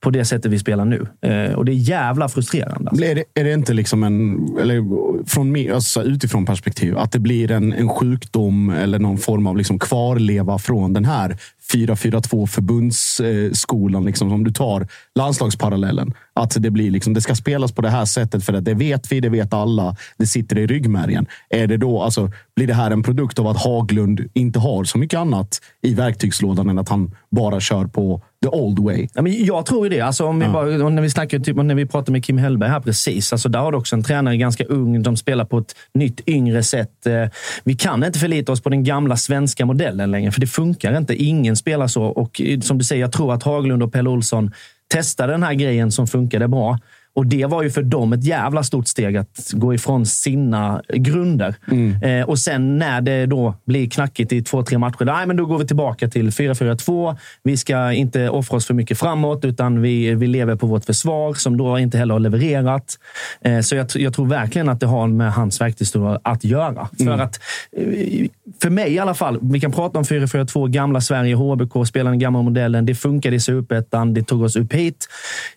på 0.01 0.11
det 0.11 0.25
sättet 0.25 0.53
vi 0.53 0.59
spelar 0.59 0.85
nu. 0.85 1.07
Eh, 1.23 1.53
och 1.53 1.65
det 1.65 1.73
är 1.73 1.75
jävla 1.75 2.29
frustrerande. 2.29 2.91
Alltså. 2.91 3.05
Är 3.05 3.15
det, 3.15 3.25
är 3.35 3.45
det 3.45 3.53
inte 3.53 3.73
liksom 3.73 4.05
en, 4.05 4.39
eller 4.61 4.85
från 5.27 5.53
mig, 5.53 5.71
alltså 5.71 6.03
utifrån 6.03 6.47
perspektiv, 6.47 6.99
att 6.99 7.13
det 7.13 7.19
blir 7.19 7.51
en, 7.51 7.73
en 7.73 7.89
sjukdom 7.89 8.71
eller 8.71 8.99
någon 8.99 9.19
form 9.19 9.47
av 9.47 9.57
liksom 9.57 9.79
kvarleva 9.79 10.59
från 10.59 10.93
den 10.93 11.05
här 11.05 11.37
4-4-2 11.73 12.47
förbundsskolan, 12.47 14.05
liksom, 14.05 14.33
om 14.33 14.45
du 14.45 14.53
tar 14.53 14.89
landslagsparallellen. 15.15 16.15
Att 16.35 16.63
det, 16.63 16.71
blir 16.71 16.91
liksom, 16.91 17.15
det 17.15 17.21
ska 17.21 17.35
spelas 17.35 17.73
på 17.73 17.83
det 17.83 17.91
här 17.91 18.05
sättet 18.05 18.45
för 18.45 18.53
att 18.53 18.65
det 18.65 18.75
vet 18.75 19.13
vi, 19.13 19.21
det 19.21 19.29
vet 19.29 19.55
alla. 19.55 19.97
Det 20.17 20.27
sitter 20.27 20.59
i 20.59 20.67
ryggmärgen. 20.67 21.27
Är 21.51 21.67
det 21.67 21.77
då, 21.77 22.03
alltså, 22.03 22.31
blir 22.57 22.67
det 22.67 22.75
här 22.75 22.91
en 22.91 23.03
produkt 23.03 23.39
av 23.39 23.47
att 23.47 23.57
Haglund 23.57 24.29
inte 24.35 24.59
har 24.59 24.85
så 24.85 24.99
mycket 24.99 25.19
annat 25.19 25.61
i 25.83 25.95
verktygslådan 25.95 26.69
än 26.69 26.79
att 26.79 26.89
han 26.89 27.15
bara 27.31 27.61
kör 27.61 27.87
på 27.87 28.23
the 28.45 28.49
old 28.49 28.79
way? 28.79 29.09
Ja, 29.15 29.23
men 29.23 29.45
jag 29.45 29.67
tror 29.67 29.87
ju 29.87 29.91
det. 29.91 30.01
Alltså, 30.01 30.25
om 30.27 30.39
vi 30.39 30.45
Ja. 30.47 30.53
bara, 30.53 30.89
när, 30.89 31.03
vi 31.03 31.11
snackar, 31.11 31.39
typ, 31.39 31.57
när 31.57 31.75
vi 31.75 31.87
pratade 31.87 32.13
med 32.13 32.25
Kim 32.25 32.39
Hellberg 32.39 32.71
här 32.71 32.81
precis. 32.81 33.33
Alltså, 33.33 33.49
där 33.49 33.59
har 33.59 33.73
du 33.73 33.79
också 33.79 33.97
en 33.97 34.03
tränare 34.03 34.37
ganska 34.37 34.65
ung. 34.65 35.03
De 35.03 35.17
spelar 35.17 35.45
på 35.45 35.59
ett 35.59 35.75
nytt, 35.95 36.21
yngre 36.29 36.63
sätt. 36.63 37.07
Eh, 37.07 37.25
Vi 37.65 37.75
kan 37.77 38.05
inte 38.05 38.19
förlita 38.19 38.53
oss 38.53 38.61
på 38.61 38.69
den 38.69 38.85
gamla 38.85 39.17
svenska 39.17 39.67
modellen 39.67 40.11
längre, 40.11 40.33
för 40.33 40.41
det 40.41 40.47
funkar 40.47 40.97
inte. 40.97 41.15
Ingen 41.23 41.57
spelar 41.57 41.87
så. 41.87 42.05
Och 42.05 42.41
eh, 42.41 42.61
som 42.61 42.79
du 42.79 42.85
säger, 42.85 43.01
jag 43.03 43.13
tror 43.13 43.35
att 43.35 43.43
Haglund 43.43 43.83
och 43.83 43.93
Pelle 43.93 44.11
Olsson 44.11 44.51
testade 44.93 45.33
den 45.33 45.43
här 45.43 45.55
grejen 45.55 45.93
som 45.93 46.07
funkade 46.07 46.49
bra. 46.49 46.79
Och 47.15 47.27
det 47.27 47.47
var 47.47 47.63
ju 47.63 47.71
för 47.71 47.83
dem 47.83 48.13
ett 48.13 48.25
jävla 48.25 48.63
stort 48.63 48.89
steg 48.89 49.17
att 49.17 49.51
gå 49.53 49.75
ifrån 49.75 50.07
sina 50.07 50.83
grunder. 50.89 51.55
Eh, 52.03 52.29
och 52.29 52.39
sen 52.39 52.79
när 52.79 53.01
det 53.01 53.27
då 53.27 53.55
blir 53.65 53.91
knackigt 53.91 54.33
i 54.33 54.43
två, 54.43 54.63
tre 54.63 54.79
matcher, 54.79 55.05
nej, 55.05 55.27
men 55.27 55.37
då 55.37 55.47
går 55.47 55.59
vi 55.59 55.67
tillbaka 55.67 56.09
till 56.09 56.31
4-4-2. 56.31 57.17
Vi 57.43 57.57
ska 57.57 57.93
inte 57.93 58.29
offra 58.29 58.57
oss 58.57 58.67
för 58.67 58.75
mycket 58.75 58.99
framåt, 58.99 59.45
utan 59.45 59.83
vi, 59.83 60.15
vi 60.15 60.27
lever 60.27 60.57
på 60.57 60.67
vårt 60.67 60.85
försvar 60.85 61.35
som 61.35 61.57
då 61.57 61.79
inte 61.79 61.99
heller 61.99 62.15
har 62.15 62.21
levererat. 62.21 62.99
Eh, 63.41 63.61
så 63.61 63.77
jag, 63.77 63.87
jag 63.95 64.15
tror 64.15 64.27
verkligen 64.27 64.69
att 64.69 64.81
det 64.81 64.87
har 64.87 65.09
med 65.09 65.33
hans 65.33 65.61
verktygslåda 65.61 66.21
att 66.23 66.45
göra. 66.45 66.89
För 66.99 67.19
att 67.19 67.41
eh, 67.77 68.27
för 68.63 68.71
mig 68.71 68.93
i 68.93 68.99
alla 68.99 69.15
fall, 69.15 69.39
vi 69.43 69.61
kan 69.61 69.73
prata 69.73 69.99
om 69.99 70.05
4-4-2, 70.05 70.69
gamla 70.69 71.01
Sverige, 71.01 71.35
HBK, 71.35 71.87
spela 71.89 72.11
den 72.11 72.19
gamla 72.19 72.43
modellen. 72.43 72.87
Det 72.87 72.95
funkade 72.95 73.37
i 73.37 73.41
Superettan, 73.41 74.15
det 74.15 74.23
tog 74.23 74.43
oss 74.43 74.57
upp 74.57 74.73
hit. 74.73 75.09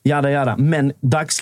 Jada, 0.04 0.32
jada. 0.32 0.58
Men 0.58 0.94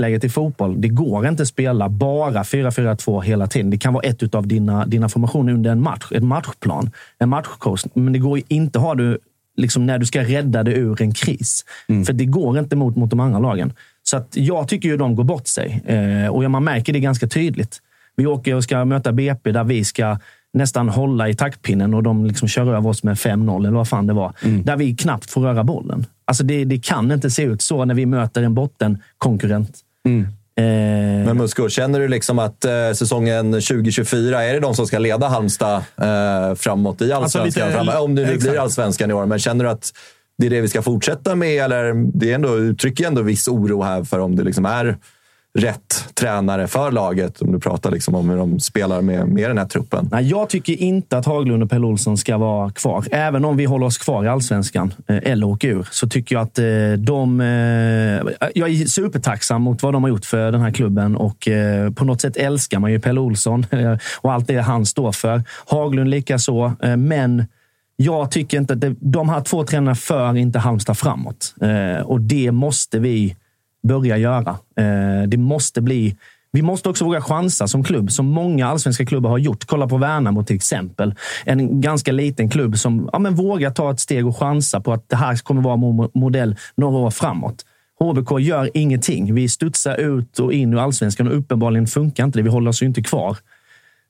dagsläget 0.01 0.23
i 0.23 0.29
fotboll, 0.29 0.81
det 0.81 0.87
går 0.87 1.27
inte 1.27 1.43
att 1.43 1.49
spela 1.49 1.89
bara 1.89 2.43
4-4-2 2.43 3.21
hela 3.21 3.47
tiden. 3.47 3.69
Det 3.69 3.77
kan 3.77 3.93
vara 3.93 4.03
ett 4.03 4.35
av 4.35 4.47
dina, 4.47 4.85
dina 4.85 5.09
formationer 5.09 5.53
under 5.53 5.71
en 5.71 5.81
match, 5.81 6.11
en 6.11 6.27
matchplan, 6.27 6.91
en 7.19 7.29
matchcoach. 7.29 7.85
Men 7.93 8.13
det 8.13 8.19
går 8.19 8.41
inte 8.47 8.79
att 8.79 8.85
ha 8.85 8.95
det 8.95 9.17
liksom 9.57 9.85
när 9.85 9.99
du 9.99 10.05
ska 10.05 10.23
rädda 10.23 10.63
dig 10.63 10.73
ur 10.73 11.01
en 11.01 11.13
kris. 11.13 11.65
För 12.05 12.13
det 12.13 12.25
går 12.25 12.59
inte 12.59 12.75
mot, 12.75 12.95
mot 12.95 13.09
de 13.09 13.19
andra 13.19 13.39
lagen. 13.39 13.73
Så 14.03 14.17
att 14.17 14.29
jag 14.33 14.67
tycker 14.67 14.89
ju 14.89 14.97
de 14.97 15.15
går 15.15 15.23
bort 15.23 15.47
sig. 15.47 15.81
Eh, 15.85 16.27
och 16.27 16.51
man 16.51 16.63
märker 16.63 16.93
det 16.93 16.99
ganska 16.99 17.27
tydligt. 17.27 17.81
Vi 18.15 18.25
åker 18.25 18.55
och 18.55 18.63
ska 18.63 18.85
möta 18.85 19.11
BP 19.11 19.51
där 19.51 19.63
vi 19.63 19.83
ska 19.83 20.17
nästan 20.53 20.89
hålla 20.89 21.29
i 21.29 21.33
taktpinnen 21.33 21.93
och 21.93 22.03
de 22.03 22.25
liksom 22.25 22.47
kör 22.47 22.75
över 22.75 22.89
oss 22.89 23.03
med 23.03 23.15
5-0 23.15 23.57
eller 23.57 23.77
vad 23.77 23.87
fan 23.87 24.07
det 24.07 24.13
var. 24.13 24.33
Där 24.63 24.77
vi 24.77 24.95
knappt 24.95 25.31
får 25.31 25.41
röra 25.41 25.63
bollen. 25.63 26.05
Alltså 26.25 26.43
det, 26.43 26.65
det 26.65 26.79
kan 26.79 27.11
inte 27.11 27.29
se 27.29 27.43
ut 27.43 27.61
så 27.61 27.85
när 27.85 27.95
vi 27.95 28.05
möter 28.05 28.43
en 28.43 28.53
bottenkonkurrent. 28.53 29.79
Eh, 30.55 30.63
Men 31.25 31.37
Musko, 31.37 31.69
känner 31.69 31.99
du 31.99 32.07
liksom 32.07 32.39
att 32.39 32.65
eh, 32.65 32.91
säsongen 32.93 33.51
2024, 33.53 34.43
är 34.43 34.53
det 34.53 34.59
de 34.59 34.75
som 34.75 34.87
ska 34.87 34.99
leda 34.99 35.27
Halmstad 35.27 35.75
eh, 36.01 36.55
framåt 36.55 37.01
i 37.01 37.11
allsvenskan? 37.11 37.67
lite- 37.67 37.77
framåt? 37.77 37.95
Om 37.95 38.15
det 38.15 38.21
nu 38.21 38.27
exakt. 38.27 38.49
blir 38.51 38.59
allsvenskan 38.61 39.11
i 39.11 39.13
år. 39.13 39.25
Men 39.25 39.39
känner 39.39 39.63
du 39.65 39.69
att 39.69 39.91
det 40.37 40.45
är 40.45 40.49
det 40.49 40.61
vi 40.61 40.67
ska 40.67 40.81
fortsätta 40.81 41.35
med? 41.35 41.63
Eller 41.63 41.93
det 42.19 42.31
är 42.31 42.35
ändå, 42.35 42.57
uttrycker 42.57 43.07
ändå 43.07 43.21
viss 43.21 43.47
oro 43.47 43.81
här 43.81 44.03
för 44.03 44.19
om 44.19 44.35
det 44.35 44.43
liksom 44.43 44.65
är 44.65 44.97
rätt 45.53 46.09
tränare 46.13 46.67
för 46.67 46.91
laget. 46.91 47.41
Om 47.41 47.51
du 47.51 47.59
pratar 47.59 47.91
liksom 47.91 48.15
om 48.15 48.29
hur 48.29 48.37
de 48.37 48.59
spelar 48.59 49.01
med, 49.01 49.27
med 49.27 49.49
den 49.49 49.57
här 49.57 49.65
truppen. 49.65 50.09
Nej, 50.11 50.29
jag 50.29 50.49
tycker 50.49 50.81
inte 50.81 51.17
att 51.17 51.25
Haglund 51.25 51.63
och 51.63 51.69
Pelle 51.69 51.85
Olsson 51.85 52.17
ska 52.17 52.37
vara 52.37 52.71
kvar. 52.71 53.05
Även 53.11 53.45
om 53.45 53.57
vi 53.57 53.65
håller 53.65 53.85
oss 53.85 53.97
kvar 53.97 54.25
i 54.25 54.27
allsvenskan 54.27 54.93
eh, 55.07 55.17
eller 55.23 55.47
åker 55.47 55.67
ur, 55.67 55.87
så 55.91 56.07
tycker 56.07 56.35
jag 56.35 56.41
att 56.41 56.59
eh, 56.59 56.65
de... 56.97 57.41
Eh, 57.41 58.47
jag 58.55 58.69
är 58.69 58.85
supertacksam 58.85 59.61
mot 59.61 59.83
vad 59.83 59.93
de 59.93 60.03
har 60.03 60.09
gjort 60.09 60.25
för 60.25 60.51
den 60.51 60.61
här 60.61 60.71
klubben 60.71 61.15
och 61.15 61.47
på 61.95 62.05
något 62.05 62.21
sätt 62.21 62.37
älskar 62.37 62.79
man 62.79 62.91
ju 62.91 62.99
Pelle 62.99 63.19
Olsson 63.19 63.65
och 64.21 64.33
allt 64.33 64.47
det 64.47 64.57
han 64.57 64.85
står 64.85 65.11
för. 65.11 65.43
Haglund 65.65 66.09
likaså, 66.09 66.73
men 66.97 67.45
jag 67.95 68.31
tycker 68.31 68.57
inte 68.57 68.73
att 68.73 68.83
de 68.99 69.29
här 69.29 69.41
två 69.41 69.63
tränarna 69.63 69.95
för 69.95 70.37
inte 70.37 70.59
Halmstad 70.59 70.97
framåt. 70.97 71.55
Och 72.03 72.21
det 72.21 72.51
måste 72.51 72.99
vi 72.99 73.35
börja 73.83 74.17
göra. 74.17 74.49
Eh, 74.77 75.27
det 75.27 75.37
måste 75.37 75.81
bli... 75.81 76.15
Vi 76.53 76.61
måste 76.61 76.89
också 76.89 77.05
våga 77.05 77.21
chansa 77.21 77.67
som 77.67 77.83
klubb, 77.83 78.11
som 78.11 78.25
många 78.25 78.67
allsvenska 78.67 79.05
klubbar 79.05 79.29
har 79.29 79.37
gjort. 79.37 79.65
Kolla 79.65 79.87
på 79.87 79.97
Värnamo 79.97 80.43
till 80.43 80.55
exempel. 80.55 81.15
En 81.45 81.81
ganska 81.81 82.11
liten 82.11 82.49
klubb 82.49 82.77
som 82.77 83.09
ja, 83.13 83.19
men 83.19 83.35
vågar 83.35 83.71
ta 83.71 83.91
ett 83.91 83.99
steg 83.99 84.27
och 84.27 84.37
chansa 84.37 84.81
på 84.81 84.93
att 84.93 85.09
det 85.09 85.15
här 85.15 85.35
kommer 85.35 85.61
vara 85.61 85.75
mo- 85.75 86.11
modell 86.13 86.55
några 86.75 86.97
år 86.97 87.11
framåt. 87.11 87.65
HBK 87.99 88.39
gör 88.39 88.69
ingenting. 88.73 89.33
Vi 89.33 89.49
studsar 89.49 89.97
ut 89.97 90.39
och 90.39 90.53
in 90.53 90.73
ur 90.73 90.79
allsvenskan 90.79 91.27
och 91.27 91.37
uppenbarligen 91.37 91.87
funkar 91.87 92.23
inte 92.23 92.39
det. 92.39 92.43
Vi 92.43 92.49
håller 92.49 92.69
oss 92.69 92.81
ju 92.81 92.85
inte 92.85 93.03
kvar. 93.03 93.37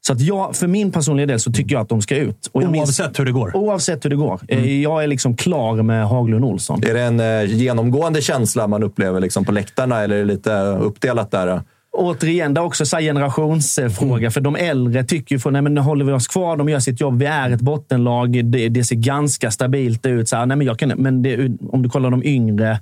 Så 0.08 0.14
att 0.14 0.22
jag, 0.22 0.56
för 0.56 0.68
min 0.68 0.92
personliga 0.92 1.26
del 1.26 1.40
så 1.40 1.52
tycker 1.52 1.76
jag 1.76 1.82
att 1.82 1.90
de 1.90 2.02
ska 2.02 2.16
ut. 2.18 2.50
Och 2.52 2.64
jag 2.64 2.72
minns- 2.72 3.00
Oavsett 3.00 3.20
hur 3.20 3.26
det 3.26 3.32
går. 3.32 3.56
Oavsett 3.56 4.06
hur 4.06 4.10
det 4.10 4.16
går. 4.16 4.40
Eh, 4.48 4.82
Jag 4.82 5.04
är 5.04 5.08
liksom 5.08 5.36
klar 5.36 5.82
med 5.84 6.08
Haglund 6.08 6.46
Olsson. 6.46 6.84
Är 6.84 6.94
det 6.94 7.02
en 7.02 7.20
eh, 7.20 7.44
genomgående 7.56 8.22
känsla 8.22 8.68
man 8.68 8.84
upplever 8.84 9.20
liksom 9.20 9.46
på 9.46 9.52
läktarna 9.52 10.00
eller 10.02 10.16
är 10.16 10.20
det 10.20 10.26
lite 10.26 10.54
uppdelat 10.62 11.32
där? 11.32 11.62
Återigen, 11.98 12.54
det 12.54 12.62
är 12.62 12.66
också 12.66 12.86
så 12.86 12.96
här 12.96 13.04
generationsfråga. 13.04 14.32
För 14.32 14.42
de 14.42 14.56
äldre 14.56 15.04
tycker 15.04 15.36
ju, 15.36 15.40
för, 15.40 15.52
nej 15.52 15.62
men 15.62 15.74
nu 15.74 15.82
håller 15.82 16.06
vi 16.06 16.12
oss 16.12 16.28
kvar, 16.28 16.58
de 16.58 16.70
gör 16.70 16.80
sitt 16.80 17.02
jobb. 17.02 17.20
Vi 17.20 17.26
är 17.26 17.50
ett 17.50 17.62
bottenlag. 17.62 18.46
Det, 18.46 18.70
det 18.70 18.84
ser 18.84 18.96
ganska 18.96 19.52
stabilt 19.52 20.06
ut. 20.06 20.30
Så 20.30 20.36
här, 20.36 20.46
nej 20.46 20.58
men 20.58 20.68
jag 20.68 20.80
kan, 20.80 20.90
men 20.90 21.22
det, 21.24 21.52
om 21.72 21.82
du 21.82 21.90
kollar 21.90 22.10
de 22.12 22.24
yngre, 22.24 22.80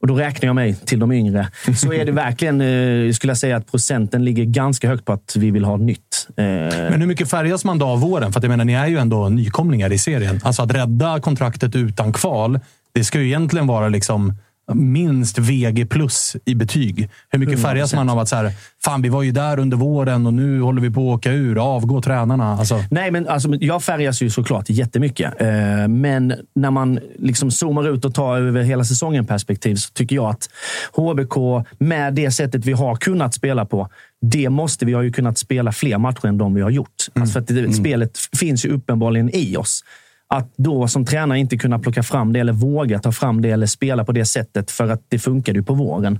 och 0.00 0.06
då 0.06 0.14
räknar 0.14 0.46
jag 0.46 0.54
mig 0.54 0.74
till 0.74 0.98
de 0.98 1.12
yngre, 1.12 1.48
så 1.76 1.92
är 1.92 2.04
det 2.04 2.12
verkligen, 2.12 2.60
eh, 2.60 3.12
skulle 3.12 3.30
jag 3.30 3.38
säga, 3.38 3.56
att 3.56 3.70
procenten 3.70 4.24
ligger 4.24 4.44
ganska 4.44 4.88
högt 4.88 5.04
på 5.04 5.12
att 5.12 5.36
vi 5.36 5.50
vill 5.50 5.64
ha 5.64 5.76
nytt. 5.76 6.28
Eh, 6.36 6.44
Men 6.44 7.00
hur 7.00 7.06
mycket 7.06 7.30
färgas 7.30 7.64
man 7.64 7.78
då 7.78 7.86
av 7.86 8.00
våren? 8.00 8.32
För 8.32 8.40
att 8.40 8.44
jag 8.44 8.50
menar, 8.50 8.64
ni 8.64 8.72
är 8.72 8.86
ju 8.86 8.98
ändå 8.98 9.28
nykomlingar 9.28 9.92
i 9.92 9.98
serien. 9.98 10.40
Alltså 10.44 10.62
att 10.62 10.74
rädda 10.74 11.20
kontraktet 11.20 11.76
utan 11.76 12.12
kval, 12.12 12.60
det 12.92 13.04
ska 13.04 13.20
ju 13.20 13.26
egentligen 13.26 13.66
vara 13.66 13.88
liksom 13.88 14.32
minst 14.74 15.38
VG 15.38 15.86
plus 15.86 16.36
i 16.44 16.54
betyg. 16.54 17.10
Hur 17.30 17.38
mycket 17.38 17.62
färgas 17.62 17.94
man 17.94 18.08
av 18.08 18.18
att 18.18 18.28
så 18.28 18.36
här, 18.36 18.52
fan 18.84 19.02
vi 19.02 19.08
var 19.08 19.22
ju 19.22 19.30
där 19.30 19.58
under 19.58 19.76
våren 19.76 20.26
och 20.26 20.34
nu 20.34 20.60
håller 20.60 20.82
vi 20.82 20.90
på 20.90 21.00
att 21.00 21.18
åka 21.18 21.32
ur. 21.32 21.74
Avgå 21.74 22.02
tränarna. 22.02 22.52
Alltså, 22.52 22.84
Nej, 22.90 23.10
men 23.10 23.28
alltså, 23.28 23.54
jag 23.54 23.82
färgas 23.82 24.22
ju 24.22 24.30
såklart 24.30 24.70
jättemycket. 24.70 25.40
Eh, 25.40 25.88
men 25.88 26.34
när 26.54 26.70
man 26.70 27.00
liksom 27.18 27.50
zoomar 27.50 27.88
ut 27.88 28.04
och 28.04 28.14
tar 28.14 28.36
över 28.36 28.62
hela 28.62 28.84
säsongen 28.84 29.26
perspektiv 29.26 29.76
så 29.76 29.92
tycker 29.92 30.16
jag 30.16 30.30
att 30.30 30.48
HBK, 30.92 31.66
med 31.78 32.14
det 32.14 32.30
sättet 32.30 32.64
vi 32.64 32.72
har 32.72 32.96
kunnat 32.96 33.34
spela 33.34 33.66
på, 33.66 33.88
det 34.20 34.50
måste 34.50 34.86
vi 34.86 34.92
ha 34.92 35.02
ju 35.02 35.12
kunnat 35.12 35.38
spela 35.38 35.72
fler 35.72 35.98
matcher 35.98 36.26
än 36.26 36.38
de 36.38 36.54
vi 36.54 36.60
har 36.60 36.70
gjort. 36.70 37.06
Alltså 37.14 37.32
för 37.32 37.40
att 37.40 37.46
det, 37.46 37.72
Spelet 37.72 38.18
finns 38.38 38.64
ju 38.64 38.68
uppenbarligen 38.68 39.30
i 39.34 39.56
oss. 39.56 39.84
Att 40.28 40.52
då 40.56 40.88
som 40.88 41.04
tränare 41.04 41.38
inte 41.38 41.56
kunna 41.56 41.78
plocka 41.78 42.02
fram 42.02 42.32
det 42.32 42.40
eller 42.40 42.52
våga 42.52 42.98
ta 42.98 43.12
fram 43.12 43.42
det 43.42 43.50
eller 43.50 43.66
spela 43.66 44.04
på 44.04 44.12
det 44.12 44.24
sättet 44.24 44.70
för 44.70 44.88
att 44.88 45.02
det 45.08 45.18
funkade 45.18 45.58
ju 45.58 45.64
på 45.64 45.74
våren. 45.74 46.18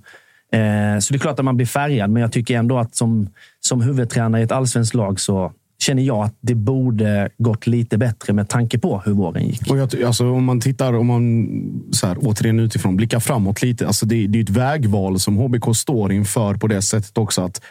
Eh, 0.53 0.99
så 1.01 1.13
det 1.13 1.17
är 1.17 1.19
klart 1.19 1.39
att 1.39 1.45
man 1.45 1.57
blir 1.57 1.67
färgad, 1.67 2.11
men 2.11 2.23
jag 2.23 2.33
tycker 2.33 2.57
ändå 2.59 2.79
att 2.79 2.95
som, 2.95 3.29
som 3.61 3.81
huvudtränare 3.81 4.41
i 4.41 4.45
ett 4.45 4.53
allsvenskt 4.53 4.95
lag 4.95 5.21
så 5.21 5.53
känner 5.83 6.03
jag 6.03 6.25
att 6.25 6.35
det 6.41 6.55
borde 6.55 7.29
gått 7.39 7.67
lite 7.67 7.99
bättre 7.99 8.33
med 8.33 8.49
tanke 8.49 8.79
på 8.79 9.03
hur 9.05 9.13
våren 9.13 9.47
gick. 9.47 9.71
Och 9.71 9.79
jag, 9.79 10.03
alltså, 10.03 10.31
om 10.31 10.45
man 10.45 10.61
tittar, 10.61 10.93
om 10.93 11.07
man 11.07 11.49
så 11.93 12.07
här, 12.07 12.17
återigen 12.21 12.61
utifrån 12.61 12.97
blickar 12.97 13.21
framåt 13.21 13.63
lite. 13.63 13.87
Alltså, 13.87 14.07
det, 14.07 14.27
det 14.27 14.39
är 14.39 14.43
ett 14.43 14.51
vägval 14.51 15.21
som 15.21 15.37
HBK 15.37 15.77
står 15.77 16.13
inför 16.13 16.55
på 16.55 16.67
det 16.67 16.83
sättet 16.83 17.19
också 17.19 17.43
att 17.43 17.63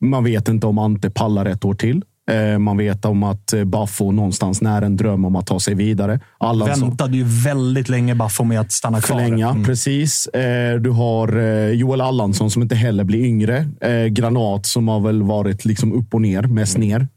man 0.00 0.24
vet 0.24 0.48
inte 0.48 0.66
om 0.66 0.78
Ante 0.78 1.10
pallar 1.10 1.46
ett 1.46 1.64
år 1.64 1.74
till. 1.74 2.04
Eh, 2.30 2.58
Man 2.58 2.76
vet 2.76 3.04
om 3.04 3.22
att 3.22 3.52
eh, 3.52 3.64
Baffo 3.64 4.10
någonstans 4.12 4.60
när 4.62 4.82
en 4.82 4.96
dröm 4.96 5.24
om 5.24 5.36
att 5.36 5.46
ta 5.46 5.60
sig 5.60 5.74
vidare. 5.74 6.20
Alla 6.38 6.66
väntade 6.66 7.16
ju 7.16 7.24
väldigt 7.44 7.88
länge 7.88 8.14
Baffo 8.14 8.44
med 8.44 8.60
att 8.60 8.72
stanna 8.72 9.00
kvar. 9.00 9.16
förlänga. 9.18 9.48
Mm. 9.48 9.64
Precis. 9.64 10.26
Eh, 10.26 10.74
Du 10.80 10.90
har 10.90 11.38
Joel 11.72 12.00
Allansson 12.00 12.50
som 12.50 12.62
inte 12.62 12.74
heller 12.74 13.04
blir 13.04 13.24
yngre. 13.24 13.66
Granat 14.10 14.66
som 14.66 14.88
har 14.88 15.00
väl 15.00 15.22
varit 15.22 15.64
liksom 15.64 15.92
upp 15.92 16.14
och 16.14 16.22
ner, 16.22 16.42
mest 16.42 16.78
ner. 16.78 17.08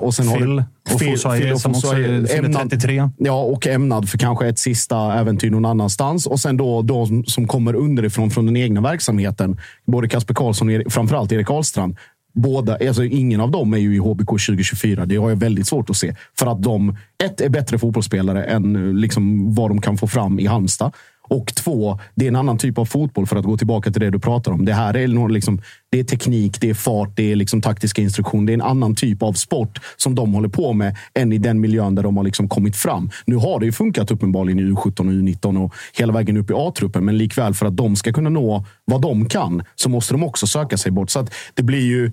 Och 0.00 0.14
sen 0.14 0.28
har 0.28 0.36
Phil 0.38 0.56
du 0.56 0.64
och 0.94 1.00
Fosaie 1.00 1.58
som 1.58 1.72
också 1.72 1.90
fyller 1.94 2.52
33. 2.52 3.10
Ja, 3.18 3.42
och 3.42 3.66
ämnad 3.66 4.08
för 4.08 4.18
kanske 4.18 4.48
ett 4.48 4.58
sista 4.58 5.14
äventyr 5.14 5.50
någon 5.50 5.64
annanstans. 5.64 6.26
Och 6.26 6.40
sen 6.40 6.56
då 6.56 6.82
de 6.82 7.24
som 7.26 7.48
kommer 7.48 7.74
underifrån 7.74 8.30
från 8.30 8.46
den 8.46 8.56
egna 8.56 8.80
verksamheten. 8.80 9.60
Både 9.86 10.08
Kasper 10.08 10.34
Karlsson 10.34 10.76
och 10.86 10.92
framförallt 10.92 11.32
Erik 11.32 11.50
Ahlstrand. 11.50 11.96
Båda, 12.36 12.76
alltså 12.88 13.04
ingen 13.04 13.40
av 13.40 13.50
dem 13.50 13.74
är 13.74 13.78
ju 13.78 13.94
i 13.94 13.98
HBK 13.98 14.28
2024. 14.28 15.06
Det 15.06 15.16
har 15.16 15.28
jag 15.28 15.36
väldigt 15.36 15.66
svårt 15.66 15.90
att 15.90 15.96
se. 15.96 16.14
För 16.38 16.46
att 16.46 16.62
de, 16.62 16.96
ett, 17.24 17.40
är 17.40 17.48
bättre 17.48 17.78
fotbollsspelare 17.78 18.44
än 18.44 19.00
liksom, 19.00 19.54
vad 19.54 19.70
de 19.70 19.80
kan 19.80 19.96
få 19.96 20.06
fram 20.06 20.40
i 20.40 20.46
Halmstad. 20.46 20.92
Och 21.28 21.54
två, 21.54 21.98
det 22.14 22.24
är 22.24 22.28
en 22.28 22.36
annan 22.36 22.58
typ 22.58 22.78
av 22.78 22.84
fotboll 22.84 23.26
för 23.26 23.36
att 23.36 23.44
gå 23.44 23.56
tillbaka 23.56 23.90
till 23.90 24.00
det 24.00 24.10
du 24.10 24.18
pratar 24.18 24.52
om. 24.52 24.64
Det 24.64 24.72
här 24.72 24.96
är, 24.96 25.08
någon, 25.08 25.32
liksom, 25.32 25.60
det 25.90 26.00
är 26.00 26.04
teknik, 26.04 26.60
det 26.60 26.70
är 26.70 26.74
fart, 26.74 27.16
det 27.16 27.32
är 27.32 27.36
liksom 27.36 27.60
taktiska 27.60 28.02
instruktioner. 28.02 28.46
Det 28.46 28.52
är 28.52 28.54
en 28.54 28.62
annan 28.62 28.94
typ 28.94 29.22
av 29.22 29.32
sport 29.32 29.80
som 29.96 30.14
de 30.14 30.34
håller 30.34 30.48
på 30.48 30.72
med 30.72 30.96
än 31.14 31.32
i 31.32 31.38
den 31.38 31.60
miljön 31.60 31.94
där 31.94 32.02
de 32.02 32.16
har 32.16 32.24
liksom 32.24 32.48
kommit 32.48 32.76
fram. 32.76 33.10
Nu 33.24 33.36
har 33.36 33.60
det 33.60 33.66
ju 33.66 33.72
funkat 33.72 34.10
uppenbarligen 34.10 34.58
i 34.58 34.62
U17 34.62 35.00
och 35.00 35.04
U19 35.04 35.64
och 35.64 35.74
hela 35.98 36.12
vägen 36.12 36.36
upp 36.36 36.50
i 36.50 36.54
A-truppen. 36.56 37.04
Men 37.04 37.18
likväl 37.18 37.54
för 37.54 37.66
att 37.66 37.76
de 37.76 37.96
ska 37.96 38.12
kunna 38.12 38.30
nå 38.30 38.64
vad 38.84 39.02
de 39.02 39.28
kan 39.28 39.62
så 39.74 39.88
måste 39.88 40.14
de 40.14 40.22
också 40.22 40.46
söka 40.46 40.76
sig 40.76 40.92
bort. 40.92 41.10
Så 41.10 41.18
att 41.18 41.34
det 41.54 41.62
blir 41.62 41.86
ju 41.86 42.12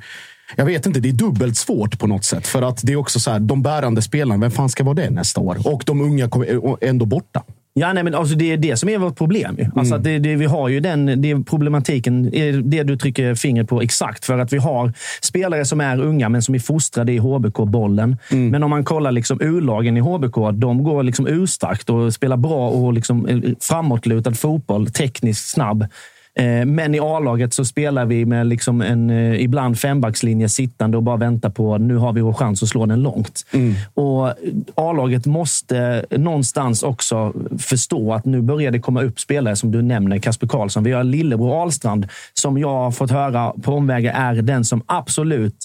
jag 0.55 0.65
vet 0.65 0.85
inte, 0.85 0.99
det 0.99 1.09
är 1.09 1.13
dubbelt 1.13 1.57
svårt 1.57 1.99
på 1.99 2.07
något 2.07 2.23
sätt. 2.23 2.47
För 2.47 2.61
att 2.61 2.79
det 2.83 2.93
är 2.93 2.97
också 2.97 3.19
så 3.19 3.31
här, 3.31 3.39
de 3.39 3.61
bärande 3.61 4.01
spelarna, 4.01 4.41
vem 4.41 4.51
fan 4.51 4.69
ska 4.69 4.83
vara 4.83 4.95
det 4.95 5.09
nästa 5.09 5.41
år? 5.41 5.57
Och 5.65 5.83
de 5.85 6.01
unga 6.01 6.29
kommer 6.29 6.77
ändå 6.83 7.05
borta. 7.05 7.43
Ja, 7.75 7.93
nej, 7.93 8.03
men 8.03 8.15
alltså 8.15 8.35
det 8.35 8.51
är 8.51 8.57
det 8.57 8.77
som 8.77 8.89
är 8.89 8.97
vårt 8.97 9.17
problem. 9.17 9.55
Ju. 9.59 9.65
Alltså 9.75 9.95
att 9.95 10.03
det, 10.03 10.19
det, 10.19 10.35
vi 10.35 10.45
har 10.45 10.69
ju 10.69 10.79
den 10.79 11.21
det 11.21 11.43
problematiken, 11.43 12.31
det 12.69 12.83
du 12.83 12.97
trycker 12.97 13.35
fingret 13.35 13.67
på 13.67 13.81
exakt. 13.81 14.25
För 14.25 14.39
att 14.39 14.53
vi 14.53 14.57
har 14.57 14.93
spelare 15.21 15.65
som 15.65 15.81
är 15.81 16.01
unga, 16.01 16.29
men 16.29 16.41
som 16.41 16.55
är 16.55 16.59
fostrade 16.59 17.11
i 17.11 17.17
HBK-bollen. 17.17 18.17
Men 18.51 18.63
om 18.63 18.69
man 18.69 18.83
kollar 18.83 19.11
liksom 19.11 19.41
U-lagen 19.41 19.97
i 19.97 19.99
HBK, 19.99 20.35
de 20.53 20.83
går 20.83 21.03
liksom 21.03 21.27
urstarkt 21.27 21.89
och 21.89 22.13
spelar 22.13 22.37
bra 22.37 22.69
och 22.69 22.93
liksom 22.93 23.25
eh, 23.27 23.39
framåtlutad 23.61 24.33
fotboll, 24.33 24.87
tekniskt 24.87 25.49
snabb. 25.49 25.85
Eh, 26.39 26.65
Men 26.65 26.95
i 26.95 26.99
A-laget 26.99 27.53
så 27.53 27.65
spelar 27.65 28.05
vi 28.05 28.25
med 28.25 28.47
liksom 28.47 28.81
en 28.81 29.09
eh, 29.09 29.41
ibland 29.41 29.79
fembackslinje 29.79 30.49
sittande 30.49 30.97
och 30.97 31.03
bara 31.03 31.17
väntar 31.17 31.49
på 31.49 31.77
nu 31.77 31.95
har 31.95 32.13
vi 32.13 32.21
vår 32.21 32.33
chans 32.33 32.63
att 32.63 32.69
slå 32.69 32.85
den 32.85 33.01
långt. 33.01 33.45
Och 33.93 34.27
A-laget 34.75 35.25
måste 35.25 36.05
någonstans 36.09 36.83
också 36.83 37.33
förstå 37.59 38.13
att 38.13 38.25
nu 38.25 38.41
börjar 38.41 38.71
det 38.71 38.79
komma 38.79 39.01
upp 39.01 39.19
spelare 39.19 39.55
som 39.55 39.71
du 39.71 39.81
nämner, 39.81 40.17
Kasper 40.17 40.47
Karlsson. 40.47 40.83
Vi 40.83 40.91
har 40.91 41.03
lillebror 41.03 41.61
Ahlstrand 41.61 42.07
som 42.33 42.57
jag 42.57 42.69
har 42.69 42.91
fått 42.91 43.11
höra 43.11 43.53
på 43.63 43.71
omvägar 43.73 44.13
är 44.13 44.41
den 44.41 44.65
som 44.65 44.81
absolut 44.85 45.55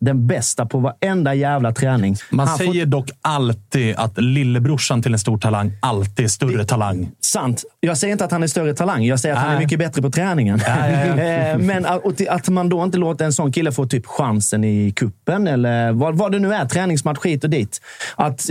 den 0.00 0.26
bästa 0.26 0.66
på 0.66 0.78
varenda 0.78 1.34
jävla 1.34 1.72
träning. 1.72 2.16
Man 2.30 2.48
Han 2.48 2.58
får- 2.58 2.64
säger 2.64 2.86
dock 2.86 3.10
alltid 3.22 3.96
att 3.96 4.18
lillebrorsan 4.18 5.02
till 5.02 5.12
en 5.12 5.18
stor 5.18 5.38
talang 5.38 5.72
alltid 5.82 6.24
är 6.24 6.28
större 6.28 6.64
talang. 6.64 7.10
Sant. 7.20 7.64
Jag 7.80 7.98
säger 7.98 8.12
inte 8.12 8.24
att 8.24 8.32
han 8.32 8.42
är 8.42 8.46
större 8.46 8.74
talang. 8.74 9.04
Jag 9.04 9.20
säger 9.20 9.34
att 9.34 9.40
han 9.42 9.54
är 9.54 9.58
mycket 9.58 9.78
bättre 9.78 10.02
på 10.02 10.10
träningen. 10.10 10.60
Eh, 11.18 11.58
Men 11.58 11.86
att 12.28 12.48
man 12.48 12.68
då 12.68 12.84
inte 12.84 12.98
låter 12.98 13.24
en 13.24 13.32
sån 13.32 13.52
kille 13.52 13.72
få 13.72 13.86
typ 13.86 14.06
chansen 14.06 14.64
i 14.64 14.92
kuppen 14.96 15.46
eller 15.46 15.92
vad, 15.92 16.14
vad 16.18 16.32
det 16.32 16.38
nu 16.38 16.54
är, 16.54 16.64
träningsmatch 16.66 17.18
hit 17.24 17.44
och 17.44 17.50
dit. 17.50 17.80
Att, 18.16 18.46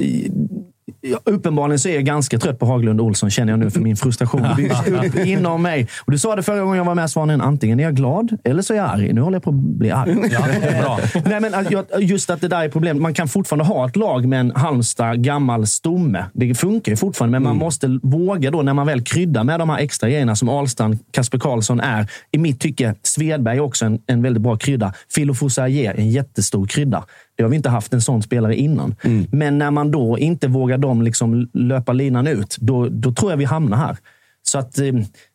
ja, 1.02 1.20
uppenbarligen 1.26 1.80
så 1.80 1.90
är 1.90 1.94
jag 1.94 2.06
ganska 2.06 2.40
trött 2.40 2.60
på 2.60 2.66
Haglund 2.66 3.02
Olsson, 3.02 3.30
känner 3.30 3.54
jag 3.54 3.60
nu, 3.60 3.70
för 3.70 3.80
min 3.80 3.96
frustration 3.96 4.48
byggs 4.58 4.88
upp 4.88 5.26
inom 5.26 5.62
mig. 5.62 5.88
Och 6.06 6.12
du 6.12 6.20
sa 6.20 6.36
det 6.36 6.44
förra 6.44 6.60
gången 6.60 6.78
jag 6.78 6.86
var 6.86 6.96
med, 6.96 7.10
Svanen. 7.10 7.42
Antingen 7.42 7.80
är 7.80 7.84
jag 7.84 7.96
glad 7.96 8.38
eller 8.44 8.62
så 8.62 8.74
är 8.74 8.78
jag 8.78 8.90
arg. 8.90 9.14
Nu 9.14 9.22
håller 9.22 9.36
jag 9.36 9.44
på 9.44 9.50
att 9.50 9.56
bli 9.56 9.92
arg. 9.92 10.16
Ja, 10.32 10.48
bra. 10.82 11.00
Nej, 11.26 11.40
men 11.40 11.54
just 12.00 12.30
att 12.30 12.42
det 12.42 12.48
där 12.48 12.64
är 12.64 12.70
problemet. 12.70 13.02
Man 13.02 13.14
kan 13.14 13.28
fortfarande 13.28 13.66
ha 13.66 13.88
ett 13.88 13.96
lag 13.96 14.26
med 14.26 14.40
en 14.40 14.52
Halmstad 14.56 15.24
gammal 15.24 15.68
stomme. 15.68 16.26
Det 16.34 16.56
funkar 16.56 16.92
ju 16.92 16.96
fortfarande, 16.96 17.40
men 17.40 17.44
man 17.44 17.58
måste 17.58 18.00
våga 18.04 18.52
då 18.52 18.62
när 18.62 18.74
man 18.74 18.88
väl 18.88 19.02
kryddar 19.02 19.44
med 19.44 19.60
de 19.60 19.70
här 19.70 19.78
extra 19.78 20.10
grejerna 20.10 20.36
som 20.36 20.50
Ahlstrand, 20.50 21.00
Kasper 21.12 21.40
Karlsson 21.40 21.80
är. 21.80 22.12
I 22.32 22.38
mitt 22.38 22.60
tycke, 22.60 22.96
Svedberg 23.04 23.58
är 23.58 23.62
också 23.62 23.86
en, 23.86 24.00
en 24.08 24.22
väldigt 24.22 24.44
bra 24.44 24.58
krydda. 24.58 24.94
Filo 25.10 25.34
Fosager 25.34 25.94
är 25.94 26.00
en 26.00 26.12
jättestor 26.12 26.66
krydda. 26.66 27.04
Det 27.38 27.44
har 27.44 27.50
vi 27.50 27.56
inte 27.56 27.70
haft 27.70 27.94
en 27.94 28.02
sån 28.02 28.24
spelare 28.24 28.56
innan. 28.56 28.96
Men 29.32 29.58
när 29.58 29.72
man 29.72 29.92
då 29.92 30.20
inte 30.20 30.48
vågar 30.48 30.78
dem 30.78 31.02
liksom 31.02 31.50
löpa 31.54 31.94
linan 31.94 32.28
ut, 32.28 32.58
då, 32.60 32.90
då 32.90 33.14
tror 33.14 33.32
jag 33.32 33.38
vi 33.38 33.46
hamnar 33.46 33.78
här. 33.78 33.98
Så 34.44 34.60
att, 34.60 34.80
eh, 34.80 34.94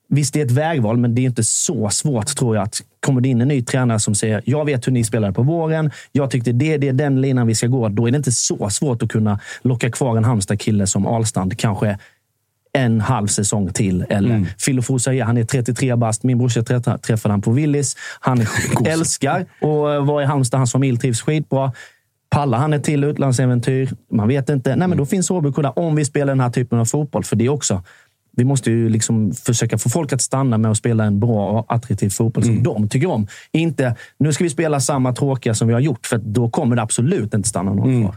visst, 0.09 0.34
det 0.34 0.40
är 0.40 0.44
ett 0.44 0.50
vägval, 0.50 0.96
men 0.96 1.14
det 1.14 1.20
är 1.20 1.26
inte 1.26 1.44
så 1.44 1.90
svårt 1.90 2.26
tror 2.26 2.57
jag. 2.57 2.62
att 2.62 2.82
Kommer 3.00 3.20
det 3.20 3.28
in 3.28 3.40
en 3.40 3.48
ny 3.48 3.62
tränare 3.62 4.00
som 4.00 4.14
säger 4.14 4.42
jag 4.44 4.64
vet 4.64 4.86
hur 4.86 4.92
ni 4.92 5.05
spelade 5.05 5.32
på 5.32 5.42
våren, 5.42 5.90
jag 6.12 6.30
tyckte 6.30 6.53
det, 6.53 6.76
det 6.76 6.88
är 6.88 6.92
den 6.92 7.20
linan 7.20 7.46
vi 7.46 7.55
ska 7.55 7.66
gå. 7.66 7.88
Då 7.88 8.07
är 8.07 8.11
det 8.11 8.16
inte 8.16 8.32
så 8.32 8.70
svårt 8.70 9.03
att 9.03 9.09
kunna 9.09 9.40
locka 9.62 9.90
kvar 9.90 10.16
en 10.16 10.24
Halmstad-kille 10.24 10.86
som 10.86 11.07
Ahlstrand 11.07 11.59
kanske 11.59 11.98
en 12.72 13.00
halv 13.00 13.26
säsong 13.26 13.72
till. 13.72 14.05
Eller 14.09 14.30
mm. 14.30 14.46
Filofo 14.59 14.98
säger 14.98 15.24
han 15.24 15.36
är 15.36 15.44
33 15.44 15.96
bast. 15.96 16.22
Min 16.22 16.38
brorsa 16.38 16.62
träffade, 16.62 17.32
han 17.32 17.42
på 17.42 17.53
Willys. 17.53 17.96
Han 18.20 18.46
älskar 18.84 19.40
att 19.40 20.07
vara 20.07 20.22
i 20.22 20.26
Halmstad. 20.26 20.61
Hans 20.61 20.72
familj 20.72 20.98
trivs 20.98 21.22
skitbra. 21.22 21.72
Pallar 22.33 22.59
han 22.59 22.72
ett 22.72 22.85
till 22.85 23.05
utlandsäventyr? 23.05 23.91
Man 24.11 24.28
vet 24.28 24.49
inte. 24.49 24.76
Nej, 24.76 24.89
men 24.89 24.99
då 24.99 25.07
finns 25.07 25.28
HBK 25.28 25.57
där 25.57 25.78
om 25.78 25.97
vi 25.97 26.05
spelar 26.05 26.33
den 26.33 26.41
här 26.41 26.51
typen 26.51 26.78
av 26.78 26.85
fotboll. 26.85 27.24
För 27.24 27.37
det 27.37 27.45
är 27.45 27.49
också 27.49 27.83
vi 28.37 28.45
måste 28.45 28.70
ju 28.70 28.89
liksom 28.89 29.33
försöka 29.33 29.78
få 29.78 29.89
folk 29.89 30.12
att 30.12 30.22
stanna 30.22 30.59
med 30.59 30.70
att 30.70 30.76
spela 30.76 31.05
en 31.05 31.20
bra 31.20 31.51
och 31.51 31.74
attraktiv 31.74 32.11
fotboll 32.11 32.45
som 32.45 32.62
de 32.62 32.89
tycker 32.89 33.11
om. 33.11 33.26
Inte 33.53 33.97
nu 34.18 34.33
ska 34.33 34.45
vi 34.45 34.51
spela 34.51 34.80
samma 34.80 35.12
tråkiga 35.12 35.55
som 35.55 35.68
vi 35.68 35.74
har 35.74 35.80
gjort, 35.80 36.07
för 36.07 36.18
då 36.18 36.51
kommer 36.51 36.76
det 36.76 36.83
absolut 36.83 37.35
inte 37.35 37.49
stanna 37.49 37.74
någon 37.74 38.03
kvar. 38.03 38.16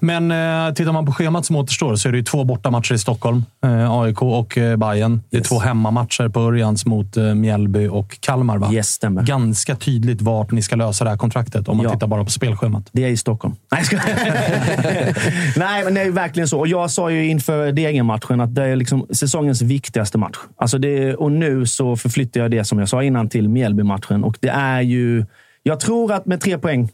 Men 0.00 0.30
eh, 0.30 0.74
tittar 0.74 0.92
man 0.92 1.06
på 1.06 1.12
schemat 1.12 1.46
som 1.46 1.56
återstår 1.56 1.96
så 1.96 2.08
är 2.08 2.12
det 2.12 2.18
ju 2.18 2.24
två 2.24 2.44
bortamatcher 2.44 2.94
i 2.94 2.98
Stockholm. 2.98 3.44
Eh, 3.64 3.92
AIK 3.92 4.22
och 4.22 4.58
eh, 4.58 4.76
Bayern. 4.76 5.20
Det 5.30 5.36
är 5.36 5.40
Yes. 5.40 5.48
två 5.48 5.58
hemmamatcher 5.58 6.28
på 6.28 6.40
Örjans 6.40 6.86
mot 6.86 7.16
eh, 7.16 7.34
Mjällby 7.34 7.88
och 7.88 8.20
Kalmar. 8.20 8.58
Va? 8.58 8.72
Yes, 8.72 8.88
stämmer. 8.88 9.22
Ganska 9.22 9.76
tydligt 9.76 10.22
vart 10.22 10.50
ni 10.50 10.62
ska 10.62 10.76
lösa 10.76 11.04
det 11.04 11.10
här 11.10 11.16
kontraktet 11.16 11.68
om 11.68 11.76
man 11.76 11.84
Ja. 11.84 11.92
tittar 11.92 12.06
bara 12.06 12.24
på 12.24 12.30
spelschemat. 12.30 12.88
Det 12.92 13.04
är 13.04 13.08
i 13.08 13.16
Stockholm. 13.16 13.54
Nej, 13.72 13.84
skojar. 13.84 14.04
Nej, 15.56 15.84
men 15.84 15.94
det 15.94 16.00
är 16.00 16.10
verkligen 16.10 16.48
så. 16.48 16.58
Och 16.58 16.68
jag 16.68 16.90
sa 16.90 17.10
ju 17.10 17.26
inför 17.26 17.72
Degen-matchen 17.72 18.40
att 18.40 18.54
det 18.54 18.64
är 18.64 18.76
liksom 18.76 19.06
säsongens 19.10 19.62
viktigaste 19.62 20.18
match. 20.18 20.36
Alltså 20.56 20.78
det, 20.78 21.14
och 21.14 21.32
nu 21.32 21.66
så 21.66 21.96
förflyttar 21.96 22.40
jag 22.40 22.50
det 22.50 22.64
som 22.64 22.78
jag 22.78 22.88
sa 22.88 23.02
innan 23.02 23.28
till 23.28 23.48
Mjällby-matchen. 23.48 24.24
Och 24.24 24.36
det 24.40 24.48
är 24.48 24.80
ju... 24.80 25.24
Jag 25.62 25.80
tror 25.80 26.12
att 26.12 26.26
med 26.26 26.40
tre 26.40 26.58
poäng 26.58 26.88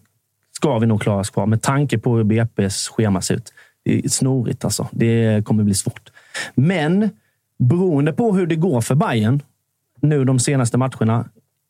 ska 0.62 0.78
vi 0.78 0.86
nog 0.86 1.02
klara 1.02 1.20
oss 1.20 1.30
kvar 1.30 1.46
med 1.46 1.62
tanke 1.62 1.98
på 1.98 2.16
hur 2.16 2.24
BP's 2.24 2.88
schema 2.90 3.20
ser 3.20 3.34
ut. 3.34 3.52
Det 3.84 3.98
är 3.98 4.08
snorigt 4.08 4.64
alltså. 4.64 4.88
Det 4.90 5.44
kommer 5.44 5.64
bli 5.64 5.74
svårt. 5.74 6.10
Men 6.54 7.10
beroende 7.58 8.12
på 8.12 8.32
hur 8.32 8.46
det 8.46 8.56
går 8.56 8.80
för 8.80 8.94
Bayern 8.94 9.42
nu 10.00 10.24
de 10.24 10.38
senaste 10.38 10.78
matcherna 10.78 11.24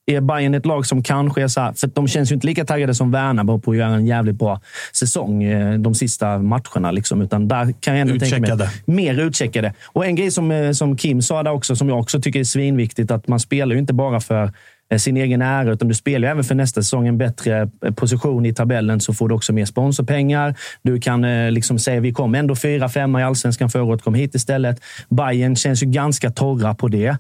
är 0.07 0.21
Bayern 0.21 0.55
ett 0.55 0.67
lag 0.67 0.87
som 0.87 1.03
kanske 1.03 1.43
är 1.43 1.49
så 1.49 1.61
här, 1.61 1.73
för 1.73 1.87
de 1.87 2.09
känns 2.09 2.31
ju 2.31 2.35
inte 2.35 2.47
lika 2.47 2.65
taggade 2.65 2.95
som 2.95 3.11
Värnamo 3.11 3.59
på 3.59 3.71
att 3.71 3.77
göra 3.77 3.95
en 3.95 4.07
jävligt 4.07 4.37
bra 4.37 4.61
säsong 4.93 5.43
eh, 5.43 5.79
de 5.79 5.95
sista 5.95 6.39
matcherna. 6.39 6.91
Liksom, 6.91 7.23
utan 7.23 7.49
där 7.49 7.75
kan 7.81 7.99
jag 7.99 8.09
ändå 8.09 8.27
tänka 8.27 8.57
mig 8.57 8.69
mer 8.85 9.21
utcheckade. 9.21 9.75
Och 9.87 10.07
en 10.07 10.15
grej 10.15 10.31
som, 10.31 10.51
eh, 10.51 10.73
som 10.73 10.97
Kim 10.97 11.23
sa 11.23 11.43
där 11.43 11.53
också, 11.53 11.77
som 11.77 11.89
jag 11.89 11.99
också 11.99 12.21
tycker 12.21 12.41
är 12.41 12.45
svinviktigt, 12.45 13.11
att 13.11 13.29
man 13.29 13.41
spelar 13.41 13.75
ju 13.75 13.79
inte 13.79 13.93
bara 13.93 14.21
för 14.21 14.53
Eh, 14.93 14.99
sin 14.99 15.17
egen 15.17 15.43
ära, 15.43 15.73
utan 15.73 15.89
du 15.89 15.95
spelar 15.95 16.29
ju 16.29 16.33
även 16.33 16.45
för 16.45 16.55
nästa 16.55 16.83
säsong 16.83 17.07
en 17.07 17.19
bättre 17.19 17.71
eh, 17.85 17.95
position 17.95 18.47
i 18.47 18.55
tabellen 18.55 19.01
så 19.01 19.15
får 19.15 19.29
du 19.29 19.35
också 19.35 19.53
mer 19.53 19.65
sponsorpengar. 19.65 20.55
Du 20.83 21.01
kan 21.01 21.25
eh, 21.25 21.51
liksom 21.51 21.79
säga 21.79 22.01
vi 22.01 22.13
kom 22.13 22.35
ändå 22.35 22.57
fyra, 22.57 22.89
femma 22.89 23.21
i 23.21 23.23
allsvenskan 23.23 23.71
förra 23.71 23.83
året, 23.83 24.03
kom 24.03 24.15
hit 24.15 24.35
istället. 24.35 24.81
Bayern 25.09 25.57
känns 25.57 25.83
ju 25.83 25.87
ganska 25.87 26.31
torra 26.31 26.75
på 26.75 26.89
det. 26.89 27.17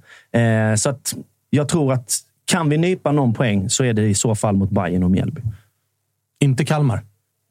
Så 0.76 0.90
att 0.90 1.14
jag 1.50 1.68
tror 1.68 1.92
att 1.92 2.18
kan 2.44 2.68
vi 2.68 2.78
nypa 2.78 3.12
någon 3.12 3.34
poäng 3.34 3.70
så 3.70 3.84
är 3.84 3.92
det 3.92 4.02
i 4.02 4.14
så 4.14 4.34
fall 4.34 4.56
mot 4.56 4.70
Bayern 4.70 5.02
och 5.02 5.10
Mjällby. 5.10 5.42
Inte 6.40 6.64
Kalmar. 6.64 7.00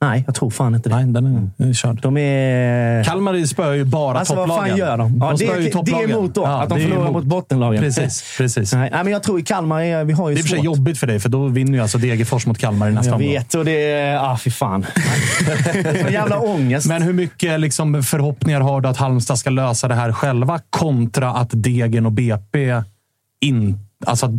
Nej, 0.03 0.23
jag 0.25 0.35
tror 0.35 0.49
fan 0.49 0.75
inte 0.75 0.89
det. 0.89 0.95
Nej, 0.95 1.05
den 1.05 1.51
är, 1.57 1.69
är 1.69 1.73
körd. 1.73 2.01
De 2.01 2.17
är... 2.17 3.03
Kalmar 3.03 3.45
spöar 3.45 3.73
ju 3.73 3.85
bara 3.85 4.19
Alltså 4.19 4.35
vad 4.35 4.47
topplagen. 4.47 4.69
fan 4.69 4.77
gör 4.79 4.97
de? 4.97 5.17
Ja, 5.21 5.31
det, 5.31 5.37
spöar 5.37 5.55
ju 5.55 5.59
är, 5.59 5.63
det 5.63 5.69
är 5.69 5.71
topplagen. 5.71 6.09
emot 6.09 6.35
då, 6.35 6.41
Ja, 6.41 6.61
att 6.63 6.69
de 6.69 6.79
förlorar 6.79 7.11
mot 7.11 7.23
bottenlagen. 7.23 7.81
Precis, 7.83 8.23
precis. 8.37 8.73
Nej, 8.73 8.89
men 8.91 9.07
jag 9.07 9.23
tror 9.23 9.39
i 9.39 9.43
Kalmar, 9.43 9.81
är, 9.81 10.03
vi 10.03 10.13
har 10.13 10.29
ju 10.29 10.35
Det 10.35 10.39
är 10.39 10.41
och 10.41 10.43
för 10.43 10.49
sig 10.49 10.57
svårt. 10.57 10.65
jobbigt 10.77 10.97
för 10.97 11.07
dig, 11.07 11.19
för 11.19 11.29
då 11.29 11.47
vinner 11.47 11.73
ju 11.73 11.79
alltså 11.79 11.97
Degerfors 11.97 12.45
mot 12.45 12.57
Kalmar 12.57 12.89
i 12.89 12.93
nästa 12.93 13.09
Jag 13.09 13.15
omgång. 13.15 13.33
vet 13.33 13.53
och 13.53 13.65
det 13.65 13.91
är... 13.91 14.17
Ah, 14.31 14.37
fy 14.37 14.51
fan. 14.51 14.85
Sån 16.01 16.13
jävla 16.13 16.39
ångest. 16.39 16.87
Men 16.87 17.01
hur 17.01 17.13
mycket 17.13 17.59
liksom 17.59 18.03
förhoppningar 18.03 18.61
har 18.61 18.81
du 18.81 18.89
att 18.89 18.97
Halmstad 18.97 19.37
ska 19.39 19.49
lösa 19.49 19.87
det 19.87 19.95
här 19.95 20.11
själva 20.13 20.59
kontra 20.69 21.29
att 21.29 21.49
Degen 21.51 22.05
och 22.05 22.11
BP 22.11 22.81
in... 23.41 23.79
Alltså, 24.05 24.37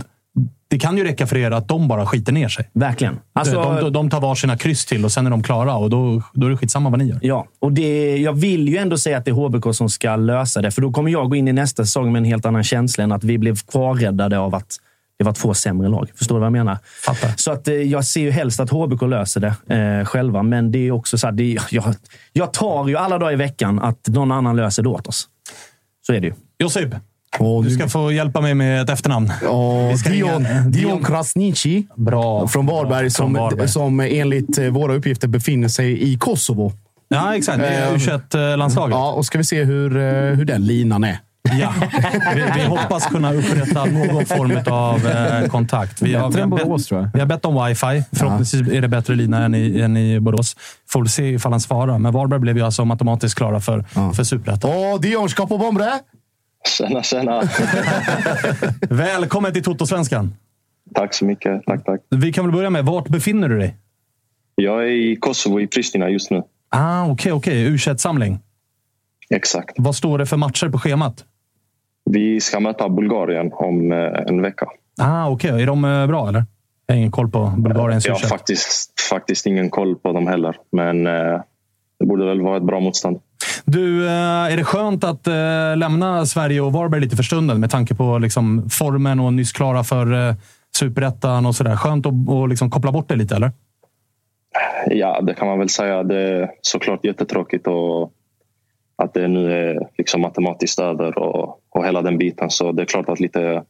det 0.73 0.79
kan 0.79 0.97
ju 0.97 1.05
räcka 1.05 1.27
för 1.27 1.37
er 1.37 1.51
att 1.51 1.69
de 1.69 1.89
bara 1.89 2.07
skiter 2.07 2.33
ner 2.33 2.49
sig. 2.49 2.71
Verkligen. 2.73 3.19
Alltså, 3.33 3.63
de, 3.63 3.81
de, 3.81 3.93
de 3.93 4.11
tar 4.11 4.21
varsina 4.21 4.59
kryss 4.59 4.87
till 4.87 5.05
och 5.05 5.13
sen 5.13 5.27
är 5.27 5.31
de 5.31 5.43
klara 5.43 5.75
och 5.75 5.91
då, 5.91 6.23
då 6.33 6.47
är 6.47 6.51
det 6.51 6.57
skitsamma 6.57 6.91
vad 6.91 6.99
ni 6.99 7.05
gör. 7.05 7.19
Ja, 7.23 7.47
och 7.59 7.73
det, 7.73 8.17
jag 8.17 8.33
vill 8.33 8.69
ju 8.69 8.77
ändå 8.77 8.99
säga 8.99 9.19
att 9.19 9.25
det 9.25 9.31
är 9.31 9.35
HBK 9.35 9.75
som 9.75 9.89
ska 9.89 10.17
lösa 10.17 10.63
det. 10.63 10.71
För 10.71 10.83
då 10.83 10.93
kommer 10.93 11.11
jag 11.11 11.29
gå 11.29 11.37
in 11.37 11.49
i 11.49 11.53
nästa 11.53 11.85
säsong 11.85 12.13
med 12.13 12.21
en 12.21 12.25
helt 12.25 12.47
annan 12.47 12.65
känsla 12.65 13.05
än 13.05 13.13
att 13.13 13.25
vi 13.25 13.39
blev 13.39 13.57
kvarräddade 13.57 14.39
av 14.39 14.55
att 14.55 14.77
det 15.19 15.25
var 15.25 15.33
två 15.33 15.55
sämre 15.55 15.89
lag. 15.89 16.11
Förstår 16.15 16.35
du 16.35 16.41
vad 16.41 16.47
jag 16.47 16.53
menar? 16.53 16.79
Fattar. 17.07 17.33
Så 17.37 17.53
att, 17.53 17.69
eh, 17.69 17.75
jag 17.75 18.05
ser 18.05 18.21
ju 18.21 18.31
helst 18.31 18.61
att 18.61 18.71
HBK 18.71 19.03
löser 19.03 19.41
det 19.41 19.75
eh, 19.77 20.05
själva. 20.05 20.43
Men 20.43 20.73
det 20.73 20.79
är 20.79 20.91
också 20.91 21.19
så 21.19 21.27
här, 21.27 21.33
det, 21.33 21.59
jag, 21.71 21.85
jag 22.33 22.53
tar 22.53 22.89
ju 22.89 22.97
alla 22.97 23.19
dagar 23.19 23.33
i 23.33 23.37
veckan 23.37 23.79
att 23.79 24.09
någon 24.09 24.33
annan 24.33 24.57
löser 24.57 24.83
det 24.83 24.89
åt 24.89 25.07
oss. 25.07 25.29
Så 26.07 26.13
är 26.13 26.21
det 26.21 26.27
ju. 26.27 26.35
Josip, 26.59 26.95
Och 27.39 27.65
du 27.65 27.71
ska 27.71 27.89
få 27.89 28.13
hjälpa 28.13 28.41
mig 28.41 28.55
med 28.55 28.83
ett 28.83 28.91
efternamn. 28.91 29.33
Dion, 29.41 29.93
ringa- 30.47 30.61
Dion 30.69 31.05
Krasniqi 31.05 31.87
Bra. 31.97 32.49
från 32.49 32.67
Varberg, 32.67 33.11
som, 33.11 33.33
Varberg. 33.33 33.69
som 33.69 34.01
enligt 34.01 34.59
eh, 34.59 34.65
våra 34.67 34.95
uppgifter 34.95 35.29
befinner 35.29 35.69
sig 35.69 36.13
i 36.13 36.19
Kosovo. 36.19 36.73
Ja, 37.09 37.37
exakt. 37.37 37.59
Det 37.59 37.67
är 37.67 37.93
Eh, 37.93 37.97
U21-landslaget. 37.97 38.95
Ja, 38.97 39.13
och 39.13 39.27
ska 39.27 39.39
vi 39.39 39.45
se 39.45 39.65
hur, 39.65 39.97
eh, 39.97 40.03
hur 40.37 40.45
den 40.45 40.67
linan 40.67 41.05
är. 41.05 41.19
Ja, 41.61 41.73
vi, 42.35 42.43
vi 42.57 42.65
hoppas 42.65 43.07
kunna 43.07 43.33
upprätta 43.35 43.85
någon 43.85 44.27
form 44.27 44.59
av 44.67 45.07
eh, 45.07 45.49
kontakt. 45.49 46.03
Vi 46.03 46.15
har, 46.15 46.29
vi, 46.29 46.35
Bättre 46.35 46.41
har 46.41 46.45
än 46.45 46.51
bett, 46.51 46.65
Borås, 46.65 46.87
tror 46.87 47.01
jag. 47.01 47.11
vi 47.15 47.21
har 47.21 47.27
bett 47.27 47.45
om 47.45 47.65
wifi. 47.67 48.05
Förhoppningsvis 48.13 48.69
är 48.73 48.81
det 48.81 48.89
bättre 48.89 49.15
lina 49.15 49.45
än 49.45 49.55
i, 49.55 49.81
än 49.81 49.97
i 49.97 50.21
Borås. 50.21 50.57
Får 50.89 51.05
se 51.05 51.29
ifall 51.31 51.53
han 51.53 51.61
svarar. 51.61 51.99
Men 51.99 52.13
Varberg 52.13 52.41
blev 52.41 52.57
ju 52.57 52.65
alltså 52.65 52.83
automatiskt 52.83 53.35
klara 53.35 53.61
för, 53.61 53.85
för 54.13 54.25
Superettan. 54.25 54.71
Åh, 54.75 55.01
Dion 55.01 55.29
ska 55.29 55.47
på 55.47 55.59
bombre! 55.59 55.91
Tjena, 56.69 57.03
tjena. 57.03 57.43
Välkommen 58.91 59.53
till 59.53 59.63
Toto-svenskan. 59.63 60.35
Tack 60.95 61.15
så 61.15 61.25
mycket. 61.25 61.63
Tack, 61.67 61.85
tack. 61.85 62.01
Vi 62.11 62.33
kan 62.33 62.45
väl 62.45 62.53
börja 62.55 62.71
med, 62.71 62.85
vart 62.85 63.09
befinner 63.09 63.49
du 63.49 63.59
dig? 63.59 63.77
Jag 64.55 64.83
är 64.83 64.91
i 64.91 65.17
Kosovo, 65.17 65.61
i 65.61 65.67
Pristina 65.67 66.09
just 66.09 66.31
nu. 66.31 66.43
Ah, 66.69 67.07
Okej, 67.07 67.33
okej. 67.33 67.71
U21-samling. 67.71 68.39
Exakt. 69.31 69.75
Vad 69.79 69.95
står 69.97 70.19
det 70.19 70.27
för 70.27 70.37
matcher 70.37 70.69
på 70.69 70.79
schemat? 70.79 71.25
Vi 72.11 72.41
ska 72.41 72.61
möta 72.61 72.89
Bulgarien 72.89 73.51
om 73.53 73.93
eh, 73.93 73.99
en 74.27 74.43
vecka. 74.43 74.67
Ah, 75.01 75.29
okej. 75.29 75.63
Är 75.63 75.67
de 75.67 75.85
eh, 75.85 76.07
bra, 76.07 76.29
eller? 76.29 76.45
Jag 76.87 76.95
har 76.95 76.99
ingen 76.99 77.11
koll 77.11 77.31
på 77.31 77.53
Bulgariens 77.59 78.07
Jag 78.07 78.15
har 78.15 78.21
U21. 78.21 78.27
faktiskt, 78.29 79.01
faktiskt 79.11 79.47
ingen 79.47 79.71
koll 79.71 79.97
på 79.97 80.13
dem 80.13 80.27
heller. 80.27 80.57
Men 80.73 81.07
eh, 81.07 81.41
det 81.99 82.07
borde 82.07 82.25
väl 82.27 82.41
vara 82.41 82.57
ett 82.57 82.63
bra 82.63 82.81
motstånd. 82.81 83.21
Du, 83.65 84.07
eh, 84.07 84.53
är 84.53 84.57
det 84.57 84.65
skönt 84.65 85.05
att 85.05 85.27
eh, 85.27 85.77
lämna 85.77 86.27
Sverige 86.27 86.61
och 86.61 86.73
Varberg 86.73 87.01
lite 87.01 87.17
för 87.17 87.23
stunden 87.23 87.61
med 87.61 87.71
tanke 87.71 87.95
på 87.95 88.19
liksom, 88.19 88.71
formen 88.71 89.21
och 89.21 89.33
nyss 89.33 89.53
klara 89.53 89.85
för 89.85 90.29
eh, 90.29 90.35
superettan 90.77 91.47
och 91.47 91.55
sådär? 91.55 91.77
Skönt 91.77 92.07
att 92.07 92.13
och 92.29 92.49
liksom 92.49 92.71
koppla 92.71 92.93
bort 92.93 93.09
det 93.09 93.17
lite, 93.17 93.37
eller? 93.37 93.53
Ja, 94.87 95.21
det 95.21 95.35
kan 95.35 95.49
man 95.49 95.59
väl 95.59 95.69
säga. 95.69 96.03
Det 96.03 96.17
är 96.17 96.51
såklart 96.61 97.05
jättetråkigt 97.05 97.67
och 97.67 98.13
att 98.97 99.15
det 99.15 99.29
nu 99.29 99.53
är 99.53 99.89
liksom 99.99 100.21
matematiskt 100.21 100.79
över 100.79 101.19
och, 101.19 101.61
och 101.71 101.87
hela 101.87 102.03
den 102.03 102.19
biten. 102.19 102.51
Så 102.51 102.73
det 102.73 102.83
är 102.83 102.87
klart 102.87 103.09
att 103.09 103.21
lite, 103.21 103.63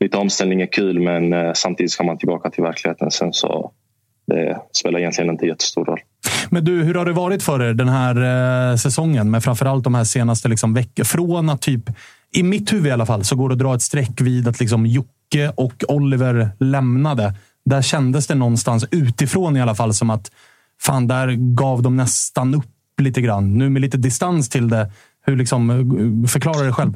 lite 0.00 0.16
omställning 0.16 0.60
är 0.60 0.66
kul 0.66 1.00
men 1.00 1.54
samtidigt 1.54 1.92
ska 1.92 2.04
man 2.04 2.18
tillbaka 2.18 2.50
till 2.50 2.62
verkligheten 2.62 3.10
sen. 3.10 3.32
Så 3.32 3.72
det 4.26 4.60
spelar 4.72 4.98
egentligen 4.98 5.30
inte 5.30 5.46
jättestor 5.46 5.84
roll. 5.84 6.00
Men 6.50 6.64
du, 6.64 6.82
hur 6.82 6.94
har 6.94 7.04
det 7.04 7.12
varit 7.12 7.42
för 7.42 7.62
er 7.62 7.74
den 7.74 7.88
här 7.88 8.16
eh, 8.70 8.76
säsongen? 8.76 9.30
Men 9.30 9.40
framförallt 9.40 9.84
de 9.84 9.94
här 9.94 10.04
senaste 10.04 10.48
liksom, 10.48 10.74
veckorna. 10.74 11.04
Från 11.04 11.50
att 11.50 11.62
typ, 11.62 11.82
i 12.32 12.42
mitt 12.42 12.72
huvud 12.72 12.86
i 12.86 12.90
alla 12.90 13.06
fall, 13.06 13.24
så 13.24 13.36
går 13.36 13.48
det 13.48 13.52
att 13.52 13.58
dra 13.58 13.74
ett 13.74 13.82
streck 13.82 14.20
vid 14.20 14.48
att 14.48 14.60
liksom, 14.60 14.86
Jocke 14.86 15.52
och 15.56 15.84
Oliver 15.88 16.50
lämnade. 16.58 17.34
Där 17.64 17.82
kändes 17.82 18.26
det 18.26 18.34
någonstans 18.34 18.86
utifrån 18.90 19.56
i 19.56 19.60
alla 19.60 19.74
fall 19.74 19.94
som 19.94 20.10
att 20.10 20.30
fan, 20.80 21.06
där 21.06 21.34
gav 21.54 21.82
de 21.82 21.96
nästan 21.96 22.54
upp 22.54 23.00
lite 23.00 23.20
grann. 23.20 23.58
Nu 23.58 23.70
med 23.70 23.82
lite 23.82 23.96
distans 23.96 24.48
till 24.48 24.68
det. 24.68 24.90
Hur 25.26 25.36
liksom, 25.36 25.68
förklarar 25.68 26.26
förklara 26.26 26.66
det 26.66 26.72
själv. 26.72 26.92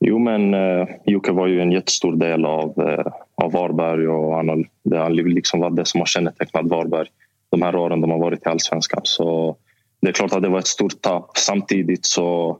Jo, 0.00 0.18
men 0.18 0.54
eh, 0.54 0.88
Jocke 1.06 1.32
var 1.32 1.46
ju 1.46 1.60
en 1.60 1.72
jättestor 1.72 2.16
del 2.16 2.44
av, 2.44 2.74
eh, 2.78 3.12
av 3.44 3.52
Varberg 3.52 4.08
och 4.08 4.36
han 4.36 4.64
det 4.84 4.98
har 4.98 5.10
liksom 5.10 5.60
varit 5.60 5.76
det 5.76 5.84
som 5.84 6.00
har 6.00 6.06
kännetecknat 6.06 6.66
Varberg 6.66 7.08
de 7.50 7.62
här 7.62 7.76
åren 7.76 8.00
de 8.00 8.10
har 8.10 8.18
varit 8.18 8.46
i 8.46 8.48
allsvenskan. 8.48 9.00
Så 9.04 9.56
det 10.00 10.08
är 10.08 10.12
klart 10.12 10.32
att 10.32 10.42
det 10.42 10.48
var 10.48 10.58
ett 10.58 10.66
stort 10.66 11.00
tapp. 11.00 11.30
Samtidigt 11.36 12.06
så 12.06 12.58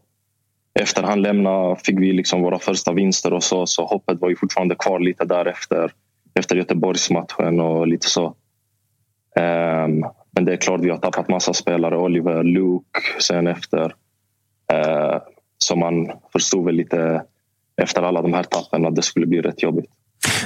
efter 0.81 1.03
han 1.03 1.23
lämnade 1.23 1.77
fick 1.77 2.01
vi 2.01 2.13
liksom 2.13 2.43
våra 2.43 2.59
första 2.59 2.93
vinster 2.93 3.33
och 3.33 3.43
så, 3.43 3.67
så 3.67 3.85
hoppet 3.87 4.21
var 4.21 4.29
ju 4.29 4.37
fortfarande 4.37 4.75
kvar 4.75 5.01
lite 5.01 5.25
därefter 5.25 5.93
efter 6.35 6.57
Göteborgsmatchen 6.57 7.61
och 7.61 7.87
lite 7.87 8.09
så. 8.09 8.27
Um, 9.41 10.05
men 10.31 10.45
det 10.45 10.53
är 10.53 10.57
klart 10.57 10.81
vi 10.81 10.91
har 10.91 10.99
tappat 10.99 11.29
massa 11.29 11.53
spelare. 11.53 11.99
Oliver, 11.99 12.43
Luke 12.43 13.01
sen 13.21 13.47
efter. 13.47 13.95
Eh, 14.73 15.15
uh, 15.15 15.19
så 15.59 15.77
man 15.77 16.13
förstod 16.33 16.65
väl 16.65 16.75
lite 16.75 17.23
efter 17.77 18.03
alla 18.03 18.23
de 18.23 18.35
här 18.35 18.43
tappen 18.43 18.87
att 18.87 18.97
det 18.97 19.03
skulle 19.03 19.27
bli 19.27 19.41
rätt 19.41 19.63
jobbigt. 19.63 19.91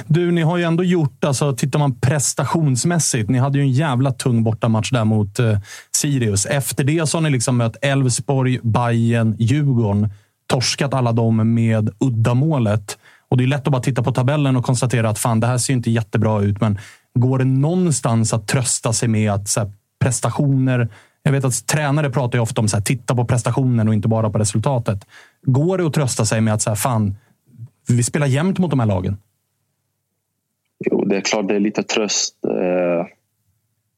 Du, 0.07 0.31
ni 0.31 0.41
har 0.41 0.57
ju 0.57 0.63
ändå 0.63 0.83
gjort, 0.83 1.23
alltså 1.23 1.55
tittar 1.55 1.79
man 1.79 1.99
prestationsmässigt, 1.99 3.29
ni 3.29 3.37
hade 3.37 3.57
ju 3.57 3.63
en 3.63 3.71
jävla 3.71 4.11
tung 4.11 4.43
bortamatch 4.43 4.91
där 4.91 5.05
mot 5.05 5.39
eh, 5.39 5.59
Sirius. 5.91 6.45
Efter 6.45 6.83
det 6.83 7.09
så 7.09 7.17
har 7.17 7.21
ni 7.21 7.29
liksom 7.29 7.57
mött 7.57 7.75
Elfsborg, 7.81 8.59
Bayern, 8.63 9.35
Djurgården. 9.39 10.09
Torskat 10.47 10.93
alla 10.93 11.11
dem 11.11 11.53
med 11.53 11.89
uddamålet. 11.99 12.97
Och 13.29 13.37
det 13.37 13.43
är 13.43 13.47
lätt 13.47 13.67
att 13.67 13.71
bara 13.71 13.81
titta 13.81 14.03
på 14.03 14.11
tabellen 14.11 14.55
och 14.55 14.65
konstatera 14.65 15.09
att 15.09 15.19
fan, 15.19 15.39
det 15.39 15.47
här 15.47 15.57
ser 15.57 15.73
inte 15.73 15.91
jättebra 15.91 16.41
ut. 16.41 16.61
Men 16.61 16.79
går 17.19 17.37
det 17.37 17.45
någonstans 17.45 18.33
att 18.33 18.47
trösta 18.47 18.93
sig 18.93 19.09
med 19.09 19.31
att 19.31 19.47
så 19.47 19.59
här, 19.59 19.71
prestationer... 20.01 20.89
Jag 21.23 21.31
vet 21.31 21.45
att 21.45 21.67
tränare 21.67 22.09
pratar 22.09 22.37
ju 22.37 22.41
ofta 22.41 22.61
om 22.61 22.67
att 22.73 22.85
titta 22.85 23.15
på 23.15 23.25
prestationen 23.25 23.87
och 23.87 23.93
inte 23.93 24.07
bara 24.07 24.29
på 24.29 24.39
resultatet. 24.39 25.05
Går 25.45 25.77
det 25.77 25.87
att 25.87 25.93
trösta 25.93 26.25
sig 26.25 26.41
med 26.41 26.53
att 26.53 26.61
så 26.61 26.69
här, 26.69 26.75
fan, 26.75 27.15
vi 27.87 28.03
spelar 28.03 28.27
jämnt 28.27 28.59
mot 28.59 28.69
de 28.69 28.79
här 28.79 28.87
lagen? 28.87 29.17
Jo, 30.85 31.05
det 31.05 31.17
är 31.17 31.21
klart 31.21 31.47
det 31.47 31.55
är 31.55 31.59
lite 31.59 31.83
tröst. 31.83 32.45
Eh, 32.45 33.05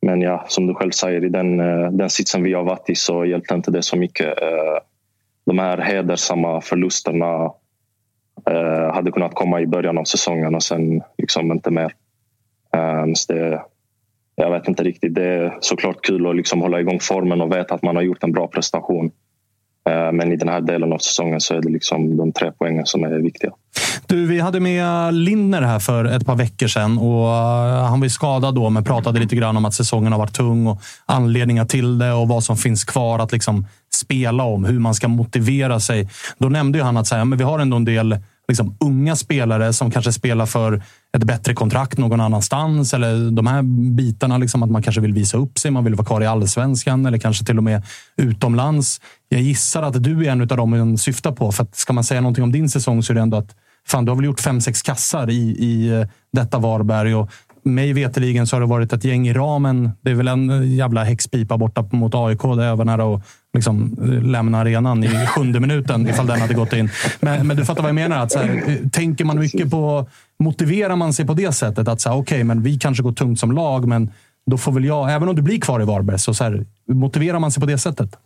men 0.02 0.22
ja, 0.22 0.46
som 0.48 0.68
du 0.68 0.74
själv 0.74 0.92
säger, 0.92 1.26
i 1.26 1.30
den, 1.30 1.60
eh, 1.60 1.92
den 1.92 2.10
sitsen 2.10 2.44
vi 2.44 2.54
har 2.54 2.64
varit 2.64 2.90
i 2.90 2.96
så 2.96 3.26
hjälpte 3.26 3.56
inte 3.56 3.72
det 3.72 3.82
så 3.82 3.98
mycket. 3.98 4.42
Eh, 4.42 4.78
de 5.46 5.60
här 5.60 5.78
hedersamma 5.78 6.62
förlusterna 6.62 7.52
hade 8.94 9.12
kunnat 9.12 9.36
komma 9.36 9.62
i 9.62 9.68
början 9.68 9.98
av 9.98 10.04
säsongen 10.04 10.56
och 10.56 10.64
sen 10.64 11.02
liksom 11.18 11.52
inte 11.52 11.72
mer. 11.72 11.94
Så 13.16 13.34
det, 13.34 13.62
jag 14.36 14.52
vet 14.52 14.68
inte 14.68 14.84
riktigt. 14.84 15.16
Det 15.16 15.24
är 15.24 15.58
såklart 15.60 16.02
kul 16.02 16.28
att 16.28 16.36
liksom 16.36 16.62
hålla 16.62 16.80
igång 16.80 17.00
formen 17.00 17.42
och 17.42 17.52
veta 17.52 17.76
att 17.76 17.84
man 17.84 17.96
har 17.96 18.04
gjort 18.04 18.24
en 18.24 18.32
bra 18.32 18.48
prestation. 18.48 19.12
Eh, 19.90 20.12
men 20.12 20.32
i 20.32 20.36
den 20.36 20.50
här 20.50 20.62
delen 20.62 20.94
av 20.94 20.98
säsongen 20.98 21.42
så 21.42 21.54
är 21.54 21.62
det 21.62 21.70
liksom 21.70 22.18
de 22.18 22.32
tre 22.32 22.52
poängen 22.60 22.86
som 22.86 23.04
är 23.04 23.10
viktiga. 23.10 23.52
Du, 24.08 24.26
vi 24.26 24.40
hade 24.40 24.60
med 24.60 25.14
Lindner 25.14 25.62
här 25.62 25.80
för 25.80 26.06
ett 26.06 26.26
par 26.26 26.36
veckor 26.36 26.68
sedan. 26.68 26.98
Och 26.98 27.28
eh, 27.28 27.86
han 27.86 28.00
var 28.00 28.06
ju 28.06 28.10
skadad 28.10 28.56
då, 28.56 28.70
men 28.70 28.84
pratade 28.84 29.20
lite 29.20 29.36
grann 29.36 29.58
om 29.58 29.66
att 29.66 29.74
säsongen 29.74 30.12
har 30.12 30.20
varit 30.20 30.34
tung 30.34 30.68
och 30.68 30.82
anledningar 31.06 31.66
till 31.66 31.98
det 31.98 32.14
och 32.14 32.28
vad 32.28 32.44
som 32.44 32.58
finns 32.58 32.84
kvar 32.84 33.20
att 33.20 33.32
liksom 33.32 33.66
spela 33.94 34.44
om. 34.44 34.66
Hur 34.66 34.80
man 34.80 34.94
ska 34.94 35.08
motivera 35.08 35.80
sig. 35.80 36.10
Då 36.38 36.50
nämnde 36.50 36.78
ju 36.78 36.84
han 36.84 36.98
att 36.98 37.08
säga, 37.08 37.26
men 37.26 37.38
vi 37.38 37.44
har 37.44 37.60
ändå 37.60 37.78
en 37.78 37.86
del 37.86 38.18
liksom, 38.48 38.78
unga 38.80 39.16
spelare 39.16 39.74
som 39.74 39.92
kanske 39.92 40.12
spelar 40.12 40.46
för 40.46 40.84
ett 41.18 41.24
bättre 41.24 41.54
kontrakt 41.54 41.98
någon 41.98 42.22
annanstans. 42.22 42.94
Eller 42.94 43.32
de 43.32 43.48
här 43.48 43.62
bitarna, 43.96 44.38
liksom, 44.38 44.64
att 44.64 44.72
man 44.72 44.84
kanske 44.84 45.02
vill 45.02 45.14
visa 45.14 45.38
upp 45.38 45.60
sig. 45.60 45.72
Man 45.72 45.84
vill 45.84 45.96
vara 45.96 46.06
kvar 46.06 46.22
i 46.22 46.26
allsvenskan 46.26 47.06
eller 47.06 47.18
kanske 47.18 47.46
till 47.46 47.58
och 47.58 47.64
med 47.64 47.84
utomlands. 48.18 49.02
Jag 49.34 49.42
gissar 49.42 49.84
att 49.84 50.04
du 50.04 50.26
är 50.26 50.32
en 50.32 50.42
av 50.42 50.48
dem 50.48 50.70
man 50.70 50.98
syftar 50.98 51.32
på. 51.32 51.52
För 51.52 51.64
att 51.64 51.76
ska 51.76 51.94
man 51.94 52.04
säga 52.04 52.22
någonting 52.22 52.44
om 52.44 52.52
din 52.52 52.70
säsong 52.70 53.04
så 53.04 53.14
är 53.14 53.16
det 53.16 53.22
ändå 53.22 53.38
att 53.38 53.56
fan, 53.88 54.06
du 54.06 54.12
har 54.12 54.16
väl 54.16 54.26
gjort 54.26 54.40
fem, 54.40 54.62
sex 54.62 54.82
kassar 54.82 55.30
i, 55.30 55.56
i 55.60 55.90
eh, 55.90 56.08
detta 56.34 56.60
Varberg. 56.60 57.16
Och 57.16 57.30
mig 57.64 57.94
veteligen 57.94 58.48
så 58.48 58.56
har 58.56 58.62
det 58.62 58.68
varit 58.68 58.94
ett 58.94 59.04
gäng 59.04 59.28
i 59.28 59.34
ramen. 59.34 59.92
Det 60.02 60.12
är 60.12 60.16
väl 60.16 60.28
en 60.28 60.72
jävla 60.76 61.04
häxpipa 61.04 61.58
borta 61.58 61.86
mot 61.92 62.16
AIK 62.16 62.42
där 62.42 62.64
jag 62.64 62.76
var 62.76 62.86
nära 62.86 63.16
att 63.16 63.24
liksom 63.54 63.98
lämna 64.24 64.60
arenan 64.60 65.04
i 65.04 65.26
sjunde 65.28 65.60
minuten 65.60 66.10
ifall 66.10 66.28
den 66.28 66.42
hade 66.42 66.54
gått 66.54 66.74
in. 66.74 66.90
Men, 67.20 67.48
men 67.48 67.58
du 67.58 67.66
fattar 67.66 67.82
vad 67.82 67.90
jag 67.90 67.96
menar. 67.96 68.24
Att 68.24 68.32
så 68.32 68.40
här, 68.40 68.64
eh, 68.68 68.90
tänker 68.90 69.26
man 69.26 69.40
mycket 69.40 69.72
på... 69.72 70.08
Motiverar 70.40 70.96
man 70.96 71.14
sig 71.14 71.26
på 71.26 71.34
det 71.34 71.52
sättet 71.52 71.88
att 71.88 72.02
säga 72.02 72.16
okej, 72.16 72.36
okay, 72.36 72.44
men 72.44 72.64
vi 72.64 72.80
kanske 72.80 73.04
går 73.04 73.14
tungt 73.14 73.40
som 73.40 73.52
lag, 73.52 73.88
men 73.88 74.12
då 74.46 74.58
får 74.58 74.72
väl 74.72 74.86
jag, 74.86 75.14
även 75.14 75.30
om 75.30 75.36
du 75.36 75.42
blir 75.42 75.62
kvar 75.62 75.82
i 75.82 75.86
Varberg, 75.86 76.20
så, 76.20 76.34
så 76.34 76.44
här, 76.44 76.66
motiverar 76.88 77.40
man 77.40 77.52
sig 77.52 77.62
på 77.62 77.68
det 77.68 77.78
sättet? 77.78 78.18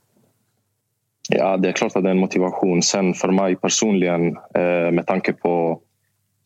Ja, 1.29 1.57
det 1.57 1.69
är 1.69 1.73
klart 1.73 1.95
att 1.95 2.03
det 2.03 2.09
är 2.09 2.11
en 2.11 2.19
motivation. 2.19 2.81
Sen 2.81 3.13
för 3.13 3.31
mig 3.31 3.55
personligen, 3.55 4.27
eh, 4.37 4.91
med 4.91 5.07
tanke 5.07 5.33
på 5.33 5.81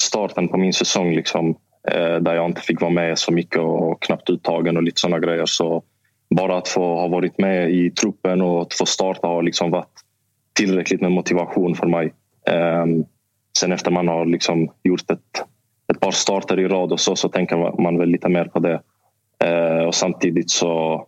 starten 0.03 0.47
på 0.47 0.57
min 0.57 0.73
säsong, 0.73 1.15
liksom, 1.15 1.49
eh, 1.87 2.15
där 2.15 2.35
jag 2.35 2.45
inte 2.45 2.61
fick 2.61 2.81
vara 2.81 2.91
med 2.91 3.19
så 3.19 3.31
mycket 3.31 3.59
och 3.61 4.01
knappt 4.01 4.29
uttagen 4.29 4.77
och 4.77 4.83
lite 4.83 4.99
sådana 5.01 5.19
grejer. 5.19 5.45
Så 5.45 5.83
bara 6.35 6.57
att 6.57 6.67
få 6.67 6.95
ha 6.95 7.07
varit 7.07 7.37
med 7.37 7.71
i 7.71 7.91
truppen 7.91 8.41
och 8.41 8.61
att 8.61 8.73
få 8.73 8.85
starta 8.85 9.27
har 9.27 9.43
liksom 9.43 9.71
varit 9.71 10.01
tillräckligt 10.53 11.01
med 11.01 11.11
motivation 11.11 11.75
för 11.75 11.87
mig. 11.87 12.13
Eh, 12.47 12.85
sen 13.59 13.71
efter 13.71 13.91
man 13.91 14.07
har 14.07 14.25
liksom 14.25 14.71
gjort 14.83 15.11
ett, 15.11 15.45
ett 15.93 15.99
par 15.99 16.11
starter 16.11 16.59
i 16.59 16.67
rad 16.67 16.91
och 16.91 16.99
så, 16.99 17.15
så 17.15 17.29
tänker 17.29 17.81
man 17.81 17.97
väl 17.97 18.09
lite 18.09 18.29
mer 18.29 18.45
på 18.45 18.59
det. 18.59 18.81
Eh, 19.43 19.85
och 19.85 19.95
samtidigt 19.95 20.49
så 20.51 21.05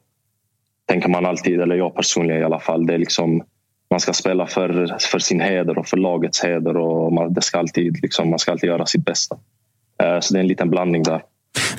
tänker 0.85 1.09
man 1.09 1.25
alltid, 1.25 1.61
eller 1.61 1.75
jag 1.75 1.95
personligen 1.95 2.41
i 2.41 2.45
alla 2.45 2.59
fall, 2.59 2.85
det 2.85 2.93
är 2.93 2.97
liksom 2.97 3.43
man 3.93 3.99
ska 3.99 4.13
spela 4.13 4.47
för, 4.47 4.97
för 4.99 5.19
sin 5.19 5.41
heder 5.41 5.77
och 5.77 5.87
för 5.87 5.97
lagets 5.97 6.43
heder 6.43 6.77
och 6.77 7.13
man, 7.13 7.33
det 7.33 7.41
ska 7.41 7.59
alltid, 7.59 8.01
liksom, 8.01 8.29
man 8.29 8.39
ska 8.39 8.51
alltid 8.51 8.69
göra 8.69 8.85
sitt 8.85 9.05
bästa. 9.05 9.35
Eh, 10.03 10.19
så 10.19 10.33
det 10.33 10.39
är 10.39 10.41
en 10.41 10.47
liten 10.47 10.69
blandning 10.69 11.03
där. 11.03 11.21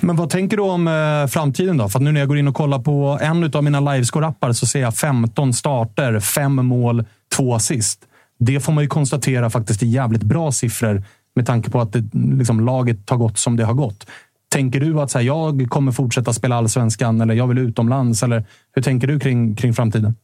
Men 0.01 0.17
vad 0.17 0.31
tänker 0.31 0.57
du 0.57 0.63
om 0.63 0.89
eh, 0.89 1.27
framtiden 1.27 1.77
då? 1.77 1.89
För 1.89 2.01
nu 2.01 2.13
när 2.13 2.21
jag 2.21 2.29
går 2.29 2.39
in 2.39 2.49
och 2.49 2.55
kollar 2.55 2.79
på 2.79 3.19
en 3.23 3.51
av 3.55 3.65
mina 3.65 3.81
livescore-appar 3.81 4.53
så 4.53 4.67
ser 4.67 4.81
jag 4.81 4.97
15 4.97 5.53
starter, 5.53 6.21
fem 6.21 6.55
mål, 6.55 7.05
två 7.37 7.55
assist. 7.55 8.01
Det 8.39 8.61
får 8.61 8.73
man 8.73 8.85
ju 8.85 8.89
konstatera 8.89 9.51
faktiskt 9.51 9.83
är 9.83 9.87
jävligt 9.87 10.23
bra 10.23 10.53
siffror 10.53 11.03
med 11.35 11.47
tanke 11.47 11.71
på 11.71 11.81
att 11.81 11.93
det, 11.93 12.05
liksom, 12.13 12.61
laget 12.61 13.11
har 13.11 13.17
gått 13.17 13.39
som 13.39 13.57
det 13.57 13.65
har 13.65 13.75
gått. 13.75 14.07
Tänker 14.49 14.81
du 14.81 15.01
att 15.01 15.11
så 15.11 15.19
här, 15.19 15.27
jag 15.27 15.67
kommer 15.69 15.93
fortsätta 15.93 16.33
spela 16.33 16.57
allsvenskan 16.57 17.21
eller 17.21 17.35
jag 17.35 17.47
vill 17.47 17.59
utomlands? 17.59 18.23
Eller 18.23 18.45
hur 18.73 18.83
tänker 18.83 19.07
du 19.07 19.21
kring, 19.21 19.57
kring 19.57 19.75
framtiden? 19.75 20.15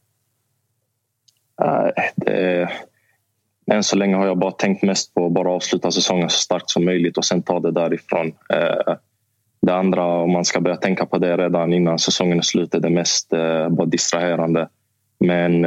Äh, 2.27 2.69
än 3.71 3.83
så 3.83 3.95
länge 3.95 4.15
har 4.15 4.25
jag 4.25 4.37
bara 4.37 4.51
tänkt 4.51 4.83
mest 4.83 5.13
på 5.13 5.25
att 5.25 5.31
bara 5.31 5.51
avsluta 5.51 5.91
säsongen 5.91 6.29
så 6.29 6.37
starkt 6.37 6.69
som 6.69 6.85
möjligt 6.85 7.17
och 7.17 7.25
sen 7.25 7.43
ta 7.43 7.59
det 7.59 7.71
därifrån. 7.71 8.27
Eh, 8.27 8.95
det 9.61 9.73
andra, 9.73 10.05
om 10.05 10.31
man 10.31 10.45
ska 10.45 10.61
börja 10.61 10.77
tänka 10.77 11.05
på 11.05 11.17
det 11.17 11.37
redan 11.37 11.73
innan 11.73 11.99
säsongen 11.99 12.37
är 12.37 12.41
slut, 12.41 12.75
är 12.75 12.79
det 12.79 12.89
mest 12.89 13.29
bara 13.69 13.85
distraherande. 13.85 14.69
Men 15.19 15.63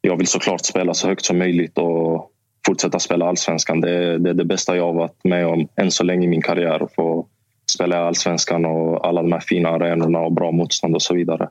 jag 0.00 0.16
vill 0.16 0.26
såklart 0.26 0.64
spela 0.64 0.94
så 0.94 1.08
högt 1.08 1.24
som 1.24 1.38
möjligt 1.38 1.78
och 1.78 2.30
fortsätta 2.66 2.98
spela 2.98 3.28
allsvenskan. 3.28 3.80
Det, 3.80 4.18
det 4.18 4.30
är 4.30 4.34
det 4.34 4.44
bästa 4.44 4.76
jag 4.76 4.86
har 4.86 4.92
varit 4.92 5.24
med 5.24 5.46
om 5.46 5.68
än 5.76 5.90
så 5.90 6.04
länge 6.04 6.26
i 6.26 6.28
min 6.28 6.42
karriär. 6.42 6.84
Att 6.84 6.94
få 6.94 7.26
spela 7.72 7.96
i 7.96 7.98
allsvenskan 7.98 8.64
och 8.64 9.06
alla 9.06 9.22
de 9.22 9.32
här 9.32 9.40
fina 9.40 9.68
arenorna 9.68 10.18
och 10.18 10.32
bra 10.32 10.50
motstånd 10.50 10.94
och 10.94 11.02
så 11.02 11.14
vidare. 11.14 11.48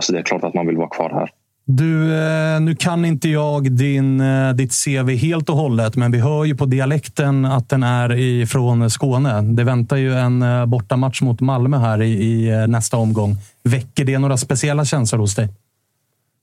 Så 0.00 0.12
det 0.12 0.18
är 0.18 0.22
klart 0.22 0.44
att 0.44 0.54
man 0.54 0.66
vill 0.66 0.76
vara 0.76 0.88
kvar 0.88 1.10
här. 1.10 1.30
Du, 1.70 2.14
eh, 2.14 2.60
nu 2.60 2.74
kan 2.74 3.04
inte 3.04 3.28
jag 3.28 3.72
din, 3.72 4.20
eh, 4.20 4.52
ditt 4.52 4.84
CV 4.84 5.10
helt 5.10 5.48
och 5.48 5.56
hållet, 5.56 5.96
men 5.96 6.12
vi 6.12 6.18
hör 6.18 6.44
ju 6.44 6.56
på 6.56 6.66
dialekten 6.66 7.44
att 7.44 7.68
den 7.68 7.82
är 7.82 8.16
ifrån 8.16 8.90
Skåne. 8.90 9.42
Det 9.42 9.64
väntar 9.64 9.96
ju 9.96 10.14
en 10.14 10.42
eh, 10.42 10.66
bortamatch 10.66 11.22
mot 11.22 11.40
Malmö 11.40 11.78
här 11.78 12.02
i, 12.02 12.12
i 12.12 12.66
nästa 12.68 12.96
omgång. 12.96 13.36
Väcker 13.62 14.04
det 14.04 14.18
några 14.18 14.36
speciella 14.36 14.84
känslor 14.84 15.20
hos 15.20 15.34
dig? 15.34 15.48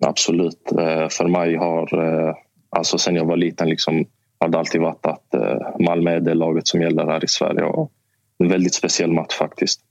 Absolut. 0.06 0.62
För 1.10 1.28
mig 1.28 1.56
har, 1.56 1.90
alltså 2.70 2.98
sen 2.98 3.16
jag 3.16 3.26
var 3.26 3.38
liten, 3.38 3.70
liksom, 3.70 4.06
har 4.40 4.50
det 4.50 4.60
alltid 4.60 4.82
varit 4.82 5.06
att 5.06 5.36
Malmö 5.80 6.12
är 6.12 6.20
det 6.20 6.34
laget 6.34 6.68
som 6.68 6.82
gäller 6.82 7.06
här 7.06 7.24
i 7.24 7.28
Sverige. 7.28 7.64
Och 7.64 7.92
en 8.38 8.50
väldigt 8.50 8.74
speciell 8.74 9.12
match 9.12 9.34
faktiskt. 9.34 9.82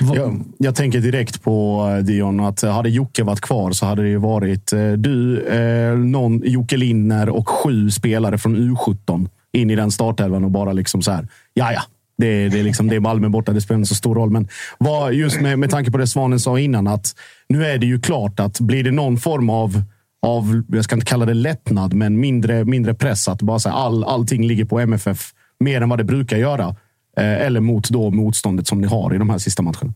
Jag, 0.00 0.44
jag, 0.58 0.74
tänker 0.74 1.00
direkt 1.00 1.42
på 1.42 1.86
eh, 1.98 2.04
Dion 2.04 2.40
att 2.40 2.62
eh, 2.62 2.72
hade 2.72 2.88
Jocke 2.88 3.22
varit 3.22 3.40
kvar 3.40 3.72
så 3.72 3.86
hade 3.86 4.02
det 4.02 4.08
ju 4.08 4.16
varit 4.16 4.72
eh, 4.72 4.92
du, 4.92 5.46
eh, 5.46 5.98
någon, 5.98 6.42
Jocke 6.44 6.76
Linner 6.76 7.28
och 7.28 7.48
sju 7.48 7.90
spelare 7.90 8.38
från 8.38 8.56
U17 8.56 9.28
in 9.52 9.70
i 9.70 9.76
den 9.76 9.90
startelvan 9.90 10.44
och 10.44 10.50
bara 10.50 10.72
liksom 10.72 11.02
så 11.02 11.10
här. 11.10 11.28
Ja, 11.54 11.72
ja, 11.72 11.82
det, 12.18 12.48
det, 12.48 12.58
är 12.58 12.64
liksom, 12.64 12.88
det 12.88 12.96
är 12.96 13.00
Malmö 13.00 13.28
borta, 13.28 13.52
det 13.52 13.60
spelar 13.60 13.78
inte 13.78 13.88
så 13.88 13.94
stor 13.94 14.14
roll. 14.14 14.30
Men 14.30 14.48
vad, 14.78 15.14
just 15.14 15.40
med, 15.40 15.58
med 15.58 15.70
tanke 15.70 15.90
på 15.90 15.98
det 15.98 16.06
Svanen 16.06 16.40
sa 16.40 16.58
innan, 16.58 16.86
att 16.86 17.14
nu 17.48 17.64
är 17.64 17.78
det 17.78 17.86
ju 17.86 18.00
klart 18.00 18.40
att 18.40 18.60
blir 18.60 18.84
det 18.84 18.90
någon 18.90 19.16
form 19.16 19.50
av 19.50 19.82
av, 20.24 20.62
jag 20.68 20.84
ska 20.84 20.96
inte 20.96 21.06
kalla 21.06 21.26
det 21.26 21.34
lättnad, 21.34 21.94
men 21.94 22.20
mindre, 22.20 22.64
mindre 22.64 22.94
press. 22.94 23.28
Att 23.28 23.42
bara 23.42 23.58
säga 23.58 23.72
all, 23.72 24.04
allting 24.04 24.46
ligger 24.46 24.64
på 24.64 24.80
MFF 24.80 25.32
mer 25.60 25.80
än 25.80 25.88
vad 25.88 25.98
det 25.98 26.04
brukar 26.04 26.36
göra. 26.36 26.76
Eh, 27.16 27.46
eller 27.46 27.60
mot 27.60 27.90
då 27.90 28.10
motståndet 28.10 28.66
som 28.66 28.80
ni 28.80 28.86
har 28.86 29.14
i 29.14 29.18
de 29.18 29.30
här 29.30 29.38
sista 29.38 29.62
matcherna? 29.62 29.92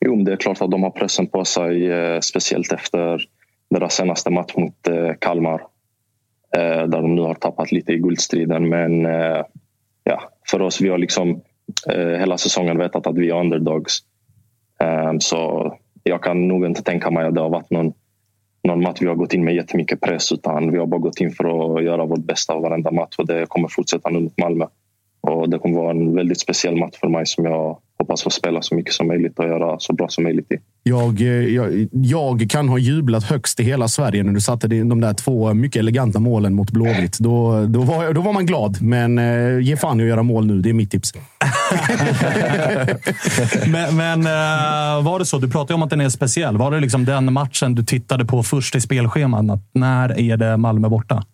Jo, 0.00 0.16
det 0.22 0.32
är 0.32 0.36
klart 0.36 0.60
att 0.60 0.70
de 0.70 0.82
har 0.82 0.90
pressen 0.90 1.26
på 1.26 1.44
sig, 1.44 1.92
eh, 1.92 2.20
speciellt 2.20 2.72
efter 2.72 3.28
deras 3.70 3.94
senaste 3.94 4.30
match 4.30 4.54
mot 4.56 4.88
eh, 4.88 5.14
Kalmar. 5.18 5.62
Där 6.86 7.02
de 7.02 7.14
nu 7.14 7.22
har 7.22 7.34
tappat 7.34 7.72
lite 7.72 7.92
i 7.92 7.98
guldstriden. 7.98 8.68
Men 8.68 9.02
ja, 10.04 10.30
för 10.50 10.62
oss, 10.62 10.80
vi 10.80 10.88
har 10.88 10.98
liksom 10.98 11.40
hela 12.18 12.38
säsongen 12.38 12.78
vetat 12.78 13.06
att 13.06 13.18
vi 13.18 13.30
är 13.30 13.40
underdogs. 13.40 13.98
Så 15.20 15.72
jag 16.02 16.22
kan 16.22 16.48
nog 16.48 16.66
inte 16.66 16.82
tänka 16.82 17.10
mig 17.10 17.26
att 17.26 17.34
det 17.34 17.40
har 17.40 17.50
varit 17.50 17.70
någon, 17.70 17.92
någon 18.62 18.82
match 18.82 18.98
vi 19.00 19.06
har 19.06 19.14
gått 19.14 19.34
in 19.34 19.44
med 19.44 19.54
jättemycket 19.54 20.00
press 20.00 20.32
utan 20.32 20.72
vi 20.72 20.78
har 20.78 20.86
bara 20.86 21.00
gått 21.00 21.20
in 21.20 21.30
för 21.30 21.76
att 21.78 21.84
göra 21.84 22.04
vårt 22.04 22.24
bästa 22.24 22.52
av 22.52 22.62
varenda 22.62 22.90
match 22.90 23.14
och 23.18 23.26
det 23.26 23.46
kommer 23.48 23.68
fortsätta 23.68 24.10
nu 24.10 24.20
mot 24.20 24.38
Malmö. 24.38 24.66
Och 25.30 25.50
det 25.50 25.58
kommer 25.58 25.76
vara 25.76 25.90
en 25.90 26.14
väldigt 26.14 26.40
speciell 26.40 26.76
match 26.76 26.96
för 27.00 27.08
mig 27.08 27.26
som 27.26 27.44
jag 27.44 27.78
hoppas 27.98 28.22
få 28.22 28.30
spela 28.30 28.62
så 28.62 28.74
mycket 28.74 28.92
som 28.92 29.06
möjligt 29.08 29.38
och 29.38 29.44
göra 29.44 29.78
så 29.78 29.92
bra 29.92 30.08
som 30.08 30.24
möjligt 30.24 30.52
i. 30.52 30.56
Jag, 30.82 31.20
eh, 31.20 31.26
jag, 31.26 31.88
jag 31.92 32.50
kan 32.50 32.68
ha 32.68 32.78
jublat 32.78 33.24
högst 33.24 33.60
i 33.60 33.62
hela 33.62 33.88
Sverige 33.88 34.22
när 34.22 34.32
du 34.32 34.40
satte 34.40 34.68
de 34.68 35.00
där 35.00 35.14
två 35.14 35.54
mycket 35.54 35.80
eleganta 35.80 36.18
målen 36.18 36.54
mot 36.54 36.70
Blåvitt. 36.70 37.18
Då, 37.18 37.66
då, 37.66 37.80
var, 37.80 38.12
då 38.12 38.20
var 38.20 38.32
man 38.32 38.46
glad, 38.46 38.82
men 38.82 39.18
eh, 39.18 39.58
ge 39.60 39.76
fan 39.76 40.00
i 40.00 40.02
att 40.02 40.08
göra 40.08 40.22
mål 40.22 40.46
nu. 40.46 40.60
Det 40.60 40.68
är 40.68 40.74
mitt 40.74 40.90
tips. 40.90 41.12
men 43.66 43.96
men 43.96 44.20
uh, 44.20 45.04
var 45.04 45.18
det 45.18 45.24
så? 45.24 45.38
Du 45.38 45.50
pratade 45.50 45.74
om 45.74 45.82
att 45.82 45.90
den 45.90 46.00
är 46.00 46.08
speciell. 46.08 46.56
Var 46.56 46.70
det 46.70 46.80
liksom 46.80 47.04
den 47.04 47.32
matchen 47.32 47.74
du 47.74 47.84
tittade 47.84 48.24
på 48.24 48.42
först 48.42 48.74
i 48.74 48.80
spelscheman? 48.80 49.60
när 49.72 50.20
är 50.20 50.36
det 50.36 50.56
Malmö 50.56 50.88
borta? 50.88 51.24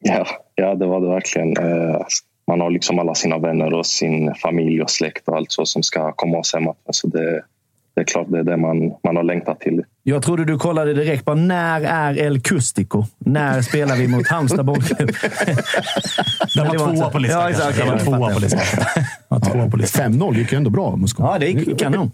Ja, 0.00 0.26
ja 0.54 0.74
det 0.74 0.86
var 0.86 1.00
det 1.00 1.08
verkligen. 1.08 1.54
Man 2.50 2.60
har 2.60 2.70
liksom 2.70 2.98
alla 2.98 3.14
sina 3.14 3.38
vänner 3.38 3.74
och 3.74 3.86
sin 3.86 4.34
familj 4.34 4.82
och 4.82 4.90
släkt 4.90 5.28
och 5.28 5.36
allt 5.36 5.52
så 5.52 5.66
som 5.66 5.82
ska 5.82 6.12
komma 6.12 6.38
och 6.38 6.46
se 6.46 6.60
matchen. 6.60 6.90
Så 6.90 7.06
det, 7.06 7.42
det 7.94 8.00
är 8.00 8.04
klart 8.04 8.26
det 8.28 8.38
är 8.38 8.42
det 8.42 8.56
man, 8.56 8.76
man 9.04 9.16
har 9.16 9.22
längtat 9.22 9.60
till. 9.60 9.82
Jag 10.02 10.22
trodde 10.22 10.44
du 10.44 10.58
kollade 10.58 10.94
direkt 10.94 11.24
på 11.24 11.34
när 11.34 11.80
är 11.80 12.18
El 12.18 12.40
Custico? 12.40 13.04
När 13.18 13.62
spelar 13.62 13.96
vi 13.96 14.08
mot 14.08 14.28
Halmstad 14.28 14.64
bollklubb? 14.64 14.98
Den 16.54 16.66
var 16.66 16.94
tvåa 16.94 17.10
på 17.10 17.18
listan. 17.18 17.40
Ja, 17.40 17.50
exakt. 17.50 17.78
Den 17.78 17.88
var 17.88 17.98
tvåa 17.98 18.34
på 18.34 18.40
listan. 18.40 18.60
Ja, 19.28 19.68
på 19.70 19.76
listan. 19.76 20.12
5-0 20.12 20.36
gick 20.36 20.52
ju 20.52 20.56
ändå 20.56 20.70
bra. 20.70 20.96
Moskva. 20.96 21.32
Ja, 21.32 21.38
det 21.38 21.46
gick 21.46 21.78
kanon. 21.78 22.10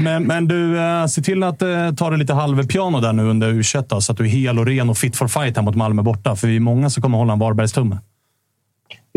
men, 0.00 0.22
men 0.22 0.48
du, 0.48 0.80
äh, 0.80 1.06
se 1.06 1.22
till 1.22 1.42
att 1.42 1.62
äh, 1.62 1.94
ta 1.96 2.10
det 2.10 2.16
lite 2.16 2.34
halvpiano 2.34 3.00
där 3.00 3.12
nu 3.12 3.22
under 3.22 3.48
u 3.48 3.62
så 3.62 3.78
att 3.78 4.16
du 4.16 4.24
är 4.24 4.28
hel 4.28 4.58
och 4.58 4.66
ren 4.66 4.90
och 4.90 4.98
fit 4.98 5.16
for 5.16 5.28
fight 5.28 5.56
här 5.56 5.62
mot 5.62 5.76
Malmö 5.76 6.02
borta. 6.02 6.36
För 6.36 6.48
vi 6.48 6.56
är 6.56 6.60
många 6.60 6.90
som 6.90 7.02
kommer 7.02 7.18
hålla 7.18 7.32
en 7.32 7.38
Varbergstumme. 7.38 7.98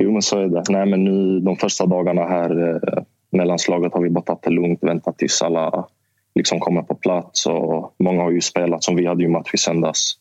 Jo, 0.02 0.12
men 0.12 0.22
så 0.22 0.40
är 0.40 0.48
det. 0.48 0.64
Nej, 0.70 0.86
men 0.86 1.04
nu 1.04 1.40
de 1.40 1.56
första 1.56 1.86
dagarna 1.86 2.24
här 2.24 2.74
eh, 2.74 3.04
med 3.30 3.48
landslaget 3.48 3.94
har 3.94 4.02
vi 4.02 4.10
bara 4.10 4.24
tagit 4.24 4.44
det 4.44 4.50
lugnt, 4.50 4.84
väntat 4.84 5.18
tills 5.18 5.42
alla 5.42 5.88
liksom 6.36 6.60
kommer 6.60 6.82
på 6.82 6.96
plats. 6.96 7.46
Och 7.46 7.96
många 8.00 8.24
har 8.24 8.32
ju 8.32 8.42
spelat, 8.42 8.84
som 8.84 8.96
vi 8.96 9.06
hade 9.06 9.24
ju 9.24 9.30
match 9.30 9.54
i 9.54 9.58
söndags. 9.58 10.14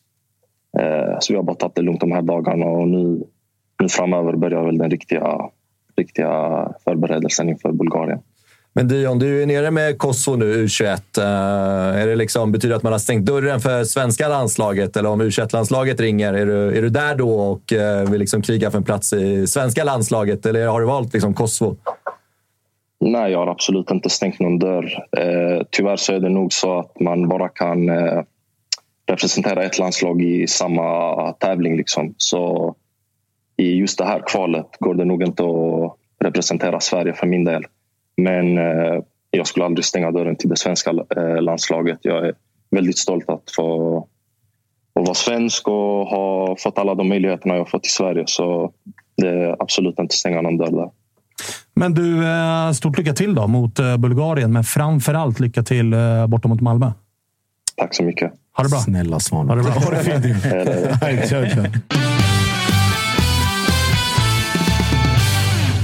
Eh, 0.79 1.17
så 1.19 1.33
vi 1.33 1.37
har 1.37 1.43
bara 1.43 1.55
tagit 1.55 1.75
det 1.75 1.81
lugnt 1.81 1.99
de 1.99 2.11
här 2.11 2.21
dagarna 2.21 2.65
och 2.65 2.87
nu, 2.87 3.23
nu 3.81 3.89
framöver 3.89 4.35
börjar 4.35 4.65
väl 4.65 4.77
den 4.77 4.89
riktiga, 4.89 5.49
riktiga 5.95 6.67
förberedelsen 6.83 7.49
inför 7.49 7.71
Bulgarien. 7.71 8.19
Men 8.73 8.87
Dion, 8.87 9.19
du 9.19 9.41
är 9.41 9.45
nere 9.45 9.71
med 9.71 9.97
Kosovo 9.97 10.37
nu, 10.37 10.65
U21. 10.65 10.87
Uh, 11.17 11.23
eh, 11.23 12.01
är 12.01 12.07
det 12.07 12.15
liksom, 12.15 12.51
betyder 12.51 12.69
det 12.69 12.77
att 12.77 12.83
man 12.83 12.91
har 12.91 12.99
stängt 12.99 13.25
dörren 13.25 13.59
för 13.59 13.83
svenska 13.83 14.27
landslaget? 14.27 14.97
Eller 14.97 15.09
om 15.09 15.21
U21-landslaget 15.21 15.99
ringer, 15.99 16.33
är 16.33 16.45
du, 16.45 16.77
är 16.77 16.81
du 16.81 16.89
där 16.89 17.15
då 17.15 17.39
och 17.39 17.73
uh, 17.73 18.11
vill 18.11 18.19
liksom 18.19 18.41
kriga 18.41 18.71
för 18.71 18.77
en 18.77 18.83
plats 18.83 19.13
i 19.13 19.47
svenska 19.47 19.83
landslaget? 19.83 20.45
Eller 20.45 20.67
har 20.67 20.79
du 20.79 20.87
valt 20.87 21.13
liksom 21.13 21.33
Kosovo? 21.33 21.77
Nej, 22.99 23.31
jag 23.31 23.39
har 23.39 23.47
absolut 23.47 23.91
inte 23.91 24.09
stängt 24.09 24.39
någon 24.39 24.59
dörr. 24.59 24.85
Uh, 25.19 25.63
tyvärr 25.69 25.95
så 25.95 26.13
är 26.13 26.19
det 26.19 26.29
nog 26.29 26.53
så 26.53 26.79
att 26.79 26.99
man 26.99 27.29
bara 27.29 27.49
kan 27.49 27.89
uh, 27.89 28.23
representera 29.07 29.63
ett 29.63 29.79
landslag 29.79 30.21
i 30.21 30.47
samma 30.47 31.31
tävling. 31.31 31.77
Liksom. 31.77 32.13
Så 32.17 32.75
i 33.57 33.75
just 33.75 33.97
det 33.97 34.05
här 34.05 34.23
kvalet 34.27 34.67
går 34.79 34.93
det 34.93 35.05
nog 35.05 35.23
inte 35.23 35.43
att 35.43 35.95
representera 36.23 36.79
Sverige 36.79 37.13
för 37.13 37.27
min 37.27 37.43
del. 37.43 37.65
Men 38.23 38.57
eh, 38.57 39.03
jag 39.31 39.47
skulle 39.47 39.65
aldrig 39.65 39.85
stänga 39.85 40.11
dörren 40.11 40.35
till 40.35 40.49
det 40.49 40.57
svenska 40.57 40.91
eh, 41.17 41.41
landslaget. 41.41 41.99
Jag 42.01 42.27
är 42.27 42.33
väldigt 42.71 42.97
stolt 42.97 43.29
att 43.29 43.43
få 43.55 43.97
att 44.99 45.05
vara 45.05 45.15
svensk 45.15 45.67
och 45.67 46.07
ha 46.07 46.55
fått 46.59 46.77
alla 46.77 46.95
de 46.95 47.09
möjligheterna 47.09 47.55
jag 47.55 47.69
fått 47.69 47.85
i 47.85 47.89
Sverige. 47.89 48.23
Så 48.27 48.71
det 49.17 49.27
är 49.27 49.55
absolut 49.59 49.99
inte 49.99 50.15
stänga 50.15 50.41
någon 50.41 50.57
dörr 50.57 50.71
där. 50.71 50.89
Men 51.73 51.93
du, 51.93 52.27
eh, 52.27 52.71
stort 52.71 52.97
lycka 52.97 53.13
till 53.13 53.35
då 53.35 53.47
mot 53.47 53.79
Bulgarien, 53.99 54.53
men 54.53 54.63
framför 54.63 55.13
allt 55.13 55.39
lycka 55.39 55.63
till 55.63 55.95
borta 56.27 56.47
mot 56.47 56.61
Malmö. 56.61 56.91
Tack 57.77 57.95
så 57.95 58.03
mycket. 58.03 58.31
Ha 58.57 58.63
det 58.63 58.69
bra. 58.69 58.79
Snälla 58.79 59.19
Svan. 59.19 59.49
Ha 59.49 59.55
det 59.55 59.63
bra. 59.63 59.71
Ha 59.71 59.91
det 59.91 60.03
fint. 60.03 60.25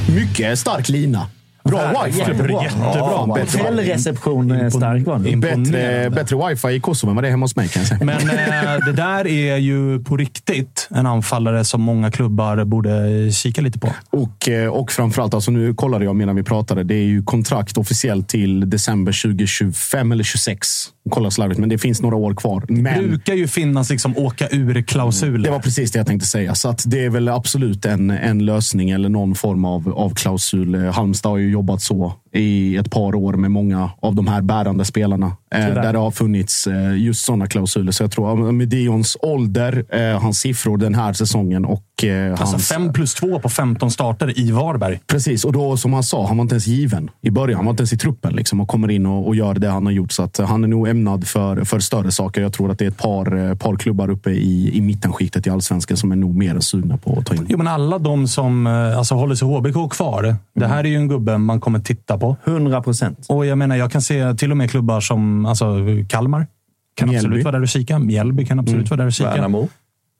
Mycket 0.16 0.60
stark 0.60 0.90
lina. 0.90 1.28
Bra 1.66 2.04
wifi. 2.06 2.20
Jättebra. 2.20 2.64
Jättebra. 2.64 3.02
Hotellreception 3.02 4.52
eh, 4.52 4.70
stark 4.70 5.06
var 5.06 5.20
den. 5.20 5.40
Bättre, 5.40 6.10
bättre 6.10 6.50
wifi 6.50 6.68
i 6.68 6.80
Kosovo 6.80 7.10
än 7.10 7.16
vad 7.16 7.24
det 7.24 7.28
är 7.28 7.32
hemma 7.32 7.44
hos 7.44 7.56
mig 7.56 7.68
kan 7.68 7.80
jag 7.80 7.88
säga. 7.88 8.00
Men 8.04 8.30
eh, 8.30 8.86
det 8.86 8.92
där 8.92 9.28
är 9.28 9.58
ju 9.58 10.04
på 10.04 10.18
riktigt 10.18 10.88
en 10.92 11.06
anfallare 11.06 11.64
som 11.64 11.82
många 11.82 12.12
klubbar 12.12 12.64
borde 12.66 13.32
kika 13.32 13.62
lite 13.62 13.80
på. 13.80 13.90
Och, 14.10 14.50
eh, 14.50 14.68
och 14.70 14.92
framförallt, 14.92 15.34
alltså 15.34 15.52
nu 15.52 15.74
kollade 15.74 16.06
jag 16.06 16.16
medan 16.16 16.36
vi 16.36 16.44
pratade. 16.44 16.84
Det 16.84 16.96
är 16.96 17.06
ju 17.06 17.24
kontrakt 17.24 17.78
officiellt 17.78 18.30
till 18.30 18.70
december 18.70 19.22
2025 19.24 20.12
eller 20.12 20.24
26. 20.24 20.68
Kolla 21.10 21.32
slarvigt, 21.32 21.60
men 21.60 21.70
det 21.70 21.78
finns 21.78 22.02
några 22.02 22.16
år 22.16 22.34
kvar. 22.34 22.64
Men, 22.68 22.84
det 22.84 23.08
brukar 23.08 23.34
ju 23.34 23.48
finnas 23.48 23.90
liksom 23.90 24.18
åka 24.18 24.48
ur-klausuler. 24.52 25.44
Det 25.44 25.52
var 25.52 25.60
precis 25.60 25.92
det 25.92 26.00
jag 26.00 26.08
tänkte 26.08 26.28
säga. 26.28 26.56
Så 26.56 26.76
det 26.86 27.06
är 27.06 27.10
väl 27.10 27.30
absolut 27.30 27.86
en, 27.86 28.10
en 28.10 28.46
lösning 28.46 28.90
eller 28.90 29.10
någon 29.10 29.36
form 29.36 29.66
av, 29.66 29.94
av 29.94 30.10
klausul. 30.10 30.76
Halmstad 30.76 31.32
har 31.32 31.38
ju 31.38 31.52
jobbat 31.52 31.82
så 31.82 32.14
i 32.34 32.76
ett 32.78 32.92
par 32.92 33.16
år 33.16 33.34
med 33.34 33.52
många 33.52 33.92
av 34.00 34.16
de 34.16 34.28
här 34.28 34.42
bärande 34.42 34.86
spelarna. 34.86 35.32
Eh, 35.60 35.74
där 35.74 35.94
det 35.94 36.00
har 36.00 36.12
funnits 36.12 36.68
eh, 36.68 36.98
just 36.98 37.26
sådana 37.26 37.48
klausuler. 37.48 37.92
Så 37.92 38.04
jag 38.04 38.12
tror 38.12 38.52
med 38.52 38.68
Dions 38.68 39.18
ålder, 39.22 39.86
eh, 39.90 40.22
hans 40.22 40.40
siffror 40.40 40.78
den 40.78 40.96
här 40.96 41.14
säsongen 41.14 41.66
och 41.66 42.04
eh, 42.04 42.32
Alltså 42.32 42.46
hans, 42.46 42.68
5 42.68 42.94
plus 42.94 43.14
2 43.14 43.40
på 43.40 43.50
15 43.50 43.92
starter 43.92 44.40
i 44.40 44.52
Varberg. 44.52 45.00
Precis, 45.08 45.46
och 45.46 45.54
då 45.54 45.78
som 45.78 45.94
han 45.94 46.04
sa, 46.04 46.28
han 46.28 46.38
var 46.38 46.42
inte 46.42 46.56
ens 46.56 46.68
given 46.68 47.10
i 47.22 47.32
början. 47.32 47.56
Han 47.56 47.66
var 47.66 47.72
inte 47.72 47.82
ens 47.82 47.94
i 47.94 47.98
truppen 47.98 48.34
liksom, 48.34 48.62
och 48.62 48.68
kommer 48.68 48.92
in 48.92 49.06
och, 49.06 49.28
och 49.28 49.36
gör 49.36 49.54
det 49.54 49.70
han 49.70 49.86
har 49.86 49.94
gjort. 49.94 50.12
Så 50.12 50.24
att 50.24 50.38
han 50.38 50.64
är 50.64 50.68
nog 50.68 50.88
ämnad 50.88 51.28
för, 51.28 51.64
för 51.64 51.80
större 51.80 52.12
saker. 52.12 52.42
Jag 52.42 52.54
tror 52.54 52.72
att 52.72 52.80
det 52.80 52.86
är 52.86 52.90
ett 52.90 52.98
par, 52.98 53.56
par 53.56 53.76
klubbar 53.76 54.10
uppe 54.10 54.30
i, 54.30 54.78
i 54.78 54.82
mittenskiktet 54.82 55.48
i 55.48 55.50
allsvenskan 55.50 55.98
som 55.98 56.12
är 56.12 56.16
nog 56.16 56.36
mer 56.36 56.56
än 56.56 56.62
sugna 56.62 56.98
på 56.98 57.20
att 57.20 57.26
ta 57.26 57.36
in. 57.36 57.46
Jo, 57.50 57.58
men 57.58 57.68
alla 57.68 58.00
de 58.00 58.28
som 58.28 58.68
alltså, 58.68 59.16
håller 59.16 59.36
sig 59.36 59.48
HBK 59.48 59.92
kvar. 59.92 60.36
Det 60.56 60.68
här 60.68 60.84
är 60.84 60.88
ju 60.88 60.96
en 60.96 61.08
gubbe 61.08 61.38
man 61.38 61.60
kommer 61.60 61.80
titta 61.80 62.18
på. 62.18 62.36
100 62.46 62.82
procent. 62.82 63.26
Och 63.30 63.46
jag 63.46 63.58
menar, 63.58 63.76
jag 63.76 63.92
kan 63.92 64.02
se 64.02 64.34
till 64.34 64.52
och 64.52 64.58
med 64.58 64.72
klubbar 64.72 65.02
som 65.02 65.45
alltså, 65.46 65.76
Kalmar. 66.10 66.48
Kan 66.96 67.10
Mjällby. 67.10 67.28
absolut 67.28 67.44
vara 67.46 67.52
där 67.56 67.62
och 67.62 67.68
kika. 67.68 68.00
Mjällby 68.00 68.46
kan 68.46 68.60
absolut 68.60 68.90
vara 68.90 68.98
där 68.98 69.06
och 69.06 69.14
kika. 69.14 69.30
Värnamo. 69.30 69.68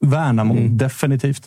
Värnamo, 0.04 0.54
definitivt. 0.70 1.42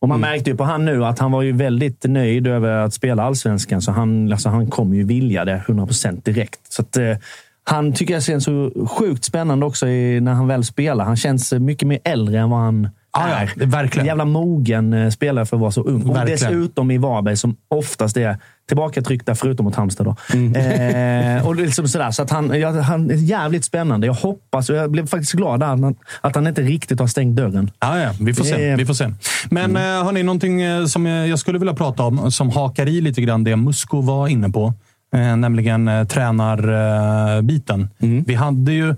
Och 0.00 0.08
man 0.08 0.20
märkte 0.20 0.50
ju 0.50 0.56
på 0.56 0.64
han 0.64 0.84
nu 0.84 1.04
att 1.04 1.18
han 1.18 1.32
var 1.32 1.42
ju 1.42 1.52
väldigt 1.52 2.04
nöjd 2.04 2.46
över 2.46 2.70
att 2.72 2.94
spela 2.94 3.22
allsvenskan. 3.22 3.82
Så 3.82 3.92
han, 3.92 4.32
alltså, 4.32 4.48
han 4.48 4.66
kommer 4.66 4.96
ju 4.96 5.04
vilja 5.04 5.44
det 5.44 5.62
100 5.66 5.86
procent 5.86 6.24
direkt. 6.24 6.72
Så 6.72 6.82
att, 6.82 6.96
eh, 6.96 7.16
han 7.64 7.92
tycker 7.92 8.14
jag 8.14 8.22
känns 8.22 8.44
så 8.44 8.86
sjukt 8.98 9.24
spännande 9.24 9.66
också 9.66 9.88
i, 9.88 10.20
när 10.20 10.32
han 10.32 10.46
väl 10.46 10.64
spelar. 10.64 11.04
Han 11.04 11.16
känns 11.16 11.52
mycket 11.52 11.88
mer 11.88 11.98
äldre 12.04 12.38
än 12.40 12.50
vad 12.50 12.60
han 12.60 12.88
Ah, 13.10 13.28
ja, 13.28 13.36
är. 13.36 13.66
verkligen. 13.66 14.04
En 14.04 14.06
jävla 14.06 14.24
mogen 14.24 14.92
eh, 14.92 15.10
spelare 15.10 15.46
för 15.46 15.56
att 15.56 15.60
vara 15.60 15.70
så 15.70 15.82
ung. 15.82 16.02
Och 16.10 16.16
Verkligen. 16.16 16.52
dessutom 16.52 16.90
i 16.90 16.98
Varberg 16.98 17.36
som 17.36 17.56
oftast 17.68 18.16
är 18.16 18.36
tillbakatryckta, 18.68 19.34
förutom 19.34 19.64
mot 19.64 19.74
Halmstad. 19.74 20.06
Då. 20.06 20.16
Eh, 20.60 21.46
och 21.46 21.56
liksom 21.56 21.88
sådär, 21.88 22.10
så 22.10 22.22
att 22.22 22.30
han, 22.30 22.60
ja, 22.60 22.80
han 22.80 23.10
är 23.10 23.14
jävligt 23.14 23.64
spännande. 23.64 24.06
Jag 24.06 24.14
hoppas, 24.14 24.70
och 24.70 24.76
jag 24.76 24.90
blev 24.90 25.06
faktiskt 25.06 25.32
glad 25.32 25.62
att 25.62 25.68
han, 25.68 25.94
att 26.20 26.34
han 26.34 26.46
inte 26.46 26.62
riktigt 26.62 27.00
har 27.00 27.06
stängt 27.06 27.36
dörren. 27.36 27.70
Ja, 27.80 27.98
ja, 28.00 28.10
vi 28.20 28.34
får 28.34 28.44
se. 28.44 28.56
Det- 28.56 28.76
Vi 28.76 28.86
får 28.86 28.94
se. 28.94 29.12
Men 29.50 29.70
mm. 29.70 30.06
hörni, 30.06 30.22
någonting 30.22 30.62
eh, 30.62 30.86
som 30.86 31.06
jag 31.06 31.28
jag 31.28 31.38
skulle 31.38 31.58
vilja 31.58 31.74
prata 31.74 32.02
om, 32.02 32.32
som 32.32 32.50
hakar 32.50 32.88
i 32.88 33.00
lite 33.00 33.20
grann 33.20 33.44
det 33.44 33.56
Musko 33.56 34.00
var 34.00 34.28
inne 34.28 34.50
på. 34.50 34.74
Eh, 35.14 35.36
nämligen 35.36 35.88
eh, 35.88 36.04
tränarbiten. 36.04 37.88
Vi 38.26 38.34
hade 38.34 38.72
ju... 38.72 38.96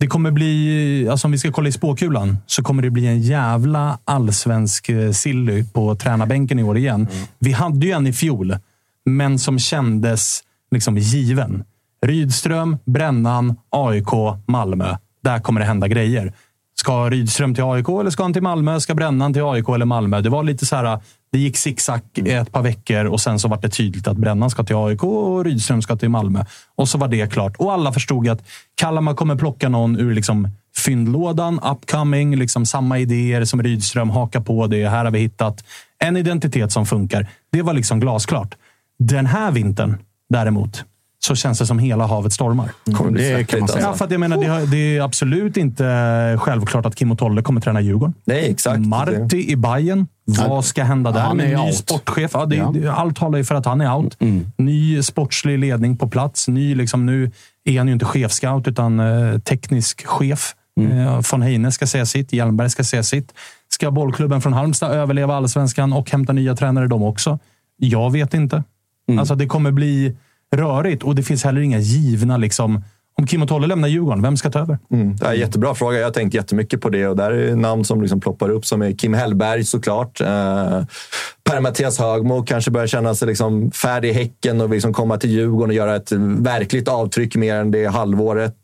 Det 0.00 0.06
kommer 0.06 0.30
bli, 0.30 1.08
alltså 1.10 1.26
om 1.26 1.32
vi 1.32 1.38
ska 1.38 1.52
kolla 1.52 1.68
i 1.68 1.72
spåkulan, 1.72 2.38
så 2.46 2.62
kommer 2.62 2.82
det 2.82 2.90
bli 2.90 3.06
en 3.06 3.20
jävla 3.22 3.98
allsvensk 4.04 4.88
eh, 4.88 5.10
silly 5.12 5.64
på 5.64 5.94
tränarbänken 5.94 6.58
i 6.58 6.62
år 6.62 6.78
igen. 6.78 7.06
Vi 7.38 7.52
hade 7.52 7.86
ju 7.86 7.92
en 7.92 8.06
i 8.06 8.12
fjol, 8.12 8.56
men 9.16 9.38
som 9.38 9.58
kändes 9.58 10.40
liksom 10.70 10.98
given. 10.98 11.64
Rydström, 12.06 12.78
Brännan, 12.84 13.56
AIK, 13.70 14.08
Malmö. 14.46 14.96
Där 15.22 15.38
kommer 15.38 15.60
det 15.60 15.66
hända 15.66 15.88
grejer. 15.88 16.32
Ska 16.74 17.10
Rydström 17.10 17.54
till 17.54 17.64
AIK 17.64 17.88
eller 17.88 18.10
ska 18.10 18.22
han 18.22 18.32
till 18.32 18.42
Malmö? 18.42 18.80
Ska 18.80 18.94
Brännan 18.94 19.32
till 19.32 19.42
AIK 19.42 19.68
eller 19.68 19.86
Malmö? 19.86 20.20
Det 20.20 20.28
var 20.28 20.42
lite 20.42 20.66
så 20.66 20.76
här. 20.76 21.00
Det 21.32 21.38
gick 21.38 21.56
zigzag 21.56 22.00
i 22.14 22.30
ett 22.30 22.52
par 22.52 22.62
veckor 22.62 23.04
och 23.04 23.20
sen 23.20 23.38
så 23.38 23.48
var 23.48 23.60
det 23.60 23.68
tydligt 23.68 24.08
att 24.08 24.16
Brännan 24.16 24.50
ska 24.50 24.64
till 24.64 24.76
AIK 24.76 25.04
och 25.04 25.44
Rydström 25.44 25.82
ska 25.82 25.96
till 25.96 26.08
Malmö. 26.08 26.44
Och 26.76 26.88
så 26.88 26.98
var 26.98 27.08
det 27.08 27.32
klart. 27.32 27.56
Och 27.56 27.72
alla 27.72 27.92
förstod 27.92 28.28
att 28.28 28.42
Kalmar 28.74 29.14
kommer 29.14 29.36
plocka 29.36 29.68
någon 29.68 30.00
ur 30.00 30.14
liksom 30.14 30.48
fyndlådan, 30.84 31.60
upcoming, 31.60 32.36
liksom 32.36 32.66
samma 32.66 32.98
idéer 32.98 33.44
som 33.44 33.62
Rydström, 33.62 34.10
haka 34.10 34.40
på 34.40 34.66
det. 34.66 34.88
Här 34.88 35.04
har 35.04 35.12
vi 35.12 35.18
hittat 35.18 35.64
en 35.98 36.16
identitet 36.16 36.72
som 36.72 36.86
funkar. 36.86 37.26
Det 37.52 37.62
var 37.62 37.72
liksom 37.72 38.00
glasklart. 38.00 38.54
Den 38.98 39.26
här 39.26 39.50
vintern 39.50 39.96
däremot, 40.28 40.84
så 41.24 41.34
känns 41.34 41.58
det 41.58 41.66
som 41.66 41.78
hela 41.78 42.06
havet 42.06 42.32
stormar. 42.32 42.70
Bli 42.84 43.22
Det 43.22 43.28
svettigt, 43.28 43.50
kan 43.50 43.60
man 43.60 43.68
säga. 43.68 43.82
Ja, 43.84 43.94
för 43.94 44.04
att 44.04 44.10
jag 44.10 44.20
menar, 44.20 44.36
det, 44.36 44.46
har- 44.46 44.66
det 44.66 44.96
är 44.96 45.00
absolut 45.02 45.56
inte 45.56 46.36
självklart 46.40 46.86
att 46.86 46.94
Kim 46.94 47.12
och 47.12 47.18
Tolle 47.18 47.42
kommer 47.42 47.60
träna 47.60 47.80
Djurgården. 47.80 48.14
Nej, 48.24 48.50
exakt. 48.50 48.80
Marti 48.86 49.50
i 49.50 49.56
Bayern. 49.56 50.06
Vad 50.48 50.64
ska 50.64 50.84
hända 50.84 51.12
där? 51.12 51.20
Han 51.20 51.40
är 51.40 51.46
ny 51.48 51.56
out. 51.56 51.74
sportchef. 51.74 52.30
Ja, 52.34 52.46
det, 52.46 52.56
Ja. 52.56 52.92
allt 52.92 53.16
talar 53.16 53.38
ju 53.38 53.44
för 53.44 53.54
att 53.54 53.66
han 53.66 53.80
är 53.80 53.94
out. 53.96 54.16
Ny 54.56 55.02
sportslig 55.02 55.58
ledning 55.58 55.96
på 55.96 56.08
plats. 56.08 56.48
Ny, 56.48 56.74
liksom, 56.74 57.06
nu 57.06 57.30
är 57.64 57.78
han 57.78 57.86
ju 57.86 57.92
inte 57.92 58.04
chefscout, 58.04 58.68
utan 58.68 59.00
eh, 59.00 59.38
teknisk 59.38 60.06
chef. 60.06 60.54
Eh, 60.80 61.20
von 61.32 61.42
Heine 61.42 61.72
ska 61.72 61.86
säga 61.86 62.06
sitt. 62.06 62.32
Hjelmberg 62.32 62.70
ska 62.70 62.84
säga 62.84 63.02
sitt. 63.02 63.32
Ska 63.68 63.90
bollklubben 63.90 64.40
från 64.40 64.52
Halmstad 64.52 64.92
överleva 64.92 65.36
allsvenskan 65.36 65.92
och 65.92 66.10
hämta 66.10 66.32
nya 66.32 66.56
tränare 66.56 66.86
de 66.86 67.02
också? 67.02 67.38
Jag 67.76 68.12
vet 68.12 68.34
inte. 68.34 68.62
Alltså, 69.18 69.34
det 69.34 69.46
kommer 69.46 69.70
bli 69.70 70.16
rörigt 70.56 71.02
och 71.02 71.14
det 71.14 71.22
finns 71.22 71.44
heller 71.44 71.60
inga 71.60 71.78
givna... 71.78 72.36
Liksom, 72.36 72.82
om 73.18 73.26
Kim 73.26 73.42
och 73.42 73.48
Tolle 73.48 73.66
lämnar 73.66 73.88
Djurgården, 73.88 74.22
vem 74.22 74.36
ska 74.36 74.50
ta 74.50 74.58
över? 74.58 74.78
Mm. 74.90 75.16
Det 75.16 75.26
är 75.26 75.32
en 75.32 75.40
jättebra 75.40 75.74
fråga. 75.74 75.98
Jag 75.98 76.06
har 76.06 76.12
tänkt 76.12 76.34
jättemycket 76.34 76.80
på 76.80 76.88
det. 76.88 77.06
Och 77.06 77.16
där 77.16 77.30
är 77.30 77.56
namn 77.56 77.84
som 77.84 78.02
liksom 78.02 78.20
ploppar 78.20 78.50
upp 78.50 78.66
som 78.66 78.82
är 78.82 78.92
Kim 78.92 79.14
Hellberg 79.14 79.64
såklart. 79.64 80.20
Eh, 80.20 80.82
Per-Mattias 81.48 81.98
Högmo 81.98 82.42
kanske 82.42 82.70
börjar 82.70 82.86
känna 82.86 83.14
sig 83.14 83.28
liksom 83.28 83.70
färdig 83.70 84.08
i 84.08 84.12
Häcken 84.12 84.60
och 84.60 84.66
vill 84.66 84.76
liksom 84.76 84.92
komma 84.92 85.16
till 85.16 85.30
Djurgården 85.30 85.70
och 85.70 85.74
göra 85.74 85.96
ett 85.96 86.12
verkligt 86.38 86.88
avtryck 86.88 87.36
mer 87.36 87.54
än 87.54 87.70
det 87.70 87.86
halvåret 87.86 88.54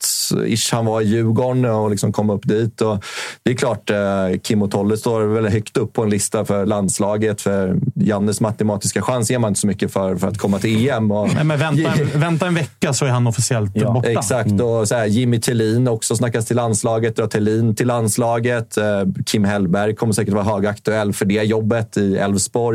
ish 0.46 0.72
han 0.72 0.86
var 0.86 1.00
i 1.00 1.04
Djurgården 1.04 1.64
och 1.64 1.90
liksom 1.90 2.12
komma 2.12 2.32
upp 2.32 2.48
dit. 2.48 2.80
Och 2.80 3.04
det 3.42 3.50
är 3.50 3.54
klart, 3.54 3.90
eh, 3.90 3.96
Kim 4.42 4.62
och 4.62 4.70
Tolle 4.70 4.96
står 4.96 5.20
väl 5.20 5.48
högt 5.48 5.76
upp 5.76 5.92
på 5.92 6.02
en 6.02 6.10
lista 6.10 6.44
för 6.44 6.66
landslaget. 6.66 7.40
För 7.40 7.76
Jannes 7.94 8.40
matematiska 8.40 9.02
chans 9.02 9.30
ger 9.30 9.38
man 9.38 9.48
inte 9.48 9.60
så 9.60 9.66
mycket 9.66 9.92
för, 9.92 10.16
för 10.16 10.28
att 10.28 10.38
komma 10.38 10.58
till 10.58 10.88
EM. 10.88 11.10
Och, 11.10 11.34
Nej, 11.34 11.44
men 11.44 11.58
vänta, 11.58 11.92
en, 11.92 12.08
vänta 12.20 12.46
en 12.46 12.54
vecka 12.54 12.92
så 12.92 13.04
är 13.04 13.10
han 13.10 13.26
officiellt 13.26 13.74
borta. 13.74 14.08
Exakt. 14.08 14.60
Och 14.60 14.88
så 14.88 14.94
här, 14.94 15.06
Jimmy 15.06 15.40
Tillin 15.40 15.88
också 15.88 16.16
snackas 16.16 16.46
till 16.46 16.56
landslaget. 16.56 17.16
Drar 17.16 17.26
Tillin 17.26 17.74
till 17.74 17.86
landslaget. 17.86 18.76
Eh, 18.76 18.84
Kim 19.26 19.44
Hellberg 19.44 19.94
kommer 19.94 20.12
säkert 20.12 20.34
vara 20.34 20.44
högaktuell 20.44 21.12
för 21.12 21.24
det 21.24 21.42
jobbet 21.42 21.96
i 21.96 22.16
Elfsborg. 22.16 22.73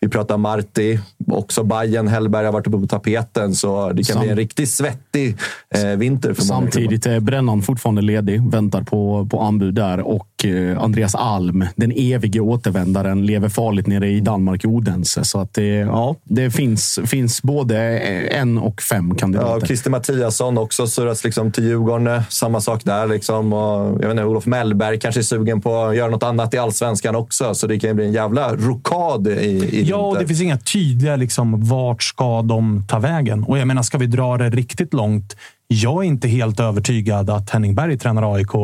Vi 0.00 0.08
pratar 0.08 0.36
Marti. 0.36 0.98
Också 1.30 1.62
Bayern 1.62 2.08
Hellberg 2.08 2.44
har 2.44 2.52
varit 2.52 2.66
uppe 2.66 2.78
på 2.78 2.86
tapeten. 2.86 3.54
Så 3.54 3.92
det 3.92 4.02
kan 4.02 4.14
Sam- 4.14 4.20
bli 4.20 4.30
en 4.30 4.36
riktigt 4.36 4.68
svettig 4.70 5.36
eh, 5.74 5.84
vinter 5.84 6.34
för 6.34 6.46
många. 6.46 6.60
Samtidigt 6.60 7.06
är 7.06 7.20
Brännan 7.20 7.62
fortfarande 7.62 8.02
ledig, 8.02 8.50
väntar 8.50 8.82
på, 8.82 9.28
på 9.30 9.40
anbud 9.40 9.74
där. 9.74 10.00
Och 10.00 10.44
eh, 10.44 10.82
Andreas 10.82 11.14
Alm, 11.14 11.64
den 11.76 11.92
evige 11.96 12.40
återvändaren, 12.40 13.26
lever 13.26 13.48
farligt 13.48 13.86
nere 13.86 14.08
i 14.08 14.20
Danmark 14.20 14.64
i 14.64 14.66
Odense. 14.66 15.24
Så 15.24 15.40
att 15.40 15.54
det, 15.54 15.66
ja, 15.66 16.16
det 16.24 16.50
finns, 16.50 16.98
finns 17.04 17.42
både 17.42 17.78
en 17.78 18.58
och 18.58 18.82
fem 18.82 19.08
Ja, 19.08 19.16
kandidater. 19.18 19.66
Christer 19.66 19.90
Mattiasson 19.90 20.58
också 20.58 20.86
surras 20.86 21.24
liksom 21.24 21.52
till 21.52 21.64
Djurgården. 21.64 22.22
Samma 22.28 22.60
sak 22.60 22.84
där. 22.84 23.06
Liksom. 23.06 23.52
Och, 23.52 23.86
jag 23.86 23.98
vet 23.98 24.10
inte, 24.10 24.24
Olof 24.24 24.46
Mellberg 24.46 24.98
kanske 24.98 25.20
är 25.20 25.22
sugen 25.22 25.60
på 25.60 25.82
att 25.82 25.96
göra 25.96 26.10
något 26.10 26.22
annat 26.22 26.54
i 26.54 26.58
allsvenskan 26.58 27.16
också. 27.16 27.54
Så 27.54 27.66
det 27.66 27.78
kan 27.78 27.96
bli 27.96 28.04
en 28.06 28.12
jävla 28.12 28.54
rokad 28.54 29.26
i, 29.40 29.80
i 29.80 29.82
Ja, 29.82 29.96
och 29.96 30.18
det 30.18 30.26
finns 30.26 30.40
inga 30.40 30.58
tydliga 30.58 31.16
liksom, 31.16 31.64
vart 31.64 32.02
ska 32.02 32.42
de 32.42 32.84
ta 32.88 32.98
vägen. 32.98 33.44
Och 33.44 33.58
jag 33.58 33.68
menar, 33.68 33.82
ska 33.82 33.98
vi 33.98 34.06
dra 34.06 34.36
det 34.36 34.50
riktigt 34.50 34.94
långt? 34.94 35.36
Jag 35.68 36.04
är 36.04 36.08
inte 36.08 36.28
helt 36.28 36.60
övertygad 36.60 37.30
att 37.30 37.50
Henning 37.50 37.74
Berg 37.74 37.98
tränar 37.98 38.34
AIK. 38.34 38.54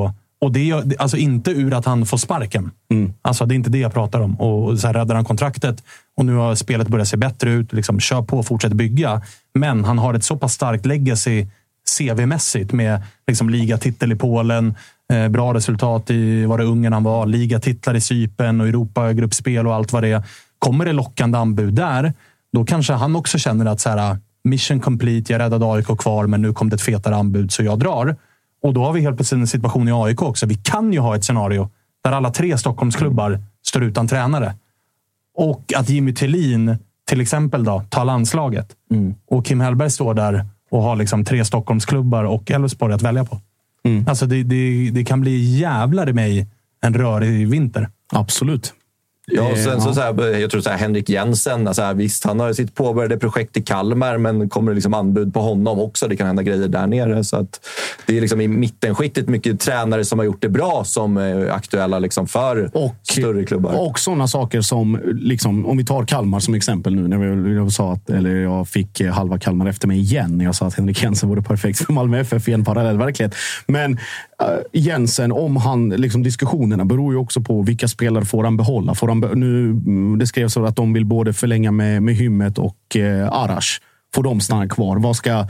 Och 0.41 0.53
det 0.53 0.71
är 0.71 1.01
alltså 1.03 1.17
inte 1.17 1.51
ur 1.51 1.75
att 1.75 1.85
han 1.85 2.07
får 2.07 2.17
sparken. 2.17 2.71
Alltså, 3.23 3.47
det 3.47 3.55
är 3.55 3.57
inte 3.57 3.71
det 3.71 3.79
jag 3.79 3.93
pratar 3.93 4.21
om. 4.21 4.41
Och 4.41 4.79
så 4.79 4.87
här 4.87 4.95
räddar 4.95 5.15
han 5.15 5.25
kontraktet 5.25 5.83
och 6.17 6.27
nu 6.27 6.35
har 6.35 6.55
spelet 6.55 6.89
börjat 6.89 7.09
se 7.09 7.17
bättre 7.17 7.51
ut. 7.51 7.73
Liksom, 7.73 8.01
kör 8.01 8.23
på, 8.23 8.43
fortsätt 8.43 8.73
bygga. 8.73 9.23
Men 9.55 9.85
han 9.85 9.99
har 9.99 10.15
ett 10.15 10.25
så 10.25 10.37
pass 10.37 10.53
starkt 10.53 10.87
legacy 10.87 11.47
CV-mässigt 11.99 12.73
med 12.73 13.03
liksom, 13.27 13.51
ligatitel 13.51 14.13
i 14.13 14.17
Polen, 14.17 14.75
eh, 15.13 15.29
bra 15.29 15.55
resultat 15.55 16.11
i 16.11 16.45
var 16.45 16.59
det 16.59 16.65
Ungern 16.65 16.93
han 16.93 17.03
var, 17.03 17.27
ligatitlar 17.27 17.95
i 17.95 18.01
Cypern 18.01 18.61
och 18.61 18.69
Europagruppspel 18.69 19.67
och 19.67 19.75
allt 19.75 19.93
vad 19.93 20.03
det 20.03 20.09
är. 20.09 20.23
Kommer 20.63 20.85
det 20.85 20.93
lockande 20.93 21.39
anbud 21.39 21.75
där, 21.75 22.15
då 22.53 22.65
kanske 22.65 22.93
han 22.93 23.17
också 23.17 23.39
känner 23.39 23.67
att 23.67 23.81
så 23.81 23.91
här, 23.91 24.19
mission 24.45 24.81
complete, 24.81 25.33
jag 25.33 25.39
räddade 25.39 25.73
AIK 25.73 25.87
kvar, 25.99 26.27
men 26.27 26.43
nu 26.43 26.53
kom 26.53 26.69
det 26.69 26.75
ett 26.75 26.83
fetare 26.83 27.17
anbud 27.17 27.53
så 27.53 27.63
jag 27.63 27.79
drar. 27.79 28.17
Och 28.63 28.75
då 28.75 28.85
har 28.85 28.93
vi 28.93 29.01
helt 29.01 29.17
plötsligt 29.17 29.41
en 29.41 29.47
situation 29.47 29.89
i 29.89 29.93
AIK 29.93 30.23
också. 30.23 30.47
Vi 30.47 30.55
kan 30.55 30.93
ju 30.93 30.99
ha 30.99 31.17
ett 31.17 31.25
scenario 31.25 31.71
där 32.05 32.13
alla 32.13 32.31
tre 32.31 32.59
Stockholmsklubbar 32.59 33.41
står 33.63 33.83
utan 33.83 34.09
tränare. 34.09 34.55
Och 35.35 35.73
att 35.77 35.89
Jimmy 35.89 36.15
Tillin, 36.15 36.77
till 37.09 37.21
exempel, 37.21 37.65
då, 37.65 37.83
tar 37.89 38.05
landslaget. 38.05 38.69
Och 39.29 39.47
Kim 39.47 39.61
Hellberg 39.61 39.91
står 39.91 40.15
där 40.15 40.47
och 40.71 40.83
har 40.83 40.97
liksom 40.97 41.25
tre 41.25 41.45
Stockholmsklubbar 41.45 42.25
och 42.25 42.51
Elfsborg 42.51 42.95
att 42.95 43.03
välja 43.03 43.25
på. 43.25 43.41
Alltså 44.09 44.27
det, 44.27 44.43
det, 44.43 44.91
det 44.91 45.05
kan 45.05 45.21
bli 45.21 45.59
jävlar 45.59 46.09
i 46.09 46.13
mig 46.13 46.47
en 46.83 46.95
rörig 46.95 47.49
vinter. 47.49 47.89
Absolut. 48.13 48.75
Ja, 49.27 49.51
och 49.53 49.59
sen 49.59 49.73
Eh, 49.73 49.81
så, 49.81 49.89
ja. 49.89 49.95
så 49.95 50.01
här, 50.01 50.39
jag 50.39 50.51
tror 50.51 50.61
så 50.61 50.71
här, 50.71 50.77
Henrik 50.77 51.09
Jensen, 51.09 51.69
alltså 51.69 51.83
här, 51.83 51.95
visst 51.95 52.25
han 52.25 52.41
har 52.41 52.53
sitt 52.53 52.75
påbörjade 52.75 53.19
projekt 53.19 53.57
i 53.57 53.63
Kalmar, 53.63 54.19
men 54.19 54.49
kommer 54.49 54.71
det 54.71 54.75
liksom 54.75 54.95
anbud 54.95 55.35
på 55.35 55.41
honom 55.41 55.79
också? 55.79 56.09
Det 56.09 56.17
kan 56.17 56.27
hända 56.27 56.43
grejer 56.43 56.69
där 56.69 56.87
nere. 56.87 57.25
Så 57.25 57.37
att 57.37 57.61
det 58.07 58.17
är 58.17 58.21
liksom 58.21 58.41
i 58.41 58.49
mittenskiktet 58.49 59.29
mycket 59.29 59.61
tränare 59.61 60.05
som 60.05 60.19
har 60.19 60.27
gjort 60.27 60.43
det 60.43 60.49
bra 60.49 60.85
som 60.85 61.17
är 61.17 61.49
aktuella 61.49 61.99
liksom 61.99 62.27
för 62.27 62.71
Och, 62.73 62.95
större 63.03 63.45
klubbar. 63.45 63.89
och 63.89 63.99
sådana 63.99 64.29
saker 64.29 64.61
som, 64.61 65.01
liksom, 65.05 65.67
om 65.67 65.77
vi 65.77 65.85
tar 65.85 66.05
Kalmar 66.05 66.41
som 66.41 66.55
exempel 66.55 66.95
nu. 66.95 67.09
När 67.09 67.19
vi, 67.19 67.55
jag, 67.55 67.73
sa 67.73 67.93
att, 67.93 68.11
eller 68.11 68.37
jag 68.37 68.69
fick 68.69 69.01
eh, 69.01 69.13
halva 69.13 69.39
Kalmar 69.39 69.67
efter 69.67 69.89
mig 69.89 69.99
igen 69.99 70.39
när 70.39 70.45
jag 70.45 70.55
sa 70.55 70.67
att 70.67 70.75
Henrik 70.75 71.03
Jensen 71.03 71.29
vore 71.29 71.43
perfekt 71.43 71.79
för 71.79 71.93
Malmö 71.93 72.21
FF 72.21 72.49
i 72.49 72.53
en 72.53 72.65
parallell 72.65 72.99
verklighet. 72.99 73.35
Men 73.67 73.99
Eh, 74.49 74.61
Jensen, 74.73 75.33
om 75.33 75.57
han, 75.57 75.89
liksom 75.89 76.23
diskussionerna 76.23 76.85
beror 76.85 77.13
ju 77.13 77.19
också 77.19 77.41
på 77.41 77.63
vilka 77.63 77.89
spelare 77.89 78.25
får 78.25 78.45
han 78.45 78.57
behålla. 78.57 78.95
Får 78.95 79.09
han 79.09 79.21
be 79.21 79.35
nu, 79.35 79.71
mm, 79.71 80.19
det 80.19 80.27
skrevs 80.27 80.57
att 80.57 80.77
de 80.77 80.93
vill 80.93 81.05
både 81.05 81.33
förlänga 81.33 81.73
med, 81.73 82.03
med 82.03 82.15
Hymmet 82.15 82.59
och 82.59 82.97
eh, 82.97 83.33
Arash. 83.33 83.81
Får 84.15 84.23
de 84.23 84.41
stanna 84.41 84.69
kvar? 84.69 84.97
Vad 84.97 85.17
ska, 85.17 85.47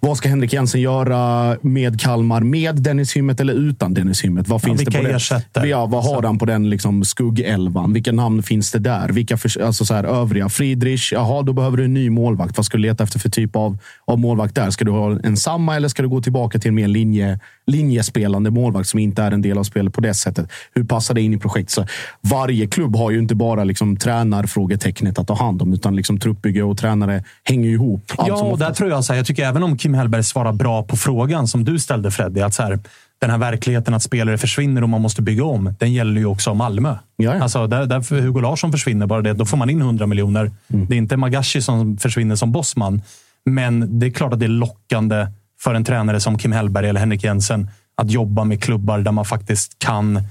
vad 0.00 0.16
ska 0.16 0.28
Henrik 0.28 0.52
Jensen 0.52 0.80
göra 0.80 1.56
med 1.62 2.00
Kalmar? 2.00 2.40
Med 2.40 2.82
Dennis 2.82 3.16
Hymmet 3.16 3.40
eller 3.40 3.54
utan 3.54 3.94
Dennis 3.94 4.24
Hymmet? 4.24 4.48
Vad 4.48 4.62
finns 4.62 4.80
vilka 4.80 4.90
det 4.90 4.98
på 4.98 5.04
den? 5.04 5.16
ersätter? 5.16 5.66
Ja, 5.66 5.86
vad 5.86 6.04
har 6.04 6.22
han 6.22 6.38
på 6.38 6.44
den 6.44 6.70
liksom, 6.70 7.04
skuggelvan? 7.04 7.92
Vilka 7.92 8.12
namn 8.12 8.42
finns 8.42 8.72
det 8.72 8.78
där? 8.78 9.08
Vilka 9.08 9.36
för, 9.36 9.62
alltså 9.62 9.84
så 9.84 9.94
här, 9.94 10.04
övriga? 10.04 10.48
Friedrich? 10.48 11.12
Jaha, 11.12 11.42
då 11.42 11.52
behöver 11.52 11.76
du 11.76 11.84
en 11.84 11.94
ny 11.94 12.10
målvakt. 12.10 12.56
Vad 12.56 12.66
ska 12.66 12.76
du 12.76 12.82
leta 12.82 13.04
efter 13.04 13.18
för 13.18 13.28
typ 13.28 13.56
av, 13.56 13.78
av 14.04 14.18
målvakt 14.18 14.54
där? 14.54 14.70
Ska 14.70 14.84
du 14.84 14.90
ha 14.90 15.18
en 15.24 15.36
samma 15.36 15.76
eller 15.76 15.88
ska 15.88 16.02
du 16.02 16.08
gå 16.08 16.20
tillbaka 16.22 16.58
till 16.58 16.68
en 16.68 16.74
mer 16.74 16.88
linje, 16.88 17.40
linjespelande 17.66 18.50
målvakt 18.50 18.88
som 18.88 19.00
inte 19.00 19.22
är 19.22 19.30
en 19.32 19.42
del 19.42 19.58
av 19.58 19.64
spelet 19.64 19.94
på 19.94 20.00
det 20.00 20.14
sättet? 20.14 20.50
Hur 20.74 20.84
passar 20.84 21.14
det 21.14 21.22
in 21.22 21.34
i 21.34 21.38
projektet? 21.38 21.70
Så 21.70 21.86
varje 22.20 22.66
klubb 22.66 22.96
har 22.96 23.10
ju 23.10 23.18
inte 23.18 23.34
bara 23.34 23.64
liksom, 23.64 23.96
tränarfrågetecknet 23.96 25.18
att 25.18 25.26
ta 25.26 25.34
hand 25.34 25.62
om, 25.62 25.72
utan 25.72 25.96
liksom, 25.96 26.18
truppbygge 26.18 26.62
och 26.62 26.78
tränare 26.78 27.24
hänger 27.44 27.70
ihop. 27.70 27.99
Allt 28.16 28.28
Ja, 28.28 28.34
och 28.34 28.58
där 28.58 28.72
tror 28.72 28.90
jag 28.90 29.04
så 29.04 29.12
här, 29.12 29.18
jag 29.18 29.26
tycker 29.26 29.44
även 29.44 29.62
om 29.62 29.78
Kim 29.78 29.94
Hellberg 29.94 30.24
svarar 30.24 30.52
bra 30.52 30.82
på 30.82 30.96
frågan 30.96 31.48
som 31.48 31.64
du 31.64 31.78
ställde 31.78 32.10
Freddy, 32.10 32.40
att 32.40 32.54
så 32.54 32.62
här, 32.62 32.78
den 33.20 33.30
här 33.30 33.38
verkligheten 33.38 33.94
att 33.94 34.02
spelare 34.02 34.38
försvinner 34.38 34.82
och 34.82 34.88
man 34.88 35.00
måste 35.00 35.22
bygga 35.22 35.44
om, 35.44 35.74
den 35.78 35.92
gäller 35.92 36.20
ju 36.20 36.26
också 36.26 36.54
Malmö. 36.54 36.96
Alltså, 37.42 37.66
där, 37.66 37.86
där 37.86 38.20
Hugo 38.20 38.40
Larsson 38.40 38.72
försvinner, 38.72 39.06
bara 39.06 39.22
det, 39.22 39.32
då 39.32 39.44
får 39.44 39.56
man 39.56 39.70
in 39.70 39.80
100 39.80 40.06
miljoner. 40.06 40.50
Mm. 40.72 40.86
Det 40.86 40.94
är 40.94 40.98
inte 40.98 41.16
Magashi 41.16 41.62
som 41.62 41.96
försvinner 41.96 42.36
som 42.36 42.52
bossman, 42.52 43.02
men 43.44 43.98
det 43.98 44.06
är 44.06 44.10
klart 44.10 44.32
att 44.32 44.40
det 44.40 44.46
är 44.46 44.48
lockande 44.48 45.26
för 45.60 45.74
en 45.74 45.84
tränare 45.84 46.20
som 46.20 46.38
Kim 46.38 46.52
Hellberg 46.52 46.88
eller 46.88 47.00
Henrik 47.00 47.24
Jensen 47.24 47.70
att 47.94 48.10
jobba 48.10 48.44
med 48.44 48.62
klubbar 48.62 48.98
där 48.98 49.12
man 49.12 49.24
faktiskt 49.24 49.78
kan 49.78 50.22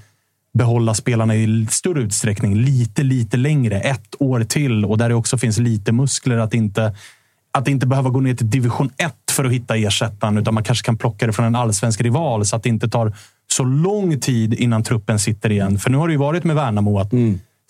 behålla 0.53 0.93
spelarna 0.93 1.35
i 1.35 1.67
större 1.69 2.01
utsträckning. 2.01 2.55
Lite, 2.55 3.03
lite 3.03 3.37
längre. 3.37 3.79
Ett 3.79 4.15
år 4.19 4.43
till 4.43 4.85
och 4.85 4.97
där 4.97 5.09
det 5.09 5.15
också 5.15 5.37
finns 5.37 5.59
lite 5.59 5.91
muskler 5.91 6.37
att 6.37 6.53
inte 6.53 6.95
att 7.51 7.67
inte 7.67 7.87
behöva 7.87 8.09
gå 8.09 8.19
ner 8.19 8.35
till 8.35 8.49
division 8.49 8.89
1 8.97 9.13
för 9.31 9.45
att 9.45 9.51
hitta 9.51 9.75
ersättaren, 9.75 10.37
utan 10.37 10.53
man 10.53 10.63
kanske 10.63 10.85
kan 10.85 10.97
plocka 10.97 11.27
det 11.27 11.33
från 11.33 11.45
en 11.45 11.55
allsvensk 11.55 12.01
rival 12.01 12.45
så 12.45 12.55
att 12.55 12.63
det 12.63 12.69
inte 12.69 12.89
tar 12.89 13.13
så 13.51 13.63
lång 13.63 14.19
tid 14.19 14.53
innan 14.53 14.83
truppen 14.83 15.19
sitter 15.19 15.51
igen. 15.51 15.79
För 15.79 15.89
nu 15.89 15.97
har 15.97 16.07
det 16.07 16.11
ju 16.11 16.19
varit 16.19 16.43
med 16.43 16.55
Värnamo 16.55 16.99
att 16.99 17.13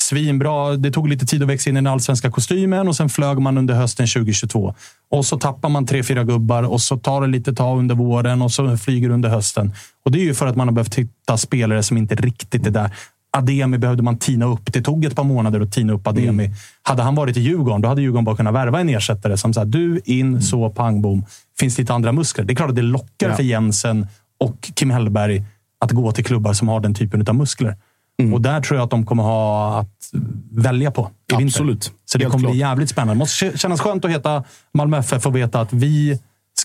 svinbra. 0.01 0.77
Det 0.77 0.91
tog 0.91 1.07
lite 1.07 1.25
tid 1.25 1.43
att 1.43 1.49
växa 1.49 1.69
in 1.69 1.75
i 1.75 1.77
den 1.77 1.87
allsvenska 1.87 2.31
kostymen 2.31 2.87
och 2.87 2.95
sen 2.95 3.09
flög 3.09 3.39
man 3.39 3.57
under 3.57 3.73
hösten 3.73 4.07
2022. 4.07 4.75
Och 5.11 5.25
så 5.25 5.39
tappar 5.39 5.69
man 5.69 5.85
tre, 5.85 6.03
fyra 6.03 6.23
gubbar 6.23 6.63
och 6.63 6.81
så 6.81 6.97
tar 6.97 7.21
det 7.21 7.27
lite 7.27 7.53
tag 7.53 7.79
under 7.79 7.95
våren 7.95 8.41
och 8.41 8.51
så 8.51 8.77
flyger 8.77 9.09
under 9.09 9.29
hösten. 9.29 9.73
Och 10.05 10.11
det 10.11 10.19
är 10.19 10.23
ju 10.23 10.33
för 10.33 10.47
att 10.47 10.55
man 10.55 10.67
har 10.67 10.73
behövt 10.73 10.95
hitta 10.95 11.37
spelare 11.37 11.83
som 11.83 11.97
inte 11.97 12.15
riktigt 12.15 12.67
är 12.67 12.71
där. 12.71 12.91
Ademi 13.37 13.77
behövde 13.77 14.03
man 14.03 14.17
tina 14.17 14.45
upp. 14.45 14.73
Det 14.73 14.81
tog 14.81 15.05
ett 15.05 15.15
par 15.15 15.23
månader 15.23 15.61
att 15.61 15.71
tina 15.71 15.93
upp 15.93 16.07
Ademi. 16.07 16.51
Hade 16.83 17.03
han 17.03 17.15
varit 17.15 17.37
i 17.37 17.39
Djurgården, 17.41 17.81
då 17.81 17.89
hade 17.89 18.01
Djurgården 18.01 18.25
bara 18.25 18.35
kunnat 18.35 18.53
värva 18.53 18.79
en 18.79 18.89
ersättare 18.89 19.37
som 19.37 19.53
sa 19.53 19.65
du 19.65 20.01
in, 20.05 20.41
så 20.41 20.69
pang 20.69 21.01
bom. 21.01 21.25
Finns 21.59 21.77
lite 21.77 21.93
andra 21.93 22.11
muskler. 22.11 22.45
Det 22.45 22.53
är 22.53 22.55
klart 22.55 22.69
att 22.69 22.75
det 22.75 22.81
lockar 22.81 23.29
Ja. 23.29 23.35
för 23.35 23.43
Jensen 23.43 24.07
och 24.39 24.71
Kim 24.75 24.89
Hellberg 24.89 25.43
att 25.79 25.91
gå 25.91 26.11
till 26.11 26.25
klubbar 26.25 26.53
som 26.53 26.67
har 26.67 26.79
den 26.79 26.93
typen 26.93 27.27
av 27.27 27.35
muskler. 27.35 27.75
Och 28.33 28.41
där 28.41 28.61
tror 28.61 28.77
jag 28.77 28.83
att 28.85 28.89
de 28.91 29.05
kommer 29.05 29.23
ha 29.23 29.79
att 29.79 30.09
välja 30.51 30.91
på 30.91 31.01
i 31.01 31.35
vinter. 31.35 31.45
Absolut. 31.45 31.91
Så 32.05 32.17
det 32.17 32.23
Helt 32.23 32.31
kommer 32.31 32.43
klart. 32.43 32.51
bli 32.51 32.59
jävligt 32.59 32.89
spännande. 32.89 33.13
Det 33.13 33.17
måste 33.17 33.57
kännas 33.57 33.81
skönt 33.81 34.05
att 34.05 34.11
heta 34.11 34.43
Malmö 34.73 34.97
FF 34.97 35.25
och 35.25 35.35
veta 35.35 35.61
att 35.61 35.73
vi 35.73 36.19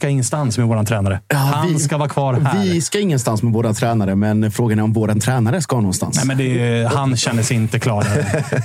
ska 0.04 0.08
ingenstans 0.10 0.58
med 0.58 0.66
vår 0.66 0.84
tränare. 0.84 1.20
Ja, 1.28 1.36
Han 1.36 1.68
vi- 1.68 1.78
ska 1.78 1.96
vara 1.96 2.08
kvar 2.08 2.34
här. 2.34 2.62
Vi 2.64 2.80
ska 2.80 3.00
ingenstans 3.00 3.42
med 3.42 3.52
våra 3.52 3.72
tränare, 3.74 4.14
men 4.14 4.50
frågan 4.50 4.78
är 4.78 4.82
om 4.82 4.92
vår 4.92 5.20
tränare 5.20 5.62
ska 5.62 5.76
någonstans. 5.76 6.16
Nej, 6.16 6.26
men 6.26 6.38
det 6.38 6.88
han 6.94 7.16
känner 7.16 7.42
sig 7.42 7.56
inte 7.56 7.78
klar. 7.78 8.06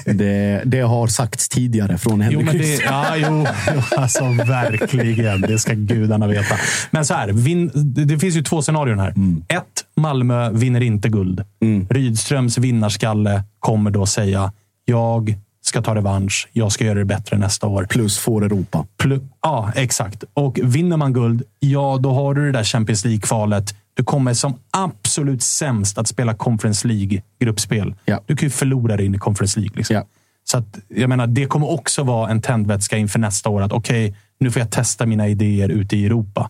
det, 0.13 0.61
det 0.65 0.79
har 0.81 1.07
sagts 1.07 1.49
tidigare 1.49 1.97
från 1.97 2.13
Jo, 2.13 2.23
Henrik 2.23 2.45
men 2.45 2.57
det, 2.57 2.75
ja, 2.83 3.05
jo, 3.15 3.45
jo, 3.75 3.81
alltså 3.97 4.23
verkligen. 4.23 5.41
Det 5.41 5.59
ska 5.59 5.73
gudarna 5.73 6.27
veta. 6.27 6.55
Men 6.91 7.05
så 7.05 7.13
här, 7.13 7.27
vin, 7.27 7.71
det, 7.73 8.19
finns 8.19 8.35
ju 8.35 8.41
två 8.43 8.61
scenarion 8.61 8.99
här. 8.99 9.13
Ett, 9.47 9.63
Malmö 9.97 10.49
vinner 10.51 10.81
inte 10.81 11.09
guld. 11.09 11.43
Rydströms 11.89 12.57
vinnarskalle 12.57 13.43
kommer 13.59 13.91
då 13.91 14.05
säga, 14.05 14.51
jag 14.85 15.35
ska 15.69 15.81
ta 15.81 15.95
revansch. 15.95 16.49
Jag 16.53 16.71
ska 16.71 16.85
göra 16.85 16.99
det 16.99 17.05
bättre 17.05 17.37
nästa 17.37 17.67
år. 17.67 17.85
Plus 17.89 18.17
får 18.17 18.45
Europa. 18.45 18.85
Plu- 18.97 19.27
ja, 19.41 19.71
exakt. 19.75 20.23
Och 20.33 20.59
vinner 20.63 20.97
man 20.97 21.13
guld, 21.13 21.43
ja, 21.59 21.99
då 22.01 22.13
har 22.13 22.33
du 22.33 22.45
det 22.45 22.51
där 22.51 22.63
Champions 22.63 23.05
League-kvalet. 23.05 23.75
Du 23.93 24.03
kommer 24.03 24.33
som 24.33 24.53
absolut 24.71 25.43
sämst 25.43 25.97
att 25.97 26.07
spela 26.07 26.33
Conference 26.33 26.87
League-gruppspel. 26.87 27.95
Ja. 28.05 28.21
Du 28.25 28.35
kan 28.35 28.45
ju 28.45 28.49
förlora 28.49 28.97
dig 28.97 29.05
in 29.05 29.15
i 29.15 29.17
Conference 29.17 29.59
League. 29.59 29.77
Liksom. 29.77 29.95
Ja. 29.95 30.05
Så 30.43 30.57
att, 30.57 30.79
jag 30.87 31.09
menar, 31.09 31.27
det 31.27 31.45
kommer 31.45 31.71
också 31.71 32.03
vara 32.03 32.31
en 32.31 32.41
tändvätska 32.41 32.97
inför 32.97 33.19
nästa 33.19 33.49
år. 33.49 33.61
Att 33.61 33.71
okej, 33.71 34.15
nu 34.39 34.51
får 34.51 34.59
jag 34.59 34.71
testa 34.71 35.05
mina 35.05 35.27
idéer 35.27 35.69
ute 35.69 35.97
i 35.97 36.05
Europa. 36.05 36.49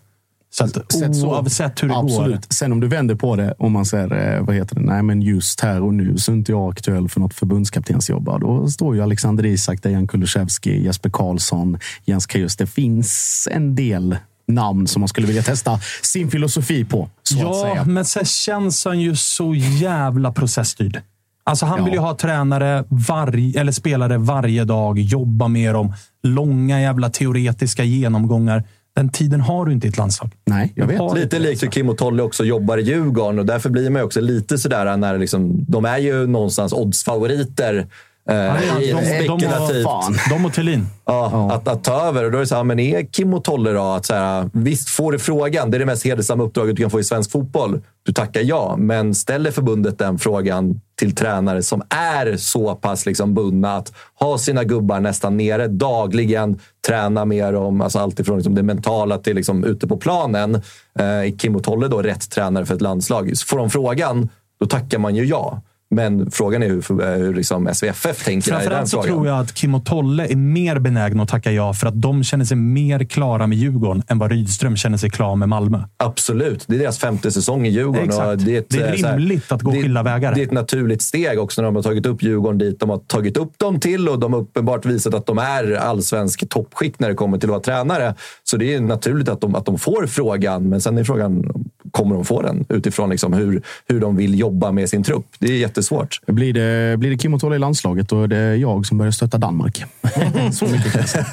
Så 0.52 0.64
att 0.64 0.92
Sett 0.92 1.16
så- 1.16 1.26
oavsett 1.28 1.82
hur 1.82 1.88
det 1.88 1.96
Absolut. 1.96 2.34
går. 2.34 2.54
Sen 2.54 2.72
om 2.72 2.80
du 2.80 2.88
vänder 2.88 3.14
på 3.14 3.36
det, 3.36 3.54
om 3.58 3.72
man 3.72 3.84
säger, 3.84 4.36
eh, 4.36 4.44
vad 4.44 4.56
heter 4.56 4.74
det, 4.74 4.80
nej 4.80 5.02
men 5.02 5.22
just 5.22 5.60
här 5.60 5.82
och 5.82 5.94
nu 5.94 6.18
så 6.18 6.32
är 6.32 6.36
inte 6.36 6.52
jag 6.52 6.70
aktuell 6.70 7.08
för 7.08 7.20
något 7.20 7.34
förbundskaptensjobb. 7.34 8.24
Då 8.40 8.68
står 8.68 8.94
ju 8.96 9.02
Alexander 9.02 9.46
Isak, 9.46 9.82
Dejan 9.82 10.08
Kulusevski, 10.08 10.84
Jesper 10.84 11.10
Karlsson, 11.10 11.78
Jens 12.04 12.26
Kajus. 12.26 12.56
Det 12.56 12.66
finns 12.66 13.48
en 13.50 13.74
del 13.74 14.16
namn 14.48 14.86
som 14.86 15.00
man 15.00 15.08
skulle 15.08 15.26
vilja 15.26 15.42
testa 15.42 15.80
sin 16.02 16.30
filosofi 16.30 16.84
på, 16.84 17.08
Ja, 17.36 17.84
men 17.86 18.04
sen 18.04 18.24
känns 18.24 18.84
han 18.84 19.00
ju 19.00 19.16
så 19.16 19.54
jävla 19.54 20.32
processstyrd. 20.32 21.00
Alltså 21.44 21.66
han 21.66 21.78
Ja. 21.78 21.84
vill 21.84 21.94
ju 21.94 22.00
ha 22.00 22.16
tränare 22.16 22.84
varje, 22.88 23.60
eller 23.60 23.72
spelare 23.72 24.18
varje 24.18 24.64
dag, 24.64 24.98
jobba 24.98 25.48
med 25.48 25.74
dem. 25.74 25.92
Långa 26.22 26.80
jävla 26.80 27.10
teoretiska 27.10 27.84
genomgångar. 27.84 28.64
Den 28.96 29.10
tiden 29.10 29.40
har 29.40 29.66
du 29.66 29.72
inte 29.72 29.86
i 29.86 29.90
ett 29.90 29.96
landslag. 29.96 30.30
Nej, 30.44 30.72
jag 30.76 30.86
vet. 30.86 31.14
Lite 31.14 31.38
likt 31.38 31.62
hur 31.62 31.68
Kim 31.68 31.88
och 31.88 31.98
Tolle 31.98 32.22
också 32.22 32.44
jobbar 32.44 32.78
i 32.78 32.82
Djurgården 32.82 33.38
och 33.38 33.46
därför 33.46 33.70
blir 33.70 33.90
man 33.90 34.02
också 34.02 34.20
lite 34.20 34.58
sådär 34.58 34.96
när 34.96 35.18
liksom, 35.18 35.64
de 35.68 35.84
är 35.84 35.98
ju 35.98 36.26
någonstans 36.26 36.72
oddsfavoriter. 36.72 37.86
Eh, 38.28 38.82
i 38.82 38.92
de, 38.92 39.00
de, 39.00 39.04
spekulativt. 39.04 39.86
de 40.30 40.44
och 40.44 40.52
Thelin. 40.52 40.86
Ja, 41.04 41.52
Att, 41.52 41.68
att 41.68 41.84
ta 41.84 42.00
över. 42.00 42.24
Och 42.24 42.30
då 42.30 42.36
är 42.38 42.40
det 42.40 42.46
så 42.46 42.54
här, 42.54 42.64
men 42.64 42.78
är 42.78 43.02
Kim 43.02 43.34
och 43.34 43.44
Tolle 43.44 43.72
då? 43.72 43.82
Att 43.82 44.06
så 44.06 44.14
här, 44.14 44.50
visst, 44.52 44.88
får 44.88 45.12
du 45.12 45.18
frågan. 45.18 45.70
Det 45.70 45.76
är 45.76 45.78
det 45.78 45.86
mest 45.86 46.04
hedersamma 46.04 46.44
uppdraget 46.44 46.76
du 46.76 46.82
kan 46.82 46.90
få 46.90 47.00
i 47.00 47.04
svensk 47.04 47.30
fotboll. 47.30 47.80
Du 48.02 48.12
tackar 48.12 48.40
ja, 48.40 48.74
men 48.78 49.14
ställer 49.14 49.50
förbundet 49.50 49.98
den 49.98 50.18
frågan 50.18 50.80
till 50.98 51.14
tränare 51.14 51.62
som 51.62 51.82
är 51.90 52.36
så 52.36 52.74
pass 52.74 53.06
liksom 53.06 53.34
bundna 53.34 53.76
att 53.76 53.92
ha 54.20 54.38
sina 54.38 54.64
gubbar 54.64 55.00
nästan 55.00 55.36
nere 55.36 55.66
dagligen, 55.68 56.58
träna 56.86 57.24
med 57.24 57.54
dem, 57.54 57.80
alltså 57.80 57.98
allt 57.98 58.20
ifrån 58.20 58.36
liksom 58.36 58.54
det 58.54 58.62
mentala 58.62 59.18
till 59.18 59.36
liksom 59.36 59.64
ute 59.64 59.86
på 59.86 59.96
planen. 59.96 60.54
Eh, 60.98 61.04
är 61.04 61.38
Kim 61.38 61.56
och 61.56 61.64
Tolle 61.64 61.88
då 61.88 62.02
rätt 62.02 62.30
tränare 62.30 62.66
för 62.66 62.74
ett 62.74 62.80
landslag? 62.80 63.36
Så 63.36 63.46
får 63.46 63.58
de 63.58 63.70
frågan, 63.70 64.28
då 64.60 64.66
tackar 64.66 64.98
man 64.98 65.16
ju 65.16 65.24
ja. 65.24 65.62
Men 65.94 66.30
frågan 66.30 66.62
är 66.62 66.68
hur, 66.68 67.16
hur 67.16 67.34
liksom 67.34 67.68
SVFF 67.74 68.24
tänker 68.24 68.48
i 68.48 68.52
den 68.52 68.60
Framförallt 68.60 68.88
så 68.88 69.02
frågan. 69.02 69.14
tror 69.16 69.26
jag 69.26 69.38
att 69.40 69.54
Kim 69.54 69.74
och 69.74 69.84
Tolle 69.84 70.26
är 70.26 70.36
mer 70.36 70.78
benägna 70.78 71.22
att 71.22 71.28
tacka 71.28 71.52
ja 71.52 71.72
för 71.72 71.86
att 71.86 72.02
de 72.02 72.24
känner 72.24 72.44
sig 72.44 72.56
mer 72.56 73.04
klara 73.04 73.46
med 73.46 73.58
Djurgården 73.58 74.02
än 74.08 74.18
vad 74.18 74.30
Rydström 74.30 74.76
känner 74.76 74.96
sig 74.98 75.10
klar 75.10 75.36
med 75.36 75.48
Malmö. 75.48 75.78
Absolut. 75.96 76.64
Det 76.66 76.74
är 76.74 76.78
deras 76.78 76.98
femte 76.98 77.30
säsong 77.30 77.66
i 77.66 77.70
Djurgården. 77.70 78.04
Exakt. 78.04 78.44
Det, 78.44 78.54
är 78.56 78.58
ett, 78.60 78.66
Det 78.70 78.78
är 78.82 78.92
eh, 78.92 78.98
så 78.98 79.06
här- 79.06 79.18
rimligt 79.18 79.52
att 79.52 79.62
gå 79.62 79.70
det- 79.70 79.82
skilda 79.82 80.02
vägar. 80.02 80.34
Det 80.34 80.40
är 80.40 80.46
ett 80.46 80.52
naturligt 80.52 81.02
steg 81.02 81.38
också 81.38 81.60
när 81.62 81.66
de 81.66 81.76
har 81.76 81.82
tagit 81.82 82.06
upp 82.06 82.22
Djurgården 82.22 82.58
dit 82.58 82.80
de 82.80 82.90
har 82.90 82.98
tagit 82.98 83.36
upp 83.36 83.58
dem 83.58 83.80
till 83.80 84.08
och 84.08 84.18
de 84.18 84.32
har 84.32 84.40
uppenbart 84.40 84.86
visat 84.86 85.14
att 85.14 85.26
de 85.26 85.38
är 85.38 85.72
allsvensk 85.72 86.48
toppskick 86.48 86.98
när 86.98 87.08
det 87.08 87.14
kommer 87.14 87.38
till 87.38 87.46
att 87.48 87.50
vara 87.50 87.60
tränare. 87.60 88.14
Så 88.44 88.56
det 88.56 88.74
är 88.74 88.80
naturligt 88.80 89.28
att 89.28 89.40
de, 89.40 89.54
att 89.54 89.66
de 89.66 89.78
får 89.78 90.06
frågan, 90.06 90.68
men 90.68 90.80
sen 90.80 90.98
är 90.98 91.04
frågan, 91.04 91.52
kommer 91.90 92.14
de 92.14 92.24
få 92.24 92.42
den? 92.42 92.66
Utifrån 92.68 93.10
liksom 93.10 93.32
hur, 93.32 93.62
hur 93.88 94.00
de 94.00 94.16
vill 94.16 94.38
jobba 94.38 94.72
med 94.72 94.88
sin 94.88 95.02
trupp. 95.02 95.26
Det 95.38 95.46
är 95.52 95.56
jättesvårt. 95.58 96.20
Blir 96.26 96.52
det, 96.54 96.96
blir 96.98 97.10
det 97.10 97.18
Kim 97.18 97.34
och 97.34 97.40
Tolle 97.40 97.56
i 97.56 97.58
landslaget, 97.58 98.08
då 98.08 98.22
är 98.22 98.28
det 98.28 98.56
jag 98.56 98.86
som 98.86 98.98
börjar 98.98 99.12
stötta 99.12 99.38
Danmark. 99.38 99.84
så 100.52 100.64
mycket 100.64 100.92
kan 100.92 101.00
jag 101.00 101.08
säga. 101.08 101.24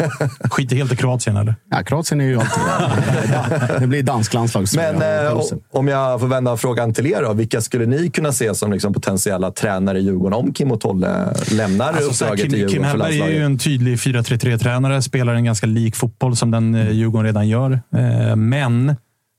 Skiter 0.52 0.76
helt 0.76 0.94
i 0.94 0.96
Kroatien, 0.96 1.38
eller? 1.38 1.56
Ja, 1.72 1.84
Kroatien 1.84 2.22
är 2.22 2.26
ju 2.26 2.40
alltid 2.40 2.64
där. 2.64 3.80
Det 3.80 3.88
blir 3.88 4.04
dansk 4.04 4.34
landslag. 4.34 4.66
Men 4.76 4.96
eh, 4.96 5.42
om 5.72 5.88
jag 5.88 6.20
får 6.20 6.28
vända 6.28 6.58
frågan 6.58 6.94
till 6.94 7.06
er 7.08 7.22
då. 7.22 7.34
Vilka 7.34 7.62
skulle 7.62 7.86
ni 7.86 8.10
kunna 8.10 8.32
se 8.32 8.56
som 8.56 8.72
liksom 8.72 8.94
potentiella 8.94 9.52
tränare 9.52 10.00
i 10.00 10.02
Djurgården 10.02 10.34
om 10.40 10.54
Kim 10.54 10.72
och 10.72 10.82
Tolle 10.82 11.34
lämnar 11.52 11.88
Alltså, 11.94 12.26
uppdraget 12.26 12.46
i 12.46 12.50
Kim, 12.50 12.52
Kim 12.52 12.60
Djurgården 12.60 12.84
för 12.84 12.90
Hellberg 12.90 13.16
är 13.16 13.20
landslaget? 13.20 13.36
ju 13.38 13.46
en 13.46 13.58
tydlig 13.58 13.96
4-3-3-tränare. 13.98 15.02
Spelar 15.02 15.34
en 15.34 15.44
ganska 15.44 15.68
lik 15.68 15.96
fotboll 15.96 16.36
som 16.36 16.52
den 16.52 16.76
eh, 16.76 16.92
Djurgården 16.92 17.26
redan 17.26 17.48
gör. 17.48 17.72
Eh, 17.96 18.36
Men 18.36 18.96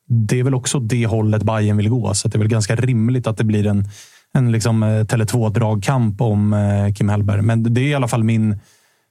det 0.08 0.40
är 0.40 0.42
väl 0.42 0.54
också 0.54 0.80
det 0.80 1.06
hållet 1.06 1.42
Bayern 1.42 1.76
vill 1.76 1.88
gå. 1.88 2.14
Så 2.14 2.28
det 2.28 2.36
är 2.36 2.38
väl 2.38 2.48
ganska 2.48 2.76
rimligt 2.76 3.26
att 3.26 3.36
det 3.36 3.44
blir 3.44 3.66
en, 3.66 3.88
en 4.34 4.52
liksom, 4.52 4.82
eh, 4.82 5.04
Tele2-dragkamp 5.04 6.20
om 6.20 6.52
eh, 6.52 6.94
Kim 6.94 7.08
Hellberg. 7.08 7.42
Men 7.42 7.74
det 7.74 7.80
är 7.80 7.88
i 7.88 7.94
alla 7.94 8.08
fall 8.08 8.24
min, 8.24 8.60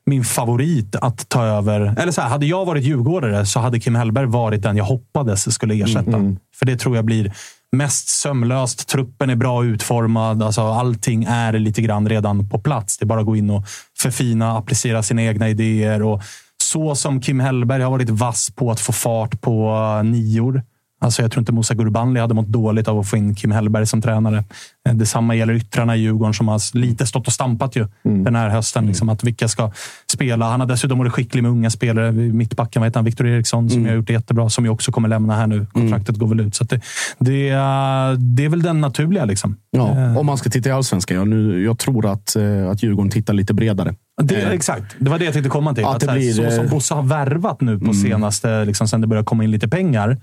min 0.06 0.24
favorit 0.24 0.96
att 0.96 1.30
ta 1.30 1.44
över. 1.44 1.96
Eller 1.98 2.12
så 2.12 2.22
här, 2.22 2.30
hade 2.30 2.46
jag 2.46 2.66
varit 2.66 2.84
djurgårdare 2.84 3.46
så 3.46 3.60
hade 3.60 3.80
Kim 3.80 3.96
Hellberg 3.96 4.26
varit 4.26 4.62
den 4.62 4.78
jag 4.78 4.86
hoppades 4.86 5.54
skulle 5.54 5.84
ersätta. 5.84 6.36
För 6.56 6.66
det 6.66 6.78
tror 6.78 6.96
jag 6.96 7.06
blir... 7.06 7.34
mest 7.72 8.10
sömlöst. 8.10 8.88
Truppen 8.88 9.30
är 9.30 9.36
bra 9.36 9.66
utformad. 9.66 10.44
Alltså, 10.44 10.62
allting 10.62 11.24
är 11.24 11.54
lite 11.54 11.82
grann 11.82 12.10
redan 12.10 12.50
på 12.50 12.60
plats. 12.60 12.98
Det 12.98 13.04
är 13.04 13.08
bara 13.08 13.20
att 13.20 13.26
gå 13.26 13.36
in 13.36 13.50
och 13.50 13.64
förfina, 14.00 14.58
applicera 14.58 15.04
sina 15.04 15.24
egna 15.24 15.50
idéer. 15.50 16.02
Och 16.02 16.22
så 16.64 16.96
som 16.96 17.22
Kim 17.22 17.40
Hellberg 17.40 17.84
har 17.84 17.92
varit 17.92 18.10
vass 18.10 18.52
på 18.56 18.72
att 18.72 18.80
få 18.80 18.92
fart 18.92 19.42
på 19.42 19.72
uh, 19.72 20.04
nior. 20.04 20.64
Alltså 21.00 21.22
jag 21.22 21.32
tror 21.32 21.42
inte 21.42 21.52
Musa 21.52 21.74
Gurbanli 21.74 22.20
hade 22.20 22.34
mått 22.34 22.48
dåligt 22.48 22.88
av 22.88 23.00
att 23.00 23.08
få 23.10 23.18
in 23.18 23.36
Kim 23.36 23.52
Hellberg 23.52 23.86
som 23.88 24.02
tränare. 24.02 24.44
Eh, 24.90 24.96
Detsamma 24.96 25.36
gäller 25.36 25.54
yttrarna 25.54 25.96
i 25.96 26.00
Djurgården 26.00 26.34
som 26.34 26.48
har 26.48 26.78
lite 26.78 27.06
stått 27.06 27.28
och 27.28 27.34
stampat 27.34 27.76
ju 27.76 27.88
den 28.04 28.36
här 28.36 28.50
hösten. 28.50 28.86
Liksom, 28.88 29.10
att 29.10 29.24
vilka 29.24 29.48
ska 29.48 29.72
spela. 30.14 30.50
Han 30.50 30.60
har 30.60 30.68
dessutom 30.68 30.98
varit 31.00 31.12
skicklig 31.14 31.42
med 31.44 31.52
unga 31.52 31.70
spelare. 31.70 32.12
Mittbacken, 32.12 32.80
vad 32.82 32.88
heter 32.88 32.98
han? 32.98 33.06
Viktor 33.06 33.28
Eriksson, 33.28 33.70
som 33.70 33.86
har 33.86 33.94
gjort 33.94 34.08
det 34.08 34.14
jättebra. 34.14 34.50
Som 34.50 34.66
ju 34.66 34.72
också 34.72 34.92
kommer 34.92 35.10
lämna 35.10 35.36
här 35.36 35.48
nu. 35.48 35.66
Kontraktet 35.74 36.16
går 36.18 36.28
väl 36.28 36.40
ut. 36.40 36.56
Så 36.56 36.64
det, 36.64 36.82
det, 37.20 37.50
är- 37.50 38.16
det 38.36 38.46
är 38.46 38.50
väl 38.50 38.62
den 38.62 38.82
naturliga. 38.82 39.26
Liksom. 39.26 39.56
Ja, 39.72 40.18
om 40.20 40.26
man 40.26 40.38
ska 40.38 40.50
titta 40.50 40.70
i 40.70 40.72
allsvenskan. 40.72 41.18
Jag, 41.18 41.28
nu, 41.28 41.64
jag 41.64 41.78
tror 41.80 42.06
att, 42.12 42.36
eh, 42.36 42.70
att 42.70 42.84
Djurgården 42.84 43.12
tittar 43.12 43.34
lite 43.34 43.54
bredare. 43.54 43.96
Det, 44.22 44.36
exakt. 44.42 44.96
Det 45.00 45.10
var 45.10 45.20
det 45.20 45.26
jag 45.26 45.34
tänkte 45.34 45.50
komma 45.50 45.74
till. 45.76 45.86
Att 45.86 45.96
Att 45.96 46.04
så, 46.04 46.12
blir, 46.12 46.34
så 46.34 46.52
som 46.52 46.66
eh, 46.66 46.72
Bosse 46.72 46.94
har 46.94 47.04
värvat 47.04 47.62
nu 47.62 47.80
på 47.80 47.94
senaste, 47.94 48.66
liksom, 48.66 48.88
sen 48.88 49.02
det 49.02 49.08
börjar 49.08 49.24
komma 49.24 49.44
in 49.44 49.52
lite 49.52 49.68
pengar. 49.68 50.18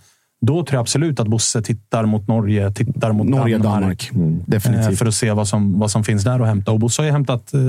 Då 0.46 0.54
tror 0.64 0.74
jag 0.76 0.80
absolut 0.80 1.20
att 1.20 1.28
Bosse 1.28 1.62
tittar 1.62 2.06
mot 2.06 2.28
Norge, 2.28 2.70
tittar 2.72 3.12
mot 3.12 3.28
Norge, 3.28 3.58
Danmark. 3.58 4.10
Danmark. 4.12 4.32
Eh, 4.42 4.46
Definitivt. 4.46 4.98
För 4.98 5.06
att 5.06 5.14
se 5.14 5.32
vad 5.32 5.48
som, 5.48 5.78
vad 5.78 5.90
som 5.90 6.04
finns 6.04 6.24
där 6.24 6.40
att 6.40 6.46
hämta. 6.46 6.72
Och 6.72 6.78
Bosse 6.80 7.02
har 7.02 7.06
ju 7.06 7.12
hämtat, 7.12 7.54
eh, 7.54 7.60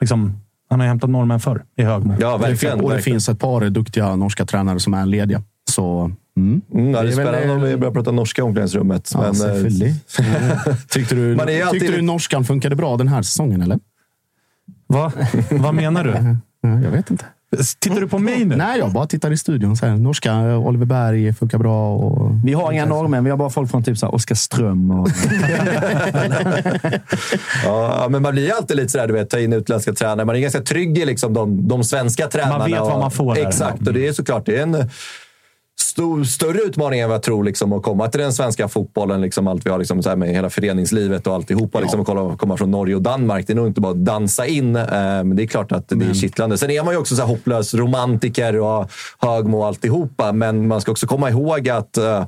liksom, 0.00 0.32
han 0.70 0.80
har 0.80 0.86
ju 0.86 0.88
hämtat 0.88 1.10
norrmän 1.10 1.40
förr 1.40 1.64
i 1.76 1.82
hög 1.82 2.04
mån. 2.04 2.16
Ja, 2.20 2.36
verkligen. 2.36 2.74
och 2.80 2.88
det 2.90 2.94
verkligen. 2.94 3.14
finns 3.14 3.28
ett 3.28 3.38
par 3.38 3.70
duktiga 3.70 4.16
norska 4.16 4.46
tränare 4.46 4.80
som 4.80 4.94
är 4.94 5.06
lediga. 5.06 5.42
Så, 5.70 6.10
mm. 6.36 6.60
Mm, 6.74 6.92
det 6.92 6.98
är 6.98 7.02
Det 7.04 7.12
är 7.12 7.16
väl- 7.16 7.26
spännande 7.26 7.54
om 7.54 7.60
vi 7.62 7.76
börjar 7.76 7.92
prata 7.92 8.10
norska 8.10 8.42
i 8.42 8.44
omklädningsrummet. 8.44 9.10
Ja, 9.14 9.32
men, 9.32 9.66
eh. 9.66 10.74
Tyckte 10.88 11.14
du, 11.14 11.36
Man 11.36 11.48
är 11.48 11.52
ju 11.52 11.62
alltid- 11.62 11.80
tyckte 11.80 11.96
du 11.96 12.02
norskan 12.02 12.44
funkade 12.44 12.76
bra 12.76 12.96
den 12.96 13.08
här 13.08 13.22
säsongen, 13.22 13.62
eller? 13.62 13.78
Va? 14.86 15.12
vad 15.50 15.74
menar 15.74 16.04
du? 16.04 16.10
Ja, 16.60 16.80
Jag 16.84 16.90
vet 16.90 17.10
inte. 17.10 17.24
Tittar 17.78 18.00
du 18.00 18.08
på 18.08 18.18
mig 18.18 18.44
nu? 18.44 18.56
Nej, 18.56 18.78
jag 18.78 18.92
bara 18.92 19.06
tittar 19.06 19.32
i 19.32 19.36
studion. 19.36 19.76
Så 19.76 19.86
här, 19.86 19.96
norska, 19.96 20.56
Oliver 20.58 20.86
Berg 20.86 21.32
funkar 21.34 21.58
bra. 21.58 21.94
Och... 21.96 22.30
Vi 22.44 22.52
har 22.52 22.72
inga 22.72 22.86
norrmän. 22.86 23.24
Vi 23.24 23.30
har 23.30 23.36
bara 23.36 23.50
folk 23.50 23.70
från 23.70 23.84
typ 23.84 23.98
så 23.98 24.06
här 24.06 24.14
Oskarström. 24.14 24.90
Och... 24.90 25.08
Ja, 27.64 28.06
men 28.10 28.22
man 28.22 28.32
blir 28.32 28.44
ju 28.44 28.52
alltid 28.52 28.76
lite 28.76 28.88
sådär, 28.88 29.06
du 29.06 29.12
vet, 29.12 29.30
ta 29.30 29.38
in 29.38 29.52
utländska 29.52 29.92
tränare. 29.92 30.24
Man 30.24 30.36
är 30.36 30.40
ganska 30.40 30.60
trygg 30.60 30.98
i 30.98 31.04
liksom 31.04 31.34
de, 31.34 31.68
de 31.68 31.84
svenska 31.84 32.26
tränarna. 32.26 32.64
vet 32.64 32.80
vad 32.80 32.92
och- 32.92 32.98
man 33.00 33.10
får 33.10 33.34
där. 33.34 33.46
Exakt, 33.48 33.86
och 33.86 33.92
det 33.94 34.08
är 34.08 34.12
såklart 34.12 34.46
det 34.46 34.56
är 34.56 34.62
en 34.62 34.90
stor, 35.80 36.24
större 36.24 36.58
utmaning 36.58 37.00
än 37.00 37.08
vad 37.08 37.14
jag 37.14 37.22
tror 37.22 37.44
liksom, 37.44 37.72
att 37.72 37.82
komma 37.82 38.08
till 38.08 38.20
den 38.20 38.32
svenska 38.32 38.68
fotbollen. 38.68 39.20
Liksom, 39.20 39.46
allt 39.48 39.66
vi 39.66 39.70
har 39.70 39.78
liksom, 39.78 40.02
så 40.02 40.08
här, 40.08 40.16
med 40.16 40.28
hela 40.28 40.50
föreningslivet 40.50 41.26
och 41.26 41.34
alltihopa. 41.34 41.80
Liksom, 41.80 42.00
att 42.00 42.06
kolla, 42.06 42.36
komma 42.36 42.56
från 42.56 42.70
Norge 42.70 42.94
och 42.94 43.02
Danmark. 43.02 43.46
Det 43.46 43.52
är 43.52 43.54
nog 43.54 43.66
inte 43.66 43.80
bara 43.80 43.92
att 43.92 44.04
dansa 44.04 44.46
in, 44.46 44.76
eh, 44.76 44.84
men 44.88 45.36
det 45.36 45.42
är 45.42 45.46
klart 45.46 45.72
att 45.72 45.88
det 45.88 46.04
är 46.04 46.14
kittlande. 46.14 46.58
Sen 46.58 46.70
är 46.70 46.82
man 46.84 46.94
ju 46.94 47.00
också 47.00 47.16
så 47.16 47.22
här 47.22 47.28
hopplös 47.28 47.74
romantiker 47.74 48.60
och 48.60 48.90
högmo 49.18 49.58
och 49.58 49.66
alltihopa. 49.66 50.32
Men 50.32 50.68
man 50.68 50.80
ska 50.80 50.90
också 50.92 51.06
komma 51.06 51.30
ihåg 51.30 51.68
att 51.68 51.96
eh, 51.96 52.24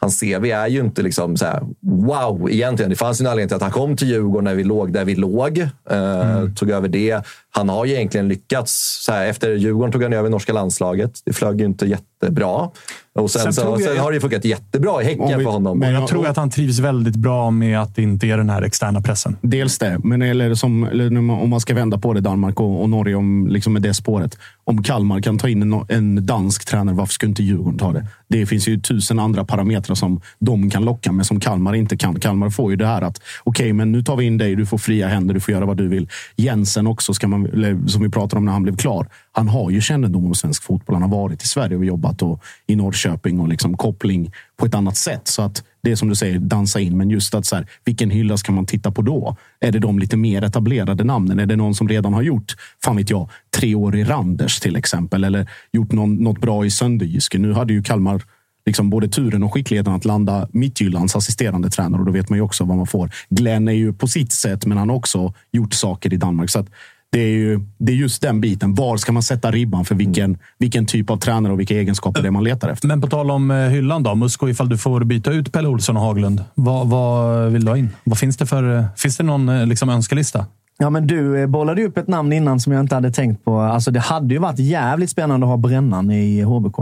hans 0.00 0.20
CV 0.20 0.44
är 0.50 0.68
ju 0.68 0.80
inte 0.80 1.02
liksom 1.02 1.36
så 1.36 1.44
här, 1.44 1.62
wow 1.80 2.50
egentligen. 2.50 2.90
Det 2.90 2.96
fanns 2.96 3.20
ju 3.20 3.24
en 3.24 3.30
anledning 3.30 3.48
till 3.48 3.56
att 3.56 3.62
han 3.62 3.70
kom 3.70 3.96
till 3.96 4.08
Djurgården 4.08 4.44
när 4.44 4.54
vi 4.54 4.64
låg 4.64 4.92
där 4.92 5.04
vi 5.04 5.14
låg. 5.14 5.58
Eh, 5.90 6.48
Tog 6.56 6.70
över 6.70 6.88
det. 6.88 7.22
Han 7.50 7.68
har 7.68 7.84
ju 7.84 7.92
egentligen 7.94 8.28
lyckats. 8.28 9.02
Så 9.04 9.12
här, 9.12 9.26
efter 9.26 9.50
Djurgården 9.50 9.92
tog 9.92 10.02
han 10.02 10.12
över 10.12 10.30
norska 10.30 10.52
landslaget. 10.52 11.20
Det 11.24 11.32
flög 11.32 11.60
ju 11.60 11.66
inte 11.66 11.86
jättebra. 12.24 12.70
Och 13.18 13.30
sen, 13.30 13.42
Sen 13.42 13.52
så, 13.52 13.60
jag- 13.62 13.80
sen 13.80 13.98
har 13.98 14.10
det 14.10 14.14
ju 14.14 14.20
funkat 14.20 14.44
jättebra 14.44 15.02
i 15.02 15.04
Häcken 15.04 15.38
vi- 15.38 15.44
för 15.44 15.50
honom. 15.50 15.78
men- 15.78 15.92
Jag 15.94 16.08
tror 16.08 16.26
att 16.26 16.36
han 16.36 16.50
trivs 16.50 16.78
väldigt 16.78 17.16
bra 17.16 17.50
med 17.50 17.80
att 17.80 17.96
det 17.96 18.02
inte 18.02 18.26
är 18.26 18.36
den 18.36 18.50
här 18.50 18.62
externa 18.62 19.00
pressen. 19.00 19.36
Dels 19.40 19.78
det, 19.78 19.98
men 20.04 20.22
eller 20.22 20.54
som, 20.54 20.84
eller 20.84 21.16
om 21.18 21.50
man 21.50 21.60
ska 21.60 21.74
vända 21.74 21.98
på 21.98 22.12
det, 22.12 22.20
Danmark 22.20 22.60
och, 22.60 22.82
och 22.82 22.88
Norge, 22.90 23.14
om, 23.14 23.46
liksom 23.50 23.72
med 23.72 23.82
det 23.82 23.94
spåret. 23.94 24.38
Om 24.64 24.82
Kalmar 24.82 25.20
kan 25.20 25.38
ta 25.38 25.48
in 25.48 25.62
en, 25.62 25.84
en 25.88 26.26
dansk 26.26 26.64
tränare, 26.64 26.96
varför 26.96 27.12
skulle 27.12 27.30
inte 27.30 27.42
Djurgården 27.42 27.78
ta 27.78 27.92
det? 27.92 28.06
Det 28.28 28.46
finns 28.46 28.68
ju 28.68 28.80
tusen 28.80 29.18
andra 29.18 29.44
parametrar 29.44 29.94
som 29.94 30.20
de 30.38 30.70
kan 30.70 30.84
locka 30.84 31.12
med, 31.12 31.26
som 31.26 31.40
Kalmar 31.40 31.74
inte 31.74 31.96
kan. 31.96 32.20
Kalmar 32.20 32.50
får 32.50 32.70
ju 32.70 32.76
det 32.76 32.86
här 32.86 33.02
att, 33.02 33.20
okej, 33.44 33.72
men 33.72 33.92
nu 33.92 34.02
tar 34.02 34.16
vi 34.16 34.24
in 34.24 34.38
dig, 34.38 34.54
du 34.56 34.66
får 34.66 34.78
fria 34.78 35.08
händer, 35.08 35.34
du 35.34 35.40
får 35.40 35.54
göra 35.54 35.64
vad 35.66 35.76
du 35.76 35.88
vill. 35.88 36.08
Jensen 36.36 36.86
också, 36.86 37.14
ska 37.14 37.28
man, 37.28 37.48
som 37.88 38.02
vi 38.02 38.08
pratade 38.08 38.38
om 38.38 38.44
när 38.44 38.52
han 38.52 38.62
blev 38.62 38.76
klar. 38.76 39.06
Han 39.32 39.48
har 39.48 39.70
ju 39.70 39.80
kännedom 39.80 40.26
om 40.26 40.34
svensk 40.34 40.62
fotboll. 40.62 40.94
Han 40.96 41.02
har 41.10 41.18
varit 41.22 41.42
i 41.42 41.46
Sverige 41.46 41.76
och 41.76 41.84
jobbat 41.84 42.13
och, 42.22 42.42
i 42.66 42.76
Norrköping 42.76 43.40
och 43.40 43.48
liksom 43.48 43.76
koppling 43.76 44.32
på 44.56 44.66
ett 44.66 44.74
annat 44.74 44.96
sätt. 44.96 45.28
Så 45.28 45.42
att 45.42 45.64
det 45.82 45.92
är 45.92 45.96
som 45.96 46.08
du 46.08 46.14
säger, 46.14 46.38
dansa 46.38 46.80
in. 46.80 46.96
Men 46.96 47.10
just 47.10 47.34
att 47.34 47.46
så 47.46 47.56
här, 47.56 47.66
vilken 47.84 48.10
hylla 48.10 48.36
ska 48.36 48.52
man 48.52 48.66
titta 48.66 48.90
på 48.90 49.02
då? 49.02 49.36
Är 49.60 49.72
det 49.72 49.78
de 49.78 49.98
lite 49.98 50.16
mer 50.16 50.44
etablerade 50.44 51.04
namnen? 51.04 51.38
Är 51.38 51.46
det 51.46 51.56
någon 51.56 51.74
som 51.74 51.88
redan 51.88 52.14
har 52.14 52.22
gjort, 52.22 52.54
fan 52.84 52.96
vet 52.96 53.10
jag, 53.10 53.30
tre 53.56 53.74
år 53.74 53.96
i 53.96 54.04
Randers 54.04 54.60
till 54.60 54.76
exempel? 54.76 55.24
Eller 55.24 55.50
gjort 55.72 55.92
någon, 55.92 56.14
något 56.14 56.40
bra 56.40 56.66
i 56.66 56.70
Sönderjyske? 56.70 57.38
Nu 57.38 57.52
hade 57.52 57.72
ju 57.72 57.82
Kalmar 57.82 58.22
liksom 58.66 58.90
både 58.90 59.08
turen 59.08 59.42
och 59.42 59.54
skickligheten 59.54 59.92
att 59.92 60.04
landa 60.04 60.48
Midtjyllands 60.52 61.16
assisterande 61.16 61.70
tränare. 61.70 62.00
Och 62.00 62.06
då 62.06 62.12
vet 62.12 62.28
man 62.28 62.38
ju 62.38 62.42
också 62.42 62.64
vad 62.64 62.76
man 62.76 62.86
får. 62.86 63.10
Glenn 63.28 63.68
är 63.68 63.72
ju 63.72 63.92
på 63.92 64.08
sitt 64.08 64.32
sätt, 64.32 64.66
men 64.66 64.78
han 64.78 64.88
har 64.88 64.96
också 64.96 65.34
gjort 65.52 65.74
saker 65.74 66.14
i 66.14 66.16
Danmark. 66.16 66.50
Så 66.50 66.58
att 66.58 66.70
det 67.14 67.20
är 67.20 67.28
ju 67.28 67.60
det 67.78 67.92
är 67.92 67.96
just 67.96 68.22
den 68.22 68.40
biten. 68.40 68.74
Var 68.74 68.96
ska 68.96 69.12
man 69.12 69.22
sätta 69.22 69.50
ribban 69.50 69.84
för 69.84 69.94
vilken, 69.94 70.38
vilken 70.58 70.86
typ 70.86 71.10
av 71.10 71.16
tränare 71.16 71.52
och 71.52 71.60
vilka 71.60 71.74
egenskaper 71.74 72.22
det 72.22 72.28
är 72.28 72.30
man 72.30 72.44
letar 72.44 72.68
efter? 72.68 72.88
Men 72.88 73.00
på 73.00 73.06
tal 73.06 73.30
om 73.30 73.50
eh, 73.50 73.56
hyllan 73.56 74.02
då. 74.02 74.14
Musko, 74.14 74.48
ifall 74.48 74.68
du 74.68 74.78
får 74.78 75.04
byta 75.04 75.32
ut 75.32 75.52
Pelle 75.52 75.68
Olsson 75.68 75.96
och 75.96 76.02
Haglund. 76.02 76.44
Vad, 76.54 76.88
vad 76.88 77.52
vill 77.52 77.64
du 77.64 77.70
ha 77.70 77.78
in? 77.78 77.90
Vad 78.04 78.18
finns 78.18 78.36
det 78.36 78.46
för 78.46 78.78
eh, 78.78 78.84
Finns 78.96 79.16
det 79.16 79.24
någon 79.24 79.48
eh, 79.48 79.66
liksom, 79.66 79.88
önskelista? 79.88 80.46
Ja, 80.78 80.90
men 80.90 81.06
du 81.06 81.46
bollade 81.46 81.80
ju 81.80 81.86
upp 81.86 81.98
ett 81.98 82.08
namn 82.08 82.32
innan 82.32 82.60
som 82.60 82.72
jag 82.72 82.80
inte 82.80 82.94
hade 82.94 83.10
tänkt 83.10 83.44
på. 83.44 83.60
Alltså, 83.60 83.90
det 83.90 84.00
hade 84.00 84.34
ju 84.34 84.40
varit 84.40 84.58
jävligt 84.58 85.10
spännande 85.10 85.46
att 85.46 85.50
ha 85.50 85.56
Brännan 85.56 86.10
i 86.10 86.42
HBK. 86.42 86.78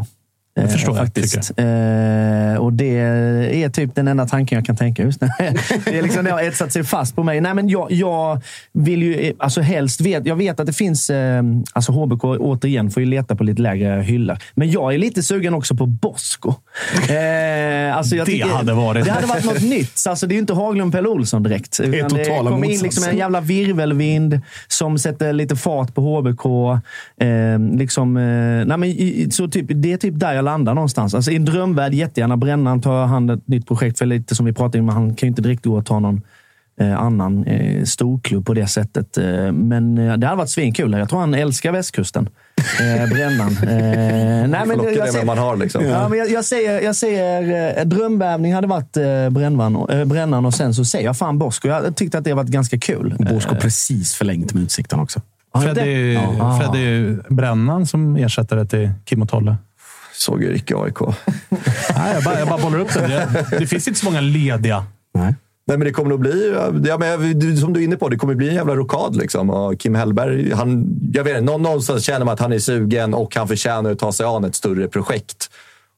Det 0.54 0.68
förstår 0.68 0.96
jag, 0.96 1.04
faktiskt. 1.06 1.50
Eh, 1.56 2.56
och 2.58 2.72
det 2.72 2.96
är 3.64 3.68
typ 3.68 3.94
den 3.94 4.08
enda 4.08 4.26
tanken 4.26 4.56
jag 4.56 4.66
kan 4.66 4.76
tänka 4.76 5.02
just 5.02 5.20
nu. 5.20 5.28
det, 5.84 5.98
är 5.98 6.02
liksom, 6.02 6.24
det 6.24 6.30
har 6.30 6.42
etsat 6.42 6.72
sig 6.72 6.84
fast 6.84 7.16
på 7.16 7.22
mig. 7.22 7.40
Nej, 7.40 7.54
men 7.54 7.68
jag, 7.68 7.92
jag 7.92 8.40
vill 8.72 9.02
ju 9.02 9.14
eh, 9.20 9.32
alltså 9.38 9.60
helst 9.60 10.00
vet, 10.00 10.26
jag 10.26 10.36
vet 10.36 10.60
att 10.60 10.66
det 10.66 10.72
finns... 10.72 11.10
Eh, 11.10 11.42
alltså 11.72 11.92
HBK, 11.92 12.24
återigen, 12.24 12.90
får 12.90 13.02
ju 13.02 13.08
leta 13.08 13.36
på 13.36 13.44
lite 13.44 13.62
lägre 13.62 14.02
hyllor. 14.02 14.38
Men 14.54 14.70
jag 14.70 14.94
är 14.94 14.98
lite 14.98 15.22
sugen 15.22 15.54
också 15.54 15.74
på 15.74 15.86
Bosko. 15.86 16.54
Eh, 17.08 17.96
alltså 17.96 18.16
jag 18.16 18.26
Det 18.26 18.32
tycker- 18.32 18.48
hade 18.48 18.72
varit- 18.74 19.04
Det 19.04 19.10
hade 19.10 19.26
varit 19.26 19.44
något 19.44 19.62
nytt. 19.62 20.04
Alltså, 20.08 20.26
det 20.26 20.32
är 20.32 20.36
ju 20.36 20.40
inte 20.40 20.54
Haglund 20.54 20.92
Pelle 20.92 21.08
Olsson 21.08 21.42
direkt. 21.42 21.78
är 21.78 21.84
utan 21.94 22.08
det 22.18 22.24
totala 22.24 22.50
kommer 22.50 22.64
in 22.66 22.70
liksom 22.70 22.84
motsatsen. 22.86 23.10
en 23.12 23.18
jävla 23.18 23.40
virvelvind 23.40 24.40
som 24.68 24.98
sätter 24.98 25.32
lite 25.32 25.56
fart 25.56 25.94
på 25.94 26.00
HBK. 26.02 26.46
Eh, 27.26 27.78
liksom, 27.78 28.16
eh, 28.16 28.22
nej 28.76 28.78
men, 28.78 29.30
så 29.30 29.48
typ, 29.48 29.66
det 29.68 29.92
är 29.92 29.96
typ 29.96 30.18
där 30.20 30.32
jag 30.32 30.41
landar 30.42 30.74
någonstans. 30.74 31.14
Alltså, 31.14 31.30
I 31.30 31.36
en 31.36 31.44
drömvärld, 31.44 31.94
jättegärna 31.94 32.36
Brännan 32.36 32.80
tar 32.80 33.06
hand 33.06 33.30
ett 33.30 33.48
nytt 33.48 33.66
projekt. 33.66 33.98
För 33.98 34.06
lite 34.06 34.34
som 34.34 34.46
vi 34.46 34.52
pratade 34.52 34.78
om, 34.80 34.88
han 34.88 35.14
kan 35.14 35.26
ju 35.26 35.28
inte 35.28 35.42
direkt 35.42 35.64
gå 35.64 35.76
och 35.76 35.86
ta 35.86 35.98
någon 35.98 36.22
eh, 36.80 36.98
annan 37.00 37.44
eh, 37.44 37.84
storklubb 37.84 38.46
på 38.46 38.54
det 38.54 38.66
sättet. 38.66 39.18
Eh, 39.18 39.52
men 39.52 39.98
eh, 39.98 40.16
det 40.16 40.26
hade 40.26 40.36
varit 40.38 40.50
svinkul. 40.50 40.92
Jag 40.92 41.08
tror 41.08 41.20
han 41.20 41.34
älskar 41.34 41.72
västkusten. 41.72 42.28
Eh, 42.80 43.08
Brännan. 43.10 43.48
Eh, 43.52 43.58
nej, 43.68 44.66
men 44.66 44.68
jag 44.68 44.94
det 44.94 45.12
ser- 45.12 45.18
med 45.18 45.26
man 45.26 45.38
har. 45.38 45.56
Liksom. 45.56 45.84
Ja, 45.84 46.08
men 46.08 46.18
jag, 46.18 46.30
jag 46.30 46.44
säger, 46.44 46.80
jag 46.80 46.96
säger 46.96 47.78
eh, 47.78 47.84
drömvärvning 47.84 48.54
hade 48.54 48.66
varit 48.66 48.96
eh, 48.96 49.30
brännvan, 49.30 49.86
eh, 49.90 50.04
Brännan 50.04 50.46
och 50.46 50.54
sen 50.54 50.74
så 50.74 50.84
säger 50.84 51.04
jag 51.04 51.16
fan 51.16 51.38
Bosko. 51.38 51.68
Jag 51.68 51.96
tyckte 51.96 52.18
att 52.18 52.24
det 52.24 52.34
varit 52.34 52.48
ganska 52.50 52.78
kul. 52.78 53.14
Bosko 53.30 53.54
precis 53.54 54.14
förlängt 54.14 54.54
med 54.54 54.62
Utsikten 54.62 55.00
också. 55.00 55.20
Freddy, 55.62 56.12
Ja. 56.12 56.60
Freddy 56.60 57.16
Brännan 57.30 57.86
som 57.86 58.16
ersättare 58.16 58.64
till 58.66 58.90
Kim 59.04 59.22
och 59.22 59.28
Tolle. 59.28 59.56
Såg 60.22 60.42
ju 60.42 60.52
Rick 60.52 60.70
i 60.70 60.74
AIK. 60.74 61.00
Nej, 61.96 62.14
jag, 62.14 62.24
bara, 62.24 62.38
jag 62.38 62.48
bara 62.48 62.62
bollar 62.62 62.78
upp 62.78 62.94
det. 62.94 63.06
det. 63.06 63.58
Det 63.58 63.66
finns 63.66 63.88
inte 63.88 64.00
så 64.00 64.06
många 64.06 64.20
lediga. 64.20 64.84
Nej. 65.14 65.34
Nej, 65.66 65.78
men 65.78 65.86
det 65.86 65.92
kommer 65.92 66.10
nog 66.10 66.20
bli, 66.20 66.54
ja, 66.84 66.98
men, 66.98 67.56
som 67.56 67.72
du 67.72 67.80
är 67.80 67.84
inne 67.84 67.96
på, 67.96 68.08
det 68.08 68.16
kommer 68.16 68.34
bli 68.34 68.48
en 68.48 68.54
jävla 68.54 68.76
rokad. 68.76 69.16
Liksom. 69.16 69.50
Och 69.50 69.80
Kim 69.80 69.94
Hellberg, 69.94 70.52
han, 70.52 70.86
jag 71.12 71.24
vet 71.24 71.44
någonstans 71.44 72.04
känner 72.04 72.24
man 72.24 72.34
att 72.34 72.40
han 72.40 72.52
är 72.52 72.58
sugen 72.58 73.14
och 73.14 73.36
han 73.36 73.48
förtjänar 73.48 73.90
att 73.90 73.98
ta 73.98 74.12
sig 74.12 74.26
an 74.26 74.44
ett 74.44 74.54
större 74.54 74.88
projekt. 74.88 75.50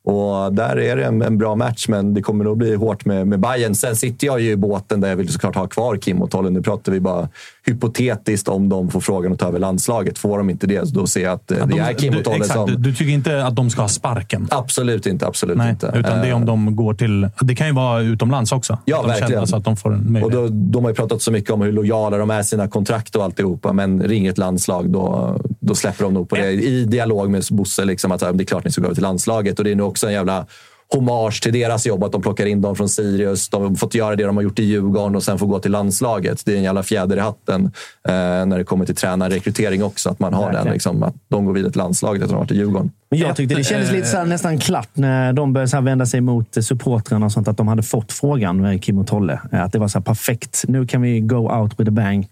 Och 0.07 0.53
där 0.53 0.79
är 0.79 0.97
det 0.97 1.05
en, 1.05 1.23
en 1.23 1.39
bra 1.39 1.55
match, 1.55 1.89
men 1.89 2.15
det 2.15 2.23
kommer 2.23 2.45
nog 2.45 2.59
bli 2.59 2.75
hårt 2.75 3.05
med, 3.05 3.27
med 3.27 3.41
Bayern. 3.41 3.75
Sen 3.75 3.97
sitter 3.97 4.27
jag 4.27 4.41
ju 4.41 4.51
i 4.51 4.57
båten 4.57 5.01
där 5.01 5.09
jag 5.09 5.17
vill 5.17 5.29
såklart 5.33 5.55
ha 5.57 5.67
kvar 5.67 5.97
Kim 5.97 6.23
och 6.23 6.31
Tolle. 6.31 6.51
Nu 6.51 6.63
pratar 6.63 6.93
vi 6.93 7.01
bara 7.01 7.29
hypotetiskt 7.67 8.49
om 8.49 8.69
de 8.69 8.91
får 8.91 9.01
frågan 9.01 9.33
att 9.33 9.39
ta 9.39 9.49
över 9.49 9.59
landslaget. 9.59 10.19
Får 10.19 10.39
de 10.39 10.51
inte 10.51 10.67
det, 10.67 10.95
då 10.95 11.07
ser 11.07 11.23
jag 11.23 11.33
att 11.33 11.51
eh, 11.51 11.59
det 11.59 11.65
De- 11.67 11.79
är 11.81 11.93
Kim 11.95 12.15
och 12.17 12.25
Tolle 12.25 12.37
exakt, 12.37 12.53
som... 12.55 12.67
du, 12.71 12.77
du 12.77 12.95
tycker 12.95 13.13
inte 13.13 13.45
att 13.47 13.57
de 13.57 13.71
ska 13.71 13.81
ha 13.83 13.89
sparken? 13.89 14.47
Absolut 14.51 15.07
inte. 15.07 15.27
Absolut 15.27 15.57
Nej, 15.57 15.71
inte. 15.71 15.93
utan 15.95 16.21
det 16.21 16.29
är 16.29 16.33
om 16.35 16.43
Eh, 16.43 16.47
de 16.47 16.77
går 16.77 16.95
till... 16.95 17.29
Det 17.41 17.55
kan 17.55 17.67
ju 17.67 17.73
vara 17.73 18.01
utomlands 18.01 18.53
också. 18.53 18.79
Ja, 18.85 18.97
Att 18.97 19.03
de 19.03 19.09
verkligen. 19.09 19.31
känner 19.33 19.47
Så 19.47 19.57
att 19.57 19.65
de 19.65 19.77
får 19.77 19.95
en 19.95 20.23
Och 20.25 20.31
då, 20.31 20.49
de 20.49 20.85
har 20.85 20.91
ju 20.91 20.95
pratat 20.95 21.23
så 21.23 21.33
mycket 21.33 21.51
om 21.51 21.61
hur 21.61 21.73
lojala 21.73 22.17
de 22.19 22.31
är 22.31 22.43
sina 22.43 22.69
kontrakt 22.69 23.17
och 23.17 23.25
alltihopa, 23.25 23.73
men 23.73 24.03
ringer 24.03 24.31
ett 24.31 24.39
landslag, 24.39 24.91
då, 24.91 25.37
då 25.65 25.75
släpper 25.75 26.05
de 26.05 26.15
nog 26.15 26.29
på 26.29 26.37
det. 26.37 26.51
I 26.51 26.85
dialog 26.85 27.31
med 27.31 27.45
Bosse, 27.51 27.85
liksom, 27.85 28.13
att 28.13 28.21
det 28.21 28.27
är 28.27 28.45
klart 28.45 28.65
ni 28.65 28.71
ska 28.71 28.81
gå 28.81 28.87
över 28.87 28.95
till 28.95 29.03
landslaget. 29.03 29.59
Och 29.59 29.65
det 29.65 29.71
är 29.71 29.75
nu 29.75 29.83
också 29.83 30.07
en 30.07 30.13
jävla 30.13 30.47
hommage 30.95 31.43
till 31.43 31.53
deras 31.53 31.87
jobb. 31.87 32.05
Att 32.05 32.13
de 32.13 32.23
plockar 32.23 32.47
in 32.47 32.61
dem 32.61 32.77
från 32.77 32.89
Sirius. 32.89 33.49
De 33.49 33.63
har 33.63 33.75
fått 33.75 33.95
göra 33.95 34.17
det 34.17 34.25
de 34.25 34.37
har 34.37 34.43
gjort 34.43 34.59
i 34.59 34.63
Djurgården 34.65 35.17
och 35.17 35.23
sen 35.23 35.39
få 35.39 35.47
gå 35.47 35.59
till 35.59 35.71
landslaget. 35.73 36.43
Det 36.45 36.53
är 36.53 36.57
en 36.57 36.63
jävla 36.63 36.83
fjäder 36.83 37.17
i 37.17 37.21
hatten 37.21 37.65
eh, 38.09 38.13
när 38.47 38.59
det 38.59 38.65
kommer 38.65 38.87
till 38.87 38.95
tränarrekrytering 38.95 39.85
också. 39.85 40.11
Att 40.11 40.19
man 40.21 40.35
har 40.35 40.43
Verkligen. 40.43 40.65
den. 40.65 40.73
Liksom, 40.73 41.03
att 41.03 41.15
de 41.29 41.45
går 41.45 41.53
vidare 41.53 41.73
till 41.73 41.79
landslaget 41.79 42.23
efter 42.23 42.25
att 42.25 42.31
de 42.31 42.35
har 42.35 42.41
varit 42.45 42.53
i 42.53 42.57
Djurgården. 42.57 42.91
Men 43.11 43.19
jag 43.19 43.37
tyckte 43.37 43.55
det 43.55 43.65
kändes 43.65 43.93
lite 43.93 44.07
så 44.07 44.17
här, 44.17 44.25
nästan 44.25 44.59
klart 44.59 44.89
när 44.93 45.33
de 45.33 45.53
började 45.53 45.69
så 45.69 45.77
här 45.77 45.83
vända 45.83 46.07
sig 46.07 46.21
mot 46.21 46.65
supportrarna 46.65 47.27
och 47.27 47.33
sånt. 47.33 47.49
Att 47.49 47.57
de 47.57 47.69
hade 47.69 47.83
fått 47.83 48.13
frågan 48.13 48.61
med 48.61 48.83
Kim 48.83 48.99
och 48.99 49.07
Tolle. 49.07 49.41
Eh, 49.53 49.63
Att 49.63 49.73
det 49.73 49.79
var 49.79 49.89
så 49.89 49.99
här 49.99 50.05
perfekt. 50.05 50.65
Nu 50.69 50.87
kan 50.87 51.03
vi 51.03 51.21
go 51.21 51.61
out 51.61 51.81
with 51.81 51.89
a 51.89 51.93
bang. 51.93 52.29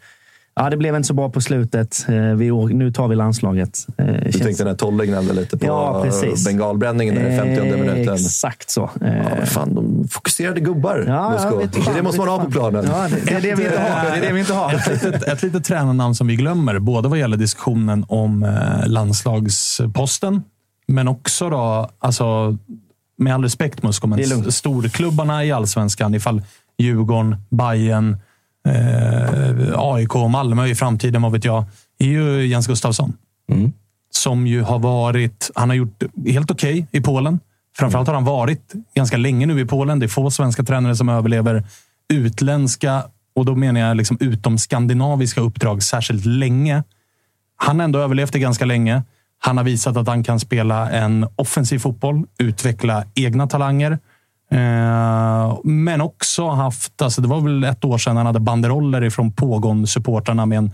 Ja, 0.54 0.70
det 0.70 0.76
blev 0.76 0.96
inte 0.96 1.06
så 1.06 1.14
bra 1.14 1.30
på 1.30 1.40
slutet. 1.40 2.06
Eh, 2.08 2.14
Vi, 2.14 2.50
nu 2.74 2.92
tar 2.92 3.08
vi 3.08 3.16
landslaget. 3.16 3.86
Eh, 3.98 4.06
Du 4.06 4.32
känns- 4.32 4.36
tänkte 4.44 4.64
när 4.64 4.74
Tolle 4.74 5.06
gnällde 5.06 5.32
lite 5.34 5.58
på 5.58 5.66
Ja, 5.66 6.06
bengalbränningen 6.46 7.14
där 7.14 7.30
i 7.30 7.36
50 7.36 7.60
Eh, 7.60 7.76
minuten. 7.76 8.14
Exakt 8.14 8.70
så. 8.70 8.90
Ja, 9.00 9.06
men 9.36 9.46
fan, 9.46 9.74
de 9.74 10.08
fokuserade 10.08 10.60
gubbar, 10.60 11.04
Ja, 11.08 11.38
jag 11.50 11.58
vet 11.58 11.72
Det, 11.72 11.80
fan, 11.80 12.04
måste 12.04 12.18
man 12.20 12.28
ha 12.28 12.36
på 12.36 12.42
fan. 12.42 12.52
planen. 12.52 12.84
Ja, 12.90 13.08
det, 13.10 13.16
det 13.26 13.32
är 13.34 13.40
det 13.40 13.54
vi 13.54 13.64
inte 13.64 13.78
har. 13.80 14.10
Det 14.10 14.16
är 14.16 14.20
det 14.28 14.32
vi 14.32 14.40
inte 14.40 14.52
har. 14.54 14.74
Ett 14.74 14.88
litet, 15.02 15.22
ett 15.22 15.42
litet 15.42 15.64
tränarnamn 15.64 16.14
som 16.14 16.26
vi 16.26 16.36
glömmer, 16.36 16.78
både 16.78 17.08
vad 17.08 17.18
gäller 17.18 17.36
diskussionen 17.36 18.04
om 18.08 18.46
landslagsposten, 18.86 20.42
men 20.86 21.08
också 21.08 21.50
då, 21.50 21.88
alltså, 21.98 22.56
med 23.18 23.34
all 23.34 23.42
respekt 23.42 23.82
Musko, 23.82 24.06
men 24.06 24.52
storklubbarna 24.52 25.44
i 25.44 25.52
allsvenskan, 25.52 26.14
ifall 26.14 26.42
Djurgården, 26.78 27.36
Bayern, 27.50 28.16
AIK 29.76 30.16
och 30.16 30.30
Malmö 30.30 30.66
i 30.66 30.74
framtiden, 30.74 31.22
vad 31.22 31.32
vet 31.32 31.44
jag, 31.44 31.64
är 31.98 32.06
ju 32.06 32.47
Jens 32.47 32.66
Gustafsson. 32.66 33.12
Som 34.10 34.47
ju 34.47 34.62
har 34.62 34.78
varit, 34.78 35.51
han 35.55 35.68
har 35.68 35.76
gjort 35.76 36.02
helt 36.26 36.51
okej 36.51 36.86
i 36.93 37.01
Polen. 37.01 37.40
Framförallt 37.76 38.09
har 38.09 38.14
han 38.14 38.24
varit 38.24 38.72
ganska 38.94 39.16
länge 39.16 39.47
nu 39.47 39.60
i 39.60 39.64
Polen. 39.64 39.98
Det 39.98 40.06
är 40.06 40.09
få 40.09 40.30
svenska 40.30 40.62
tränare 40.62 40.97
som 40.97 41.09
överlever 41.09 41.64
utländska, 42.12 43.02
och 43.34 43.44
då 43.44 43.55
menar 43.55 43.80
jag 43.80 43.97
liksom 43.97 44.16
utom 44.20 44.59
skandinaviska 44.59 45.40
uppdrag 45.40 45.82
särskilt 45.82 46.24
länge. 46.24 46.82
Han 47.56 47.78
har 47.78 47.84
ändå 47.84 47.98
överlevt 47.98 48.32
det 48.32 48.39
ganska 48.39 48.64
länge. 48.64 49.02
Han 49.39 49.56
har 49.56 49.64
visat 49.64 49.97
att 49.97 50.06
han 50.06 50.24
kan 50.24 50.40
spela 50.40 50.90
en 50.90 51.26
offensiv 51.36 51.78
fotboll, 51.78 52.24
utveckla 52.39 53.05
egna 53.14 53.47
talanger. 53.47 53.98
Eh, 54.52 55.58
men 55.64 56.00
också 56.00 56.48
haft, 56.48 57.02
alltså 57.02 57.20
det 57.20 57.28
var 57.28 57.40
väl 57.40 57.64
ett 57.64 57.84
år 57.84 57.98
sedan 57.98 58.16
han 58.16 58.26
hade 58.26 58.40
banderoller 58.40 59.04
ifrån 59.04 59.32
pågående-supportrarna 59.32 60.46
med 60.46 60.58
en 60.58 60.70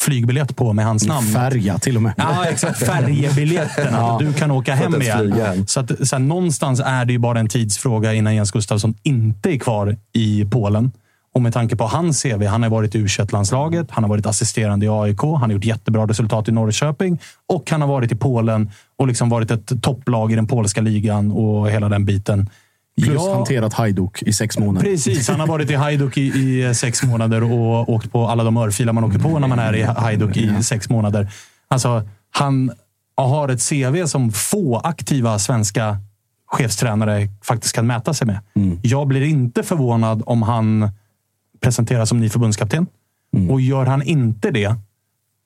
flygbiljett 0.00 0.56
på 0.56 0.72
med 0.72 0.84
hans 0.84 1.06
namn. 1.06 1.26
Färja 1.26 1.78
till 1.78 1.96
och 1.96 2.02
med. 2.02 2.12
Ja, 2.16 2.44
exakt. 2.46 2.86
Färjebiljetten. 2.86 3.94
Att 3.94 4.18
du 4.18 4.32
kan 4.32 4.50
åka 4.50 4.74
hem 4.74 5.02
igen. 5.02 5.66
Så, 5.66 5.80
att, 5.80 6.08
så 6.08 6.16
här, 6.16 6.18
någonstans 6.18 6.80
är 6.80 7.04
det 7.04 7.12
ju 7.12 7.18
bara 7.18 7.40
en 7.40 7.48
tidsfråga 7.48 8.14
innan 8.14 8.34
Jens 8.34 8.50
Gustafsson 8.50 8.94
inte 9.02 9.54
är 9.54 9.58
kvar 9.58 9.96
i 10.12 10.44
Polen. 10.44 10.92
Och 11.34 11.42
med 11.42 11.52
tanke 11.52 11.76
på 11.76 11.84
hans 11.84 12.22
CV. 12.22 12.44
Han 12.44 12.62
har 12.62 12.70
varit 12.70 12.94
i 12.94 12.98
u 12.98 13.06
landslaget 13.32 13.86
han 13.90 14.04
har 14.04 14.08
varit 14.08 14.26
assisterande 14.26 14.86
i 14.86 14.88
AIK, 14.88 15.20
han 15.20 15.40
har 15.40 15.50
gjort 15.50 15.64
jättebra 15.64 16.06
resultat 16.06 16.48
i 16.48 16.52
Norrköping 16.52 17.18
och 17.48 17.70
han 17.70 17.80
har 17.80 17.88
varit 17.88 18.12
i 18.12 18.16
Polen 18.16 18.70
och 18.98 19.06
liksom 19.06 19.28
varit 19.28 19.50
ett 19.50 19.82
topplag 19.82 20.32
i 20.32 20.36
den 20.36 20.46
polska 20.46 20.80
ligan 20.80 21.32
och 21.32 21.70
hela 21.70 21.88
den 21.88 22.04
biten. 22.04 22.48
Plus 23.02 23.14
Ja, 23.14 23.34
hanterat 23.34 23.74
Hajduk 23.74 24.22
i 24.22 24.32
sex 24.32 24.58
månader. 24.58 24.86
Precis, 24.86 25.28
han 25.28 25.40
har 25.40 25.46
varit 25.46 25.70
i 25.70 25.74
Hajduk 25.74 26.18
i, 26.18 26.20
i 26.20 26.74
sex 26.74 27.02
månader 27.02 27.42
och 27.52 27.88
åkt 27.88 28.12
på 28.12 28.28
alla 28.28 28.44
de 28.44 28.56
örfilar 28.56 28.92
man 28.92 29.04
åker 29.04 29.18
på 29.18 29.38
när 29.38 29.48
man 29.48 29.58
är 29.58 29.76
i 29.76 29.82
Hajduk 29.82 30.36
i 30.36 30.62
sex 30.62 30.90
månader. 30.90 31.32
Alltså, 31.68 32.02
han 32.30 32.72
har 33.16 33.48
ett 33.48 33.68
CV 33.68 34.06
som 34.06 34.32
få 34.32 34.78
aktiva 34.78 35.38
svenska 35.38 35.96
chefstränare 36.46 37.28
faktiskt 37.44 37.74
kan 37.74 37.86
mäta 37.86 38.14
sig 38.14 38.26
med. 38.26 38.38
Jag 38.82 39.08
blir 39.08 39.22
inte 39.22 39.62
förvånad 39.62 40.22
om 40.26 40.42
han 40.42 40.90
presenteras 41.60 42.08
som 42.08 42.20
ny 42.20 42.28
förbundskapten. 42.28 42.86
Och 43.50 43.60
gör 43.60 43.86
han 43.86 44.02
inte 44.02 44.50
det, 44.50 44.74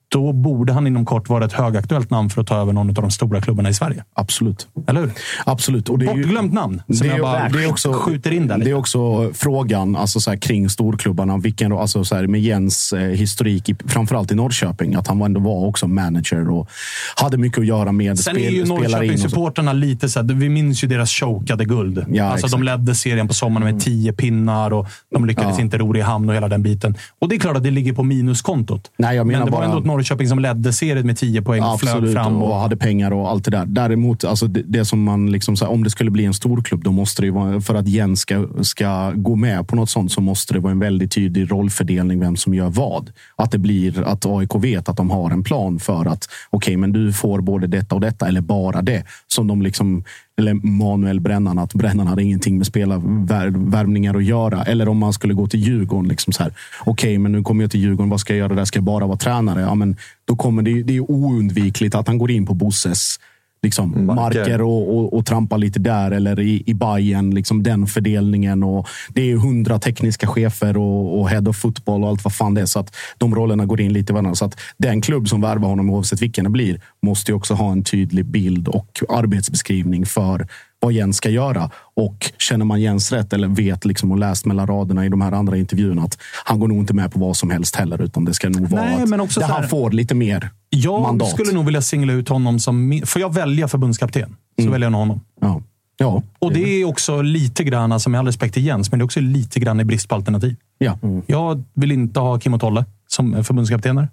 då 0.07 0.33
borde 0.33 0.73
han 0.73 0.87
inom 0.87 1.05
kort 1.05 1.29
vara 1.29 1.45
ett 1.45 1.53
högaktuellt 1.53 2.09
namn 2.09 2.29
för 2.29 2.41
att 2.41 2.47
ta 2.47 2.55
över 2.61 2.73
någon 2.73 2.87
av 2.89 2.93
de 2.93 3.11
stora 3.11 3.41
klubbarna 3.41 3.69
i 3.69 3.73
Sverige. 3.73 4.03
Absolut. 4.13 4.67
Eller 4.87 5.01
hur? 5.01 5.11
Absolut. 5.45 5.89
Och 5.89 5.99
det 5.99 6.05
är 6.05 6.15
ju- 6.15 6.21
Bortglömt 6.23 6.53
namn, 6.53 6.81
som 6.87 7.07
det 7.07 7.13
jag 7.13 7.21
bara 7.21 7.49
det 7.49 7.63
är 7.63 7.69
också, 7.69 7.93
skjuter 7.93 8.31
in 8.31 8.47
där 8.47 8.53
Det 8.55 8.59
lite. 8.59 8.69
är 8.71 8.73
också 8.73 9.31
frågan 9.33 9.95
alltså 9.95 10.19
så 10.19 10.29
här, 10.29 10.37
kring 10.37 10.69
storklubbarna. 10.69 11.37
Vilken, 11.37 11.71
alltså 11.71 12.03
så 12.05 12.15
här, 12.15 12.27
med 12.27 12.41
Jens 12.41 12.93
eh, 12.93 12.99
historik, 12.99 13.69
i, 13.69 13.75
framförallt 13.85 14.31
i 14.31 14.35
Norrköping. 14.35 14.95
Att 14.95 15.07
han 15.07 15.21
ändå 15.21 15.39
var 15.39 15.65
också 15.67 15.87
manager 15.87 16.49
och 16.49 16.69
hade 17.15 17.37
mycket 17.37 17.59
att 17.59 17.65
göra 17.65 17.91
med 17.91 18.19
Sen 18.19 18.33
spel, 18.35 18.45
är 18.47 18.49
ju. 18.51 18.65
Norrköpingssupportrarna 18.65 19.73
lite 19.73 20.09
så 20.09 20.19
här, 20.21 20.33
vi 20.33 20.49
minns 20.49 20.83
ju 20.83 20.87
deras 20.87 21.11
chokade 21.11 21.65
guld. 21.65 22.05
Ja, 22.09 22.23
alltså, 22.23 22.47
de 22.47 22.63
ledde 22.63 22.95
serien 22.95 23.27
på 23.27 23.33
sommaren 23.33 23.73
med 23.75 23.83
tio 23.83 24.13
pinnar 24.13 24.73
och 24.73 24.87
de 25.13 25.25
lyckades 25.25 25.55
Ja. 25.57 25.61
inte 25.63 25.77
ro 25.77 25.93
det 25.93 25.99
i 25.99 26.01
hamn 26.01 26.29
och 26.29 26.35
hela 26.35 26.47
den 26.49 26.63
biten. 26.63 26.95
Och 27.21 27.29
det 27.29 27.35
är 27.35 27.39
klart 27.39 27.57
att 27.57 27.63
det 27.63 27.71
ligger 27.71 27.93
på 27.93 28.03
minuskontot. 28.03 28.91
Nej, 28.97 29.15
jag 29.15 29.27
Men 29.27 29.33
menar 29.33 29.45
det 29.45 29.51
var 29.51 29.57
bara- 29.59 29.65
ändå 29.65 29.77
ett 29.79 29.85
Norrköping 29.85 30.04
som 30.05 30.39
ledde 30.39 30.73
serien 30.73 31.07
med 31.07 31.17
tio 31.17 31.41
poäng 31.41 31.63
och 31.63 31.79
flög 31.79 32.13
fram. 32.13 32.41
och 32.41 32.49
Och, 32.49 32.55
hade 32.55 32.77
pengar 32.77 33.11
och 33.11 33.29
allt 33.29 33.45
det 33.45 33.51
där. 33.51 33.65
Däremot, 33.65 34.23
alltså 34.23 34.47
det, 34.47 34.61
det 34.65 34.85
som 34.85 35.03
man 35.03 35.31
liksom, 35.31 35.55
här, 35.61 35.69
om 35.69 35.83
det 35.83 35.89
skulle 35.89 36.11
bli 36.11 36.25
en 36.25 36.33
storklubb, 36.33 36.83
då 36.83 36.91
måste 36.91 37.21
det 37.21 37.31
vara, 37.31 37.61
för 37.61 37.75
att 37.75 37.87
Jens 37.87 38.19
ska, 38.19 38.47
ska 38.61 39.11
gå 39.15 39.35
med 39.35 39.67
på 39.67 39.75
något 39.75 39.89
sånt, 39.89 40.11
så 40.11 40.21
måste 40.21 40.53
det 40.53 40.59
vara 40.59 40.71
en 40.71 40.79
väldigt 40.79 41.11
tydlig 41.11 41.51
rollfördelning 41.51 42.19
vem 42.19 42.35
som 42.35 42.53
gör 42.53 42.69
vad. 42.69 43.11
Att 43.35 43.51
det 43.51 43.57
blir 43.57 44.03
att 44.03 44.25
AIK 44.25 44.55
vet 44.55 44.89
att 44.89 44.97
de 44.97 45.09
har 45.09 45.31
en 45.31 45.43
plan 45.43 45.79
för 45.79 46.05
att 46.05 46.29
okej, 46.49 46.77
men 46.77 46.91
du 46.91 47.13
får 47.13 47.41
både 47.41 47.67
detta 47.67 47.95
och 47.95 48.01
detta 48.01 48.27
eller 48.27 48.41
bara 48.41 48.81
det. 48.81 49.03
Som 49.27 49.47
de 49.47 49.61
liksom, 49.61 50.03
eller 50.37 50.53
Manuel 50.53 51.19
Brännan, 51.19 51.59
att 51.59 51.73
Brännan 51.73 52.07
hade 52.07 52.23
ingenting 52.23 52.57
med 52.57 52.67
spelarvärvningar 52.67 54.15
att 54.15 54.23
göra. 54.23 54.63
Eller 54.63 54.87
om 54.89 54.97
man 54.97 55.13
skulle 55.13 55.33
gå 55.33 55.47
till 55.47 55.59
Djurgården. 55.59 56.09
Liksom 56.09 56.31
Okej, 56.31 56.45
okay, 56.45 56.53
okej, 56.85 57.17
men 57.17 57.31
nu 57.31 57.43
kommer 57.43 57.63
jag 57.63 57.71
till 57.71 57.79
Djurgården. 57.79 58.09
Vad 58.09 58.19
ska 58.19 58.33
jag 58.33 58.39
göra 58.39 58.55
där? 58.55 58.65
Ska 58.65 58.77
jag 58.77 58.83
bara 58.83 59.07
vara 59.07 59.17
tränare? 59.17 59.61
Ja, 59.61 59.75
men 59.75 59.97
då 60.25 60.35
kommer 60.35 60.61
det, 60.61 60.83
det 60.83 60.95
är 60.95 61.11
oundvikligt 61.11 61.95
att 61.95 62.07
han 62.07 62.17
går 62.17 62.31
in 62.31 62.45
på 62.45 62.53
Bosses 62.53 63.19
liksom, 63.65 64.05
Marker. 64.05 64.39
marker 64.39 64.61
och, 64.61 64.97
och, 64.97 65.13
och 65.13 65.25
trampar 65.25 65.57
lite 65.57 65.79
där. 65.79 66.11
Eller 66.11 66.39
i, 66.39 66.63
i 66.65 66.73
Bayern, 66.73 67.35
liksom 67.35 67.63
den 67.63 67.87
fördelningen. 67.87 68.63
Och 68.63 68.87
det 69.09 69.31
är 69.31 69.37
hundra 69.37 69.79
tekniska 69.79 70.27
chefer 70.27 70.77
och, 70.77 71.19
och 71.19 71.29
head 71.29 71.49
of 71.49 71.57
football 71.57 72.03
och 72.03 72.09
allt 72.09 72.23
vad 72.23 72.33
fan 72.33 72.53
det 72.53 72.61
är. 72.61 72.65
Så 72.65 72.79
att 72.79 72.95
de 73.17 73.35
rollerna 73.35 73.65
går 73.65 73.81
in 73.81 73.93
lite 73.93 74.11
i 74.11 74.13
varandra. 74.13 74.35
Så 74.35 74.45
att 74.45 74.59
den 74.77 75.01
klubb 75.01 75.29
som 75.29 75.41
värvar 75.41 75.69
honom, 75.69 75.89
oavsett 75.89 76.21
vilken 76.21 76.43
det 76.43 76.49
blir, 76.49 76.81
måste 77.01 77.31
ju 77.31 77.35
också 77.35 77.53
ha 77.53 77.71
en 77.71 77.83
tydlig 77.83 78.25
bild 78.25 78.67
och 78.67 79.03
arbetsbeskrivning 79.09 80.05
för 80.05 80.47
vad 80.85 80.93
Jens 80.93 81.17
ska 81.17 81.29
göra. 81.29 81.69
Och 81.95 82.31
känner 82.39 82.65
man 82.65 82.81
Jens 82.81 83.11
rätt 83.11 83.33
eller 83.33 83.47
vet 83.47 83.85
liksom 83.85 84.11
och 84.11 84.17
läst 84.17 84.45
mellan 84.45 84.67
raderna 84.67 85.05
i 85.05 85.09
de 85.09 85.21
här 85.21 85.31
andra 85.31 85.57
intervjuerna 85.57 86.01
att 86.03 86.17
han 86.45 86.59
går 86.59 86.67
nog 86.67 86.77
inte 86.77 86.93
med 86.93 87.11
på 87.13 87.19
vad 87.19 87.37
som 87.37 87.49
helst 87.49 87.75
heller. 87.75 88.01
Utan 88.01 88.25
det 88.25 88.33
ska 88.33 88.49
nog 88.49 88.67
vara 88.69 88.81
Nej, 88.81 89.03
att 89.03 89.09
men 89.09 89.19
också 89.19 89.39
så 89.41 89.45
här- 89.45 89.53
han 89.53 89.69
får 89.69 89.91
lite 89.91 90.15
mer 90.15 90.49
jag 90.69 91.01
mandat. 91.01 91.29
skulle 91.29 91.51
nog 91.51 91.65
vilja 91.65 91.81
singla 91.81 92.13
ut 92.13 92.29
honom 92.29 92.59
som... 92.59 93.01
Får 93.05 93.21
jag 93.21 93.33
välja 93.33 93.67
förbundskapten 93.67 94.35
så 94.63 94.69
väljer 94.69 94.89
jag 94.89 94.97
honom. 94.97 95.19
Ja. 95.41 95.61
Ja. 95.97 96.23
Och 96.39 96.53
det 96.53 96.81
är 96.81 96.85
också 96.85 97.21
lite 97.21 97.63
grann, 97.63 97.91
alltså 97.91 98.09
med 98.09 98.19
all 98.19 98.25
respekt 98.25 98.53
till 98.53 98.65
Jens, 98.65 98.91
men 98.91 98.99
det 98.99 99.03
är 99.03 99.05
också 99.05 99.19
lite 99.19 99.59
grann 99.59 99.79
i 99.79 99.83
brist 99.85 100.09
på 100.09 100.15
alternativ. 100.15 100.55
Ja. 100.77 100.97
Jag 101.27 101.63
vill 101.73 101.91
inte 101.91 102.19
ha 102.19 102.39
Kim 102.39 102.53
och 102.53 102.59
Tolle 102.61 102.85
som 103.07 103.43
förbundskaptener. 103.43 104.09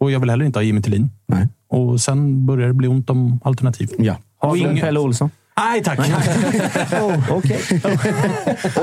Och 0.00 0.10
jag 0.10 0.20
vill 0.20 0.30
heller 0.30 0.44
inte 0.44 0.58
ha 0.58 0.64
Jimmy 0.64 0.82
Tillin. 0.82 1.10
Nej. 1.28 1.48
Och 1.68 2.00
sen 2.00 2.46
börjar 2.46 2.68
det 2.68 2.74
bli 2.74 2.88
ont 2.88 3.10
om 3.10 3.40
alternativ. 3.44 3.90
Ja. 3.98 4.16
Har 4.38 4.56
du 4.56 4.80
Pelle 4.80 5.00
Olsson? 5.00 5.30
Nej 5.56 5.82
tack! 5.82 5.98
Okej. 7.30 7.60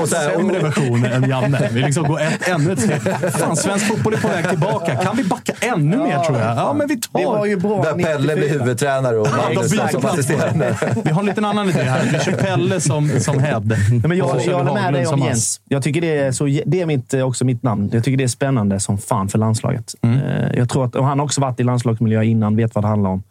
Och 0.00 0.08
så 0.08 0.16
här, 0.16 0.30
Sämre 0.30 0.58
version 0.58 1.04
än 1.04 1.28
Janne. 1.30 1.68
Vi 1.72 1.80
liksom 1.82 2.04
går 2.08 2.20
ett, 2.20 2.48
ännu 2.48 2.72
ett 2.72 2.80
steg. 2.80 3.00
Fan, 3.32 3.56
svensk 3.56 3.86
fotboll 3.86 4.12
är 4.14 4.18
på 4.18 4.28
väg 4.28 4.48
tillbaka. 4.48 4.96
Kan 4.96 5.16
vi 5.16 5.24
backa 5.24 5.52
ännu 5.60 5.96
mer 5.96 6.18
tror 6.24 6.38
jag? 6.38 6.56
Ja, 6.56 6.72
men 6.72 6.88
vi 6.88 6.96
tar... 7.00 7.20
Det 7.20 7.26
var 7.26 7.46
ju 7.46 7.56
bra 7.56 7.82
där 7.82 7.94
Pelle 8.04 8.34
blir 8.36 8.44
94. 8.44 8.58
huvudtränare 8.58 9.16
och 9.18 9.28
Magnus 9.36 9.70
byter 9.72 9.88
som 9.88 10.06
assisterande. 10.06 10.76
Vi 11.04 11.10
har 11.10 11.20
en 11.20 11.26
liten 11.26 11.44
annan 11.44 11.68
idé 11.68 11.82
här. 11.82 12.08
Vi 12.12 12.18
kör 12.18 12.32
Pelle 12.32 12.80
som, 12.80 13.08
som 13.20 13.38
head. 13.42 13.60
Nej, 13.60 14.00
men 14.08 14.18
jag, 14.18 14.40
jag 14.46 14.58
håller 14.58 14.72
med 14.74 14.92
dig 14.92 15.06
om. 15.06 15.20
Jens. 15.20 15.60
Jag 15.68 15.82
tycker 15.82 16.00
det 16.00 16.18
är, 16.18 16.32
så, 16.32 16.44
det 16.66 16.80
är 16.80 16.86
mitt, 16.86 17.14
eh, 17.14 17.22
också 17.26 17.44
mitt 17.44 17.62
namn. 17.62 17.90
Jag 17.92 18.04
tycker 18.04 18.18
det 18.18 18.24
är 18.24 18.28
spännande 18.28 18.80
som 18.80 18.98
fan 18.98 19.28
för 19.28 19.38
landslaget. 19.38 19.94
Mm. 20.02 20.18
Eh, 20.18 20.58
Jag 20.58 20.68
tror 20.68 20.84
att, 20.84 20.96
och 20.96 21.04
han 21.06 21.18
har 21.18 21.24
också 21.24 21.40
varit 21.40 21.60
i 21.60 21.62
landslagsmiljö 21.62 22.22
innan, 22.22 22.56
vet 22.56 22.74
vad 22.74 22.84
det 22.84 22.88
handlar 22.88 23.10
om. 23.10 23.22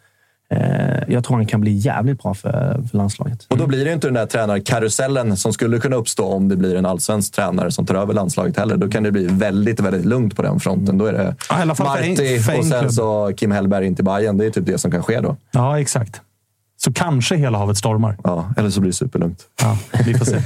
Eh, 0.52 1.04
Jag 1.14 1.24
tror 1.24 1.38
han 1.38 1.46
kan 1.46 1.62
bli 1.62 1.72
jävligt 1.72 2.24
bra 2.24 2.34
för, 2.34 2.82
för 2.92 2.98
landslaget. 2.98 3.46
Och 3.50 3.58
då 3.58 3.68
blir 3.68 3.86
det 3.86 3.94
inte 3.94 4.08
den 4.08 4.14
där 4.14 4.26
tränarkarusellen 4.26 5.38
som 5.38 5.54
skulle 5.54 5.80
kunna 5.80 5.96
uppstå 5.96 6.26
om 6.26 6.50
det 6.50 6.56
blir 6.56 6.76
en 6.76 6.86
allsvensk 6.86 7.34
tränare 7.36 7.72
som 7.72 7.86
tar 7.86 7.96
över 7.96 8.14
landslaget 8.14 8.58
heller. 8.58 8.78
Då 8.78 8.90
kan 8.90 9.04
det 9.04 9.12
bli 9.12 9.28
väldigt, 9.28 9.80
väldigt 9.80 10.06
lugnt 10.06 10.36
på 10.36 10.42
den 10.42 10.60
fronten. 10.60 10.98
Då 10.98 11.06
är 11.06 11.14
det 11.14 11.36
Ja, 11.50 11.66
Marti 11.66 12.40
och 12.60 12.66
sen 12.66 12.92
så 12.92 13.32
Kim 13.38 13.52
Hellberg 13.52 13.86
in 13.88 13.96
till 13.96 14.06
Bayern. 14.06 14.38
Det 14.38 14.46
är 14.46 14.50
typ 14.50 14.66
det 14.66 14.78
som 14.78 14.92
kan 14.92 15.04
ske 15.04 15.20
då. 15.20 15.36
Ja, 15.52 15.80
exakt. 15.80 16.22
Så 16.84 16.94
kanske 16.94 17.36
hela 17.36 17.58
havet 17.58 17.78
stormar. 17.78 18.18
Ja, 18.24 18.54
eller 18.58 18.70
så 18.70 18.82
blir 18.82 18.90
det 18.92 18.96
superlugnt. 18.96 19.44
Ja, 19.62 19.78
vi 20.06 20.14
får 20.14 20.26
se. 20.26 20.42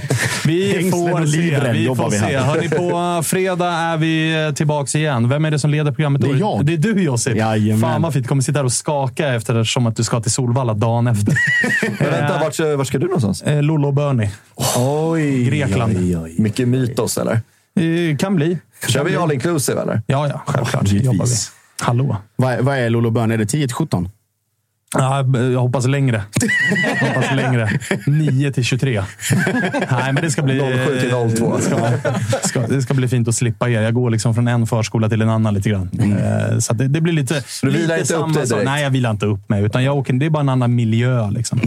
Vi 0.46 0.92
får 0.92 1.22
och 1.22 1.30
se. 1.30 1.72
Vi 1.74 1.86
får 1.96 2.10
vi 2.10 2.18
se. 2.18 2.26
här. 2.26 2.44
Hörni, 2.44 2.70
på 2.70 3.24
fredag 3.24 3.72
är 3.72 3.98
vi 3.98 4.52
tillbaka 4.56 4.98
igen. 4.98 5.30
Vem 5.30 5.46
är 5.46 5.52
det 5.52 5.60
som 5.60 5.70
leder 5.72 5.92
programmet? 5.92 6.22
Det 6.22 6.28
är 6.28 6.36
jag. 6.36 6.66
Det 6.66 6.74
är 6.74 6.78
du 6.78 7.04
Josip. 7.04 7.36
Jajamän. 7.38 7.82
Fan 7.82 8.02
vad 8.02 8.14
fint. 8.14 8.28
Kommer 8.28 8.42
sitta 8.42 8.60
här 8.60 8.66
och 8.66 8.72
skaka 8.72 9.34
eftersom 9.34 9.88
att 9.88 9.96
du 9.96 10.04
ska 10.04 10.22
till 10.22 10.32
Solvalla 10.32 10.74
dagen 10.74 11.08
efter. 11.08 11.38
Men 12.00 12.12
vänta, 12.12 12.40
vart, 12.40 12.78
vart 12.78 12.88
ska 12.88 12.98
du 13.00 13.06
någonstans? 13.06 13.42
Eh, 13.42 13.62
Lollo 13.64 13.88
och 13.88 13.94
Bernie. 13.94 14.32
Oj! 14.78 15.46
Grekland. 15.46 15.98
Oj, 15.98 16.18
oj. 16.18 16.36
Mycket 16.38 16.68
mytos, 16.68 17.18
eller? 17.18 17.34
Eh, 17.80 18.18
kan 18.18 18.36
bli. 18.36 18.58
Kör 18.88 19.04
vi 19.04 19.16
all 19.16 19.32
inclusive, 19.32 19.82
eller? 19.82 20.02
Ja, 20.08 20.28
ja. 20.28 20.42
Självklart. 20.46 20.88
Givetvis. 20.88 21.06
jobbar 21.06 21.26
vi. 21.26 21.34
Hallå. 21.82 22.18
Vad, 22.36 22.60
vad 22.60 22.78
är 22.78 22.90
Lolo 22.90 23.10
Bön? 23.10 23.32
Är 23.32 23.38
det 23.38 23.46
10 23.46 23.68
till 23.68 23.76
17? 23.76 24.10
Ja, 24.94 25.26
jag 25.52 25.60
hoppas 25.60 25.88
längre. 25.88 26.24
Jag 27.02 27.07
hoppas 27.07 27.36
längre. 27.36 27.70
9 28.07 28.52
till 28.52 28.64
23. 28.64 29.03
Nej, 29.91 30.14
men 30.14 30.15
det 30.15 30.32
ska 30.32 30.41
bli... 30.41 30.60
07 30.88 30.99
till 30.99 31.38
02. 31.38 31.57
Det 31.57 31.61
ska, 31.64 31.78
ska, 32.48 32.68
det 32.68 32.82
ska 32.82 32.94
bli 32.94 33.07
fint 33.07 33.28
att 33.28 33.36
slippa 33.36 33.70
er. 33.70 33.82
Jag 33.82 33.94
går 33.94 34.10
liksom 34.10 34.36
från 34.36 34.48
en 34.48 34.68
förskola 34.68 35.10
till 35.10 35.22
en 35.22 35.30
annan 35.30 35.53
lite 35.53 35.70
grann. 35.70 35.90
Eh, 35.99 36.57
Så 36.60 36.74
det, 36.74 36.88
det 36.88 37.02
blir 37.02 37.14
lite... 37.14 37.44
du 37.61 37.70
vilar 37.70 37.98
lite 37.98 37.99
inte 37.99 38.14
upp 38.14 38.20
samma 38.20 38.34
dig 38.34 38.45
direkt? 38.48 38.65
Nej, 38.65 38.84
jag 38.84 38.90
vilar 38.90 39.11
inte 39.11 39.26
upp 39.26 39.49
mig. 39.49 39.64
Utan 39.64 39.84
jag 39.84 39.98
åker, 39.98 40.14
det 40.14 40.26
är 40.26 40.30
bara 40.30 40.40
en 40.40 40.49
annan 40.49 40.76
miljö. 40.76 41.30
Liksom. 41.32 41.60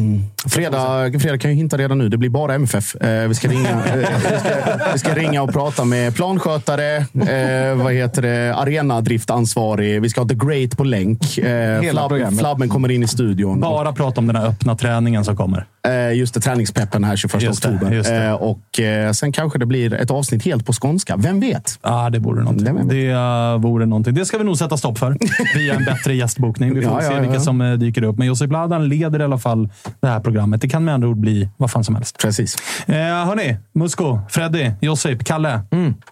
Fredag, 0.47 1.20
fredag 1.20 1.39
kan 1.39 1.51
jag 1.51 1.57
hinta 1.57 1.77
redan 1.78 1.98
nu. 1.98 2.09
Det 2.09 2.16
blir 2.16 2.31
bara 2.31 2.55
MFF. 2.55 2.94
Eh, 2.97 3.28
vi, 3.28 3.35
ska 3.35 3.48
ringa, 3.48 3.70
eh, 3.70 3.97
vi, 3.97 4.05
ska, 4.05 4.93
vi 4.93 4.98
ska 4.98 5.15
ringa 5.15 5.43
och 5.43 5.53
prata 5.53 5.85
med 5.85 6.15
planskötare, 6.15 6.97
eh, 6.97 7.74
vad 7.85 7.93
heter 7.93 8.23
det, 8.23 8.55
arenadriftansvarig. 8.55 10.03
Vi 10.03 10.09
ska 10.09 10.20
ha 10.20 10.28
The 10.28 10.35
Great 10.35 10.77
på 10.77 10.85
länk. 10.85 11.39
Eh, 11.39 11.44
Hela 11.81 11.93
Flab, 11.93 12.09
programmet. 12.09 12.40
Flabben 12.40 12.69
kommer 12.69 12.90
in 12.90 13.03
i 13.03 13.09
studion. 13.17 13.61
Bara 13.61 13.93
prata 13.93 14.21
om 14.21 14.27
den 14.27 14.37
här 14.37 14.47
öppna 14.47 14.77
träningen 14.77 15.25
som 15.25 15.37
kommer. 15.37 15.67
Eh, 15.89 16.13
just 16.19 16.35
det, 16.35 16.41
träningspeppen 16.41 17.05
här 17.05 17.17
21 17.17 17.43
Just 17.43 17.67
oktober. 17.67 17.91
det. 17.91 18.25
Eh, 18.27 18.33
och 18.33 18.81
eh, 18.81 19.13
sen 19.13 19.33
kanske 19.33 19.59
det 19.59 19.67
blir 19.67 19.95
ett 19.95 20.11
avsnitt 20.11 20.45
helt 20.45 20.67
på 20.67 20.73
skånska. 20.73 21.17
Vem 21.17 21.41
vet? 21.41 21.79
Ja, 21.83 22.11
det 22.11 22.19
vore 22.19 22.43
någonting. 22.43 22.89
Det 22.89 22.95
Det, 22.95 23.15
uh, 23.55 23.61
vore 23.61 23.87
någonting. 23.87 24.15
det 24.15 24.25
ska 24.25 24.39
vi 24.39 24.45
nog 24.45 24.59
sätta 24.59 24.77
stopp 24.77 24.99
för. 24.99 25.17
Via 25.59 25.75
en 25.75 25.85
bättre 25.85 26.15
gästbokning. 26.15 26.75
Vi 26.75 26.83
får 26.83 26.93
Ja, 26.95 27.01
se 27.01 27.07
ja, 27.07 27.13
ja. 27.15 27.21
vilka 27.21 27.41
som 27.41 27.61
eh, 27.61 27.73
dyker 27.73 28.03
upp. 28.03 28.19
Men 28.19 28.27
Josip 28.27 28.53
Ladan 28.53 28.89
leder 28.89 29.21
i 29.21 29.25
alla 29.25 29.39
fall 29.39 29.69
det 30.01 30.09
här 30.09 30.21
programmet. 30.21 30.61
Det 30.61 30.69
kan 30.69 30.85
med 30.85 30.95
andra 30.95 31.09
ord 31.09 31.17
bli 31.19 31.49
vad 31.57 31.71
fan 31.71 31.85
som 31.85 31.95
helst. 31.95 32.19
Precis. 32.19 32.57
Eh, 32.87 32.95
hörni, 32.97 33.57
Musko, 33.75 34.19
Freddy, 34.29 34.71
Josip, 34.81 35.25
Kalle. 35.25 35.61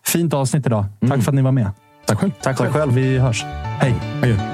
Fint 0.07 0.35
avsnitt 0.35 0.67
idag. 0.67 0.85
Tack 1.09 1.23
för 1.23 1.31
att 1.31 1.35
ni 1.35 1.43
var 1.43 1.53
med. 1.53 1.71
Tack 2.07 2.19
själv. 2.19 2.31
Tack 2.43 2.57
själv. 2.57 2.93
Vi 2.93 3.19
hörs. 3.19 3.45
Hej. 3.79 3.95
Adjö. 4.23 4.54